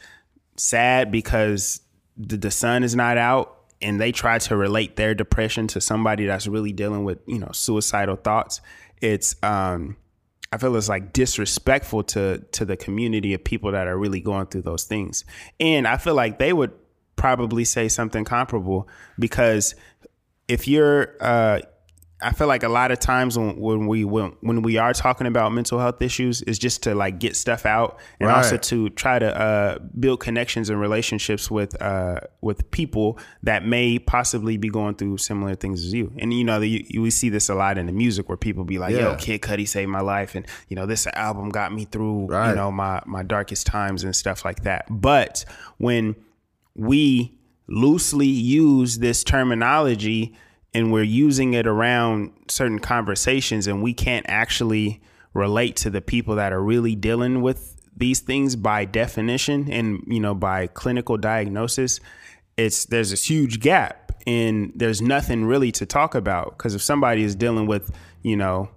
sad 0.57 1.11
because 1.11 1.81
the, 2.17 2.37
the 2.37 2.51
sun 2.53 2.85
is 2.85 2.95
not 2.95 3.19
out 3.19 3.59
and 3.81 4.01
they 4.01 4.13
try 4.13 4.39
to 4.39 4.57
relate 4.57 4.95
their 4.95 5.15
depression 5.15 5.67
to 5.69 5.81
somebody 5.81 6.27
that's 6.27 6.47
really 6.47 6.73
dealing 6.73 7.03
with, 7.03 7.19
you 7.27 7.41
know, 7.41 7.51
suicidal 7.53 8.15
thoughts, 8.15 8.61
it's 9.01 9.35
um 9.43 9.97
I 10.53 10.59
feel 10.59 10.77
it's 10.77 10.89
like 10.89 11.13
disrespectful 11.13 12.05
to 12.05 12.39
to 12.53 12.65
the 12.65 12.77
community 12.77 13.33
of 13.33 13.43
people 13.43 13.73
that 13.73 13.89
are 13.89 13.97
really 13.97 14.21
going 14.21 14.47
through 14.47 14.63
those 14.63 14.85
things. 14.85 15.25
And 15.59 15.89
I 15.89 15.97
feel 15.97 16.15
like 16.15 16.39
they 16.39 16.53
would 16.53 16.73
probably 17.17 17.65
say 17.65 17.89
something 17.89 18.25
comparable 18.25 18.89
because 19.19 19.75
if 20.49 20.69
you're 20.69 21.17
uh 21.21 21.61
I 22.23 22.33
feel 22.33 22.47
like 22.47 22.63
a 22.63 22.69
lot 22.69 22.91
of 22.91 22.99
times 23.01 23.37
when, 23.39 23.57
when 23.59 23.87
we 23.87 24.05
when, 24.05 24.33
when 24.41 24.63
we 24.63 24.77
are 24.77 24.93
talking 24.93 25.27
about 25.27 25.53
mental 25.53 25.79
health 25.79 26.01
issues 26.01 26.41
is 26.43 26.59
just 26.59 26.83
to 26.85 26.95
like 26.95 27.19
get 27.19 27.37
stuff 27.37 27.67
out 27.67 27.99
and 28.21 28.29
Right. 28.29 28.37
also 28.37 28.57
to 28.57 28.89
try 28.91 29.19
to 29.19 29.41
uh, 29.41 29.79
build 29.99 30.21
connections 30.21 30.71
and 30.71 30.81
relationships 30.81 31.51
with 31.51 31.81
uh, 31.83 32.21
with 32.41 32.71
people 32.71 33.19
that 33.43 33.67
may 33.67 33.99
possibly 33.99 34.57
be 34.57 34.69
going 34.69 34.95
through 34.95 35.19
similar 35.19 35.55
things 35.55 35.85
as 35.85 35.93
you. 35.93 36.13
And 36.19 36.33
you 36.33 36.45
know, 36.45 36.61
you, 36.61 36.85
you, 36.89 37.03
we 37.03 37.11
see 37.11 37.29
this 37.29 37.49
a 37.49 37.55
lot 37.55 37.79
in 37.79 37.87
the 37.87 37.93
music 37.93 38.29
where 38.29 38.37
people 38.39 38.65
be 38.65 38.79
like, 38.79 38.95
Yeah. 38.95 39.11
"Yo, 39.11 39.17
Kid 39.17 39.41
Cudi 39.43 39.67
saved 39.69 39.91
my 39.91 40.01
life," 40.01 40.35
and 40.35 40.47
you 40.69 40.77
know, 40.77 40.87
this 40.87 41.07
album 41.09 41.49
got 41.51 41.73
me 41.75 41.85
through 41.85 42.27
Right. 42.27 42.51
you 42.51 42.55
know 42.57 42.71
my 42.71 43.03
my 43.07 43.23
darkest 43.23 43.67
times 43.67 44.05
and 44.05 44.15
stuff 44.15 44.45
like 44.45 44.63
that. 44.63 44.87
But 44.89 45.45
when 45.79 46.15
we 46.75 47.39
loosely 47.69 48.27
use 48.27 48.99
this 48.99 49.23
terminology 49.25 50.35
and 50.75 50.93
we're 50.93 51.03
using 51.03 51.55
it 51.55 51.67
around 51.67 52.33
certain 52.49 52.79
conversations 52.79 53.67
and 53.67 53.83
we 53.83 53.93
can't 53.93 54.27
actually 54.29 55.01
relate 55.35 55.77
to 55.77 55.91
the 55.91 56.01
people 56.01 56.37
that 56.37 56.53
are 56.53 56.63
really 56.63 56.95
dealing 56.95 57.43
with 57.43 57.77
these 57.97 58.21
things 58.21 58.57
by 58.57 58.85
definition 58.85 59.71
and 59.71 60.03
you 60.07 60.21
know 60.21 60.35
by 60.35 60.67
clinical 60.69 61.17
diagnosis 61.17 62.01
it's 62.57 62.87
there's 62.87 63.11
this 63.11 63.29
huge 63.29 63.61
gap 63.61 64.13
and 64.27 64.73
there's 64.75 65.03
nothing 65.03 65.45
really 65.45 65.73
to 65.73 65.85
talk 65.85 66.15
about 66.15 66.57
because 66.57 66.75
if 66.75 66.83
somebody 66.83 67.23
is 67.23 67.35
dealing 67.35 67.67
with 67.67 67.91
you 68.23 68.37
know 68.37 68.69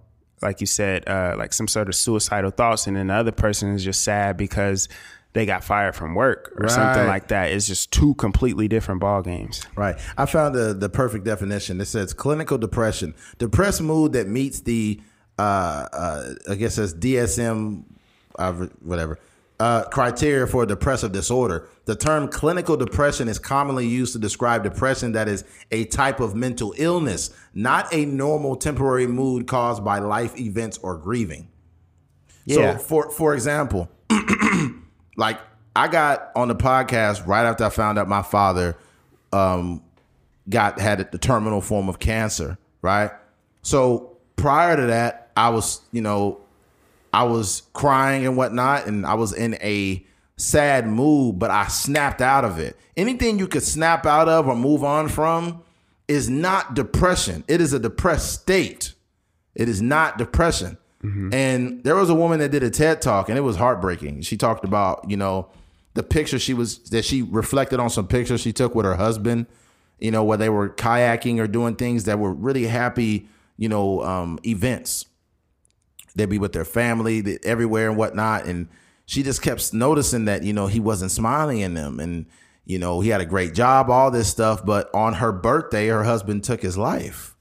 like 0.41 0.59
you 0.59 0.67
said 0.67 1.07
uh, 1.07 1.35
like 1.37 1.53
some 1.53 1.67
sort 1.67 1.87
of 1.87 1.95
suicidal 1.95 2.51
thoughts 2.51 2.87
and 2.87 2.97
then 2.97 3.33
person 3.33 3.73
is 3.73 3.83
just 3.83 4.03
sad 4.03 4.37
because 4.37 4.87
they 5.35 5.45
got 5.45 5.63
fired 5.63 5.95
from 5.95 6.15
work 6.15 6.51
or 6.57 6.67
something 6.67 7.05
like 7.05 7.27
that 7.27 7.51
it's 7.51 7.67
just 7.67 7.91
two 7.91 8.15
completely 8.15 8.67
different 8.67 8.99
ball 8.99 9.21
games 9.21 9.65
Right. 9.75 9.97
I 10.17 10.25
found 10.25 10.55
the 10.55 10.73
the 10.73 10.89
perfect 10.89 11.25
definition. 11.25 11.79
It 11.81 11.85
says 11.85 12.13
clinical 12.13 12.57
depression, 12.57 13.13
depressed 13.37 13.81
mood 13.81 14.13
that 14.13 14.27
meets 14.27 14.61
the 14.61 15.01
uh, 15.37 15.41
uh 15.91 16.33
I 16.49 16.55
guess 16.55 16.77
that's 16.77 16.93
DSM, 16.93 17.83
uh, 18.39 18.53
whatever. 18.81 19.19
Uh, 19.57 19.83
criteria 19.85 20.45
for 20.45 20.63
a 20.63 20.67
depressive 20.67 21.13
disorder. 21.13 21.69
The 21.85 21.95
term 21.95 22.27
clinical 22.27 22.75
depression 22.75 23.29
is 23.29 23.39
commonly 23.39 23.87
used 23.87 24.11
to 24.11 24.19
describe 24.19 24.63
depression 24.63 25.13
that 25.13 25.29
is 25.29 25.45
a 25.71 25.85
type 25.85 26.19
of 26.19 26.35
mental 26.35 26.73
illness, 26.77 27.29
not 27.53 27.93
a 27.93 28.05
normal 28.05 28.57
temporary 28.57 29.07
mood 29.07 29.47
caused 29.47 29.83
by 29.83 29.99
life 29.99 30.37
events 30.37 30.77
or 30.79 30.97
grieving. 30.97 31.47
Yeah. 32.45 32.75
So 32.75 32.83
for 32.83 33.11
for 33.11 33.33
example, 33.33 33.89
like 35.15 35.39
I 35.75 35.87
got 35.87 36.31
on 36.35 36.47
the 36.47 36.55
podcast 36.55 37.27
right 37.27 37.45
after 37.45 37.65
I 37.65 37.69
found 37.69 37.99
out 37.99 38.07
my 38.07 38.21
father 38.21 38.77
um, 39.33 39.83
got 40.49 40.79
had 40.79 41.11
the 41.11 41.17
terminal 41.17 41.61
form 41.61 41.89
of 41.89 41.99
cancer, 41.99 42.57
right? 42.81 43.11
So 43.61 44.17
prior 44.35 44.75
to 44.75 44.85
that, 44.87 45.31
I 45.35 45.49
was, 45.49 45.81
you 45.91 46.01
know, 46.01 46.39
I 47.13 47.23
was 47.23 47.63
crying 47.73 48.25
and 48.25 48.37
whatnot, 48.37 48.87
and 48.87 49.05
I 49.05 49.13
was 49.13 49.33
in 49.33 49.55
a 49.55 50.05
sad 50.37 50.87
mood, 50.87 51.39
but 51.39 51.49
I 51.49 51.67
snapped 51.67 52.21
out 52.21 52.45
of 52.45 52.59
it. 52.59 52.77
Anything 52.97 53.39
you 53.39 53.47
could 53.47 53.63
snap 53.63 54.05
out 54.05 54.29
of 54.29 54.47
or 54.47 54.55
move 54.55 54.83
on 54.83 55.07
from 55.07 55.61
is 56.07 56.29
not 56.29 56.73
depression. 56.73 57.43
It 57.47 57.61
is 57.61 57.73
a 57.73 57.79
depressed 57.79 58.41
state. 58.41 58.93
It 59.55 59.69
is 59.69 59.81
not 59.81 60.17
depression. 60.17 60.77
And 61.33 61.83
there 61.83 61.95
was 61.95 62.09
a 62.09 62.15
woman 62.15 62.39
that 62.39 62.49
did 62.49 62.63
a 62.63 62.69
TED 62.69 63.01
talk, 63.01 63.29
and 63.29 63.37
it 63.37 63.41
was 63.41 63.57
heartbreaking. 63.57 64.21
She 64.21 64.37
talked 64.37 64.63
about, 64.63 65.09
you 65.09 65.17
know, 65.17 65.49
the 65.93 66.03
picture 66.03 66.37
she 66.37 66.53
was 66.53 66.79
that 66.89 67.05
she 67.05 67.21
reflected 67.21 67.79
on 67.79 67.89
some 67.89 68.07
pictures 68.07 68.41
she 68.41 68.53
took 68.53 68.75
with 68.75 68.85
her 68.85 68.95
husband, 68.95 69.47
you 69.99 70.11
know, 70.11 70.23
where 70.23 70.37
they 70.37 70.49
were 70.49 70.69
kayaking 70.69 71.39
or 71.39 71.47
doing 71.47 71.75
things 71.75 72.03
that 72.03 72.19
were 72.19 72.33
really 72.33 72.67
happy, 72.67 73.27
you 73.57 73.69
know, 73.69 74.03
um, 74.03 74.39
events. 74.45 75.05
They'd 76.15 76.29
be 76.29 76.37
with 76.37 76.53
their 76.53 76.65
family 76.65 77.39
everywhere 77.43 77.89
and 77.89 77.97
whatnot. 77.97 78.45
And 78.45 78.67
she 79.05 79.23
just 79.23 79.41
kept 79.41 79.73
noticing 79.73 80.25
that, 80.25 80.43
you 80.43 80.53
know, 80.53 80.67
he 80.67 80.79
wasn't 80.79 81.11
smiling 81.11 81.59
in 81.59 81.73
them. 81.73 81.99
And, 81.99 82.25
you 82.65 82.79
know, 82.79 83.01
he 83.01 83.09
had 83.09 83.21
a 83.21 83.25
great 83.25 83.53
job, 83.53 83.89
all 83.89 84.11
this 84.11 84.29
stuff. 84.29 84.65
But 84.65 84.89
on 84.93 85.15
her 85.15 85.31
birthday, 85.31 85.87
her 85.87 86.03
husband 86.03 86.43
took 86.43 86.61
his 86.61 86.77
life. 86.77 87.34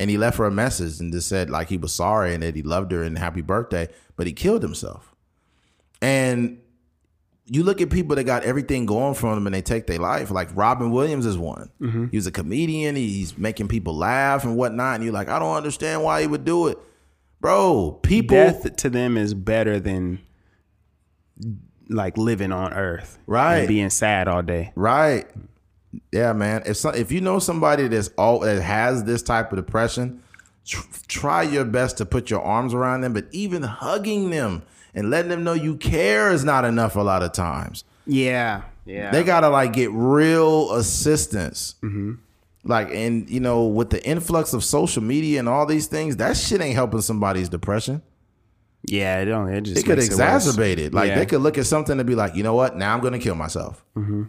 And 0.00 0.10
he 0.10 0.18
left 0.18 0.38
her 0.38 0.44
a 0.46 0.50
message 0.50 0.98
and 0.98 1.12
just 1.12 1.28
said 1.28 1.48
like 1.50 1.68
he 1.68 1.76
was 1.76 1.92
sorry 1.92 2.34
and 2.34 2.42
that 2.42 2.56
he 2.56 2.62
loved 2.62 2.90
her 2.90 3.02
and 3.04 3.16
happy 3.18 3.42
birthday, 3.42 3.86
but 4.16 4.26
he 4.26 4.32
killed 4.32 4.62
himself. 4.62 5.14
And 6.02 6.58
you 7.46 7.62
look 7.62 7.80
at 7.80 7.90
people 7.90 8.16
that 8.16 8.24
got 8.24 8.42
everything 8.44 8.86
going 8.86 9.14
for 9.14 9.34
them 9.34 9.46
and 9.46 9.54
they 9.54 9.60
take 9.60 9.86
their 9.86 9.98
life. 9.98 10.30
Like 10.30 10.48
Robin 10.56 10.90
Williams 10.90 11.26
is 11.26 11.36
one. 11.36 11.70
Mm-hmm. 11.80 12.06
He 12.12 12.16
was 12.16 12.26
a 12.26 12.30
comedian. 12.32 12.96
He's 12.96 13.36
making 13.36 13.68
people 13.68 13.94
laugh 13.94 14.44
and 14.44 14.56
whatnot. 14.56 14.94
And 14.96 15.04
you're 15.04 15.12
like, 15.12 15.28
I 15.28 15.38
don't 15.38 15.54
understand 15.56 16.02
why 16.02 16.20
he 16.22 16.26
would 16.26 16.44
do 16.44 16.68
it. 16.68 16.78
Bro, 17.40 18.00
people 18.02 18.36
death 18.36 18.76
to 18.76 18.90
them 18.90 19.16
is 19.16 19.34
better 19.34 19.80
than 19.80 20.20
like 21.88 22.16
living 22.16 22.52
on 22.52 22.72
earth 22.72 23.18
Right. 23.26 23.58
and 23.60 23.68
being 23.68 23.90
sad 23.90 24.28
all 24.28 24.42
day 24.42 24.72
Right. 24.76 25.26
Yeah, 26.12 26.32
man. 26.32 26.62
If 26.66 26.76
some, 26.76 26.94
if 26.94 27.10
you 27.10 27.20
know 27.20 27.38
somebody 27.38 27.88
that's 27.88 28.08
all 28.16 28.40
that 28.40 28.62
has 28.62 29.04
this 29.04 29.22
type 29.22 29.52
of 29.52 29.56
depression, 29.56 30.22
tr- 30.64 30.86
try 31.08 31.42
your 31.42 31.64
best 31.64 31.98
to 31.98 32.06
put 32.06 32.30
your 32.30 32.42
arms 32.42 32.74
around 32.74 33.00
them. 33.00 33.12
But 33.12 33.26
even 33.32 33.62
hugging 33.62 34.30
them 34.30 34.62
and 34.94 35.10
letting 35.10 35.30
them 35.30 35.42
know 35.44 35.52
you 35.52 35.76
care 35.76 36.30
is 36.32 36.44
not 36.44 36.64
enough. 36.64 36.94
A 36.96 37.00
lot 37.00 37.22
of 37.22 37.32
times, 37.32 37.84
yeah 38.06 38.62
yeah 38.86 39.10
they 39.10 39.22
gotta 39.24 39.48
like 39.48 39.72
get 39.72 39.90
real 39.92 40.72
assistance. 40.74 41.74
Mm-hmm. 41.82 42.12
Like, 42.62 42.90
and 42.92 43.28
you 43.30 43.40
know, 43.40 43.64
with 43.66 43.90
the 43.90 44.04
influx 44.06 44.52
of 44.52 44.62
social 44.62 45.02
media 45.02 45.38
and 45.38 45.48
all 45.48 45.64
these 45.66 45.86
things, 45.86 46.16
that 46.18 46.36
shit 46.36 46.60
ain't 46.60 46.74
helping 46.74 47.00
somebody's 47.00 47.48
depression. 47.48 48.02
yeah 48.84 49.20
it 49.20 49.24
don't 49.26 49.48
it 49.48 49.62
just 49.62 49.78
It 49.80 49.86
could 49.86 49.98
exacerbate 49.98 50.78
it. 50.78 50.92
Like 50.94 51.08
Yeah. 51.08 51.18
they 51.18 51.26
could 51.26 51.40
look 51.40 51.58
at 51.58 51.66
something 51.66 51.98
and 51.98 52.06
be 52.06 52.14
like, 52.14 52.34
you 52.36 52.42
know 52.42 52.54
what? 52.54 52.76
Now 52.76 52.94
I'm 52.94 53.00
gonna 53.00 53.18
kill 53.18 53.34
myself. 53.34 53.84
Mm-hmm. 53.96 54.24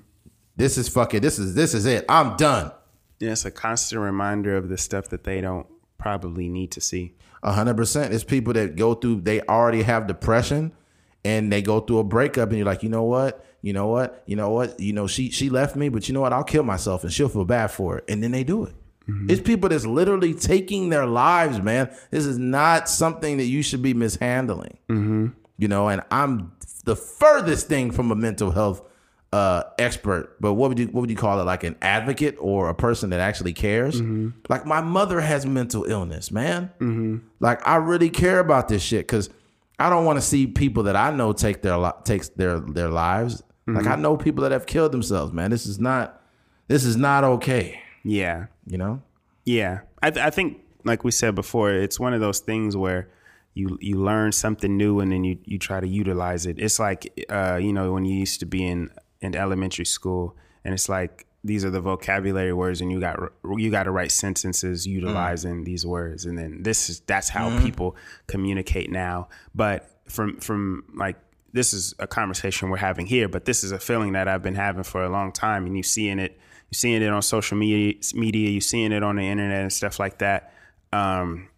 This 0.55 0.77
is 0.77 0.89
fucking. 0.89 1.21
This 1.21 1.39
is 1.39 1.55
this 1.55 1.73
is 1.73 1.85
it. 1.85 2.05
I'm 2.09 2.35
done. 2.37 2.71
yeah, 3.19 3.31
it's 3.31 3.45
a 3.45 3.51
constant 3.51 4.01
reminder 4.01 4.55
of 4.57 4.69
the 4.69 4.77
stuff 4.77 5.09
that 5.09 5.23
they 5.23 5.41
don't 5.41 5.67
probably 5.97 6.49
need 6.49 6.71
to 6.71 6.81
see 6.81 7.13
A 7.43 7.53
hundred 7.53 7.77
percent. 7.77 8.13
It's 8.13 8.23
people 8.23 8.53
that 8.53 8.75
go 8.75 8.93
through. 8.95 9.21
They 9.21 9.41
already 9.41 9.83
have 9.83 10.07
depression, 10.07 10.73
and 11.23 11.51
they 11.51 11.61
go 11.61 11.79
through 11.79 11.99
a 11.99 12.03
breakup, 12.03 12.49
and 12.49 12.57
you're 12.57 12.65
like, 12.65 12.83
you 12.83 12.89
know 12.89 13.03
what? 13.03 13.45
You 13.61 13.73
know 13.73 13.87
what? 13.87 14.23
You 14.25 14.35
know 14.35 14.49
what? 14.49 14.79
You 14.79 14.93
know 14.93 15.07
she 15.07 15.29
she 15.29 15.49
left 15.49 15.75
me, 15.75 15.89
but 15.89 16.07
you 16.07 16.13
know 16.13 16.21
what? 16.21 16.33
I'll 16.33 16.43
kill 16.43 16.63
myself, 16.63 17.03
and 17.03 17.13
she'll 17.13 17.29
feel 17.29 17.45
bad 17.45 17.67
for 17.71 17.97
it, 17.99 18.05
and 18.09 18.21
then 18.23 18.31
they 18.31 18.43
do 18.43 18.65
it. 18.65 18.73
Mm-hmm. 19.07 19.29
It's 19.31 19.41
people 19.41 19.69
that's 19.69 19.85
literally 19.85 20.33
taking 20.33 20.89
their 20.89 21.05
lives, 21.05 21.59
man. 21.61 21.89
This 22.11 22.25
is 22.25 22.37
not 22.37 22.87
something 22.89 23.37
that 23.37 23.45
you 23.45 23.61
should 23.63 23.81
be 23.81 23.93
mishandling. 23.93 24.77
Mm-hmm. 24.89 25.27
You 25.57 25.67
know, 25.67 25.89
and 25.89 26.01
I'm 26.11 26.51
the 26.85 26.95
furthest 26.95 27.67
thing 27.67 27.91
from 27.91 28.11
a 28.11 28.15
mental 28.15 28.51
health 28.51 28.81
uh, 29.33 29.63
expert. 29.79 30.35
But 30.41 30.53
what 30.53 30.69
would 30.69 30.79
you 30.79 30.87
what 30.87 31.01
would 31.01 31.09
you 31.09 31.15
call 31.15 31.39
it? 31.39 31.43
Like 31.45 31.63
an 31.63 31.77
advocate 31.81 32.35
or 32.39 32.69
a 32.69 32.75
person 32.75 33.11
that 33.11 33.19
actually 33.19 33.53
cares? 33.53 33.99
Like 34.49 34.65
my 34.65 34.81
mother 34.81 35.21
has 35.21 35.45
mental 35.45 35.85
illness, 35.85 36.31
man. 36.31 36.71
Like 37.39 37.65
I 37.67 37.75
really 37.77 38.09
care 38.09 38.39
about 38.39 38.67
this 38.67 38.81
shit 38.83 39.07
because 39.07 39.29
I 39.79 39.89
don't 39.89 40.05
want 40.05 40.17
to 40.17 40.21
see 40.21 40.47
people 40.47 40.83
that 40.83 40.95
I 40.95 41.11
know 41.11 41.33
take 41.33 41.61
their 41.61 41.77
li- 41.77 41.91
takes 42.03 42.29
their 42.29 42.59
their 42.59 42.89
lives. 42.89 43.41
Like 43.67 43.87
I 43.87 43.95
know 43.95 44.17
people 44.17 44.43
that 44.43 44.51
have 44.51 44.65
killed 44.65 44.91
themselves, 44.91 45.31
man. 45.31 45.49
This 45.51 45.65
is 45.65 45.79
not 45.79 46.21
this 46.67 46.83
is 46.83 46.97
not 46.97 47.23
okay. 47.23 47.79
yeah 48.03 48.47
You 48.65 48.77
know. 48.77 49.01
Yeah, 49.45 49.81
I, 50.03 50.11
th- 50.11 50.23
I 50.23 50.29
think 50.29 50.59
like 50.83 51.03
we 51.03 51.11
said 51.11 51.33
before, 51.35 51.71
it's 51.71 51.99
one 51.99 52.13
of 52.13 52.19
those 52.21 52.39
things 52.41 52.75
where 52.77 53.07
you 53.53 53.77
you 53.81 53.95
learn 53.95 54.31
something 54.31 54.77
new 54.77 54.99
and 54.99 55.11
then 55.11 55.23
you 55.23 55.37
you 55.45 55.57
try 55.57 55.79
to 55.79 55.87
utilize 55.87 56.45
it. 56.45 56.57
It's 56.59 56.79
like 56.79 57.25
uh, 57.29 57.57
you 57.61 57.71
know 57.73 57.91
when 57.93 58.05
you 58.05 58.15
used 58.19 58.39
to 58.41 58.45
be 58.45 58.65
in 58.65 58.89
in 59.21 59.35
elementary 59.35 59.85
school, 59.85 60.35
and 60.63 60.73
it's 60.73 60.89
like 60.89 61.25
these 61.43 61.65
are 61.65 61.69
the 61.69 61.81
vocabulary 61.81 62.53
words, 62.53 62.81
and 62.81 62.91
you 62.91 62.99
got 62.99 63.17
you 63.57 63.71
got 63.71 63.83
to 63.83 63.91
write 63.91 64.11
sentences 64.11 64.85
utilizing 64.85 65.63
these 65.63 65.85
words, 65.85 66.25
and 66.25 66.37
then 66.37 66.63
this 66.63 66.89
is 66.89 66.99
that's 67.01 67.29
how 67.29 67.59
people 67.61 67.95
communicate 68.27 68.91
now. 68.91 69.29
But 69.55 69.89
from 70.07 70.37
from 70.39 70.83
like 70.95 71.17
this 71.53 71.73
is 71.73 71.93
a 71.99 72.07
conversation 72.07 72.69
we're 72.69 72.77
having 72.77 73.05
here, 73.05 73.27
but 73.27 73.45
this 73.45 73.63
is 73.63 73.71
a 73.71 73.79
feeling 73.79 74.13
that 74.13 74.27
I've 74.27 74.43
been 74.43 74.55
having 74.55 74.83
for 74.83 75.03
a 75.03 75.09
long 75.09 75.31
time, 75.31 75.65
and 75.65 75.75
you 75.75 75.83
seeing 75.83 76.19
it, 76.19 76.39
you 76.69 76.75
seeing 76.75 77.01
it 77.01 77.09
on 77.09 77.21
social 77.21 77.57
media, 77.57 77.95
media, 78.13 78.49
you 78.49 78.61
seeing 78.61 78.91
it 78.91 79.03
on 79.03 79.15
the 79.15 79.23
internet 79.23 79.61
and 79.61 79.73
stuff 79.73 79.99
like 79.99 80.19
that. 80.19 80.53
Um, 80.93 81.49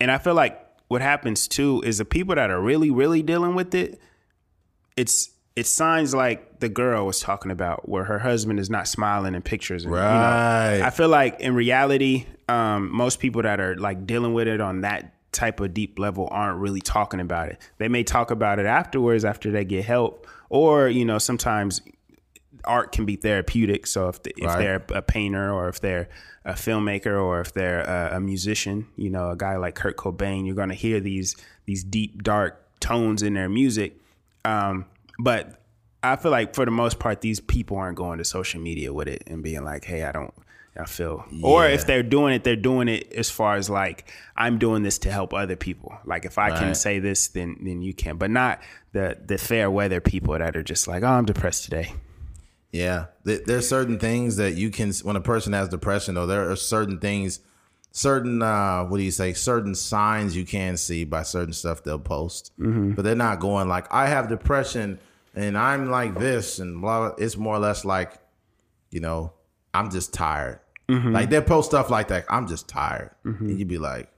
and 0.00 0.10
I 0.10 0.18
feel 0.18 0.34
like 0.34 0.60
what 0.88 1.02
happens 1.02 1.46
too 1.46 1.82
is 1.84 1.98
the 1.98 2.04
people 2.04 2.34
that 2.34 2.50
are 2.50 2.60
really, 2.60 2.90
really 2.90 3.22
dealing 3.22 3.54
with 3.54 3.74
it, 3.74 4.00
it's 4.96 5.30
it's 5.58 5.70
signs 5.70 6.14
like 6.14 6.60
the 6.60 6.68
girl 6.68 7.06
was 7.06 7.20
talking 7.20 7.50
about, 7.50 7.88
where 7.88 8.04
her 8.04 8.18
husband 8.18 8.58
is 8.60 8.68
not 8.70 8.86
smiling 8.88 9.34
in 9.34 9.42
pictures. 9.42 9.84
And, 9.84 9.92
you 9.92 9.98
know, 9.98 10.04
Right. 10.06 10.80
I 10.82 10.90
feel 10.90 11.08
like 11.08 11.40
in 11.40 11.54
reality, 11.54 12.26
um, 12.48 12.90
most 12.94 13.20
people 13.20 13.42
that 13.42 13.60
are 13.60 13.76
like 13.76 14.06
dealing 14.06 14.34
with 14.34 14.48
it 14.48 14.60
on 14.60 14.80
that 14.82 15.14
type 15.32 15.60
of 15.60 15.74
deep 15.74 15.98
level 15.98 16.28
aren't 16.30 16.58
really 16.58 16.80
talking 16.80 17.20
about 17.20 17.48
it. 17.48 17.58
They 17.78 17.88
may 17.88 18.02
talk 18.04 18.30
about 18.30 18.58
it 18.58 18.66
afterwards 18.66 19.24
after 19.24 19.50
they 19.50 19.64
get 19.64 19.84
help, 19.84 20.26
or 20.48 20.88
you 20.88 21.04
know, 21.04 21.18
sometimes 21.18 21.80
art 22.64 22.92
can 22.92 23.04
be 23.04 23.16
therapeutic. 23.16 23.86
So 23.86 24.08
if 24.08 24.22
the, 24.22 24.30
if 24.36 24.44
Right. 24.46 24.58
they're 24.58 24.82
a 24.94 25.02
painter 25.02 25.52
or 25.52 25.68
if 25.68 25.80
they're 25.80 26.08
a 26.44 26.52
filmmaker 26.54 27.20
or 27.22 27.40
if 27.40 27.52
they're 27.52 27.80
a, 27.80 28.16
a 28.16 28.20
musician, 28.20 28.86
you 28.96 29.10
know, 29.10 29.30
a 29.30 29.36
guy 29.36 29.56
like 29.56 29.74
Kurt 29.74 29.96
Cobain, 29.96 30.46
you're 30.46 30.56
going 30.56 30.70
to 30.70 30.74
hear 30.74 30.98
these 31.00 31.36
these 31.66 31.84
deep 31.84 32.22
dark 32.22 32.52
tones 32.80 33.22
in 33.22 33.34
their 33.34 33.48
music. 33.48 34.00
Um, 34.44 34.86
but 35.18 35.60
I 36.02 36.16
feel 36.16 36.30
like 36.30 36.54
for 36.54 36.64
the 36.64 36.70
most 36.70 36.98
part, 36.98 37.20
these 37.20 37.40
people 37.40 37.76
aren't 37.76 37.96
going 37.96 38.18
to 38.18 38.24
social 38.24 38.60
media 38.60 38.92
with 38.92 39.08
it 39.08 39.24
and 39.26 39.42
being 39.42 39.64
like, 39.64 39.84
"Hey, 39.84 40.04
I 40.04 40.12
don't." 40.12 40.32
I 40.80 40.84
feel, 40.84 41.24
or 41.42 41.66
if 41.66 41.86
they're 41.88 42.04
doing 42.04 42.34
it, 42.34 42.44
they're 42.44 42.54
doing 42.54 42.86
it 42.86 43.12
as 43.12 43.28
far 43.28 43.56
as 43.56 43.68
like 43.68 44.08
I'm 44.36 44.58
doing 44.60 44.84
this 44.84 44.96
to 45.00 45.10
help 45.10 45.34
other 45.34 45.56
people. 45.56 45.98
Like 46.04 46.24
if 46.24 46.38
I 46.38 46.50
can 46.56 46.72
say 46.76 47.00
this, 47.00 47.26
then 47.26 47.56
then 47.62 47.82
you 47.82 47.92
can, 47.92 48.16
but 48.16 48.30
not 48.30 48.60
the 48.92 49.18
the 49.26 49.38
fair 49.38 49.72
weather 49.72 50.00
people 50.00 50.38
that 50.38 50.54
are 50.56 50.62
just 50.62 50.86
like, 50.86 51.02
oh, 51.02 51.08
I'm 51.08 51.24
depressed 51.24 51.64
today. 51.64 51.94
Yeah, 52.70 53.06
There- 53.24 53.40
there's 53.44 53.68
certain 53.68 53.98
things 53.98 54.36
that 54.36 54.54
you 54.54 54.70
can 54.70 54.92
when 55.02 55.16
a 55.16 55.20
person 55.20 55.52
has 55.52 55.68
depression. 55.68 56.14
Though 56.14 56.26
there 56.28 56.48
are 56.48 56.54
certain 56.54 57.00
things, 57.00 57.40
certain 57.90 58.40
uh, 58.40 58.84
what 58.84 58.98
do 58.98 59.02
you 59.02 59.10
say? 59.10 59.32
Certain 59.32 59.74
signs 59.74 60.36
you 60.36 60.44
can 60.44 60.76
see 60.76 61.02
by 61.04 61.24
certain 61.24 61.54
stuff 61.54 61.82
they'll 61.82 61.98
post, 61.98 62.52
but 62.56 63.02
they're 63.02 63.16
not 63.16 63.40
going 63.40 63.68
like 63.68 63.92
I 63.92 64.06
have 64.06 64.28
depression 64.28 65.00
and 65.38 65.56
I'm 65.56 65.90
like 65.90 66.18
this 66.18 66.58
and 66.58 66.80
blah. 66.80 67.08
blah. 67.08 67.16
It's 67.18 67.36
more 67.36 67.54
or 67.54 67.60
less 67.60 67.84
like, 67.84 68.12
you 68.90 69.00
know, 69.00 69.32
I'm 69.72 69.90
just 69.90 70.12
tired. 70.12 70.60
Mm-hmm. 70.88 71.12
Like 71.12 71.30
they 71.30 71.40
post 71.40 71.68
stuff 71.70 71.90
like 71.90 72.08
that. 72.08 72.24
I'm 72.28 72.48
just 72.48 72.68
tired, 72.68 73.10
mm-hmm. 73.24 73.46
and 73.46 73.58
you'd 73.58 73.68
be 73.68 73.78
like, 73.78 74.10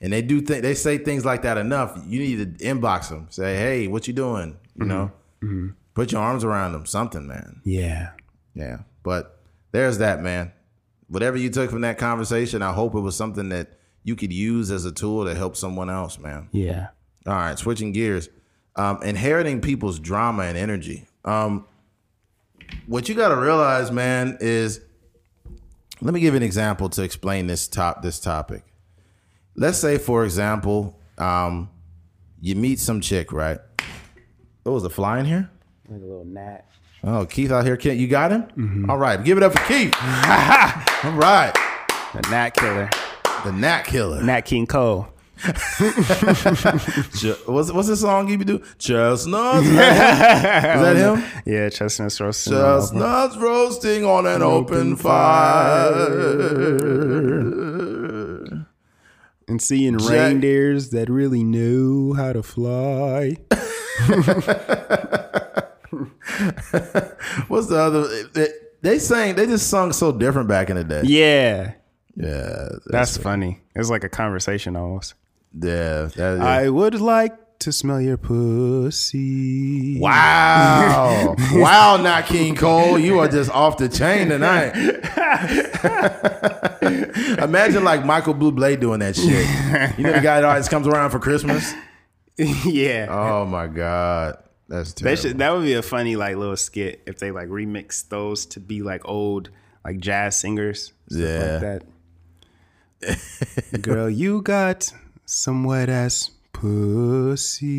and 0.00 0.12
they 0.12 0.22
do 0.22 0.40
think 0.40 0.62
they 0.62 0.74
say 0.74 0.98
things 0.98 1.24
like 1.24 1.42
that 1.42 1.58
enough. 1.58 2.00
You 2.06 2.20
need 2.20 2.58
to 2.58 2.64
inbox 2.64 3.08
them. 3.08 3.26
Say, 3.30 3.56
hey, 3.56 3.88
what 3.88 4.06
you 4.06 4.14
doing? 4.14 4.56
You 4.76 4.86
know, 4.86 5.12
mm-hmm. 5.42 5.68
put 5.94 6.12
your 6.12 6.22
arms 6.22 6.44
around 6.44 6.72
them. 6.72 6.86
Something, 6.86 7.26
man. 7.26 7.60
Yeah, 7.64 8.12
Yeah. 8.54 8.78
But 9.02 9.40
there's 9.72 9.98
that, 9.98 10.22
man. 10.22 10.52
Whatever 11.08 11.36
you 11.36 11.50
took 11.50 11.70
from 11.70 11.80
that 11.80 11.98
conversation, 11.98 12.62
I 12.62 12.72
hope 12.72 12.94
it 12.94 13.00
was 13.00 13.16
something 13.16 13.48
that 13.48 13.78
you 14.04 14.14
could 14.16 14.32
use 14.32 14.70
as 14.70 14.84
a 14.84 14.92
tool 14.92 15.24
to 15.24 15.34
help 15.34 15.56
someone 15.56 15.90
else, 15.90 16.18
man. 16.18 16.48
yeah, 16.52 16.88
All 17.26 17.34
right, 17.34 17.58
switching 17.58 17.92
gears. 17.92 18.28
Um, 18.76 19.02
inheriting 19.02 19.60
people's 19.60 19.98
drama 19.98 20.44
and 20.44 20.56
energy. 20.56 21.06
Um, 21.24 21.66
what 22.86 23.08
you 23.08 23.14
got 23.14 23.28
to 23.28 23.36
realize, 23.36 23.90
man, 23.90 24.38
is 24.40 24.80
let 26.00 26.14
me 26.14 26.20
give 26.20 26.34
you 26.34 26.38
an 26.38 26.42
example 26.42 26.88
to 26.90 27.02
explain 27.02 27.46
this 27.46 27.68
top 27.68 28.02
this 28.02 28.20
topic. 28.20 28.62
Let's 29.56 29.78
say, 29.78 29.98
for 29.98 30.24
example, 30.24 30.98
um, 31.18 31.68
you 32.40 32.54
meet 32.54 32.78
some 32.78 33.00
chick, 33.00 33.32
right? 33.32 33.58
Oh, 34.64 34.72
was 34.72 34.84
a 34.84 34.90
fly 34.90 35.18
in 35.18 35.26
here? 35.26 35.50
like 35.88 36.00
a 36.00 36.04
little 36.04 36.24
gnat. 36.24 36.66
Oh, 37.02 37.26
Keith 37.26 37.50
out 37.50 37.64
here. 37.64 37.76
Kent, 37.76 37.98
you 37.98 38.06
got 38.06 38.30
him? 38.30 38.86
All 38.88 38.98
right. 38.98 39.22
Give 39.22 39.36
it 39.36 39.42
up 39.42 39.52
for 39.52 39.64
Keith. 39.66 39.94
All 40.02 41.12
right. 41.12 41.52
The 42.14 42.20
gnat 42.30 42.54
killer, 42.54 42.90
The 43.44 43.52
Nat 43.52 43.82
Killer. 43.84 44.22
Nat 44.22 44.42
King 44.42 44.66
Cole. 44.66 45.08
What's, 47.46 47.72
what's 47.72 47.88
the 47.88 47.96
song 47.96 48.28
you 48.28 48.38
be 48.38 48.44
do? 48.44 48.62
Chestnuts. 48.78 49.66
Is 49.66 49.74
that 49.74 50.64
him? 50.64 50.76
Is 50.76 50.82
that 50.82 50.96
him? 50.96 51.42
Yeah, 51.46 51.68
chestnuts 51.70 52.20
roasting. 52.20 52.52
Chestnuts 52.52 53.36
roasting 53.36 54.04
on 54.04 54.26
an 54.26 54.42
open 54.42 54.96
fire. 54.96 55.96
and 59.48 59.60
seeing 59.62 59.98
Jack- 59.98 60.10
reindeers 60.10 60.90
that 60.90 61.08
really 61.08 61.42
knew 61.42 62.14
how 62.14 62.32
to 62.32 62.42
fly. 62.42 63.36
What's 67.48 67.66
the 67.68 67.76
other? 67.78 68.24
They, 68.28 68.48
they 68.82 68.98
sang. 68.98 69.34
They 69.34 69.46
just 69.46 69.68
sung 69.68 69.92
so 69.92 70.12
different 70.12 70.48
back 70.48 70.70
in 70.70 70.76
the 70.76 70.84
day. 70.84 71.02
Yeah, 71.04 71.72
Yeah. 72.16 72.68
that's 72.86 73.16
funny. 73.16 73.60
It's 73.74 73.90
like 73.90 74.04
a 74.04 74.08
conversation 74.08 74.76
almost. 74.76 75.14
Yeah. 75.52 76.08
that- 76.16 76.40
I 76.40 76.68
would 76.68 77.00
like 77.00 77.36
to 77.60 77.72
smell 77.72 78.00
your 78.00 78.16
pussy. 78.16 79.98
Wow. 80.00 81.36
wow, 81.52 81.96
Nat 81.98 82.22
King 82.22 82.56
Cole. 82.56 82.98
You 82.98 83.18
are 83.18 83.28
just 83.28 83.50
off 83.50 83.76
the 83.76 83.88
chain 83.88 84.30
tonight. 84.30 84.72
Imagine 87.42 87.84
like 87.84 88.04
Michael 88.04 88.34
Bublé 88.34 88.78
doing 88.80 89.00
that 89.00 89.16
shit. 89.16 89.98
You 89.98 90.04
know 90.04 90.12
the 90.12 90.20
guy 90.20 90.40
that 90.40 90.44
always 90.44 90.68
comes 90.68 90.86
around 90.86 91.10
for 91.10 91.18
Christmas? 91.18 91.72
yeah. 92.38 93.06
Oh 93.10 93.44
my 93.44 93.66
God. 93.66 94.38
That's 94.68 94.92
That 94.94 95.00
terrible. 95.02 95.22
should, 95.22 95.38
that 95.38 95.52
would 95.52 95.62
be 95.64 95.74
a 95.74 95.82
funny 95.82 96.16
like 96.16 96.36
little 96.36 96.56
skit 96.56 97.02
if 97.06 97.18
they 97.18 97.30
like 97.32 97.48
remix 97.48 98.08
those 98.08 98.46
to 98.46 98.60
be 98.60 98.82
like 98.82 99.02
old 99.06 99.50
like 99.84 99.98
jazz 99.98 100.36
singers. 100.36 100.92
Stuff 101.10 101.20
Yeah. 101.20 101.78
Like 103.00 103.02
that. 103.02 103.82
Girl, 103.82 104.08
you 104.08 104.42
got 104.42 104.92
some 105.30 105.62
wet 105.62 105.88
ass 105.88 106.30
pussy. 106.52 107.78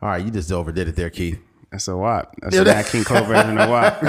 All 0.00 0.08
right, 0.10 0.24
you 0.24 0.30
just 0.30 0.52
overdid 0.52 0.86
it 0.88 0.94
there, 0.94 1.10
Keith. 1.10 1.40
That's 1.72 1.88
a 1.88 1.96
WAP. 1.96 2.36
That's 2.40 2.56
a 2.56 2.64
Nat 2.64 2.84
King 2.84 3.02
Cole 3.02 3.24
version 3.24 3.58
of 3.58 3.68
WAP. 3.68 3.98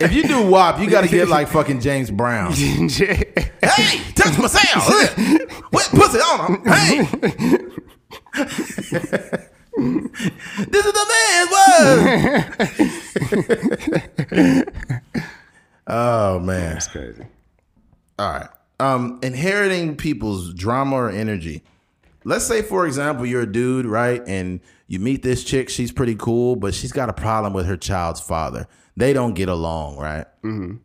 If 0.00 0.12
you 0.12 0.24
do 0.24 0.46
WAP, 0.48 0.80
you 0.80 0.90
got 0.90 1.00
to 1.02 1.08
get 1.08 1.28
like 1.28 1.48
fucking 1.48 1.80
James 1.80 2.10
Brown. 2.10 2.52
hey, 2.52 3.22
touch 4.14 4.38
my 4.38 4.48
sound. 4.48 4.84
Wet 5.72 5.88
pussy 5.90 6.18
on 6.18 6.56
him. 6.56 6.64
Hey. 6.66 7.02
this 10.66 10.84
is 10.84 10.92
the 10.92 11.06
man's 11.14 11.50
word. 14.44 14.72
oh 15.86 16.38
man. 16.40 16.72
That's 16.74 16.88
crazy. 16.88 17.24
All 18.18 18.32
right. 18.32 18.48
Um, 18.80 19.18
inheriting 19.22 19.96
people's 19.96 20.54
drama 20.54 20.96
or 20.96 21.10
energy. 21.10 21.62
Let's 22.24 22.46
say, 22.46 22.62
for 22.62 22.86
example, 22.86 23.26
you're 23.26 23.42
a 23.42 23.52
dude, 23.52 23.86
right? 23.86 24.22
And 24.26 24.60
you 24.86 24.98
meet 24.98 25.22
this 25.22 25.44
chick. 25.44 25.68
She's 25.68 25.92
pretty 25.92 26.14
cool, 26.14 26.56
but 26.56 26.74
she's 26.74 26.92
got 26.92 27.08
a 27.08 27.12
problem 27.12 27.52
with 27.52 27.66
her 27.66 27.76
child's 27.76 28.20
father. 28.20 28.66
They 28.96 29.12
don't 29.12 29.34
get 29.34 29.48
along, 29.48 29.98
right? 29.98 30.26
Mm-hmm. 30.42 30.76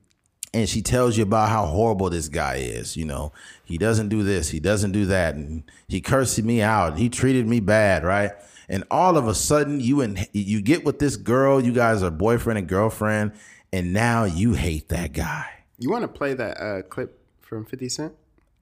And 0.56 0.70
she 0.70 0.84
tells 0.84 1.18
you 1.18 1.24
about 1.24 1.50
how 1.50 1.66
horrible 1.66 2.12
this 2.12 2.30
guy 2.30 2.58
is. 2.58 2.96
You 2.96 3.06
know, 3.06 3.32
he 3.64 3.78
doesn't 3.78 4.10
do 4.10 4.22
this, 4.22 4.50
he 4.50 4.60
doesn't 4.60 4.92
do 4.92 5.06
that, 5.08 5.34
and 5.34 5.64
he 5.88 6.00
cursed 6.00 6.44
me 6.44 6.62
out. 6.62 6.98
He 6.98 7.10
treated 7.10 7.48
me 7.48 7.60
bad, 7.60 8.04
right? 8.04 8.32
And 8.70 8.84
all 8.92 9.18
of 9.18 9.28
a 9.28 9.34
sudden, 9.34 9.80
you 9.80 10.02
and 10.02 10.28
you 10.32 10.62
get 10.62 10.86
with 10.86 11.00
this 11.00 11.16
girl. 11.16 11.64
You 11.64 11.74
guys 11.74 12.04
are 12.04 12.12
boyfriend 12.12 12.60
and 12.60 12.68
girlfriend, 12.68 13.32
and 13.72 13.94
now 13.94 14.26
you 14.26 14.54
hate 14.54 14.90
that 14.90 15.14
guy. 15.14 15.50
You 15.80 15.90
want 15.90 16.04
to 16.04 16.08
play 16.08 16.36
that 16.36 16.62
uh, 16.62 16.82
clip 16.84 17.20
from 17.56 17.66
50 17.66 17.90
Cent? 17.90 18.14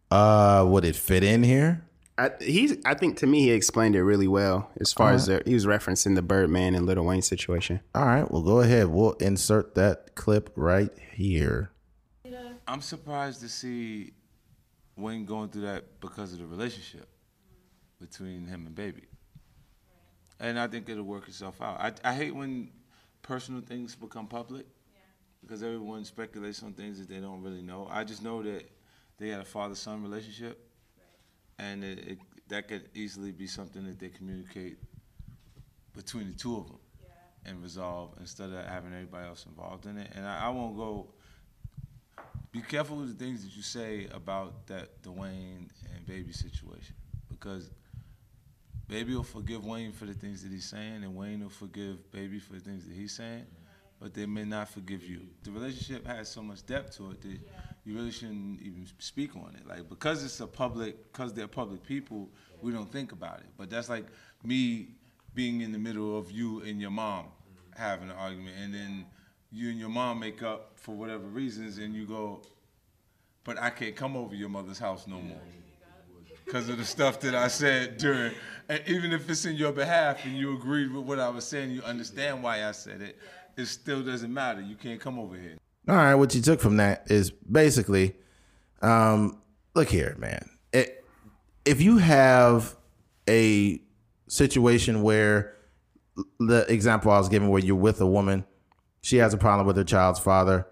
Uh, 0.09 0.65
would 0.67 0.85
it 0.85 0.95
fit 0.95 1.23
in 1.23 1.43
here? 1.43 1.85
I, 2.17 2.31
he's. 2.39 2.77
I 2.85 2.93
think 2.93 3.17
to 3.17 3.27
me 3.27 3.43
he 3.43 3.51
explained 3.51 3.95
it 3.95 4.03
really 4.03 4.27
well 4.27 4.69
as 4.79 4.91
far 4.93 5.13
as 5.13 5.25
the, 5.27 5.41
he 5.45 5.53
was 5.53 5.65
referencing 5.65 6.15
the 6.15 6.21
Birdman 6.21 6.75
and 6.75 6.85
Lil 6.85 7.03
Wayne 7.03 7.21
situation. 7.21 7.79
All 7.95 8.05
right, 8.05 8.29
well, 8.29 8.41
go 8.41 8.59
ahead. 8.59 8.87
We'll 8.87 9.13
insert 9.13 9.75
that 9.75 10.13
clip 10.15 10.51
right 10.55 10.91
here. 11.13 11.71
I'm 12.67 12.81
surprised 12.81 13.41
to 13.41 13.49
see 13.49 14.13
Wayne 14.95 15.25
going 15.25 15.49
through 15.49 15.63
that 15.63 15.99
because 15.99 16.31
of 16.31 16.39
the 16.39 16.45
relationship 16.45 17.07
between 17.99 18.45
him 18.45 18.65
and 18.65 18.73
Baby. 18.73 19.03
And 20.39 20.59
I 20.59 20.67
think 20.67 20.87
it'll 20.87 21.03
work 21.03 21.27
itself 21.27 21.61
out. 21.61 21.79
I, 21.79 22.09
I 22.09 22.13
hate 22.13 22.33
when 22.33 22.69
personal 23.23 23.61
things 23.61 23.95
become 23.95 24.27
public 24.27 24.65
because 25.41 25.63
everyone 25.63 26.05
speculates 26.05 26.63
on 26.63 26.73
things 26.73 26.99
that 26.99 27.09
they 27.09 27.19
don't 27.19 27.41
really 27.41 27.61
know. 27.61 27.87
I 27.91 28.03
just 28.03 28.23
know 28.23 28.41
that 28.43 28.69
they 29.21 29.29
had 29.29 29.39
a 29.39 29.45
father 29.45 29.75
son 29.75 30.01
relationship, 30.01 30.59
and 31.59 31.83
it, 31.83 31.99
it, 31.99 32.17
that 32.47 32.67
could 32.67 32.89
easily 32.95 33.31
be 33.31 33.45
something 33.45 33.85
that 33.85 33.99
they 33.99 34.09
communicate 34.09 34.79
between 35.95 36.27
the 36.27 36.33
two 36.33 36.57
of 36.57 36.65
them 36.65 36.79
and 37.45 37.61
resolve 37.61 38.15
instead 38.19 38.49
of 38.49 38.65
having 38.65 38.93
everybody 38.93 39.27
else 39.27 39.45
involved 39.45 39.85
in 39.85 39.97
it. 39.99 40.11
And 40.15 40.25
I, 40.25 40.47
I 40.47 40.49
won't 40.49 40.75
go 40.75 41.13
be 42.51 42.61
careful 42.61 42.97
with 42.97 43.17
the 43.17 43.23
things 43.23 43.43
that 43.43 43.55
you 43.55 43.61
say 43.61 44.07
about 44.11 44.65
that 44.67 45.01
Dwayne 45.03 45.69
and 45.95 46.05
Baby 46.07 46.33
situation 46.33 46.95
because 47.29 47.69
Baby 48.87 49.15
will 49.15 49.23
forgive 49.23 49.63
Wayne 49.63 49.91
for 49.91 50.05
the 50.05 50.13
things 50.13 50.41
that 50.41 50.51
he's 50.51 50.65
saying, 50.65 51.03
and 51.03 51.15
Wayne 51.15 51.41
will 51.41 51.49
forgive 51.49 52.11
Baby 52.11 52.39
for 52.39 52.53
the 52.53 52.59
things 52.59 52.85
that 52.87 52.93
he's 52.93 53.13
saying, 53.13 53.45
but 53.99 54.15
they 54.15 54.25
may 54.25 54.45
not 54.45 54.67
forgive 54.67 55.03
you. 55.03 55.21
The 55.43 55.51
relationship 55.51 56.07
has 56.07 56.27
so 56.27 56.41
much 56.41 56.65
depth 56.65 56.97
to 56.97 57.11
it 57.11 57.21
that 57.21 57.39
you 57.85 57.95
really 57.95 58.11
shouldn't 58.11 58.61
even 58.61 58.87
speak 58.99 59.35
on 59.35 59.55
it. 59.59 59.67
Like 59.67 59.89
because 59.89 60.23
it's 60.23 60.39
a 60.39 60.47
public, 60.47 61.11
because 61.11 61.33
they're 61.33 61.47
public 61.47 61.83
people, 61.83 62.29
we 62.61 62.71
don't 62.71 62.91
think 62.91 63.11
about 63.11 63.39
it. 63.39 63.47
But 63.57 63.69
that's 63.69 63.89
like 63.89 64.05
me 64.43 64.89
being 65.33 65.61
in 65.61 65.71
the 65.71 65.79
middle 65.79 66.17
of 66.17 66.31
you 66.31 66.61
and 66.61 66.79
your 66.81 66.91
mom 66.91 67.25
having 67.75 68.09
an 68.09 68.15
argument, 68.15 68.55
and 68.61 68.73
then 68.73 69.05
you 69.51 69.69
and 69.69 69.79
your 69.79 69.89
mom 69.89 70.19
make 70.19 70.43
up 70.43 70.73
for 70.75 70.93
whatever 70.93 71.25
reasons, 71.27 71.77
and 71.77 71.95
you 71.95 72.05
go, 72.05 72.41
but 73.43 73.57
I 73.57 73.69
can't 73.69 73.95
come 73.95 74.15
over 74.15 74.35
your 74.35 74.49
mother's 74.49 74.79
house 74.79 75.07
no 75.07 75.19
more. 75.21 75.41
because 76.45 76.67
of 76.67 76.77
the 76.77 76.85
stuff 76.85 77.19
that 77.21 77.33
I 77.33 77.47
said 77.47 77.97
during. 77.97 78.33
And 78.67 78.81
even 78.87 79.13
if 79.13 79.29
it's 79.29 79.45
in 79.45 79.55
your 79.55 79.71
behalf 79.71 80.25
and 80.25 80.35
you 80.35 80.53
agreed 80.53 80.91
with 80.91 81.05
what 81.05 81.19
I 81.19 81.29
was 81.29 81.45
saying, 81.45 81.71
you 81.71 81.81
understand 81.83 82.43
why 82.43 82.67
I 82.67 82.71
said 82.71 83.01
it. 83.01 83.17
It 83.55 83.65
still 83.65 84.03
doesn't 84.03 84.33
matter. 84.33 84.61
You 84.61 84.75
can't 84.75 84.99
come 84.99 85.17
over 85.17 85.35
here. 85.35 85.57
All 85.87 85.95
right, 85.95 86.15
what 86.15 86.35
you 86.35 86.41
took 86.41 86.59
from 86.59 86.77
that 86.77 87.09
is 87.09 87.31
basically, 87.31 88.15
um, 88.81 89.41
look 89.73 89.89
here, 89.89 90.15
man. 90.19 90.47
It, 90.71 91.03
if 91.65 91.81
you 91.81 91.97
have 91.97 92.75
a 93.27 93.81
situation 94.27 95.01
where 95.01 95.55
the 96.39 96.71
example 96.71 97.11
I 97.11 97.17
was 97.17 97.29
giving, 97.29 97.49
where 97.49 97.61
you're 97.61 97.75
with 97.75 97.99
a 97.99 98.05
woman, 98.05 98.45
she 99.01 99.17
has 99.17 99.33
a 99.33 99.37
problem 99.37 99.65
with 99.65 99.75
her 99.75 99.83
child's 99.83 100.19
father, 100.19 100.67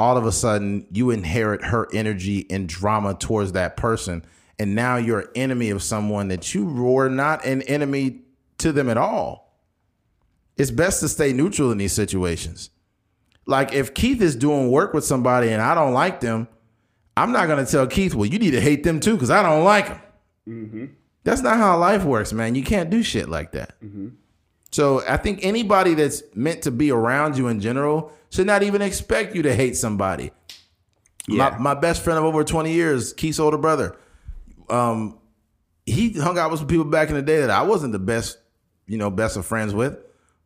all 0.00 0.16
of 0.16 0.26
a 0.26 0.32
sudden 0.32 0.86
you 0.90 1.10
inherit 1.10 1.66
her 1.66 1.86
energy 1.92 2.46
and 2.50 2.68
drama 2.68 3.14
towards 3.14 3.52
that 3.52 3.76
person, 3.76 4.24
and 4.58 4.74
now 4.74 4.96
you're 4.96 5.20
an 5.20 5.28
enemy 5.36 5.70
of 5.70 5.80
someone 5.80 6.26
that 6.28 6.54
you 6.54 6.64
were 6.64 7.08
not 7.08 7.44
an 7.44 7.62
enemy 7.62 8.22
to 8.58 8.72
them 8.72 8.88
at 8.88 8.96
all. 8.96 9.54
It's 10.56 10.72
best 10.72 11.00
to 11.00 11.08
stay 11.08 11.32
neutral 11.32 11.70
in 11.70 11.78
these 11.78 11.92
situations 11.92 12.70
like 13.50 13.72
if 13.72 13.92
Keith 13.94 14.22
is 14.22 14.36
doing 14.36 14.70
work 14.70 14.94
with 14.94 15.04
somebody 15.04 15.50
and 15.50 15.60
I 15.60 15.74
don't 15.74 15.92
like 15.92 16.20
them, 16.20 16.48
I'm 17.16 17.32
not 17.32 17.48
gonna 17.48 17.66
tell 17.66 17.86
Keith, 17.86 18.14
well, 18.14 18.26
you 18.26 18.38
need 18.38 18.52
to 18.52 18.60
hate 18.60 18.84
them 18.84 19.00
too 19.00 19.14
because 19.14 19.30
I 19.30 19.42
don't 19.42 19.64
like 19.64 19.88
them. 19.88 20.96
That's 21.24 21.42
not 21.42 21.58
how 21.58 21.76
life 21.78 22.04
works, 22.04 22.32
man. 22.32 22.54
You 22.54 22.62
can't 22.62 22.88
do 22.88 23.02
shit 23.02 23.28
like 23.28 23.52
that. 23.52 23.74
So 24.70 25.02
I 25.06 25.16
think 25.16 25.40
anybody 25.42 25.94
that's 25.94 26.22
meant 26.34 26.62
to 26.62 26.70
be 26.70 26.90
around 26.92 27.36
you 27.36 27.48
in 27.48 27.60
general 27.60 28.12
should 28.30 28.46
not 28.46 28.62
even 28.62 28.80
expect 28.82 29.34
you 29.34 29.42
to 29.42 29.54
hate 29.54 29.76
somebody. 29.76 30.30
Yeah. 31.26 31.50
My, 31.50 31.58
my 31.58 31.74
best 31.74 32.02
friend 32.02 32.18
of 32.18 32.24
over 32.24 32.44
20 32.44 32.72
years, 32.72 33.12
Keith's 33.12 33.40
older 33.40 33.58
brother, 33.58 33.96
um, 34.68 35.18
he 35.84 36.12
hung 36.12 36.38
out 36.38 36.50
with 36.50 36.60
some 36.60 36.68
people 36.68 36.84
back 36.84 37.08
in 37.08 37.16
the 37.16 37.22
day 37.22 37.40
that 37.40 37.50
I 37.50 37.62
wasn't 37.62 37.92
the 37.92 37.98
best, 37.98 38.38
you 38.86 38.96
know, 38.96 39.10
best 39.10 39.36
of 39.36 39.44
friends 39.44 39.74
with, 39.74 39.98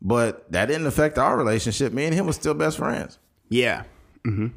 but 0.04 0.52
that 0.52 0.66
didn't 0.66 0.86
affect 0.86 1.18
our 1.18 1.36
relationship. 1.36 1.92
Me 1.92 2.04
and 2.04 2.14
him 2.14 2.26
was 2.26 2.36
still 2.36 2.54
best 2.54 2.76
friends. 2.76 3.18
Yeah. 3.48 3.84
hmm 4.24 4.48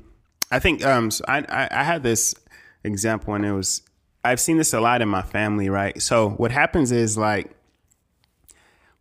I 0.52 0.60
think 0.60 0.86
um, 0.86 1.10
so 1.12 1.26
I, 1.28 1.40
I 1.50 1.68
I 1.72 1.84
had 1.84 2.04
this 2.04 2.34
example, 2.84 3.34
and 3.34 3.46
it 3.46 3.52
was 3.52 3.82
I've 4.24 4.40
seen 4.40 4.58
this 4.58 4.74
a 4.74 4.80
lot 4.80 5.02
in 5.02 5.10
my 5.10 5.22
family, 5.22 5.70
right? 5.70 6.02
So 6.02 6.30
what 6.32 6.52
happens 6.52 6.92
is 6.92 7.18
like 7.18 7.52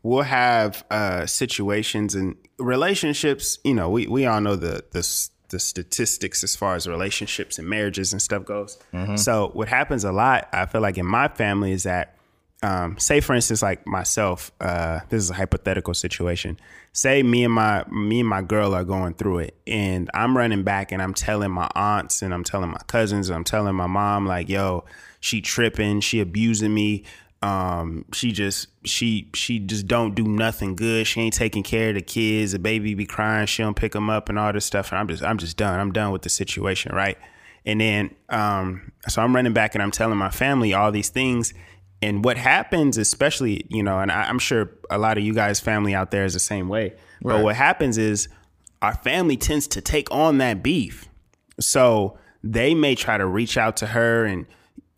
we'll 0.03 0.23
have 0.23 0.85
uh, 0.91 1.27
situations 1.27 2.15
and 2.15 2.37
relationships. 2.59 3.59
You 3.65 3.75
know, 3.75 3.89
we 3.91 4.07
we 4.09 4.27
all 4.27 4.41
know 4.41 4.57
the 4.57 4.85
the 4.91 5.29
the 5.49 5.61
statistics 5.61 6.43
as 6.43 6.57
far 6.57 6.75
as 6.75 6.89
relationships 6.89 7.59
and 7.61 7.69
marriages 7.69 8.13
and 8.13 8.21
stuff 8.21 8.45
goes. 8.45 8.79
So 9.17 9.51
what 9.55 9.69
happens 9.69 10.03
a 10.03 10.11
lot, 10.11 10.49
I 10.53 10.67
feel 10.67 10.81
like 10.81 10.99
in 10.99 11.07
my 11.07 11.29
family 11.29 11.71
is 11.71 11.85
that 11.85 12.16
um, 12.63 12.99
say 12.99 13.21
for 13.21 13.35
instance 13.35 13.63
like 13.63 13.87
myself 13.87 14.51
uh, 14.61 15.01
this 15.09 15.23
is 15.23 15.31
a 15.31 15.35
hypothetical 15.35 15.95
situation. 15.95 16.59
Say 16.93 17.23
me 17.23 17.45
and 17.45 17.53
my 17.53 17.85
me 17.91 18.21
and 18.21 18.29
my 18.29 18.41
girl 18.43 18.75
are 18.75 18.85
going 18.85 19.15
through 19.15 19.41
it 19.41 19.57
and 19.67 20.11
i'm 20.15 20.35
running 20.35 20.63
back 20.63 20.93
and 20.93 21.03
i'm 21.03 21.13
telling 21.13 21.51
my 21.51 21.69
aunts 21.75 22.23
and 22.23 22.33
i'm 22.33 22.43
telling 22.43 22.71
my 22.71 22.81
cousins 22.87 23.29
and 23.29 23.37
i'm 23.37 23.45
telling 23.45 23.75
my 23.75 23.87
mom 23.87 24.25
like 24.25 24.49
yo 24.49 24.85
she 25.21 25.41
tripping 25.41 26.01
she 26.01 26.21
abusing 26.21 26.73
me. 26.73 27.05
Um 27.43 28.07
she 28.15 28.33
just 28.33 28.69
she 28.85 29.29
she 29.35 29.59
just 29.59 29.87
don't 29.87 30.15
do 30.15 30.25
nothing 30.25 30.75
good. 30.75 31.07
She 31.07 31.21
ain't 31.21 31.35
taking 31.35 31.63
care 31.63 31.91
of 31.91 31.97
the 31.97 32.03
kids. 32.03 32.53
The 32.53 32.59
baby 32.59 32.95
be 32.95 33.05
crying. 33.05 33.47
She 33.47 33.63
don't 33.63 33.77
pick 33.77 33.93
them 33.93 34.09
up 34.09 34.31
and 34.31 34.39
all 34.39 34.53
this 34.53 34.65
stuff 34.65 34.91
and 34.91 34.99
i'm 34.99 35.09
just 35.09 35.23
i'm 35.23 35.37
just 35.37 35.57
done. 35.59 35.79
I'm 35.79 35.93
done 35.93 36.13
with 36.13 36.23
the 36.23 36.31
situation 36.31 36.95
right? 36.95 37.19
And 37.67 37.81
then 37.81 38.15
um 38.31 38.93
so 39.09 39.21
i'm 39.21 39.35
running 39.35 39.53
back 39.53 39.75
and 39.75 39.83
i'm 39.83 39.91
telling 39.91 40.17
my 40.17 40.31
family 40.31 40.73
all 40.73 40.91
these 40.91 41.11
things 41.11 41.53
and 42.03 42.25
what 42.25 42.37
happens, 42.37 42.99
especially, 42.99 43.67
you 43.69 43.83
know, 43.83 44.01
and 44.01 44.13
I, 44.13 44.25
I'm 44.25 44.39
sure 44.39 44.71
a 44.91 44.99
lot 44.99 45.17
of 45.19 45.25
you 45.25 45.33
guys' 45.33 45.61
family 45.61 45.95
out 45.95 46.11
there 46.11 46.25
is 46.25 46.35
the 46.35 46.41
same 46.41 46.69
way. 46.69 46.95
But 47.23 47.43
what 47.43 47.57
happens 47.57 47.99
is 47.99 48.29
our 48.83 48.95
family 48.95 49.37
tends 49.37 49.67
to 49.69 49.81
take 49.81 50.11
on 50.11 50.39
that 50.39 50.63
beef. 50.63 51.09
So 51.59 52.19
they 52.45 52.75
may 52.75 52.95
try 52.95 53.19
to 53.19 53.27
reach 53.27 53.57
out 53.57 53.77
to 53.79 53.87
her 53.87 54.25
and 54.25 54.47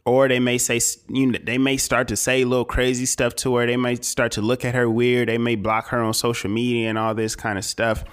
or 0.05 0.27
they 0.27 0.41
may 0.41 0.57
say 0.57 0.81
you 1.09 1.27
know 1.27 1.39
they 1.43 1.59
may 1.59 1.77
start 1.77 2.09
to 2.09 2.17
say 2.17 2.43
little 2.43 2.65
crazy 2.65 3.07
stuff 3.07 3.35
to 3.37 3.57
her. 3.57 3.67
They 3.67 3.77
might 3.77 4.05
start 4.05 4.33
to 4.33 4.43
look 4.43 4.65
at 4.65 4.75
her 4.75 4.89
weird. 4.91 5.29
They 5.29 5.39
may 5.39 5.55
block 5.55 5.89
her 5.89 6.03
on 6.03 6.15
social 6.15 6.51
media 6.51 6.89
and 6.89 6.99
all 6.99 7.15
this 7.15 7.37
kind 7.37 7.59
of 7.59 7.65
stuff. 7.65 8.05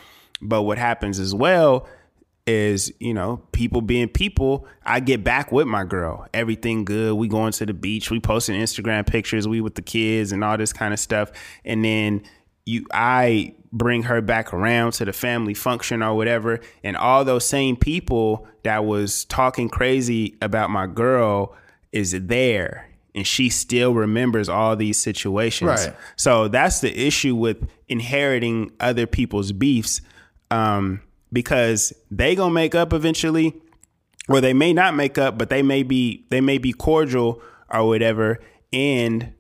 But 0.41 0.63
what 0.63 0.77
happens 0.77 1.19
as 1.19 1.33
well 1.33 1.87
is 2.47 2.93
you 2.99 3.13
know 3.13 3.41
people 3.53 3.81
being 3.81 4.07
people 4.07 4.67
i 4.85 4.99
get 4.99 5.23
back 5.23 5.51
with 5.51 5.67
my 5.67 5.83
girl. 5.83 6.27
Everything 6.33 6.85
good. 6.85 7.15
We 7.15 7.27
going 7.27 7.51
to 7.53 7.65
the 7.65 7.73
beach. 7.73 8.11
We 8.11 8.19
posting 8.19 8.59
instagram 8.59 9.05
pictures. 9.07 9.47
We 9.47 9.61
with 9.61 9.75
the 9.75 9.81
kids 9.81 10.31
and 10.31 10.43
all 10.43 10.57
this 10.57 10.73
kind 10.73 10.93
of 10.93 10.99
stuff. 10.99 11.31
And 11.63 11.83
then 11.83 12.23
you 12.65 12.85
i 12.93 13.53
bring 13.75 14.03
her 14.03 14.21
back 14.21 14.53
around 14.53 14.93
to 14.93 15.05
the 15.05 15.11
family 15.11 15.53
function 15.53 16.01
or 16.01 16.15
whatever. 16.15 16.61
And 16.83 16.95
all 16.95 17.25
those 17.25 17.45
same 17.45 17.75
people 17.75 18.47
that 18.63 18.85
was 18.85 19.25
talking 19.25 19.67
crazy 19.67 20.37
about 20.41 20.69
my 20.69 20.87
girl 20.87 21.53
is 21.91 22.11
there. 22.11 22.89
And 23.13 23.27
she 23.27 23.49
still 23.49 23.93
remembers 23.93 24.47
all 24.49 24.75
these 24.75 24.97
situations. 24.97 25.67
Right. 25.67 25.95
so 26.15 26.47
that's 26.47 26.79
the 26.81 26.97
issue 26.97 27.35
with 27.35 27.69
inheriting 27.87 28.71
other 28.79 29.07
people's 29.07 29.51
beefs. 29.51 30.01
Um, 30.51 31.01
because 31.35 31.91
they 32.09 32.33
gonna 32.33 32.53
make 32.53 32.73
up 32.73 32.93
eventually, 32.93 33.53
or 34.29 34.41
they 34.41 34.53
may 34.53 34.73
not 34.73 34.95
make 34.95 35.17
up, 35.19 35.37
but 35.37 35.49
they 35.49 35.61
may 35.61 35.83
be 35.83 36.25
they 36.29 36.41
may 36.41 36.57
be 36.57 36.71
cordial 36.71 37.41
or 37.69 37.85
whatever. 37.85 38.39
And 38.73 39.33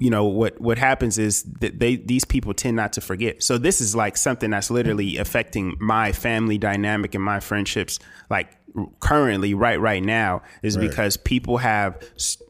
you 0.00 0.10
know 0.10 0.24
what 0.24 0.60
what 0.60 0.78
happens 0.78 1.18
is 1.18 1.44
that 1.60 1.80
they 1.80 1.96
these 1.96 2.24
people 2.24 2.52
tend 2.52 2.76
not 2.76 2.92
to 2.92 3.00
forget. 3.00 3.42
So 3.42 3.56
this 3.56 3.80
is 3.80 3.96
like 3.96 4.16
something 4.16 4.50
that's 4.50 4.70
literally 4.70 5.16
affecting 5.16 5.76
my 5.80 6.12
family 6.12 6.58
dynamic 6.58 7.14
and 7.14 7.24
my 7.24 7.40
friendships, 7.40 7.98
like 8.28 8.50
currently 9.00 9.54
right 9.54 9.80
right 9.80 10.02
now, 10.02 10.42
is 10.62 10.76
because 10.76 11.16
people 11.16 11.56
have 11.56 12.02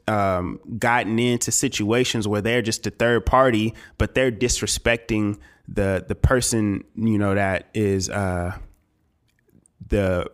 um, 0.09 0.59
gotten 0.79 1.19
into 1.21 1.53
situations 1.53 2.27
where 2.27 2.41
they're 2.41 2.63
just 2.63 2.87
a 2.89 2.91
third 2.91 3.25
party, 3.25 3.73
but 3.99 4.15
they're 4.17 4.33
disrespecting 4.33 5.39
the 5.69 6.05
the 6.07 6.15
person 6.15 6.85
you 6.95 7.19
know 7.19 7.35
that 7.35 7.69
is 7.75 8.09
uh, 8.11 8.57
the 9.89 10.31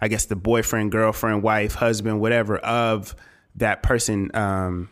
I 0.00 0.08
guess 0.08 0.26
the 0.26 0.36
boyfriend, 0.36 0.92
girlfriend, 0.92 1.42
wife, 1.42 1.74
husband, 1.74 2.20
whatever 2.20 2.58
of 2.58 3.16
that 3.56 3.82
person 3.82 4.30
um, 4.34 4.88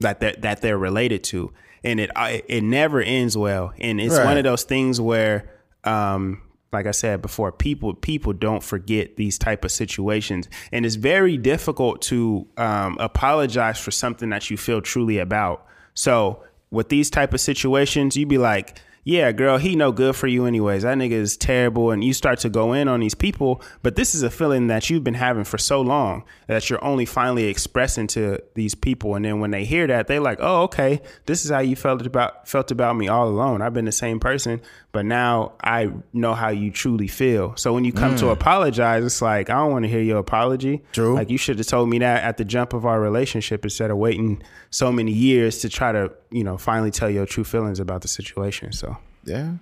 that 0.00 0.20
that 0.20 0.42
that 0.42 0.60
they're 0.60 0.78
related 0.78 1.22
to, 1.24 1.52
and 1.84 2.00
it 2.00 2.10
it 2.16 2.62
never 2.62 3.00
ends 3.00 3.36
well. 3.36 3.72
And 3.78 4.00
it's 4.00 4.16
Right. 4.16 4.24
one 4.24 4.38
of 4.38 4.44
those 4.44 4.64
things 4.64 5.00
where, 5.00 5.48
um, 5.84 6.42
like 6.72 6.86
I 6.86 6.90
said 6.90 7.22
before, 7.22 7.52
people 7.52 7.94
people 7.94 8.32
don't 8.32 8.62
forget 8.62 9.16
these 9.16 9.38
type 9.38 9.64
of 9.64 9.70
situations, 9.70 10.48
and 10.72 10.84
it's 10.84 10.96
very 10.96 11.36
difficult 11.36 12.02
to 12.02 12.48
um, 12.56 12.96
apologize 12.98 13.78
for 13.78 13.92
something 13.92 14.30
that 14.30 14.50
you 14.50 14.56
feel 14.56 14.80
truly 14.80 15.18
about. 15.18 15.64
So 15.94 16.42
with 16.72 16.88
these 16.88 17.10
type 17.10 17.32
of 17.34 17.40
situations, 17.40 18.16
you'd 18.16 18.28
be 18.28 18.38
like. 18.38 18.78
Yeah, 19.04 19.32
girl, 19.32 19.58
he 19.58 19.74
no 19.74 19.90
good 19.90 20.14
for 20.14 20.28
you 20.28 20.46
anyways. 20.46 20.84
That 20.84 20.96
nigga 20.96 21.10
is 21.10 21.36
terrible, 21.36 21.90
and 21.90 22.04
you 22.04 22.12
start 22.12 22.38
to 22.40 22.48
go 22.48 22.72
in 22.72 22.86
on 22.86 23.00
these 23.00 23.16
people. 23.16 23.60
But 23.82 23.96
this 23.96 24.14
is 24.14 24.22
a 24.22 24.30
feeling 24.30 24.68
that 24.68 24.88
you've 24.90 25.02
been 25.02 25.14
having 25.14 25.42
for 25.42 25.58
so 25.58 25.80
long 25.80 26.22
that 26.46 26.70
you're 26.70 26.84
only 26.84 27.04
finally 27.04 27.46
expressing 27.46 28.06
to 28.08 28.40
these 28.54 28.76
people, 28.76 29.16
and 29.16 29.24
then 29.24 29.40
when 29.40 29.50
they 29.50 29.64
hear 29.64 29.88
that, 29.88 30.06
they 30.06 30.20
like, 30.20 30.38
oh, 30.40 30.62
okay, 30.62 31.00
this 31.26 31.44
is 31.44 31.50
how 31.50 31.58
you 31.58 31.74
felt 31.74 32.06
about 32.06 32.46
felt 32.48 32.70
about 32.70 32.96
me 32.96 33.08
all 33.08 33.28
along. 33.28 33.60
I've 33.60 33.74
been 33.74 33.86
the 33.86 33.92
same 33.92 34.20
person, 34.20 34.60
but 34.92 35.06
now 35.06 35.52
I 35.64 35.90
know 36.12 36.34
how 36.34 36.50
you 36.50 36.70
truly 36.70 37.08
feel. 37.08 37.56
So 37.56 37.72
when 37.72 37.84
you 37.84 37.92
come 37.92 38.14
to 38.16 38.26
mm. 38.26 38.32
apologize, 38.32 39.02
it's 39.02 39.22
like 39.22 39.48
I 39.48 39.54
don't 39.54 39.72
want 39.72 39.84
to 39.86 39.88
hear 39.88 40.02
your 40.02 40.18
apology. 40.18 40.82
True. 40.92 41.14
Like 41.14 41.30
you 41.30 41.38
should 41.38 41.58
have 41.58 41.66
told 41.66 41.88
me 41.88 41.98
that 42.00 42.22
at 42.22 42.36
the 42.36 42.44
jump 42.44 42.74
of 42.74 42.84
our 42.84 43.00
relationship 43.00 43.64
instead 43.64 43.90
of 43.90 43.96
waiting 43.96 44.42
so 44.70 44.92
many 44.92 45.12
years 45.12 45.58
to 45.60 45.70
try 45.70 45.92
to, 45.92 46.12
you 46.30 46.44
know, 46.44 46.58
finally 46.58 46.90
tell 46.90 47.08
your 47.08 47.24
true 47.24 47.44
feelings 47.44 47.80
about 47.80 48.02
the 48.02 48.08
situation. 48.08 48.72
So 48.72 48.98
Yeah, 49.24 49.54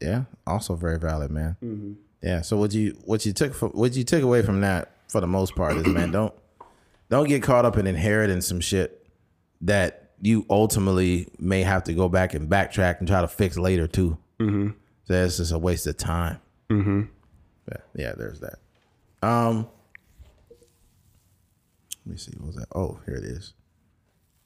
yeah. 0.00 0.24
Also 0.46 0.74
very 0.74 0.98
valid, 0.98 1.30
man. 1.30 1.56
Mm-hmm. 1.64 1.92
Yeah. 2.22 2.42
So 2.42 2.58
what 2.58 2.74
you 2.74 2.98
what 3.06 3.24
you 3.24 3.32
took 3.32 3.54
from 3.54 3.70
what 3.70 3.96
you 3.96 4.04
took 4.04 4.22
away 4.22 4.42
from 4.42 4.60
that 4.60 4.92
for 5.08 5.22
the 5.22 5.26
most 5.26 5.56
part 5.56 5.76
is 5.78 5.86
man, 5.86 6.10
don't 6.10 6.34
don't 7.08 7.28
get 7.28 7.42
caught 7.42 7.64
up 7.64 7.78
in 7.78 7.86
inheriting 7.86 8.42
some 8.42 8.60
shit 8.60 9.06
that 9.62 10.10
you 10.20 10.44
ultimately 10.50 11.28
may 11.38 11.62
have 11.62 11.84
to 11.84 11.94
go 11.94 12.10
back 12.10 12.34
and 12.34 12.50
backtrack 12.50 12.98
and 12.98 13.08
try 13.08 13.22
to 13.22 13.28
fix 13.28 13.56
later 13.56 13.86
too. 13.86 14.18
Mm-hmm. 14.40 14.68
So 15.04 15.12
that's 15.12 15.36
just 15.36 15.52
a 15.52 15.58
waste 15.58 15.86
of 15.86 15.96
time. 15.96 16.40
Mm-hmm. 16.70 17.02
Yeah, 17.68 17.76
yeah. 17.94 18.12
There's 18.16 18.40
that. 18.40 18.58
Um. 19.22 19.68
Let 22.06 22.12
me 22.12 22.16
see. 22.16 22.32
What 22.38 22.46
was 22.46 22.56
that? 22.56 22.68
Oh, 22.74 22.98
here 23.06 23.16
it 23.16 23.24
is. 23.24 23.52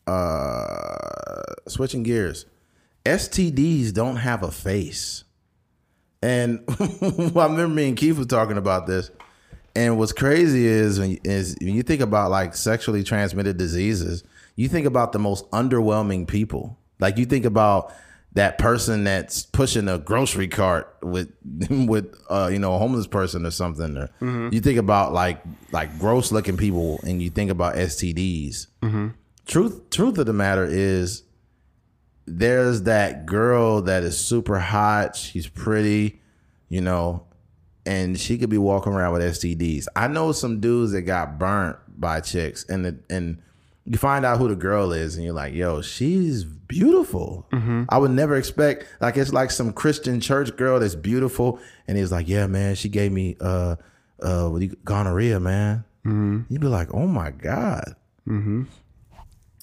Uh, 0.06 1.42
switching 1.68 2.02
gears. 2.02 2.46
STDs 3.04 3.92
don't 3.92 4.16
have 4.16 4.42
a 4.42 4.50
face. 4.50 5.24
And 6.22 6.64
I 6.80 7.28
remember 7.28 7.68
me 7.68 7.88
and 7.88 7.96
Keith 7.96 8.16
was 8.16 8.26
talking 8.26 8.56
about 8.56 8.86
this. 8.86 9.10
And 9.76 9.98
what's 9.98 10.12
crazy 10.12 10.66
is 10.66 10.98
when 10.98 11.18
is 11.24 11.56
when 11.60 11.74
you 11.74 11.82
think 11.82 12.00
about 12.00 12.30
like 12.30 12.54
sexually 12.54 13.02
transmitted 13.02 13.56
diseases, 13.56 14.24
you 14.56 14.68
think 14.68 14.86
about 14.86 15.12
the 15.12 15.18
most 15.18 15.50
underwhelming 15.50 16.26
people. 16.26 16.78
Like 17.00 17.18
you 17.18 17.26
think 17.26 17.44
about 17.44 17.92
that 18.34 18.58
person 18.58 19.04
that's 19.04 19.46
pushing 19.46 19.88
a 19.88 19.96
grocery 19.98 20.48
cart 20.48 20.96
with 21.02 21.32
with 21.70 22.14
uh, 22.28 22.50
you 22.52 22.58
know 22.58 22.74
a 22.74 22.78
homeless 22.78 23.06
person 23.06 23.46
or 23.46 23.50
something. 23.50 23.96
Or 23.96 24.10
you 24.52 24.60
think 24.60 24.78
about 24.78 25.12
like 25.12 25.40
like 25.72 25.98
gross 25.98 26.32
looking 26.32 26.56
people, 26.56 27.00
and 27.04 27.22
you 27.22 27.30
think 27.30 27.50
about 27.50 27.76
STDs. 27.76 28.66
Truth 29.46 29.90
truth 29.90 30.18
of 30.18 30.26
the 30.26 30.32
matter 30.32 30.64
is, 30.64 31.22
there's 32.26 32.82
that 32.82 33.26
girl 33.26 33.82
that 33.82 34.02
is 34.02 34.18
super 34.18 34.58
hot. 34.58 35.14
She's 35.16 35.46
pretty, 35.46 36.20
you 36.68 36.80
know, 36.80 37.26
and 37.86 38.18
she 38.18 38.38
could 38.38 38.50
be 38.50 38.58
walking 38.58 38.92
around 38.94 39.12
with 39.12 39.22
STDs. 39.22 39.86
I 39.94 40.08
know 40.08 40.32
some 40.32 40.60
dudes 40.60 40.92
that 40.92 41.02
got 41.02 41.38
burnt 41.38 41.76
by 41.96 42.20
chicks, 42.20 42.64
and 42.68 42.84
the, 42.84 42.98
and 43.10 43.42
you 43.86 43.98
find 43.98 44.24
out 44.24 44.38
who 44.38 44.48
the 44.48 44.56
girl 44.56 44.92
is, 44.92 45.16
and 45.16 45.24
you're 45.24 45.34
like, 45.34 45.52
yo, 45.54 45.82
she's 45.82 46.42
beautiful. 46.44 47.46
I 47.88 47.98
would 47.98 48.10
never 48.12 48.36
expect 48.36 48.86
like 49.00 49.16
it's 49.16 49.32
like 49.32 49.50
some 49.50 49.72
Christian 49.72 50.20
church 50.20 50.56
girl 50.56 50.80
that's 50.80 50.94
beautiful, 50.94 51.58
and 51.86 51.98
he's 51.98 52.10
like, 52.10 52.26
yeah, 52.28 52.46
man, 52.46 52.74
she 52.76 52.88
gave 52.88 53.12
me 53.12 53.36
uh 53.40 53.76
uh 54.22 54.48
what 54.48 54.60
do 54.60 54.66
you- 54.66 54.76
gonorrhea, 54.84 55.38
man. 55.40 55.84
You'd 56.48 56.60
be 56.60 56.66
like, 56.66 56.92
oh 56.94 57.06
my 57.06 57.30
god. 57.30 57.94
Mm-hmm. 58.28 58.64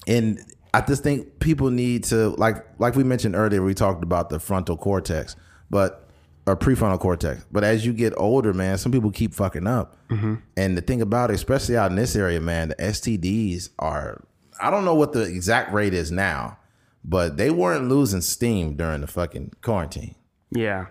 And 0.06 0.40
I 0.74 0.80
just 0.80 1.02
think 1.02 1.38
people 1.38 1.70
need 1.70 2.04
to 2.04 2.30
like 2.30 2.64
like 2.78 2.94
we 2.96 3.04
mentioned 3.04 3.34
earlier, 3.36 3.62
we 3.62 3.74
talked 3.74 4.02
about 4.02 4.30
the 4.30 4.38
frontal 4.40 4.76
cortex, 4.76 5.36
but 5.70 6.08
or 6.46 6.56
prefrontal 6.56 6.98
cortex. 6.98 7.44
But 7.52 7.64
as 7.64 7.86
you 7.86 7.92
get 7.92 8.12
older, 8.16 8.52
man, 8.52 8.78
some 8.78 8.92
people 8.92 9.10
keep 9.10 9.34
fucking 9.34 9.66
up. 9.66 9.96
Mm-hmm. 10.10 10.34
And 10.56 10.76
the 10.76 10.82
thing 10.82 11.00
about 11.00 11.30
it, 11.30 11.34
especially 11.34 11.76
out 11.76 11.90
in 11.90 11.96
this 11.96 12.16
area, 12.16 12.40
man, 12.40 12.70
the 12.70 12.74
STDs 12.76 13.70
are 13.78 14.22
I 14.60 14.70
don't 14.70 14.84
know 14.84 14.94
what 14.94 15.12
the 15.12 15.22
exact 15.22 15.72
rate 15.72 15.94
is 15.94 16.10
now, 16.12 16.58
but 17.04 17.36
they 17.36 17.50
weren't 17.50 17.88
losing 17.88 18.20
steam 18.20 18.76
during 18.76 19.00
the 19.00 19.06
fucking 19.06 19.52
quarantine. 19.62 20.14
Yeah. 20.50 20.86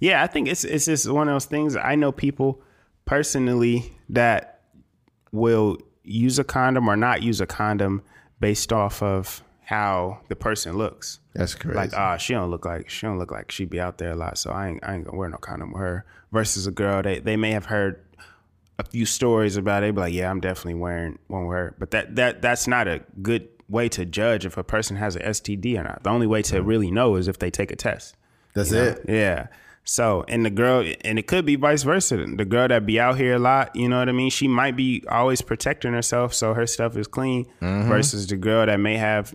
Yeah, 0.00 0.22
I 0.22 0.26
think 0.26 0.48
it's 0.48 0.64
it's 0.64 0.86
just 0.86 1.10
one 1.10 1.28
of 1.28 1.34
those 1.34 1.46
things. 1.46 1.76
I 1.76 1.94
know 1.94 2.12
people 2.12 2.62
personally 3.04 3.92
that 4.08 4.60
will 5.32 5.78
use 6.04 6.38
a 6.38 6.44
condom 6.44 6.88
or 6.88 6.96
not 6.96 7.22
use 7.22 7.40
a 7.40 7.46
condom 7.46 8.02
based 8.40 8.72
off 8.72 9.02
of 9.02 9.42
how 9.64 10.20
the 10.28 10.36
person 10.36 10.76
looks. 10.76 11.20
That's 11.34 11.54
crazy. 11.54 11.76
Like, 11.76 11.94
ah, 11.94 12.16
she 12.16 12.34
don't 12.34 12.50
look 12.50 12.64
like 12.64 12.88
she 12.90 13.06
don't 13.06 13.18
look 13.18 13.32
like 13.32 13.50
she'd 13.50 13.70
be 13.70 13.80
out 13.80 13.98
there 13.98 14.12
a 14.12 14.16
lot, 14.16 14.38
so 14.38 14.50
I 14.50 14.68
ain't 14.68 14.84
I 14.84 14.94
ain't 14.94 15.04
gonna 15.04 15.16
wear 15.16 15.28
no 15.28 15.38
condom 15.38 15.72
with 15.72 15.80
her. 15.80 16.04
Versus 16.32 16.66
a 16.66 16.70
girl, 16.70 17.02
they 17.02 17.18
they 17.18 17.36
may 17.36 17.52
have 17.52 17.66
heard 17.66 18.00
a 18.78 18.84
few 18.84 19.06
stories 19.06 19.56
about 19.56 19.82
it, 19.82 19.94
be 19.94 20.00
like, 20.00 20.14
yeah, 20.14 20.30
I'm 20.30 20.40
definitely 20.40 20.74
wearing 20.74 21.18
one 21.28 21.46
with 21.46 21.56
her. 21.56 21.74
But 21.78 21.90
that 21.92 22.16
that 22.16 22.42
that's 22.42 22.66
not 22.66 22.88
a 22.88 23.02
good 23.22 23.48
way 23.68 23.88
to 23.88 24.04
judge 24.04 24.44
if 24.44 24.56
a 24.56 24.64
person 24.64 24.96
has 24.96 25.16
an 25.16 25.22
STD 25.22 25.78
or 25.78 25.84
not. 25.84 26.02
The 26.02 26.10
only 26.10 26.26
way 26.26 26.42
to 26.42 26.62
really 26.62 26.90
know 26.90 27.16
is 27.16 27.28
if 27.28 27.38
they 27.38 27.50
take 27.50 27.70
a 27.70 27.76
test. 27.76 28.16
That's 28.54 28.70
you 28.70 28.76
know? 28.76 28.84
it. 28.84 29.04
Yeah. 29.08 29.46
So, 29.86 30.24
and 30.28 30.46
the 30.46 30.50
girl, 30.50 30.84
and 31.02 31.18
it 31.18 31.26
could 31.26 31.44
be 31.44 31.56
vice 31.56 31.82
versa. 31.82 32.16
The 32.16 32.44
girl 32.46 32.68
that 32.68 32.86
be 32.86 32.98
out 32.98 33.18
here 33.18 33.34
a 33.34 33.38
lot, 33.38 33.76
you 33.76 33.86
know 33.86 33.98
what 33.98 34.08
I 34.08 34.12
mean? 34.12 34.30
She 34.30 34.48
might 34.48 34.76
be 34.76 35.04
always 35.10 35.42
protecting 35.42 35.92
herself, 35.92 36.32
so 36.32 36.54
her 36.54 36.66
stuff 36.66 36.96
is 36.96 37.06
clean. 37.06 37.46
Versus 37.60 38.26
the 38.26 38.36
girl 38.36 38.64
that 38.64 38.80
may 38.80 38.96
have, 38.96 39.34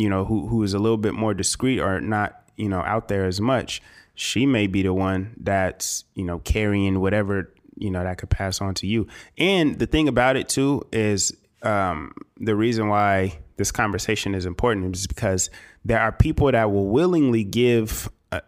you 0.00 0.08
know, 0.08 0.24
who 0.24 0.46
who 0.46 0.62
is 0.62 0.72
a 0.72 0.78
little 0.78 0.96
bit 0.96 1.12
more 1.12 1.34
discreet 1.34 1.78
or 1.78 2.00
not, 2.00 2.42
you 2.56 2.68
know, 2.68 2.80
out 2.80 3.08
there 3.08 3.26
as 3.26 3.40
much. 3.40 3.82
She 4.14 4.46
may 4.46 4.66
be 4.66 4.82
the 4.82 4.94
one 4.94 5.34
that's, 5.38 6.04
you 6.14 6.24
know, 6.24 6.38
carrying 6.40 7.00
whatever, 7.00 7.52
you 7.76 7.90
know, 7.90 8.02
that 8.02 8.18
could 8.18 8.30
pass 8.30 8.60
on 8.60 8.74
to 8.74 8.86
you. 8.86 9.06
And 9.36 9.78
the 9.78 9.86
thing 9.86 10.08
about 10.08 10.36
it 10.36 10.48
too 10.48 10.86
is 10.92 11.36
um, 11.62 12.14
the 12.38 12.56
reason 12.56 12.88
why 12.88 13.38
this 13.56 13.70
conversation 13.70 14.34
is 14.34 14.46
important 14.46 14.96
is 14.96 15.06
because 15.06 15.50
there 15.84 16.00
are 16.00 16.12
people 16.12 16.50
that 16.50 16.70
will 16.70 16.88
willingly 16.88 17.44
give 17.44 18.08
a, 18.32 18.40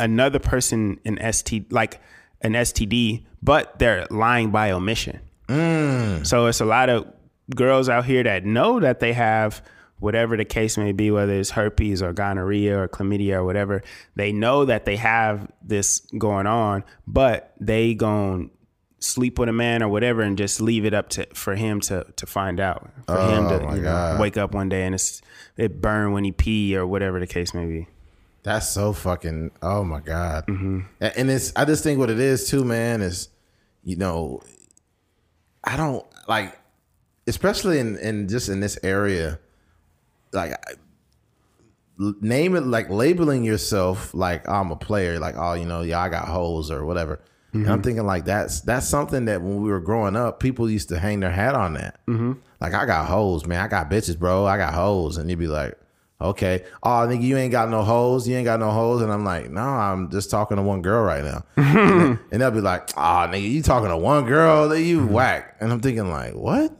another 0.00 0.38
person 0.38 0.98
an 1.04 1.18
ST 1.32 1.70
like 1.70 2.00
an 2.40 2.52
STD, 2.52 3.24
but 3.42 3.78
they're 3.78 4.06
lying 4.10 4.50
by 4.50 4.70
omission. 4.70 5.20
So 6.24 6.46
it's 6.46 6.60
a 6.60 6.66
lot 6.66 6.88
of 6.88 7.06
girls 7.54 7.88
out 7.88 8.04
here 8.04 8.22
that 8.22 8.44
know 8.44 8.80
that 8.80 9.00
they 9.00 9.12
have 9.12 9.62
whatever 10.00 10.36
the 10.36 10.44
case 10.44 10.76
may 10.78 10.92
be, 10.92 11.10
whether 11.10 11.32
it's 11.32 11.50
herpes 11.50 12.02
or 12.02 12.12
gonorrhea 12.12 12.78
or 12.78 12.88
chlamydia 12.88 13.34
or 13.34 13.44
whatever. 13.44 13.82
They 14.14 14.32
know 14.32 14.64
that 14.64 14.84
they 14.84 14.96
have 14.96 15.50
this 15.62 16.00
going 16.18 16.46
on, 16.46 16.84
but 17.06 17.52
they 17.60 17.94
gon' 17.94 18.50
sleep 19.00 19.38
with 19.38 19.48
a 19.48 19.52
man 19.52 19.82
or 19.82 19.88
whatever 19.88 20.22
and 20.22 20.36
just 20.36 20.60
leave 20.60 20.84
it 20.84 20.92
up 20.92 21.08
to 21.10 21.26
for 21.34 21.54
him 21.54 21.80
to 21.82 22.04
to 22.16 22.26
find 22.26 22.58
out. 22.60 22.90
For 23.06 23.14
him 23.16 23.46
Oh, 23.46 23.58
to 23.70 23.76
you 23.76 23.82
know, 23.82 24.16
wake 24.20 24.36
up 24.36 24.52
one 24.54 24.68
day 24.68 24.84
and 24.84 24.94
it's 24.94 25.22
it 25.56 25.80
burn 25.80 26.12
when 26.12 26.24
he 26.24 26.32
pee 26.32 26.76
or 26.76 26.86
whatever 26.86 27.18
the 27.20 27.26
case 27.26 27.54
may 27.54 27.66
be. 27.66 27.86
That's 28.44 28.68
so 28.68 28.92
fucking. 28.92 29.50
Oh 29.62 29.84
my 29.84 30.00
god. 30.00 30.46
Mm-hmm. 30.46 30.80
A- 31.00 31.18
And 31.18 31.30
it's. 31.30 31.52
I 31.56 31.64
just 31.64 31.82
think 31.82 31.98
what 31.98 32.08
it 32.10 32.18
is 32.20 32.48
too, 32.48 32.64
man. 32.64 33.02
Is 33.02 33.28
you 33.84 33.96
know, 33.96 34.40
I 35.64 35.76
don't 35.76 36.06
like, 36.28 36.56
especially 37.26 37.78
in 37.78 37.98
in 37.98 38.28
just 38.28 38.48
in 38.48 38.60
this 38.60 38.78
area, 38.82 39.38
like. 40.32 40.54
Name 42.20 42.54
it 42.54 42.60
like 42.60 42.88
labeling 42.90 43.42
yourself 43.42 44.14
like 44.14 44.48
I'm 44.48 44.70
a 44.70 44.76
player, 44.76 45.18
like 45.18 45.34
oh 45.36 45.54
you 45.54 45.64
know 45.64 45.82
yeah 45.82 45.98
I 45.98 46.08
got 46.08 46.28
holes 46.28 46.70
or 46.70 46.84
whatever. 46.84 47.20
And 47.52 47.66
I'm 47.66 47.78
mm-hmm. 47.78 47.82
thinking 47.82 48.06
like 48.06 48.24
that's 48.24 48.60
that's 48.60 48.86
something 48.86 49.24
that 49.24 49.40
when 49.40 49.62
we 49.62 49.70
were 49.70 49.80
growing 49.80 50.16
up, 50.16 50.38
people 50.38 50.68
used 50.70 50.90
to 50.90 50.98
hang 50.98 51.20
their 51.20 51.30
hat 51.30 51.54
on 51.54 51.74
that. 51.74 51.98
Mm-hmm. 52.06 52.34
Like 52.60 52.74
I 52.74 52.84
got 52.84 53.06
holes, 53.06 53.46
man. 53.46 53.60
I 53.60 53.68
got 53.68 53.90
bitches, 53.90 54.18
bro. 54.18 54.44
I 54.44 54.58
got 54.58 54.74
holes, 54.74 55.16
and 55.16 55.30
you'd 55.30 55.38
be 55.38 55.46
like, 55.46 55.78
okay, 56.20 56.64
oh 56.82 57.06
nigga, 57.08 57.22
you 57.22 57.38
ain't 57.38 57.52
got 57.52 57.70
no 57.70 57.82
holes. 57.82 58.28
You 58.28 58.36
ain't 58.36 58.44
got 58.44 58.60
no 58.60 58.70
holes, 58.70 59.00
and 59.00 59.10
I'm 59.10 59.24
like, 59.24 59.50
no, 59.50 59.62
I'm 59.62 60.10
just 60.10 60.30
talking 60.30 60.58
to 60.58 60.62
one 60.62 60.82
girl 60.82 61.02
right 61.02 61.24
now. 61.24 61.44
and, 61.56 62.18
and 62.30 62.42
they'll 62.42 62.50
be 62.50 62.60
like, 62.60 62.90
oh 62.98 63.28
nigga, 63.30 63.50
you 63.50 63.62
talking 63.62 63.88
to 63.88 63.96
one 63.96 64.26
girl? 64.26 64.68
That 64.68 64.82
you 64.82 65.00
mm-hmm. 65.00 65.12
whack? 65.12 65.56
And 65.60 65.72
I'm 65.72 65.80
thinking 65.80 66.10
like, 66.10 66.34
what? 66.34 66.76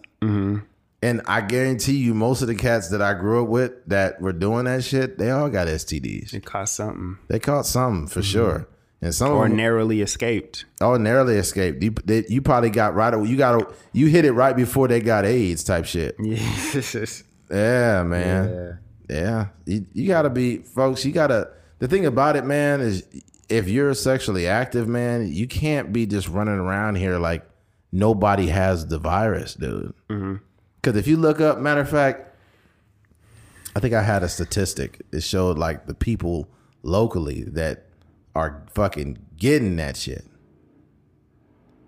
And 1.01 1.23
I 1.27 1.43
guarantee 1.43 1.97
you, 1.97 2.13
most 2.13 2.43
of 2.43 2.49
the 2.49 2.57
cats 2.57 2.89
that 2.89 3.01
I 3.01 3.15
grew 3.15 3.45
up 3.45 3.49
with 3.49 3.73
that 3.87 4.21
were 4.21 4.33
doing 4.33 4.65
that 4.65 4.83
shit, 4.83 5.17
they 5.17 5.31
all 5.31 5.49
got 5.49 5.69
STDs. 5.69 6.35
It 6.35 6.45
cost 6.45 6.75
something. 6.75 7.19
They 7.29 7.39
caught 7.39 7.67
something 7.67 8.09
for 8.09 8.21
mm-hmm. 8.21 8.33
sure. 8.33 8.69
And 9.01 9.15
some 9.15 9.31
Or 9.31 9.45
of 9.45 9.51
them, 9.51 9.57
narrowly 9.59 10.01
escaped. 10.01 10.65
oh, 10.81 10.97
narrowly 10.97 11.37
escaped. 11.37 11.83
You, 11.85 11.91
they, 12.05 12.25
you 12.29 12.43
probably 12.43 12.71
got 12.71 12.97
right. 12.97 13.15
You 13.15 13.37
got 13.37 13.73
you 13.93 14.09
hit 14.09 14.25
it 14.25 14.33
right 14.33 14.57
before 14.57 14.89
they 14.89 15.01
got 15.01 15.25
AIDS 15.25 15.63
type 15.63 15.85
shit. 15.85 16.17
Yeah, 17.51 18.03
man. 18.03 18.79
Yeah. 19.09 19.47
You, 19.65 19.87
you 19.95 20.09
gotta 20.09 20.29
be, 20.29 20.59
folks, 20.59 21.05
you 21.05 21.13
gotta, 21.13 21.51
the 21.79 21.89
thing 21.89 22.05
about 22.05 22.37
it, 22.37 22.45
man, 22.45 22.81
is 22.81 23.05
if 23.49 23.69
you're 23.69 23.95
sexually 23.95 24.47
active, 24.47 24.87
man, 24.87 25.33
you 25.33 25.47
can't 25.47 25.93
be 25.93 26.05
just 26.05 26.29
running 26.29 26.59
around 26.59 26.97
here 26.97 27.19
like 27.19 27.49
nobody 27.91 28.49
has 28.49 28.87
the 28.87 28.99
virus, 28.99 29.55
dude. 29.55 29.95
Mm-hmm. 30.11 30.37
Because 30.89 31.01
if 31.01 31.07
you 31.07 31.19
look 31.19 31.39
up, 31.39 31.59
matter 31.59 31.83
of 31.83 31.91
fact, 31.91 32.35
I 33.77 33.81
think 33.81 33.93
I 33.93 34.03
had 34.03 34.23
a 34.23 34.29
statistic. 34.31 35.03
It 35.13 35.23
showed 35.23 35.59
like 35.59 35.85
the 35.85 35.93
people 35.93 36.49
locally 36.83 37.43
that 37.43 37.85
are 38.35 38.65
fucking 38.73 39.19
getting 39.37 39.77
that 39.77 39.99
shit. 39.99 40.25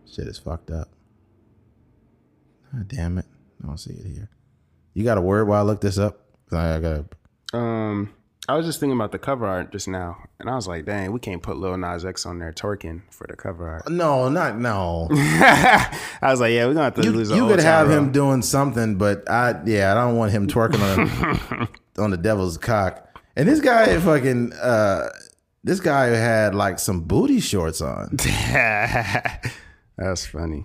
Shit 0.05 0.27
is 0.27 0.37
fucked 0.37 0.71
up. 0.71 0.91
God 2.75 2.89
damn 2.89 3.17
it. 3.17 3.25
I 3.65 3.69
don't 3.69 3.79
see 3.79 3.95
it 3.95 4.05
here. 4.05 4.29
You 4.93 5.03
got 5.03 5.17
a 5.17 5.23
word 5.23 5.49
while 5.49 5.63
I 5.63 5.65
look 5.65 5.81
this 5.81 5.97
up? 5.97 6.21
I, 6.53 6.75
I 6.75 6.81
gotta. 6.81 7.07
Um, 7.55 8.13
I 8.51 8.57
was 8.57 8.67
just 8.67 8.81
thinking 8.81 8.97
about 8.97 9.13
the 9.13 9.19
cover 9.19 9.47
art 9.47 9.71
just 9.73 9.87
now, 9.89 10.17
and 10.39 10.51
I 10.51 10.55
was 10.57 10.67
like, 10.67 10.85
"Dang, 10.85 11.13
we 11.13 11.21
can't 11.21 11.43
put 11.43 11.57
Lil 11.57 11.77
Nas 11.77 12.05
X 12.05 12.27
on 12.27 12.39
there 12.39 12.53
twerking 12.53 13.03
for 13.11 13.27
the 13.29 13.37
cover 13.37 13.69
art." 13.69 13.89
No, 13.89 14.29
not 14.29 14.59
no. 14.59 15.09
I 15.13 15.99
was 16.23 16.41
like, 16.41 16.53
"Yeah, 16.53 16.67
we're 16.67 16.75
gonna 16.75 16.85
have 16.85 16.95
to 16.97 17.03
You, 17.05 17.13
lose. 17.13 17.31
you 17.31 17.47
could 17.47 17.61
have 17.61 17.89
him 17.91 18.11
doing 18.13 18.43
something, 18.43 18.97
but 18.97 19.29
I 19.31 19.61
yeah, 19.67 19.93
I 19.93 19.95
don't 19.95 20.17
want 20.17 20.33
him 20.33 20.49
twerking 20.49 20.81
on 20.83 21.69
on 22.05 22.11
the 22.11 22.17
devil's 22.17 22.59
cock. 22.59 23.07
And 23.37 23.49
this 23.49 23.61
guy 23.61 23.99
fucking 24.01 24.53
uh 24.55 25.09
this 25.63 25.79
guy 25.81 26.07
had 26.07 26.55
like 26.55 26.79
some 26.79 27.03
booty 27.03 27.39
shorts 27.41 27.81
on. 27.81 28.17
That's 29.97 30.27
funny. 30.27 30.65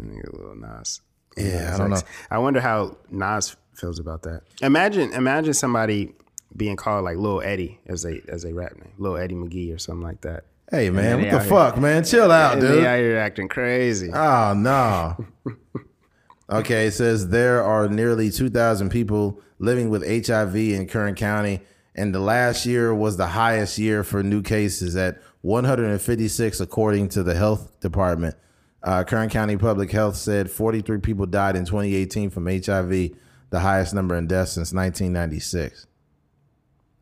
Nigga, 0.00 0.32
Lil 0.32 0.54
Nas. 0.56 1.00
Yeah, 1.36 1.44
I 1.44 1.70
Nas 1.70 1.78
don't 1.78 1.92
X. 1.92 2.02
know. 2.02 2.08
I 2.30 2.38
wonder 2.38 2.60
how 2.60 2.96
Nas 3.10 3.56
feels 3.74 3.98
about 3.98 4.22
that. 4.22 4.42
Imagine, 4.62 5.12
imagine 5.12 5.54
somebody 5.54 6.12
being 6.56 6.76
called 6.76 7.04
like 7.04 7.16
Lil 7.16 7.40
Eddie 7.42 7.78
as 7.86 8.04
a 8.04 8.20
as 8.28 8.44
a 8.44 8.52
rap 8.54 8.76
name, 8.76 8.92
Lil 8.98 9.16
Eddie 9.16 9.34
McGee 9.34 9.74
or 9.74 9.78
something 9.78 10.02
like 10.02 10.20
that. 10.22 10.44
Hey 10.70 10.90
man, 10.90 11.16
what 11.20 11.30
the 11.30 11.40
here- 11.40 11.48
fuck, 11.48 11.78
man? 11.78 12.04
Chill 12.04 12.30
out, 12.30 12.52
And 12.54 12.60
dude. 12.60 12.70
they 12.82 12.86
out 12.86 12.98
here 12.98 13.16
acting 13.18 13.48
crazy. 13.48 14.10
Oh 14.12 14.54
no. 14.56 15.16
okay, 16.50 16.86
it 16.86 16.92
says 16.92 17.28
there 17.28 17.62
are 17.62 17.88
nearly 17.88 18.30
2,000 18.30 18.88
people 18.90 19.40
living 19.58 19.90
with 19.90 20.02
HIV 20.26 20.54
in 20.56 20.86
Kern 20.86 21.14
County, 21.14 21.60
and 21.94 22.14
the 22.14 22.20
last 22.20 22.66
year 22.66 22.94
was 22.94 23.16
the 23.16 23.26
highest 23.28 23.78
year 23.78 24.02
for 24.04 24.22
new 24.22 24.42
cases 24.42 24.96
at 24.96 25.20
156, 25.42 26.60
according 26.60 27.08
to 27.10 27.22
the 27.22 27.34
health 27.34 27.78
department. 27.80 28.34
Uh, 28.82 29.04
Kern 29.04 29.28
County 29.28 29.56
Public 29.56 29.90
Health 29.90 30.16
said 30.16 30.50
43 30.50 30.98
people 31.00 31.26
died 31.26 31.56
in 31.56 31.64
2018 31.66 32.30
from 32.30 32.46
HIV, 32.46 33.10
the 33.50 33.60
highest 33.60 33.92
number 33.92 34.16
in 34.16 34.26
deaths 34.26 34.52
since 34.52 34.72
1996. 34.72 35.86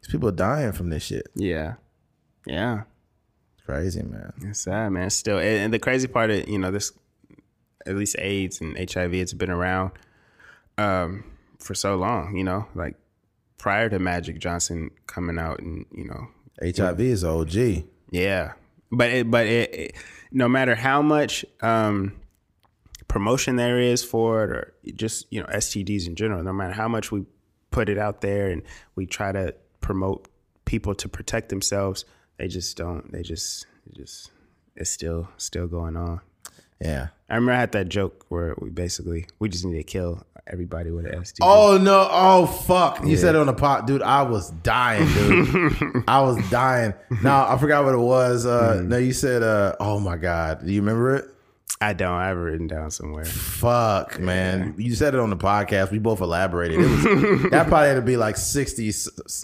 People 0.08 0.32
dying 0.32 0.72
from 0.72 0.88
this 0.88 1.04
shit. 1.04 1.28
Yeah. 1.34 1.74
Yeah. 2.46 2.82
It's 3.54 3.64
crazy, 3.66 4.02
man. 4.02 4.32
It's 4.42 4.60
sad, 4.60 4.90
man. 4.90 5.10
Still, 5.10 5.38
and, 5.38 5.46
and 5.46 5.74
the 5.74 5.78
crazy 5.78 6.08
part 6.08 6.30
of 6.30 6.48
you 6.48 6.58
know 6.58 6.70
this, 6.70 6.92
at 7.86 7.94
least 7.94 8.16
AIDS 8.18 8.60
and 8.60 8.76
HIV, 8.76 9.14
it's 9.14 9.34
been 9.34 9.50
around 9.50 9.92
um, 10.78 11.24
for 11.58 11.74
so 11.74 11.96
long. 11.96 12.36
You 12.36 12.44
know, 12.44 12.66
like 12.74 12.96
prior 13.58 13.90
to 13.90 13.98
Magic 13.98 14.38
Johnson 14.38 14.90
coming 15.06 15.38
out, 15.38 15.60
and 15.60 15.84
you 15.92 16.06
know, 16.06 16.28
HIV 16.62 17.00
is 17.00 17.24
OG. 17.24 17.84
yeah. 18.10 18.52
But 18.90 19.10
it, 19.10 19.30
but 19.30 19.46
it, 19.46 19.74
it, 19.74 19.96
no 20.32 20.48
matter 20.48 20.74
how 20.74 21.02
much 21.02 21.44
um, 21.60 22.18
promotion 23.06 23.56
there 23.56 23.78
is 23.78 24.02
for 24.02 24.44
it, 24.44 24.50
or 24.50 24.74
just 24.94 25.26
you 25.30 25.42
know 25.42 25.46
STDs 25.48 26.06
in 26.06 26.16
general, 26.16 26.42
no 26.42 26.54
matter 26.54 26.72
how 26.72 26.88
much 26.88 27.12
we 27.12 27.26
put 27.70 27.90
it 27.90 27.98
out 27.98 28.22
there 28.22 28.48
and 28.48 28.62
we 28.94 29.04
try 29.04 29.30
to 29.30 29.54
promote 29.80 30.28
people 30.64 30.94
to 30.96 31.08
protect 31.08 31.48
themselves, 31.48 32.04
they 32.38 32.48
just 32.48 32.76
don't. 32.76 33.10
They 33.12 33.22
just, 33.22 33.66
just, 33.94 34.30
it's 34.76 34.90
still 34.90 35.28
still 35.36 35.66
going 35.66 35.96
on. 35.96 36.20
Yeah. 36.80 37.08
I 37.28 37.34
remember 37.34 37.52
I 37.52 37.60
had 37.60 37.72
that 37.72 37.88
joke 37.88 38.24
where 38.28 38.54
we 38.58 38.70
basically 38.70 39.26
we 39.38 39.48
just 39.48 39.64
need 39.64 39.76
to 39.76 39.82
kill 39.82 40.24
everybody 40.46 40.90
with 40.90 41.04
an 41.06 41.20
STD. 41.20 41.38
Oh 41.42 41.76
no! 41.76 42.08
Oh 42.10 42.46
fuck! 42.46 43.04
You 43.04 43.16
said 43.16 43.34
it 43.34 43.38
on 43.38 43.46
the 43.46 43.52
pot, 43.52 43.86
dude. 43.86 44.00
I 44.00 44.22
was 44.22 44.50
dying, 44.62 45.06
dude. 45.12 46.04
I 46.08 46.20
was 46.20 46.38
dying. 46.50 46.94
Now 47.22 47.46
I 47.52 47.58
forgot 47.58 47.84
what 47.84 47.94
it 47.94 47.98
was. 47.98 48.46
Uh, 48.46 48.82
No, 48.84 48.96
you 48.96 49.12
said, 49.12 49.42
uh, 49.42 49.74
"Oh 49.80 49.98
my 50.00 50.16
god!" 50.16 50.64
Do 50.64 50.72
you 50.72 50.80
remember 50.80 51.16
it? 51.16 51.24
I 51.80 51.92
don't. 51.92 52.12
I 52.12 52.28
have 52.28 52.36
it 52.36 52.40
written 52.40 52.66
down 52.66 52.90
somewhere. 52.90 53.24
Fuck, 53.24 54.18
man. 54.18 54.74
You 54.78 54.94
said 54.94 55.14
it 55.14 55.20
on 55.20 55.30
the 55.30 55.36
podcast. 55.36 55.92
We 55.92 55.98
both 55.98 56.20
elaborated. 56.20 56.80
It 56.80 56.88
was 56.88 57.02
that 57.50 57.68
probably 57.68 57.88
had 57.88 57.94
to 57.94 58.02
be 58.02 58.16
like 58.16 58.36
sixty, 58.36 58.92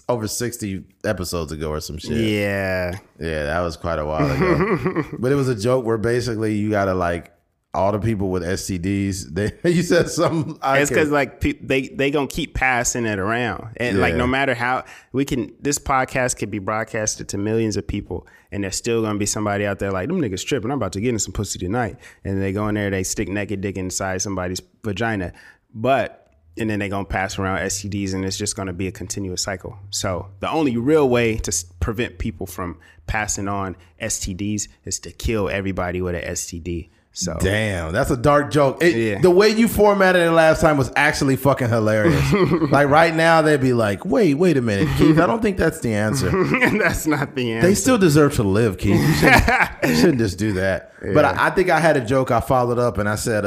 over 0.09 0.27
sixty 0.27 0.83
episodes 1.05 1.51
ago 1.51 1.69
or 1.71 1.79
some 1.79 1.97
shit. 1.97 2.17
Yeah, 2.17 2.97
Yeah, 3.19 3.43
that 3.45 3.59
was 3.61 3.77
quite 3.77 3.99
a 3.99 4.05
while 4.05 4.29
ago. 4.29 5.03
but 5.19 5.31
it 5.31 5.35
was 5.35 5.47
a 5.47 5.55
joke 5.55 5.85
where 5.85 5.97
basically 5.97 6.55
you 6.55 6.69
gotta 6.69 6.93
like 6.93 7.31
all 7.75 7.91
the 7.91 7.99
people 7.99 8.29
with 8.31 8.41
STDs. 8.43 9.33
They 9.33 9.51
you 9.71 9.83
said 9.83 10.09
something. 10.09 10.57
I 10.61 10.79
it's 10.79 10.89
because 10.89 11.11
like 11.11 11.39
pe- 11.41 11.59
they 11.61 11.89
they 11.89 12.09
gonna 12.11 12.27
keep 12.27 12.53
passing 12.53 13.05
it 13.05 13.19
around, 13.19 13.75
and 13.77 13.99
like 13.99 14.15
no 14.15 14.25
matter 14.25 14.53
how 14.55 14.83
we 15.11 15.25
can, 15.25 15.53
this 15.59 15.77
podcast 15.77 16.37
could 16.37 16.49
be 16.49 16.59
broadcasted 16.59 17.29
to 17.29 17.37
millions 17.37 17.77
of 17.77 17.85
people, 17.87 18.27
and 18.51 18.63
there's 18.63 18.75
still 18.75 19.01
gonna 19.01 19.19
be 19.19 19.25
somebody 19.25 19.65
out 19.65 19.79
there 19.79 19.91
like 19.91 20.07
them 20.07 20.21
niggas 20.21 20.45
tripping. 20.45 20.71
I'm 20.71 20.77
about 20.77 20.93
to 20.93 21.01
get 21.01 21.09
in 21.09 21.19
some 21.19 21.33
pussy 21.33 21.59
tonight, 21.59 21.97
and 22.23 22.41
they 22.41 22.51
go 22.51 22.67
in 22.67 22.75
there, 22.75 22.89
they 22.89 23.03
stick 23.03 23.27
naked 23.29 23.61
dick 23.61 23.77
inside 23.77 24.21
somebody's 24.21 24.61
vagina, 24.83 25.33
but 25.73 26.21
and 26.57 26.69
then 26.69 26.79
they 26.79 26.87
gonna 26.87 27.05
pass 27.05 27.37
around 27.37 27.59
STDs, 27.59 28.13
and 28.13 28.23
it's 28.23 28.37
just 28.37 28.55
gonna 28.55 28.73
be 28.73 28.87
a 28.87 28.91
continuous 28.91 29.41
cycle. 29.41 29.77
So 29.89 30.29
the 30.39 30.49
only 30.49 30.77
real 30.77 31.09
way 31.09 31.35
to 31.37 31.49
s- 31.49 31.65
prevent 31.81 32.17
people 32.17 32.47
from 32.47 32.79
passing 33.07 33.47
on 33.47 33.75
STDs 34.01 34.67
is 34.85 34.99
to 34.99 35.11
kill 35.11 35.49
everybody 35.49 36.01
with 36.01 36.15
an 36.15 36.21
STD. 36.23 36.89
So 37.17 37.37
Damn, 37.39 37.93
that's 37.93 38.11
a 38.11 38.17
dark 38.17 38.51
joke. 38.51 38.83
It- 38.83 38.95
Yeah. 38.95 39.19
The 39.21 39.31
way 39.31 39.47
you 39.49 39.69
formatted 39.69 40.21
it 40.21 40.31
last 40.31 40.59
time 40.59 40.75
was 40.77 40.91
actually 40.97 41.37
fucking 41.37 41.69
hilarious. 41.69 42.21
like 42.71 42.89
right 42.89 43.15
now, 43.15 43.41
they'd 43.41 43.61
be 43.61 43.71
like, 43.71 44.03
"Wait, 44.05 44.33
wait 44.33 44.57
a 44.57 44.61
minute, 44.61 44.89
Keith. 44.97 45.17
I 45.17 45.25
don't 45.25 45.41
think 45.41 45.57
that's 45.57 45.79
the 45.79 45.93
answer. 45.93 46.29
that's 46.77 47.07
not 47.07 47.33
the 47.33 47.53
answer. 47.53 47.67
They 47.69 47.73
still 47.75 47.97
deserve 47.97 48.33
to 48.35 48.43
live, 48.43 48.77
Keith. 48.77 48.99
You 48.99 49.13
shouldn't, 49.13 49.43
you 49.85 49.95
shouldn't 50.01 50.17
just 50.19 50.37
do 50.37 50.51
that." 50.53 50.91
But 51.01 51.23
I, 51.23 51.47
I 51.47 51.49
think 51.51 51.69
I 51.69 51.79
had 51.79 51.95
a 51.95 52.05
joke. 52.05 52.31
I 52.31 52.41
followed 52.41 52.79
up 52.79 52.97
and 52.97 53.07
I 53.07 53.15
said, 53.15 53.43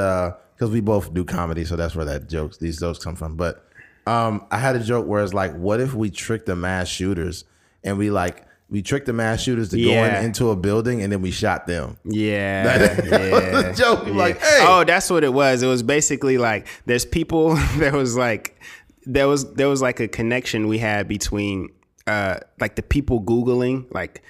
because 0.54 0.70
we 0.70 0.80
both 0.80 1.12
do 1.12 1.24
comedy, 1.24 1.64
so 1.66 1.76
that's 1.76 1.94
where 1.94 2.06
that 2.06 2.28
jokes 2.28 2.56
these 2.56 2.80
jokes 2.80 2.98
come 2.98 3.16
from. 3.16 3.36
But 3.36 3.64
um, 4.06 4.46
I 4.50 4.56
had 4.58 4.76
a 4.76 4.80
joke 4.80 5.06
where 5.06 5.22
it's 5.22 5.34
like, 5.34 5.54
what 5.54 5.78
if 5.80 5.92
we 5.92 6.08
trick 6.10 6.46
the 6.46 6.56
mass 6.56 6.88
shooters 6.88 7.44
and 7.84 7.98
we 7.98 8.10
like 8.10 8.46
we 8.70 8.82
tricked 8.82 9.06
the 9.06 9.12
mass 9.12 9.42
shooters 9.42 9.70
to 9.70 9.78
Yeah. 9.78 10.20
go 10.20 10.26
into 10.26 10.50
a 10.50 10.56
building 10.56 11.00
and 11.02 11.10
then 11.10 11.22
we 11.22 11.30
shot 11.30 11.66
them. 11.66 11.96
Yeah, 12.04 12.62
That 12.78 12.96
was 12.96 13.64
yeah. 13.64 13.72
joke. 13.72 14.06
Like, 14.08 14.38
hey. 14.40 14.58
Oh, 14.66 14.84
that's 14.84 15.08
what 15.10 15.24
it 15.24 15.32
was. 15.32 15.62
It 15.62 15.66
was 15.66 15.82
basically 15.82 16.38
like 16.38 16.66
there's 16.86 17.04
people. 17.04 17.56
There 17.78 17.92
was 17.92 18.16
like 18.16 18.60
there 19.06 19.26
was 19.28 19.54
there 19.54 19.68
was 19.68 19.80
like 19.80 20.00
a 20.00 20.08
connection 20.08 20.68
we 20.68 20.78
had 20.78 21.08
between 21.08 21.70
uh 22.06 22.38
like 22.60 22.76
the 22.76 22.82
people 22.82 23.20
googling 23.22 23.86
like. 23.92 24.22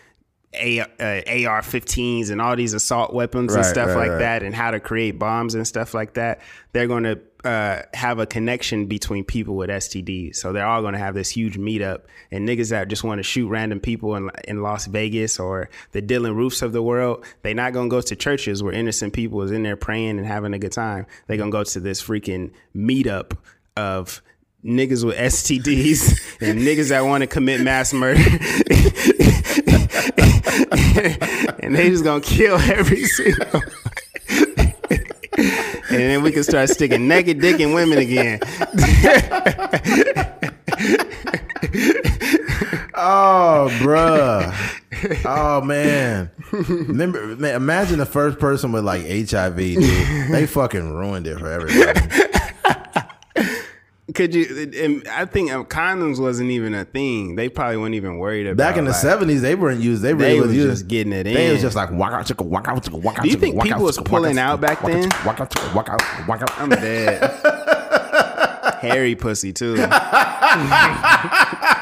A, 0.55 0.81
uh, 0.81 0.87
AR-15s 0.99 2.31
and 2.31 2.41
all 2.41 2.57
these 2.57 2.73
assault 2.73 3.13
weapons 3.13 3.55
and 3.55 3.67
stuff 3.67 3.89
right, 3.89 3.97
like 3.97 4.11
right. 4.13 4.19
that, 4.21 4.43
and 4.43 4.55
how 4.55 4.71
to 4.71 4.81
create 4.81 5.19
bombs 5.19 5.55
and 5.55 5.69
stuff 5.69 5.93
like 5.93 6.15
that. 6.15 6.41
They're 6.73 6.87
going 6.87 7.05
to 7.05 7.21
uh, 7.49 7.83
have 7.95 8.19
a 8.19 8.27
connection 8.27 8.87
between 8.87 9.25
people 9.25 9.57
with 9.57 9.71
STDs, 9.71 10.37
so 10.37 10.53
they're 10.53 10.67
all 10.67 10.83
going 10.83 10.93
to 10.93 10.99
have 10.99 11.15
this 11.15 11.31
huge 11.31 11.59
meetup. 11.59 12.03
And 12.31 12.47
niggas 12.47 12.71
that 12.71 12.89
just 12.89 13.05
want 13.05 13.21
to 13.21 13.23
shoot 13.23 13.49
random 13.49 13.81
people 13.81 14.15
in 14.17 14.31
in 14.45 14.63
Las 14.63 14.87
Vegas 14.87 15.39
or 15.39 15.71
the 15.93 16.03
Dylann 16.03 16.35
Roofs 16.35 16.61
of 16.61 16.73
the 16.73 16.83
world, 16.83 17.25
they 17.43 17.55
not 17.55 17.73
going 17.73 17.89
to 17.89 17.91
go 17.91 18.03
to 18.03 18.15
churches 18.15 18.63
where 18.63 18.75
innocent 18.75 19.15
people 19.15 19.41
is 19.43 19.51
in 19.51 19.63
there 19.63 19.77
praying 19.77 20.19
and 20.19 20.27
having 20.27 20.53
a 20.53 20.59
good 20.59 20.73
time. 20.73 21.07
They 21.27 21.39
going 21.39 21.51
to 21.51 21.57
go 21.57 21.65
to 21.65 21.81
this 21.81 22.03
freaking 22.03 22.51
meetup 22.77 23.37
of 23.77 24.21
niggas 24.65 25.05
with 25.05 25.17
STDs 25.17 26.39
and 26.47 26.61
niggas 26.61 26.91
that 26.91 27.01
want 27.01 27.23
to 27.23 27.27
commit 27.27 27.63
mass 27.63 27.95
murder. 27.95 28.21
and 31.61 31.75
they 31.75 31.89
just 31.89 32.05
gonna 32.05 32.21
kill 32.21 32.59
every 32.59 33.05
single. 33.05 33.63
And 35.99 36.11
then 36.11 36.23
we 36.23 36.33
can 36.33 36.45
start 36.45 36.69
sticking 36.69 37.09
naked 37.09 37.41
dick 37.41 37.61
in 37.61 37.73
women 37.73 37.99
again. 37.99 38.41
Oh, 43.01 43.69
bruh. 43.79 44.53
Oh 45.25 45.61
man. 45.61 46.31
Remember, 46.51 47.37
man, 47.37 47.55
imagine 47.55 47.99
the 47.99 48.07
first 48.07 48.41
person 48.41 48.73
with 48.73 48.85
like 48.85 49.03
HIV, 49.03 49.57
dude. 49.57 50.33
They 50.33 50.47
fucking 50.47 50.93
ruined 50.95 51.29
it 51.29 51.39
for 51.39 51.49
everybody. 51.49 52.01
Could 54.15 54.35
you? 54.35 55.03
I 55.13 55.27
think 55.27 55.53
um, 55.53 55.67
condoms 55.67 56.19
wasn't 56.19 56.51
even 56.51 56.73
a 56.75 56.85
thing. 56.87 57.37
They 57.37 57.51
probably 57.51 57.77
weren't 57.77 57.95
even 57.95 58.17
worried 58.17 58.47
about. 58.47 58.57
Back 58.57 58.77
in 58.79 58.85
the 58.87 58.93
like- 58.93 59.01
seventies, 59.01 59.43
they 59.43 59.55
weren't 59.55 59.81
used. 59.83 60.01
They 60.03 60.15
really 60.15 60.33
They 60.33 60.41
was 60.41 60.49
was 60.49 60.57
used. 60.57 60.69
just 60.71 60.89
getting 60.89 61.13
it 61.13 61.25
They 61.25 61.31
in. 61.31 61.37
They 61.37 61.53
was 61.53 61.61
just 61.61 61.77
like 61.77 61.91
walk 61.91 62.13
out, 62.13 62.25
chicka, 62.27 62.45
walk 62.47 62.69
out, 62.69 62.83
chicka, 62.83 63.01
walk 63.03 63.19
out. 63.19 63.25
Do 63.25 63.29
you 63.29 63.37
think 63.37 63.63
people 63.63 63.83
was 63.83 63.99
pulling 63.99 64.39
out 64.39 64.63
back 64.63 64.81
then? 64.83 65.11
Walk 65.27 65.41
out, 65.41 65.51
chicka, 65.51 65.75
walk 65.75 65.89
out, 65.91 66.03
walk 66.27 66.41
out. 66.41 66.59
I'm 66.59 66.71
dead. 66.71 67.23
Hairy 68.81 69.15
pussy 69.15 69.53
too. 69.53 69.75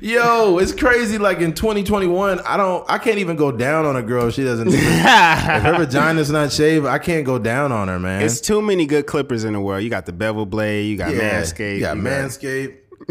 Yo, 0.00 0.58
it's 0.58 0.72
crazy. 0.72 1.18
Like 1.18 1.40
in 1.40 1.52
2021, 1.52 2.40
I 2.40 2.56
don't, 2.56 2.88
I 2.90 2.98
can't 2.98 3.18
even 3.18 3.36
go 3.36 3.52
down 3.52 3.86
on 3.86 3.96
a 3.96 4.02
girl 4.02 4.28
if 4.28 4.34
she 4.34 4.44
doesn't. 4.44 4.68
if 4.68 4.74
her 4.74 5.76
vagina's 5.78 6.30
not 6.30 6.52
shaved, 6.52 6.86
I 6.86 6.98
can't 6.98 7.24
go 7.24 7.38
down 7.38 7.72
on 7.72 7.88
her, 7.88 7.98
man. 7.98 8.22
It's 8.22 8.40
too 8.40 8.62
many 8.62 8.86
good 8.86 9.06
clippers 9.06 9.44
in 9.44 9.52
the 9.52 9.60
world. 9.60 9.82
You 9.82 9.90
got 9.90 10.06
the 10.06 10.12
bevel 10.12 10.46
blade. 10.46 10.86
You 10.86 10.96
got 10.96 11.14
yeah, 11.14 11.40
Manscaped. 11.40 11.74
You 11.74 11.80
got 11.80 11.96
Manscaped. 11.96 12.76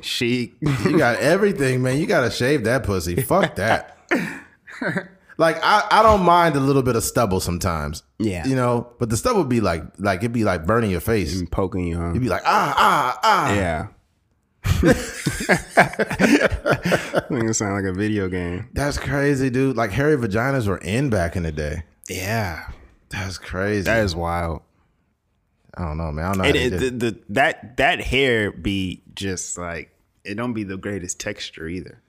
Schick. 0.00 0.52
You 0.60 0.98
got 0.98 1.18
everything, 1.18 1.82
man. 1.82 1.98
You 1.98 2.06
gotta 2.06 2.30
shave 2.30 2.64
that 2.64 2.84
pussy. 2.84 3.20
Fuck 3.22 3.54
that. 3.56 3.98
like 5.36 5.56
I, 5.62 5.86
I 5.90 6.02
don't 6.02 6.22
mind 6.22 6.56
a 6.56 6.60
little 6.60 6.82
bit 6.82 6.96
of 6.96 7.04
stubble 7.04 7.40
sometimes. 7.40 8.02
Yeah. 8.18 8.46
You 8.46 8.54
know, 8.54 8.92
but 8.98 9.10
the 9.10 9.16
stubble 9.16 9.44
be 9.44 9.60
like 9.60 9.82
like 9.98 10.20
it'd 10.20 10.32
be 10.32 10.44
like 10.44 10.66
burning 10.66 10.90
your 10.90 11.00
face. 11.00 11.42
poking 11.50 11.86
you, 11.86 11.98
huh? 11.98 12.12
You'd 12.12 12.22
be 12.22 12.28
like, 12.28 12.42
ah, 12.46 12.74
ah, 12.76 13.20
ah. 13.22 13.54
Yeah. 13.54 13.86
Make 17.30 17.44
it 17.44 17.54
sound 17.54 17.74
like 17.74 17.84
a 17.84 17.92
video 17.92 18.28
game. 18.28 18.68
That's 18.72 18.98
crazy, 18.98 19.50
dude. 19.50 19.76
Like 19.76 19.90
hairy 19.90 20.16
vaginas 20.16 20.68
were 20.68 20.78
in 20.78 21.10
back 21.10 21.36
in 21.36 21.42
the 21.42 21.52
day. 21.52 21.84
Yeah. 22.08 22.68
That's 23.10 23.38
crazy. 23.38 23.84
That 23.84 24.04
is 24.04 24.14
wild. 24.16 24.62
I 25.76 25.84
don't 25.84 25.96
know, 25.96 26.12
man. 26.12 26.24
I 26.24 26.28
don't 26.28 26.38
know. 26.38 26.44
And 26.44 26.56
it, 26.56 26.70
the, 26.78 26.90
the 26.90 27.18
that 27.30 27.76
that 27.78 28.00
hair 28.00 28.52
be 28.52 29.02
just 29.14 29.58
like 29.58 29.90
it 30.24 30.34
don't 30.36 30.52
be 30.52 30.64
the 30.64 30.76
greatest 30.76 31.18
texture 31.20 31.66
either. 31.66 32.00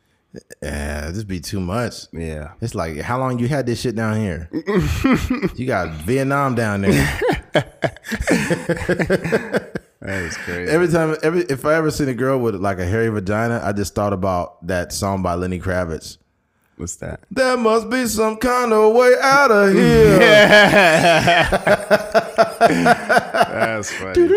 yeah, 0.62 1.12
this 1.12 1.24
be 1.24 1.40
too 1.40 1.60
much. 1.60 2.06
Yeah. 2.12 2.54
It's 2.62 2.76
like 2.76 2.98
how 2.98 3.20
long 3.20 3.40
you 3.40 3.48
had 3.48 3.66
this 3.66 3.82
shit 3.82 3.96
down 3.96 4.18
here? 4.18 4.50
you 5.56 5.66
got 5.66 5.92
Vietnam 6.02 6.56
down 6.56 6.82
there. 6.82 7.20
That 10.02 10.24
is 10.24 10.38
crazy. 10.38 10.72
Every 10.72 10.88
time, 10.88 11.16
every 11.24 11.42
if 11.44 11.66
I 11.66 11.76
ever 11.76 11.90
seen 11.92 12.10
a 12.10 12.14
girl 12.14 12.38
with 12.40 12.56
like 12.56 12.80
a 12.80 12.86
hairy 12.86 13.10
vagina, 13.10 13.62
I 13.64 13.72
just 13.72 13.96
thought 13.96 14.14
about 14.14 14.66
that 14.68 14.94
song 14.94 15.24
by 15.24 15.36
Lenny 15.36 15.60
Kravitz. 15.60 16.18
What's 16.78 16.98
that? 16.98 17.22
There 17.32 17.56
must 17.56 17.90
be 17.90 18.06
some 18.06 18.36
kind 18.36 18.74
of 18.74 18.94
way 18.94 19.14
out 19.22 19.50
of 19.50 19.74
here. 19.74 20.20
That's 22.60 23.94
funny. 23.94 24.28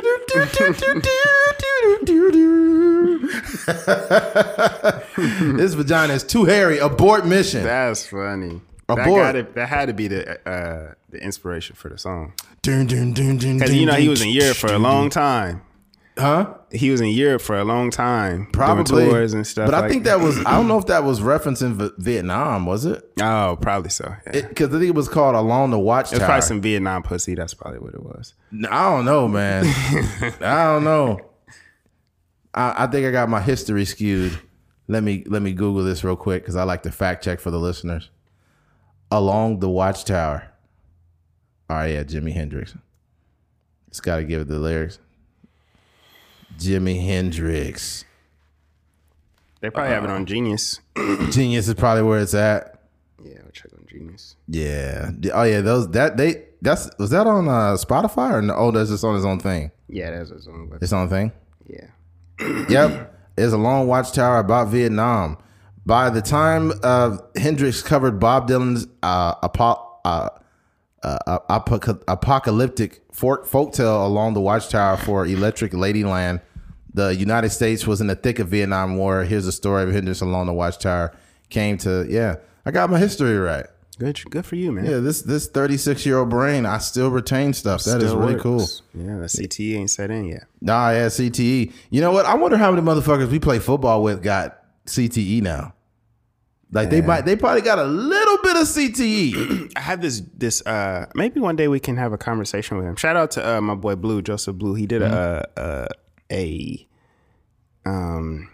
this 5.56 5.74
vagina 5.74 6.14
is 6.14 6.22
too 6.22 6.44
hairy. 6.44 6.78
Abort 6.78 7.26
mission. 7.26 7.64
That's 7.64 8.06
funny. 8.06 8.60
That, 8.88 9.06
gotta, 9.06 9.42
that 9.54 9.68
had 9.68 9.86
to 9.86 9.92
be 9.92 10.08
the 10.08 10.48
uh, 10.48 10.94
the 11.10 11.22
inspiration 11.22 11.76
for 11.76 11.90
the 11.90 11.98
song. 11.98 12.32
Because 12.62 13.74
you 13.74 13.86
know 13.86 13.94
he 13.94 14.08
was 14.08 14.22
in 14.22 14.30
Europe 14.30 14.56
for 14.56 14.72
a 14.72 14.78
long 14.78 15.10
time. 15.10 15.62
Huh? 16.18 16.54
He 16.72 16.90
was 16.90 17.00
in 17.00 17.10
Europe 17.10 17.42
for 17.42 17.56
a 17.56 17.64
long 17.64 17.90
time, 17.90 18.48
Probably 18.52 19.06
tours 19.08 19.34
and 19.34 19.46
stuff. 19.46 19.66
But 19.66 19.74
I 19.74 19.80
like 19.80 19.90
think 19.90 20.04
that 20.04 20.18
was 20.20 20.38
I 20.44 20.52
don't 20.52 20.66
know 20.66 20.78
if 20.78 20.86
that 20.86 21.04
was 21.04 21.20
referencing 21.20 21.74
V- 21.74 21.90
Vietnam, 21.98 22.66
was 22.66 22.86
it? 22.86 23.08
Oh, 23.20 23.56
probably 23.60 23.90
so. 23.90 24.12
Yeah. 24.26 24.48
Because 24.48 24.68
I 24.68 24.78
think 24.78 24.88
it 24.88 24.94
was 24.94 25.08
called 25.08 25.36
Along 25.36 25.70
the 25.70 25.78
Watchtower." 25.78 26.16
It's 26.16 26.24
probably 26.24 26.42
some 26.42 26.60
Vietnam 26.60 27.02
pussy. 27.02 27.34
That's 27.34 27.54
probably 27.54 27.78
what 27.78 27.94
it 27.94 28.02
was. 28.02 28.34
I 28.68 28.90
don't 28.90 29.04
know, 29.04 29.28
man. 29.28 29.64
I 30.40 30.64
don't 30.64 30.84
know. 30.84 31.20
I, 32.52 32.84
I 32.84 32.86
think 32.88 33.06
I 33.06 33.12
got 33.12 33.28
my 33.28 33.40
history 33.40 33.84
skewed. 33.84 34.36
Let 34.88 35.04
me 35.04 35.22
let 35.26 35.42
me 35.42 35.52
Google 35.52 35.84
this 35.84 36.02
real 36.02 36.16
quick 36.16 36.42
because 36.42 36.56
I 36.56 36.64
like 36.64 36.82
to 36.82 36.90
fact 36.90 37.22
check 37.22 37.38
for 37.38 37.50
the 37.50 37.60
listeners. 37.60 38.10
Along 39.10 39.60
the 39.60 39.68
Watchtower. 39.68 40.50
All 41.70 41.76
right, 41.76 41.88
yeah, 41.92 42.02
Jimi 42.04 42.32
Hendrix. 42.32 42.74
Just 43.90 44.02
got 44.02 44.16
to 44.16 44.24
give 44.24 44.42
it 44.42 44.48
the 44.48 44.58
lyrics. 44.58 44.98
Jimi 46.58 47.04
Hendrix. 47.04 48.04
They 49.60 49.70
probably 49.70 49.92
have 49.94 50.04
it 50.04 50.10
on 50.10 50.24
Genius. 50.26 50.80
Genius 51.30 51.68
is 51.68 51.74
probably 51.74 52.02
where 52.04 52.20
it's 52.20 52.34
at. 52.34 52.80
Yeah, 53.22 53.38
I'll 53.44 53.50
check 53.50 53.72
on 53.72 53.84
Genius. 53.88 54.36
Yeah. 54.46 55.10
Oh 55.34 55.42
yeah, 55.42 55.60
those 55.60 55.90
that 55.90 56.16
they 56.16 56.44
that's 56.62 56.88
was 56.98 57.10
that 57.10 57.26
on 57.26 57.48
uh, 57.48 57.74
Spotify 57.74 58.32
or 58.34 58.42
no? 58.42 58.54
Oh, 58.54 58.70
that's 58.70 58.90
just 58.90 59.04
on 59.04 59.14
his 59.16 59.24
own 59.24 59.40
thing. 59.40 59.70
Yeah, 59.88 60.10
that's 60.10 60.30
his 60.30 60.46
own. 60.48 60.68
But 60.68 60.82
Its 60.82 60.92
own 60.92 61.08
thing. 61.08 61.32
yeah, 61.66 61.86
yep. 62.68 63.14
It's 63.36 63.52
a 63.52 63.56
long 63.58 63.86
watchtower 63.88 64.38
about 64.38 64.68
Vietnam. 64.68 65.38
By 65.88 66.10
the 66.10 66.20
time 66.20 66.70
uh, 66.82 67.16
Hendrix 67.34 67.80
covered 67.80 68.20
Bob 68.20 68.46
Dylan's 68.46 68.86
uh, 69.02 69.36
apo- 69.42 69.88
uh, 70.04 70.28
uh, 71.02 71.38
apoc- 71.48 72.02
apocalyptic 72.06 73.00
folk 73.10 73.46
folktale 73.46 74.04
along 74.04 74.34
the 74.34 74.40
watchtower 74.42 74.98
for 74.98 75.24
Electric 75.24 75.72
Ladyland, 75.72 76.42
the 76.92 77.14
United 77.14 77.48
States 77.48 77.86
was 77.86 78.02
in 78.02 78.06
the 78.06 78.14
thick 78.14 78.38
of 78.38 78.48
Vietnam 78.48 78.98
War. 78.98 79.24
Here's 79.24 79.46
a 79.46 79.52
story 79.52 79.82
of 79.84 79.90
Hendrix 79.90 80.20
along 80.20 80.44
the 80.44 80.52
watchtower. 80.52 81.16
Came 81.48 81.78
to 81.78 82.04
yeah, 82.06 82.36
I 82.66 82.70
got 82.70 82.90
my 82.90 82.98
history 82.98 83.38
right. 83.38 83.64
good, 83.98 84.20
good 84.28 84.44
for 84.44 84.56
you, 84.56 84.72
man. 84.72 84.84
Yeah, 84.84 84.98
this 84.98 85.22
this 85.22 85.46
36 85.48 86.04
year 86.04 86.18
old 86.18 86.28
brain, 86.28 86.66
I 86.66 86.76
still 86.76 87.08
retain 87.10 87.54
stuff. 87.54 87.84
That 87.84 88.02
is 88.02 88.10
Still 88.10 88.18
really 88.20 88.34
works. 88.34 88.42
cool. 88.92 89.04
Yeah, 89.06 89.16
the 89.20 89.24
CTE 89.24 89.76
ain't 89.76 89.90
set 89.90 90.10
in 90.10 90.26
yet. 90.26 90.44
Nah, 90.60 90.90
yeah, 90.90 91.06
CTE. 91.06 91.72
You 91.88 92.02
know 92.02 92.12
what? 92.12 92.26
I 92.26 92.34
wonder 92.34 92.58
how 92.58 92.70
many 92.70 92.86
motherfuckers 92.86 93.30
we 93.30 93.38
play 93.38 93.58
football 93.58 94.02
with 94.02 94.22
got 94.22 94.58
CTE 94.84 95.40
now. 95.40 95.72
Like 96.70 96.90
they 96.90 97.00
might, 97.00 97.22
they 97.22 97.34
probably 97.34 97.62
got 97.62 97.78
a 97.78 97.84
little 97.84 98.38
bit 98.42 98.56
of. 98.56 98.68
CTE. 98.68 99.72
I 99.76 99.80
have 99.80 100.00
this 100.02 100.22
this 100.36 100.64
uh 100.66 101.06
maybe 101.14 101.40
one 101.40 101.56
day 101.56 101.68
we 101.68 101.80
can 101.80 101.96
have 101.96 102.12
a 102.12 102.18
conversation 102.18 102.76
with 102.76 102.86
him. 102.86 102.96
Shout 102.96 103.16
out 103.16 103.30
to 103.32 103.56
uh, 103.56 103.60
my 103.60 103.74
boy 103.74 103.96
Blue 103.96 104.22
Joseph 104.22 104.56
Blue. 104.56 104.74
He 104.74 104.86
did 104.86 105.02
a, 105.02 105.48
a 105.56 105.88
a 106.30 106.86
um 107.88 108.50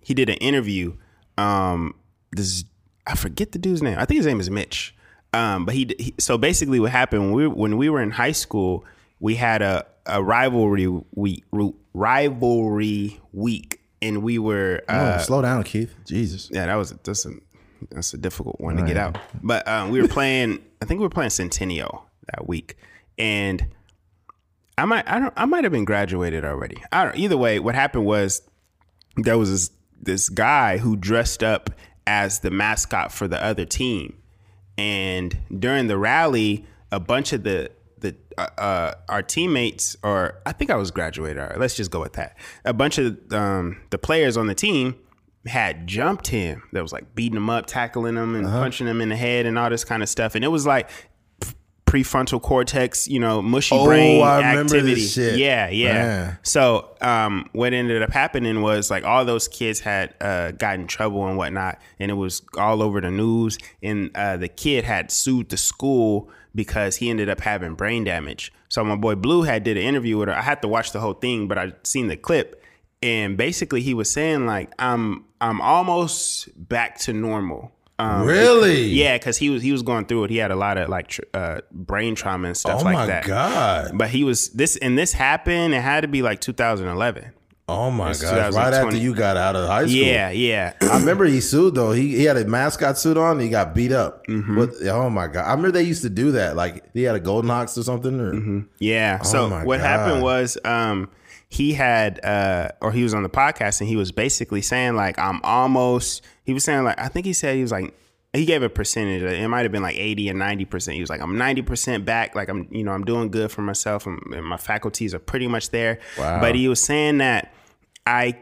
he 0.00 0.14
did 0.14 0.28
an 0.28 0.36
interview. 0.36 0.96
Um 1.36 1.94
this 2.32 2.64
I 3.06 3.14
forget 3.14 3.52
the 3.52 3.58
dude's 3.58 3.82
name. 3.82 3.98
I 3.98 4.04
think 4.04 4.18
his 4.18 4.26
name 4.26 4.40
is 4.40 4.50
Mitch. 4.50 4.94
Um 5.34 5.66
but 5.66 5.74
he, 5.74 5.94
he 5.98 6.14
so 6.18 6.38
basically 6.38 6.80
what 6.80 6.90
happened 6.92 7.24
when 7.24 7.32
we 7.32 7.46
when 7.46 7.76
we 7.76 7.90
were 7.90 8.02
in 8.02 8.12
high 8.12 8.32
school, 8.32 8.84
we 9.20 9.34
had 9.34 9.60
a 9.62 9.86
a 10.06 10.22
rivalry 10.22 10.88
week 11.14 11.44
rivalry 11.92 13.20
week 13.32 13.81
and 14.02 14.22
we 14.22 14.38
were 14.38 14.82
uh 14.88 15.18
oh, 15.18 15.22
slow 15.22 15.40
down, 15.40 15.62
Keith. 15.62 15.94
Jesus. 16.04 16.50
yeah, 16.52 16.66
that 16.66 16.74
was 16.74 16.90
that's 16.90 17.24
a 17.24 17.30
that's 17.90 18.12
a 18.12 18.18
difficult 18.18 18.60
one 18.60 18.76
to 18.76 18.82
get 18.82 18.96
out. 18.96 19.18
But 19.42 19.66
um, 19.66 19.90
we 19.90 20.02
were 20.02 20.08
playing. 20.08 20.62
I 20.82 20.84
think 20.84 20.98
we 20.98 21.06
were 21.06 21.10
playing 21.10 21.30
Centennial 21.30 22.06
that 22.32 22.46
week, 22.46 22.76
and 23.16 23.66
I 24.76 24.84
might 24.84 25.08
I 25.08 25.18
don't 25.18 25.32
I 25.36 25.46
might 25.46 25.64
have 25.64 25.72
been 25.72 25.84
graduated 25.84 26.44
already. 26.44 26.82
I 26.92 27.04
don't. 27.04 27.16
Either 27.16 27.36
way, 27.36 27.58
what 27.58 27.74
happened 27.74 28.04
was 28.04 28.42
there 29.16 29.38
was 29.38 29.50
this 29.50 29.70
this 30.00 30.28
guy 30.28 30.78
who 30.78 30.96
dressed 30.96 31.42
up 31.42 31.70
as 32.06 32.40
the 32.40 32.50
mascot 32.50 33.12
for 33.12 33.28
the 33.28 33.42
other 33.42 33.64
team, 33.64 34.16
and 34.76 35.38
during 35.56 35.86
the 35.86 35.98
rally, 35.98 36.66
a 36.90 36.98
bunch 37.00 37.32
of 37.32 37.44
the 37.44 37.70
uh, 38.38 38.48
uh, 38.58 38.94
our 39.08 39.22
teammates, 39.22 39.96
or 40.02 40.40
I 40.46 40.52
think 40.52 40.70
I 40.70 40.76
was 40.76 40.90
graduated. 40.90 41.38
Right, 41.38 41.58
let's 41.58 41.74
just 41.74 41.90
go 41.90 42.00
with 42.00 42.14
that. 42.14 42.36
A 42.64 42.72
bunch 42.72 42.98
of 42.98 43.18
um, 43.32 43.80
the 43.90 43.98
players 43.98 44.36
on 44.36 44.46
the 44.46 44.54
team 44.54 44.96
had 45.46 45.86
jumped 45.86 46.28
him. 46.28 46.62
That 46.72 46.82
was 46.82 46.92
like 46.92 47.14
beating 47.14 47.36
him 47.36 47.50
up, 47.50 47.66
tackling 47.66 48.16
him, 48.16 48.34
and 48.34 48.46
punching 48.46 48.86
him 48.86 49.00
in 49.00 49.08
the 49.08 49.16
head, 49.16 49.46
and 49.46 49.58
all 49.58 49.70
this 49.70 49.84
kind 49.84 50.02
of 50.02 50.08
stuff. 50.08 50.34
And 50.34 50.44
it 50.44 50.48
was 50.48 50.66
like 50.66 50.88
prefrontal 51.86 52.40
cortex, 52.40 53.06
you 53.06 53.20
know, 53.20 53.42
mushy 53.42 53.74
Oh, 53.74 53.84
brain 53.84 54.22
I 54.22 54.36
remember 54.52 54.76
activity. 54.76 54.94
this 54.94 55.12
shit. 55.12 55.38
Yeah, 55.38 55.68
yeah. 55.68 55.92
Man. 55.92 56.38
So 56.42 56.96
um, 57.02 57.50
what 57.52 57.74
ended 57.74 58.02
up 58.02 58.10
happening 58.10 58.62
was 58.62 58.90
like 58.90 59.04
all 59.04 59.24
those 59.26 59.46
kids 59.46 59.80
had 59.80 60.14
uh, 60.20 60.52
got 60.52 60.76
in 60.76 60.86
trouble 60.86 61.26
and 61.26 61.36
whatnot, 61.36 61.78
and 61.98 62.10
it 62.10 62.14
was 62.14 62.40
all 62.56 62.82
over 62.82 63.00
the 63.02 63.10
news. 63.10 63.58
And 63.82 64.10
uh, 64.16 64.38
the 64.38 64.48
kid 64.48 64.84
had 64.84 65.10
sued 65.10 65.50
the 65.50 65.58
school 65.58 66.30
because 66.54 66.96
he 66.96 67.10
ended 67.10 67.28
up 67.28 67.40
having 67.40 67.74
brain 67.74 68.04
damage. 68.04 68.52
So 68.68 68.82
my 68.84 68.96
boy 68.96 69.14
Blue 69.14 69.42
had 69.42 69.64
did 69.64 69.76
an 69.76 69.82
interview 69.82 70.18
with 70.18 70.28
her. 70.28 70.34
I 70.34 70.42
had 70.42 70.62
to 70.62 70.68
watch 70.68 70.92
the 70.92 71.00
whole 71.00 71.14
thing, 71.14 71.48
but 71.48 71.58
I 71.58 71.72
seen 71.84 72.08
the 72.08 72.16
clip, 72.16 72.62
and 73.02 73.36
basically 73.36 73.82
he 73.82 73.94
was 73.94 74.10
saying 74.12 74.46
like 74.46 74.72
I'm 74.78 75.24
I'm 75.40 75.60
almost 75.60 76.48
back 76.56 76.98
to 77.00 77.12
normal. 77.12 77.72
Um, 77.98 78.26
Really? 78.26 78.82
yeah, 78.84 79.16
because 79.18 79.36
he 79.36 79.50
was 79.50 79.62
he 79.62 79.70
was 79.70 79.82
going 79.82 80.06
through 80.06 80.24
it. 80.24 80.30
He 80.30 80.38
had 80.38 80.50
a 80.50 80.56
lot 80.56 80.76
of 80.78 80.88
like 80.88 81.08
tr- 81.08 81.20
uh, 81.34 81.60
brain 81.70 82.14
trauma 82.14 82.48
and 82.48 82.56
stuff 82.56 82.80
Oh 82.80 82.84
like 82.84 82.94
my 82.94 83.06
that. 83.06 83.26
god. 83.26 83.92
But 83.96 84.08
he 84.10 84.24
was 84.24 84.48
this 84.50 84.76
and 84.76 84.98
this 84.98 85.12
happened. 85.12 85.74
It 85.74 85.82
had 85.82 86.00
to 86.00 86.08
be 86.08 86.22
like 86.22 86.40
2011. 86.40 87.32
Oh 87.72 87.90
my 87.90 88.12
god. 88.14 88.54
Right 88.54 88.72
after 88.74 88.96
you 88.96 89.14
got 89.14 89.36
out 89.36 89.56
of 89.56 89.66
high 89.68 89.82
school. 89.86 89.94
Yeah, 89.96 90.30
yeah. 90.30 90.74
I 90.82 90.98
remember 90.98 91.24
he 91.24 91.40
sued 91.40 91.74
though. 91.74 91.92
He 91.92 92.16
he 92.16 92.24
had 92.24 92.36
a 92.36 92.44
mascot 92.46 92.98
suit 92.98 93.16
on. 93.16 93.32
And 93.32 93.40
he 93.42 93.48
got 93.48 93.74
beat 93.74 93.92
up. 93.92 94.26
Mm-hmm. 94.26 94.56
What? 94.58 94.70
Oh 94.88 95.08
my 95.10 95.26
god! 95.26 95.44
I 95.46 95.50
remember 95.50 95.72
they 95.72 95.82
used 95.84 96.02
to 96.02 96.10
do 96.10 96.32
that. 96.32 96.56
Like 96.56 96.84
he 96.92 97.02
had 97.04 97.14
a 97.14 97.20
Golden 97.20 97.50
Hawks 97.50 97.76
or 97.78 97.82
something. 97.82 98.20
Or 98.20 98.64
Yeah. 98.78 99.22
so 99.22 99.44
Oh 99.44 99.48
my 99.50 99.64
what 99.64 99.78
God. 99.78 99.86
happened 99.86 100.22
was 100.22 100.58
um 100.64 101.08
he 101.48 101.74
had 101.74 102.24
uh 102.24 102.68
or 102.80 102.92
he 102.92 103.02
was 103.02 103.12
on 103.14 103.22
the 103.22 103.28
podcast 103.28 103.80
and 103.80 103.88
he 103.88 103.96
was 103.96 104.10
basically 104.12 104.62
saying 104.62 104.94
like 104.96 105.18
I'm 105.18 105.40
almost 105.42 106.22
he 106.44 106.52
was 106.54 106.64
saying 106.64 106.84
like 106.84 106.98
I 106.98 107.08
think 107.08 107.26
he 107.26 107.32
said 107.32 107.56
he 107.56 107.62
was 107.62 107.72
like 107.72 107.94
he 108.34 108.46
gave 108.46 108.62
a 108.62 108.70
percentage. 108.70 109.22
It 109.22 109.46
might 109.48 109.60
have 109.64 109.72
been 109.72 109.82
like 109.82 109.98
80 109.98 110.30
and 110.30 110.40
90%. 110.40 110.94
He 110.94 111.00
was 111.02 111.10
like, 111.10 111.20
I'm 111.20 111.34
90% 111.36 112.06
back. 112.06 112.34
Like 112.34 112.48
I'm, 112.48 112.66
you 112.70 112.82
know, 112.82 112.92
I'm 112.92 113.04
doing 113.04 113.30
good 113.30 113.50
for 113.52 113.60
myself 113.60 114.06
and, 114.06 114.18
and 114.32 114.46
my 114.46 114.56
faculties 114.56 115.12
are 115.12 115.18
pretty 115.18 115.46
much 115.48 115.68
there. 115.68 116.00
Wow. 116.18 116.40
But 116.40 116.54
he 116.54 116.66
was 116.66 116.82
saying 116.82 117.18
that 117.18 117.52
I 118.06 118.38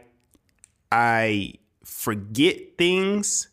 I 0.92 1.54
forget 1.84 2.56
things 2.78 3.48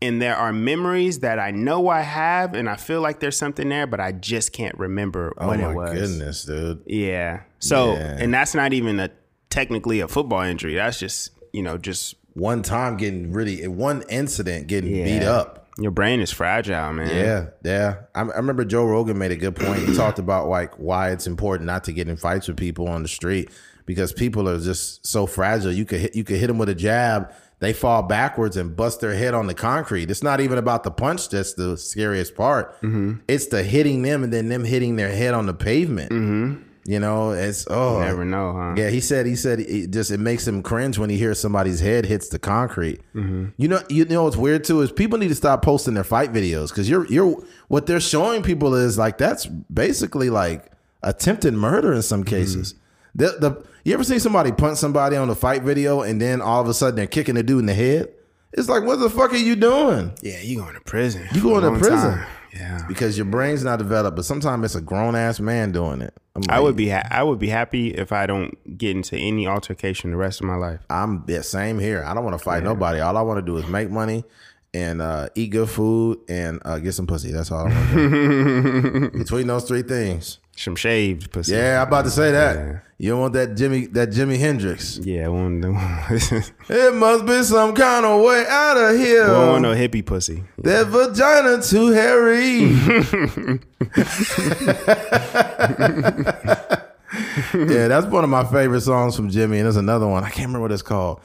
and 0.00 0.22
there 0.22 0.36
are 0.36 0.52
memories 0.52 1.20
that 1.20 1.38
I 1.40 1.50
know 1.50 1.88
I 1.88 2.02
have 2.02 2.54
and 2.54 2.68
I 2.68 2.76
feel 2.76 3.00
like 3.00 3.18
there's 3.18 3.36
something 3.36 3.68
there, 3.68 3.86
but 3.86 3.98
I 3.98 4.12
just 4.12 4.52
can't 4.52 4.78
remember 4.78 5.34
oh 5.38 5.48
what 5.48 5.58
it 5.60 5.66
was. 5.74 5.90
Oh 5.90 5.92
my 5.92 5.98
goodness, 5.98 6.44
dude. 6.44 6.82
Yeah. 6.86 7.42
So, 7.58 7.94
Yeah. 7.94 8.16
and 8.20 8.32
that's 8.32 8.54
not 8.54 8.72
even 8.72 9.00
a 9.00 9.10
technically 9.50 10.00
a 10.00 10.06
football 10.08 10.42
injury. 10.42 10.74
That's 10.76 11.00
just, 11.00 11.32
you 11.52 11.62
know, 11.62 11.78
just 11.78 12.14
One 12.34 12.62
time 12.62 12.96
getting 12.96 13.32
really 13.32 13.66
one 13.66 14.04
incident 14.08 14.68
getting 14.68 14.92
beat 14.92 15.24
up. 15.24 15.66
your 15.78 15.90
brain 15.90 16.20
is 16.20 16.30
fragile, 16.30 16.92
man. 16.92 17.08
Yeah, 17.14 17.46
yeah. 17.64 17.94
I, 18.14 18.20
I 18.20 18.36
remember 18.36 18.64
Joe 18.64 18.84
Rogan 18.84 19.18
made 19.18 19.32
a 19.32 19.36
good 19.36 19.56
point. 19.56 19.80
He 19.80 19.96
talked 19.96 20.20
about 20.20 20.46
like 20.48 20.74
why 20.74 21.10
it's 21.10 21.26
important 21.26 21.66
not 21.66 21.82
to 21.84 21.92
get 21.92 22.08
in 22.08 22.16
fights 22.16 22.46
with 22.46 22.56
people 22.56 22.86
on 22.88 23.02
the 23.02 23.08
street 23.08 23.50
because 23.88 24.12
people 24.12 24.46
are 24.50 24.60
just 24.60 25.06
so 25.06 25.24
fragile. 25.26 25.72
You 25.72 25.86
could 25.86 26.00
hit, 26.00 26.14
you 26.14 26.22
could 26.22 26.36
hit 26.36 26.48
them 26.48 26.58
with 26.58 26.68
a 26.68 26.74
jab, 26.74 27.32
they 27.58 27.72
fall 27.72 28.02
backwards 28.02 28.58
and 28.58 28.76
bust 28.76 29.00
their 29.00 29.14
head 29.14 29.32
on 29.32 29.46
the 29.46 29.54
concrete. 29.54 30.10
It's 30.10 30.22
not 30.22 30.40
even 30.40 30.58
about 30.58 30.84
the 30.84 30.90
punch 30.90 31.30
that's 31.30 31.54
the 31.54 31.78
scariest 31.78 32.34
part. 32.34 32.74
Mm-hmm. 32.82 33.14
It's 33.28 33.46
the 33.46 33.62
hitting 33.62 34.02
them 34.02 34.22
and 34.24 34.30
then 34.30 34.50
them 34.50 34.62
hitting 34.62 34.96
their 34.96 35.08
head 35.08 35.32
on 35.32 35.46
the 35.46 35.54
pavement. 35.54 36.12
Mm-hmm. 36.12 36.64
You 36.84 37.00
know, 37.00 37.30
it's 37.30 37.66
oh, 37.70 38.00
Never 38.00 38.26
know, 38.26 38.52
huh? 38.52 38.74
yeah, 38.76 38.90
he 38.90 39.00
said. 39.00 39.24
He 39.24 39.36
said 39.36 39.60
it 39.60 39.90
just 39.90 40.10
it 40.10 40.20
makes 40.20 40.46
him 40.46 40.62
cringe 40.62 40.98
when 40.98 41.08
he 41.08 41.16
hears 41.16 41.40
somebody's 41.40 41.80
head 41.80 42.04
hits 42.04 42.28
the 42.28 42.38
concrete. 42.38 43.00
Mm-hmm. 43.14 43.46
You 43.56 43.68
know, 43.68 43.82
you 43.88 44.04
know 44.04 44.24
what's 44.24 44.36
weird 44.36 44.64
too 44.64 44.82
is 44.82 44.92
people 44.92 45.18
need 45.18 45.28
to 45.28 45.34
stop 45.34 45.62
posting 45.62 45.94
their 45.94 46.04
fight 46.04 46.30
videos 46.30 46.68
because 46.68 46.90
you're 46.90 47.06
you're 47.06 47.42
what 47.68 47.86
they're 47.86 48.00
showing 48.00 48.42
people 48.42 48.74
is 48.74 48.98
like 48.98 49.16
that's 49.16 49.46
basically 49.46 50.28
like 50.28 50.72
attempted 51.02 51.54
murder 51.54 51.94
in 51.94 52.02
some 52.02 52.22
cases. 52.22 52.74
The 53.18 53.36
the 53.40 53.64
you 53.84 53.94
ever 53.94 54.04
seen 54.04 54.20
somebody 54.20 54.52
punch 54.52 54.78
somebody 54.78 55.16
on 55.16 55.28
a 55.28 55.34
fight 55.34 55.62
video 55.62 56.02
and 56.02 56.20
then 56.20 56.40
all 56.40 56.60
of 56.60 56.68
a 56.68 56.74
sudden 56.74 56.94
they're 56.94 57.06
kicking 57.06 57.34
the 57.34 57.42
dude 57.42 57.58
in 57.60 57.66
the 57.66 57.74
head? 57.74 58.12
It's 58.52 58.68
like 58.68 58.84
what 58.84 59.00
the 59.00 59.10
fuck 59.10 59.32
are 59.32 59.36
you 59.36 59.56
doing? 59.56 60.12
Yeah, 60.22 60.40
you 60.40 60.56
going 60.58 60.74
to 60.74 60.80
prison. 60.80 61.26
You 61.32 61.42
going 61.42 61.62
to 61.64 61.78
prison. 61.78 62.12
time. 62.12 62.26
Yeah. 62.54 62.80
Because 62.88 63.18
your 63.18 63.26
brain's 63.26 63.62
not 63.64 63.78
developed, 63.78 64.16
but 64.16 64.24
sometimes 64.24 64.64
it's 64.64 64.74
a 64.74 64.80
grown 64.80 65.14
ass 65.16 65.38
man 65.40 65.72
doing 65.72 66.00
it. 66.00 66.14
I 66.48 66.60
would 66.60 66.76
be 66.76 66.88
ha- 66.88 67.06
I 67.10 67.24
would 67.24 67.40
be 67.40 67.48
happy 67.48 67.88
if 67.88 68.12
I 68.12 68.26
don't 68.26 68.78
get 68.78 68.94
into 68.96 69.16
any 69.16 69.48
altercation 69.48 70.12
the 70.12 70.16
rest 70.16 70.40
of 70.40 70.46
my 70.46 70.54
life. 70.54 70.80
I'm 70.88 71.24
yeah, 71.26 71.40
same 71.40 71.80
here. 71.80 72.04
I 72.04 72.14
don't 72.14 72.24
want 72.24 72.38
to 72.38 72.44
fight 72.44 72.62
nobody. 72.62 73.00
All 73.00 73.16
I 73.16 73.22
want 73.22 73.38
to 73.38 73.42
do 73.44 73.56
is 73.56 73.66
make 73.66 73.90
money 73.90 74.24
and 74.72 75.02
uh, 75.02 75.28
eat 75.34 75.48
good 75.50 75.68
food 75.68 76.20
and 76.28 76.60
uh, 76.64 76.78
get 76.78 76.92
some 76.92 77.08
pussy. 77.08 77.32
That's 77.32 77.50
all. 77.50 77.66
I 77.66 77.74
want 77.74 77.90
to 77.90 79.10
do. 79.10 79.10
Between 79.18 79.48
those 79.48 79.64
three 79.64 79.82
things. 79.82 80.38
Some 80.58 80.74
shaved 80.74 81.30
pussy. 81.30 81.54
Yeah, 81.54 81.80
I'm 81.80 81.86
about 81.86 82.04
to 82.06 82.10
say 82.10 82.32
that. 82.32 82.56
Yeah. 82.56 82.78
You 82.98 83.10
don't 83.10 83.20
want 83.20 83.34
that 83.34 83.50
Jimi 83.50 83.92
that 83.92 84.08
Jimi 84.08 84.40
Hendrix. 84.40 84.98
Yeah, 84.98 85.28
one. 85.28 85.62
It 86.68 86.94
must 86.94 87.26
be 87.26 87.44
some 87.44 87.76
kind 87.76 88.04
of 88.04 88.20
way 88.22 88.44
out 88.48 88.76
of 88.76 88.96
here. 88.96 89.22
I 89.22 89.26
don't 89.28 89.48
want 89.50 89.62
no 89.62 89.72
hippie 89.72 90.04
pussy. 90.04 90.42
That 90.58 90.88
vagina 90.88 91.62
too 91.62 91.92
hairy. 91.92 92.58
yeah, 97.72 97.86
that's 97.86 98.06
one 98.06 98.24
of 98.24 98.30
my 98.30 98.42
favorite 98.42 98.80
songs 98.80 99.14
from 99.14 99.30
Jimi, 99.30 99.58
and 99.58 99.64
there's 99.64 99.76
another 99.76 100.08
one. 100.08 100.24
I 100.24 100.30
can't 100.30 100.48
remember 100.48 100.62
what 100.62 100.72
it's 100.72 100.82
called. 100.82 101.20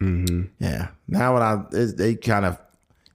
Mm-hmm. 0.00 0.42
Yeah. 0.60 0.90
Now 1.08 1.34
when 1.34 1.42
I 1.42 1.64
it, 1.72 1.96
they 1.96 2.14
kind 2.14 2.44
of 2.44 2.56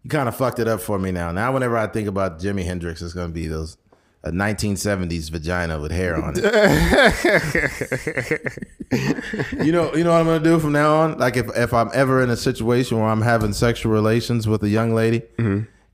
you 0.03 0.09
kind 0.09 0.27
of 0.27 0.35
fucked 0.35 0.59
it 0.59 0.67
up 0.67 0.81
for 0.81 0.99
me 0.99 1.11
now. 1.11 1.31
Now 1.31 1.53
whenever 1.53 1.77
I 1.77 1.88
think 1.88 2.07
about 2.07 2.39
Jimi 2.39 2.63
Hendrix, 2.65 3.01
it's 3.01 3.13
gonna 3.13 3.30
be 3.30 3.47
those 3.47 3.77
a 4.25 4.31
1970s 4.31 5.30
vagina 5.30 5.80
with 5.80 5.91
hair 5.91 6.15
on 6.15 6.34
it. 6.38 6.43
you 9.65 9.71
know, 9.71 9.93
you 9.93 10.03
know 10.05 10.11
what 10.11 10.21
I'm 10.21 10.25
gonna 10.25 10.39
do 10.43 10.59
from 10.59 10.71
now 10.71 10.95
on. 10.95 11.17
Like 11.17 11.35
if 11.35 11.49
if 11.57 11.73
I'm 11.73 11.89
ever 11.93 12.23
in 12.23 12.30
a 12.30 12.38
situation 12.38 12.99
where 12.99 13.07
I'm 13.07 13.21
having 13.21 13.51
sexual 13.53 13.91
relations 13.91 14.47
with 14.47 14.63
a 14.63 14.69
young 14.69 14.93
lady. 14.93 15.23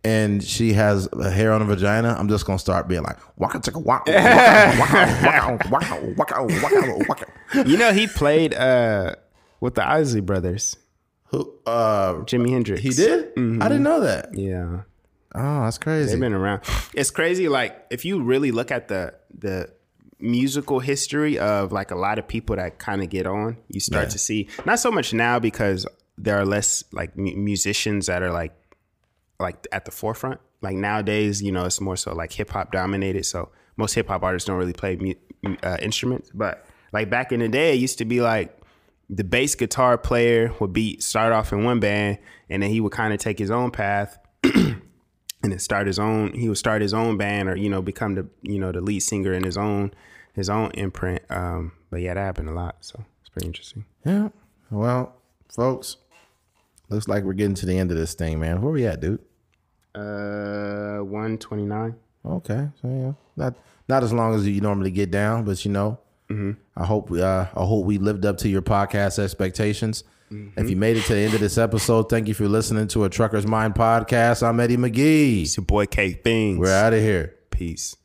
And 0.02 0.42
she 0.42 0.72
has 0.74 1.10
a 1.12 1.30
hair 1.30 1.52
on 1.52 1.60
her 1.60 1.68
vagina. 1.68 2.16
I'm 2.18 2.30
just 2.30 2.46
gonna 2.46 2.58
start 2.58 2.88
being 2.88 3.04
like, 3.04 3.18
waka 3.38 3.60
chicka 3.60 3.84
waka, 3.84 4.10
waka 4.80 5.60
waka 5.70 5.70
waka 5.70 6.02
waka 6.18 6.44
waka 6.64 7.04
waka. 7.10 7.70
You 7.70 7.76
know, 7.78 7.92
he 7.92 8.08
played 8.08 8.54
uh, 8.54 9.16
with 9.60 9.76
the 9.76 9.86
Isley 9.86 10.22
Brothers. 10.22 10.78
Who? 11.30 11.54
Uh, 11.66 12.14
Jimi 12.26 12.50
Hendrix. 12.50 12.82
he 12.82 12.90
did? 12.90 13.30
I 13.38 13.68
didn't 13.70 13.84
know 13.84 14.00
that. 14.02 14.30
Yeah. 14.34 14.82
Oh, 15.36 15.62
that's 15.64 15.78
crazy. 15.78 16.10
They've 16.12 16.20
been 16.20 16.34
around. 16.34 16.62
It's 16.94 17.12
crazy. 17.12 17.48
Like 17.50 17.86
if 17.92 18.04
you 18.06 18.22
really 18.24 18.52
look 18.52 18.72
at 18.72 18.88
the 18.88 19.14
the 19.38 19.70
musical 20.20 20.80
history 20.80 21.40
of 21.40 21.72
like 21.72 21.92
a 21.92 21.96
lot 21.96 22.20
of 22.20 22.28
people 22.28 22.56
that 22.56 22.80
kind 22.80 23.02
of 23.02 23.10
get 23.10 23.26
on, 23.28 23.58
you 23.70 23.80
start 23.80 24.06
Yeah. 24.06 24.10
to 24.10 24.18
see 24.20 24.48
not 24.66 24.80
so 24.80 24.92
much 24.92 25.14
now 25.14 25.40
because 25.40 25.86
there 26.18 26.38
are 26.38 26.46
less 26.46 26.84
like 26.92 27.16
mu- 27.18 27.36
musicians 27.36 28.08
that 28.08 28.22
are 28.24 28.32
like 28.32 28.54
like 29.40 29.68
at 29.72 29.86
the 29.86 29.92
forefront. 29.92 30.40
Like 30.62 30.76
nowadays, 30.76 31.42
you 31.42 31.52
know, 31.52 31.66
it's 31.66 31.80
more 31.80 31.96
so 31.96 32.14
like 32.14 32.34
hip 32.34 32.50
hop 32.50 32.72
dominated. 32.72 33.26
So 33.26 33.50
most 33.78 33.94
hip 33.94 34.08
hop 34.08 34.24
artists 34.24 34.48
don't 34.48 34.58
really 34.58 34.74
play 34.74 34.96
mu- 34.98 35.56
uh, 35.64 35.78
instruments. 35.82 36.32
But 36.34 36.66
like 36.92 37.10
back 37.10 37.32
in 37.32 37.40
the 37.40 37.48
day, 37.48 37.74
it 37.74 37.80
used 37.80 38.00
to 38.00 38.06
be 38.06 38.20
like 38.20 38.59
the 39.10 39.24
bass 39.24 39.56
guitar 39.56 39.98
player 39.98 40.54
would 40.60 40.72
be 40.72 41.00
start 41.00 41.34
off 41.34 41.52
in 41.52 41.64
one 41.64 41.80
band, 41.80 42.20
and 42.50 42.62
then 42.62 42.70
he 42.70 42.80
would 42.80 42.92
kind 42.92 43.14
of 43.14 43.20
take 43.20 43.40
his 43.40 43.50
own 43.50 43.72
path 43.72 44.20
and 44.44 44.82
then 45.42 45.60
start 45.60 45.88
his 45.88 45.98
own. 45.98 46.34
He 46.34 46.48
would 46.48 46.58
start 46.58 46.82
his 46.82 46.94
own 46.94 47.18
band, 47.18 47.50
or 47.50 47.56
you 47.56 47.70
know, 47.70 47.82
become 47.82 48.16
the 48.16 48.28
you 48.42 48.60
know 48.60 48.72
the 48.72 48.82
lead 48.82 49.00
singer 49.00 49.34
in 49.34 49.44
his 49.44 49.58
own 49.58 49.92
his 50.34 50.50
own 50.50 50.72
imprint. 50.72 51.24
Um, 51.30 51.72
but 51.90 52.02
yeah, 52.02 52.14
that 52.14 52.22
happened 52.22 52.50
a 52.50 52.54
lot. 52.54 52.78
So 52.82 53.04
it's 53.22 53.30
pretty 53.30 53.48
interesting. 53.48 53.86
Yeah. 54.06 54.30
Well, 54.70 55.16
folks, 55.54 55.98
looks 56.90 57.08
like 57.08 57.24
we're 57.24 57.34
getting 57.34 57.56
to 57.56 57.66
the 57.66 57.78
end 57.78 57.90
of 57.92 57.98
this 57.98 58.14
thing, 58.14 58.40
man. 58.40 58.62
Where 58.62 58.70
are 58.70 58.74
we 58.74 58.86
at, 58.86 59.00
dude? 59.00 59.22
Uh, 59.96 61.00
one 61.00 61.38
twenty 61.40 61.66
nine. 61.66 61.96
Okay, 62.24 62.68
so 62.82 62.88
yeah, 62.88 63.14
not 63.36 63.56
not 63.88 64.04
as 64.04 64.14
long 64.14 64.36
as 64.36 64.48
you 64.48 64.62
normally 64.62 64.92
get 64.92 65.10
down, 65.10 65.46
but 65.46 65.66
you 65.66 65.72
know, 65.72 65.98
I 66.80 66.86
hope 66.86 67.10
we 67.10 67.22
uh, 67.22 67.46
I 67.54 67.66
hope 67.66 67.86
we 67.86 67.98
lived 67.98 68.26
up 68.26 68.38
to 68.40 68.50
your 68.50 68.62
podcast 68.62 69.20
expectations. 69.20 70.06
If 70.56 70.70
you 70.70 70.76
made 70.76 70.96
it 70.96 71.06
to 71.06 71.14
the 71.16 71.22
end 71.22 71.34
of 71.34 71.40
this 71.40 71.58
episode, 71.58 72.08
thank 72.08 72.28
you 72.28 72.36
for 72.36 72.48
listening 72.48 72.88
to 72.90 73.04
a 73.04 73.10
Trucker's 73.10 73.48
Mind 73.48 73.74
podcast. 73.74 74.48
I'm 74.48 74.60
Eddie 74.60 74.78
McGee. 74.78 75.42
It's 75.42 75.58
your 75.58 75.66
boy 75.66 75.88
K 75.88 76.12
Things. 76.14 76.60
We're 76.60 76.72
out 76.72 76.94
of 76.94 77.02
here. 77.02 77.36
Peace. 77.50 77.96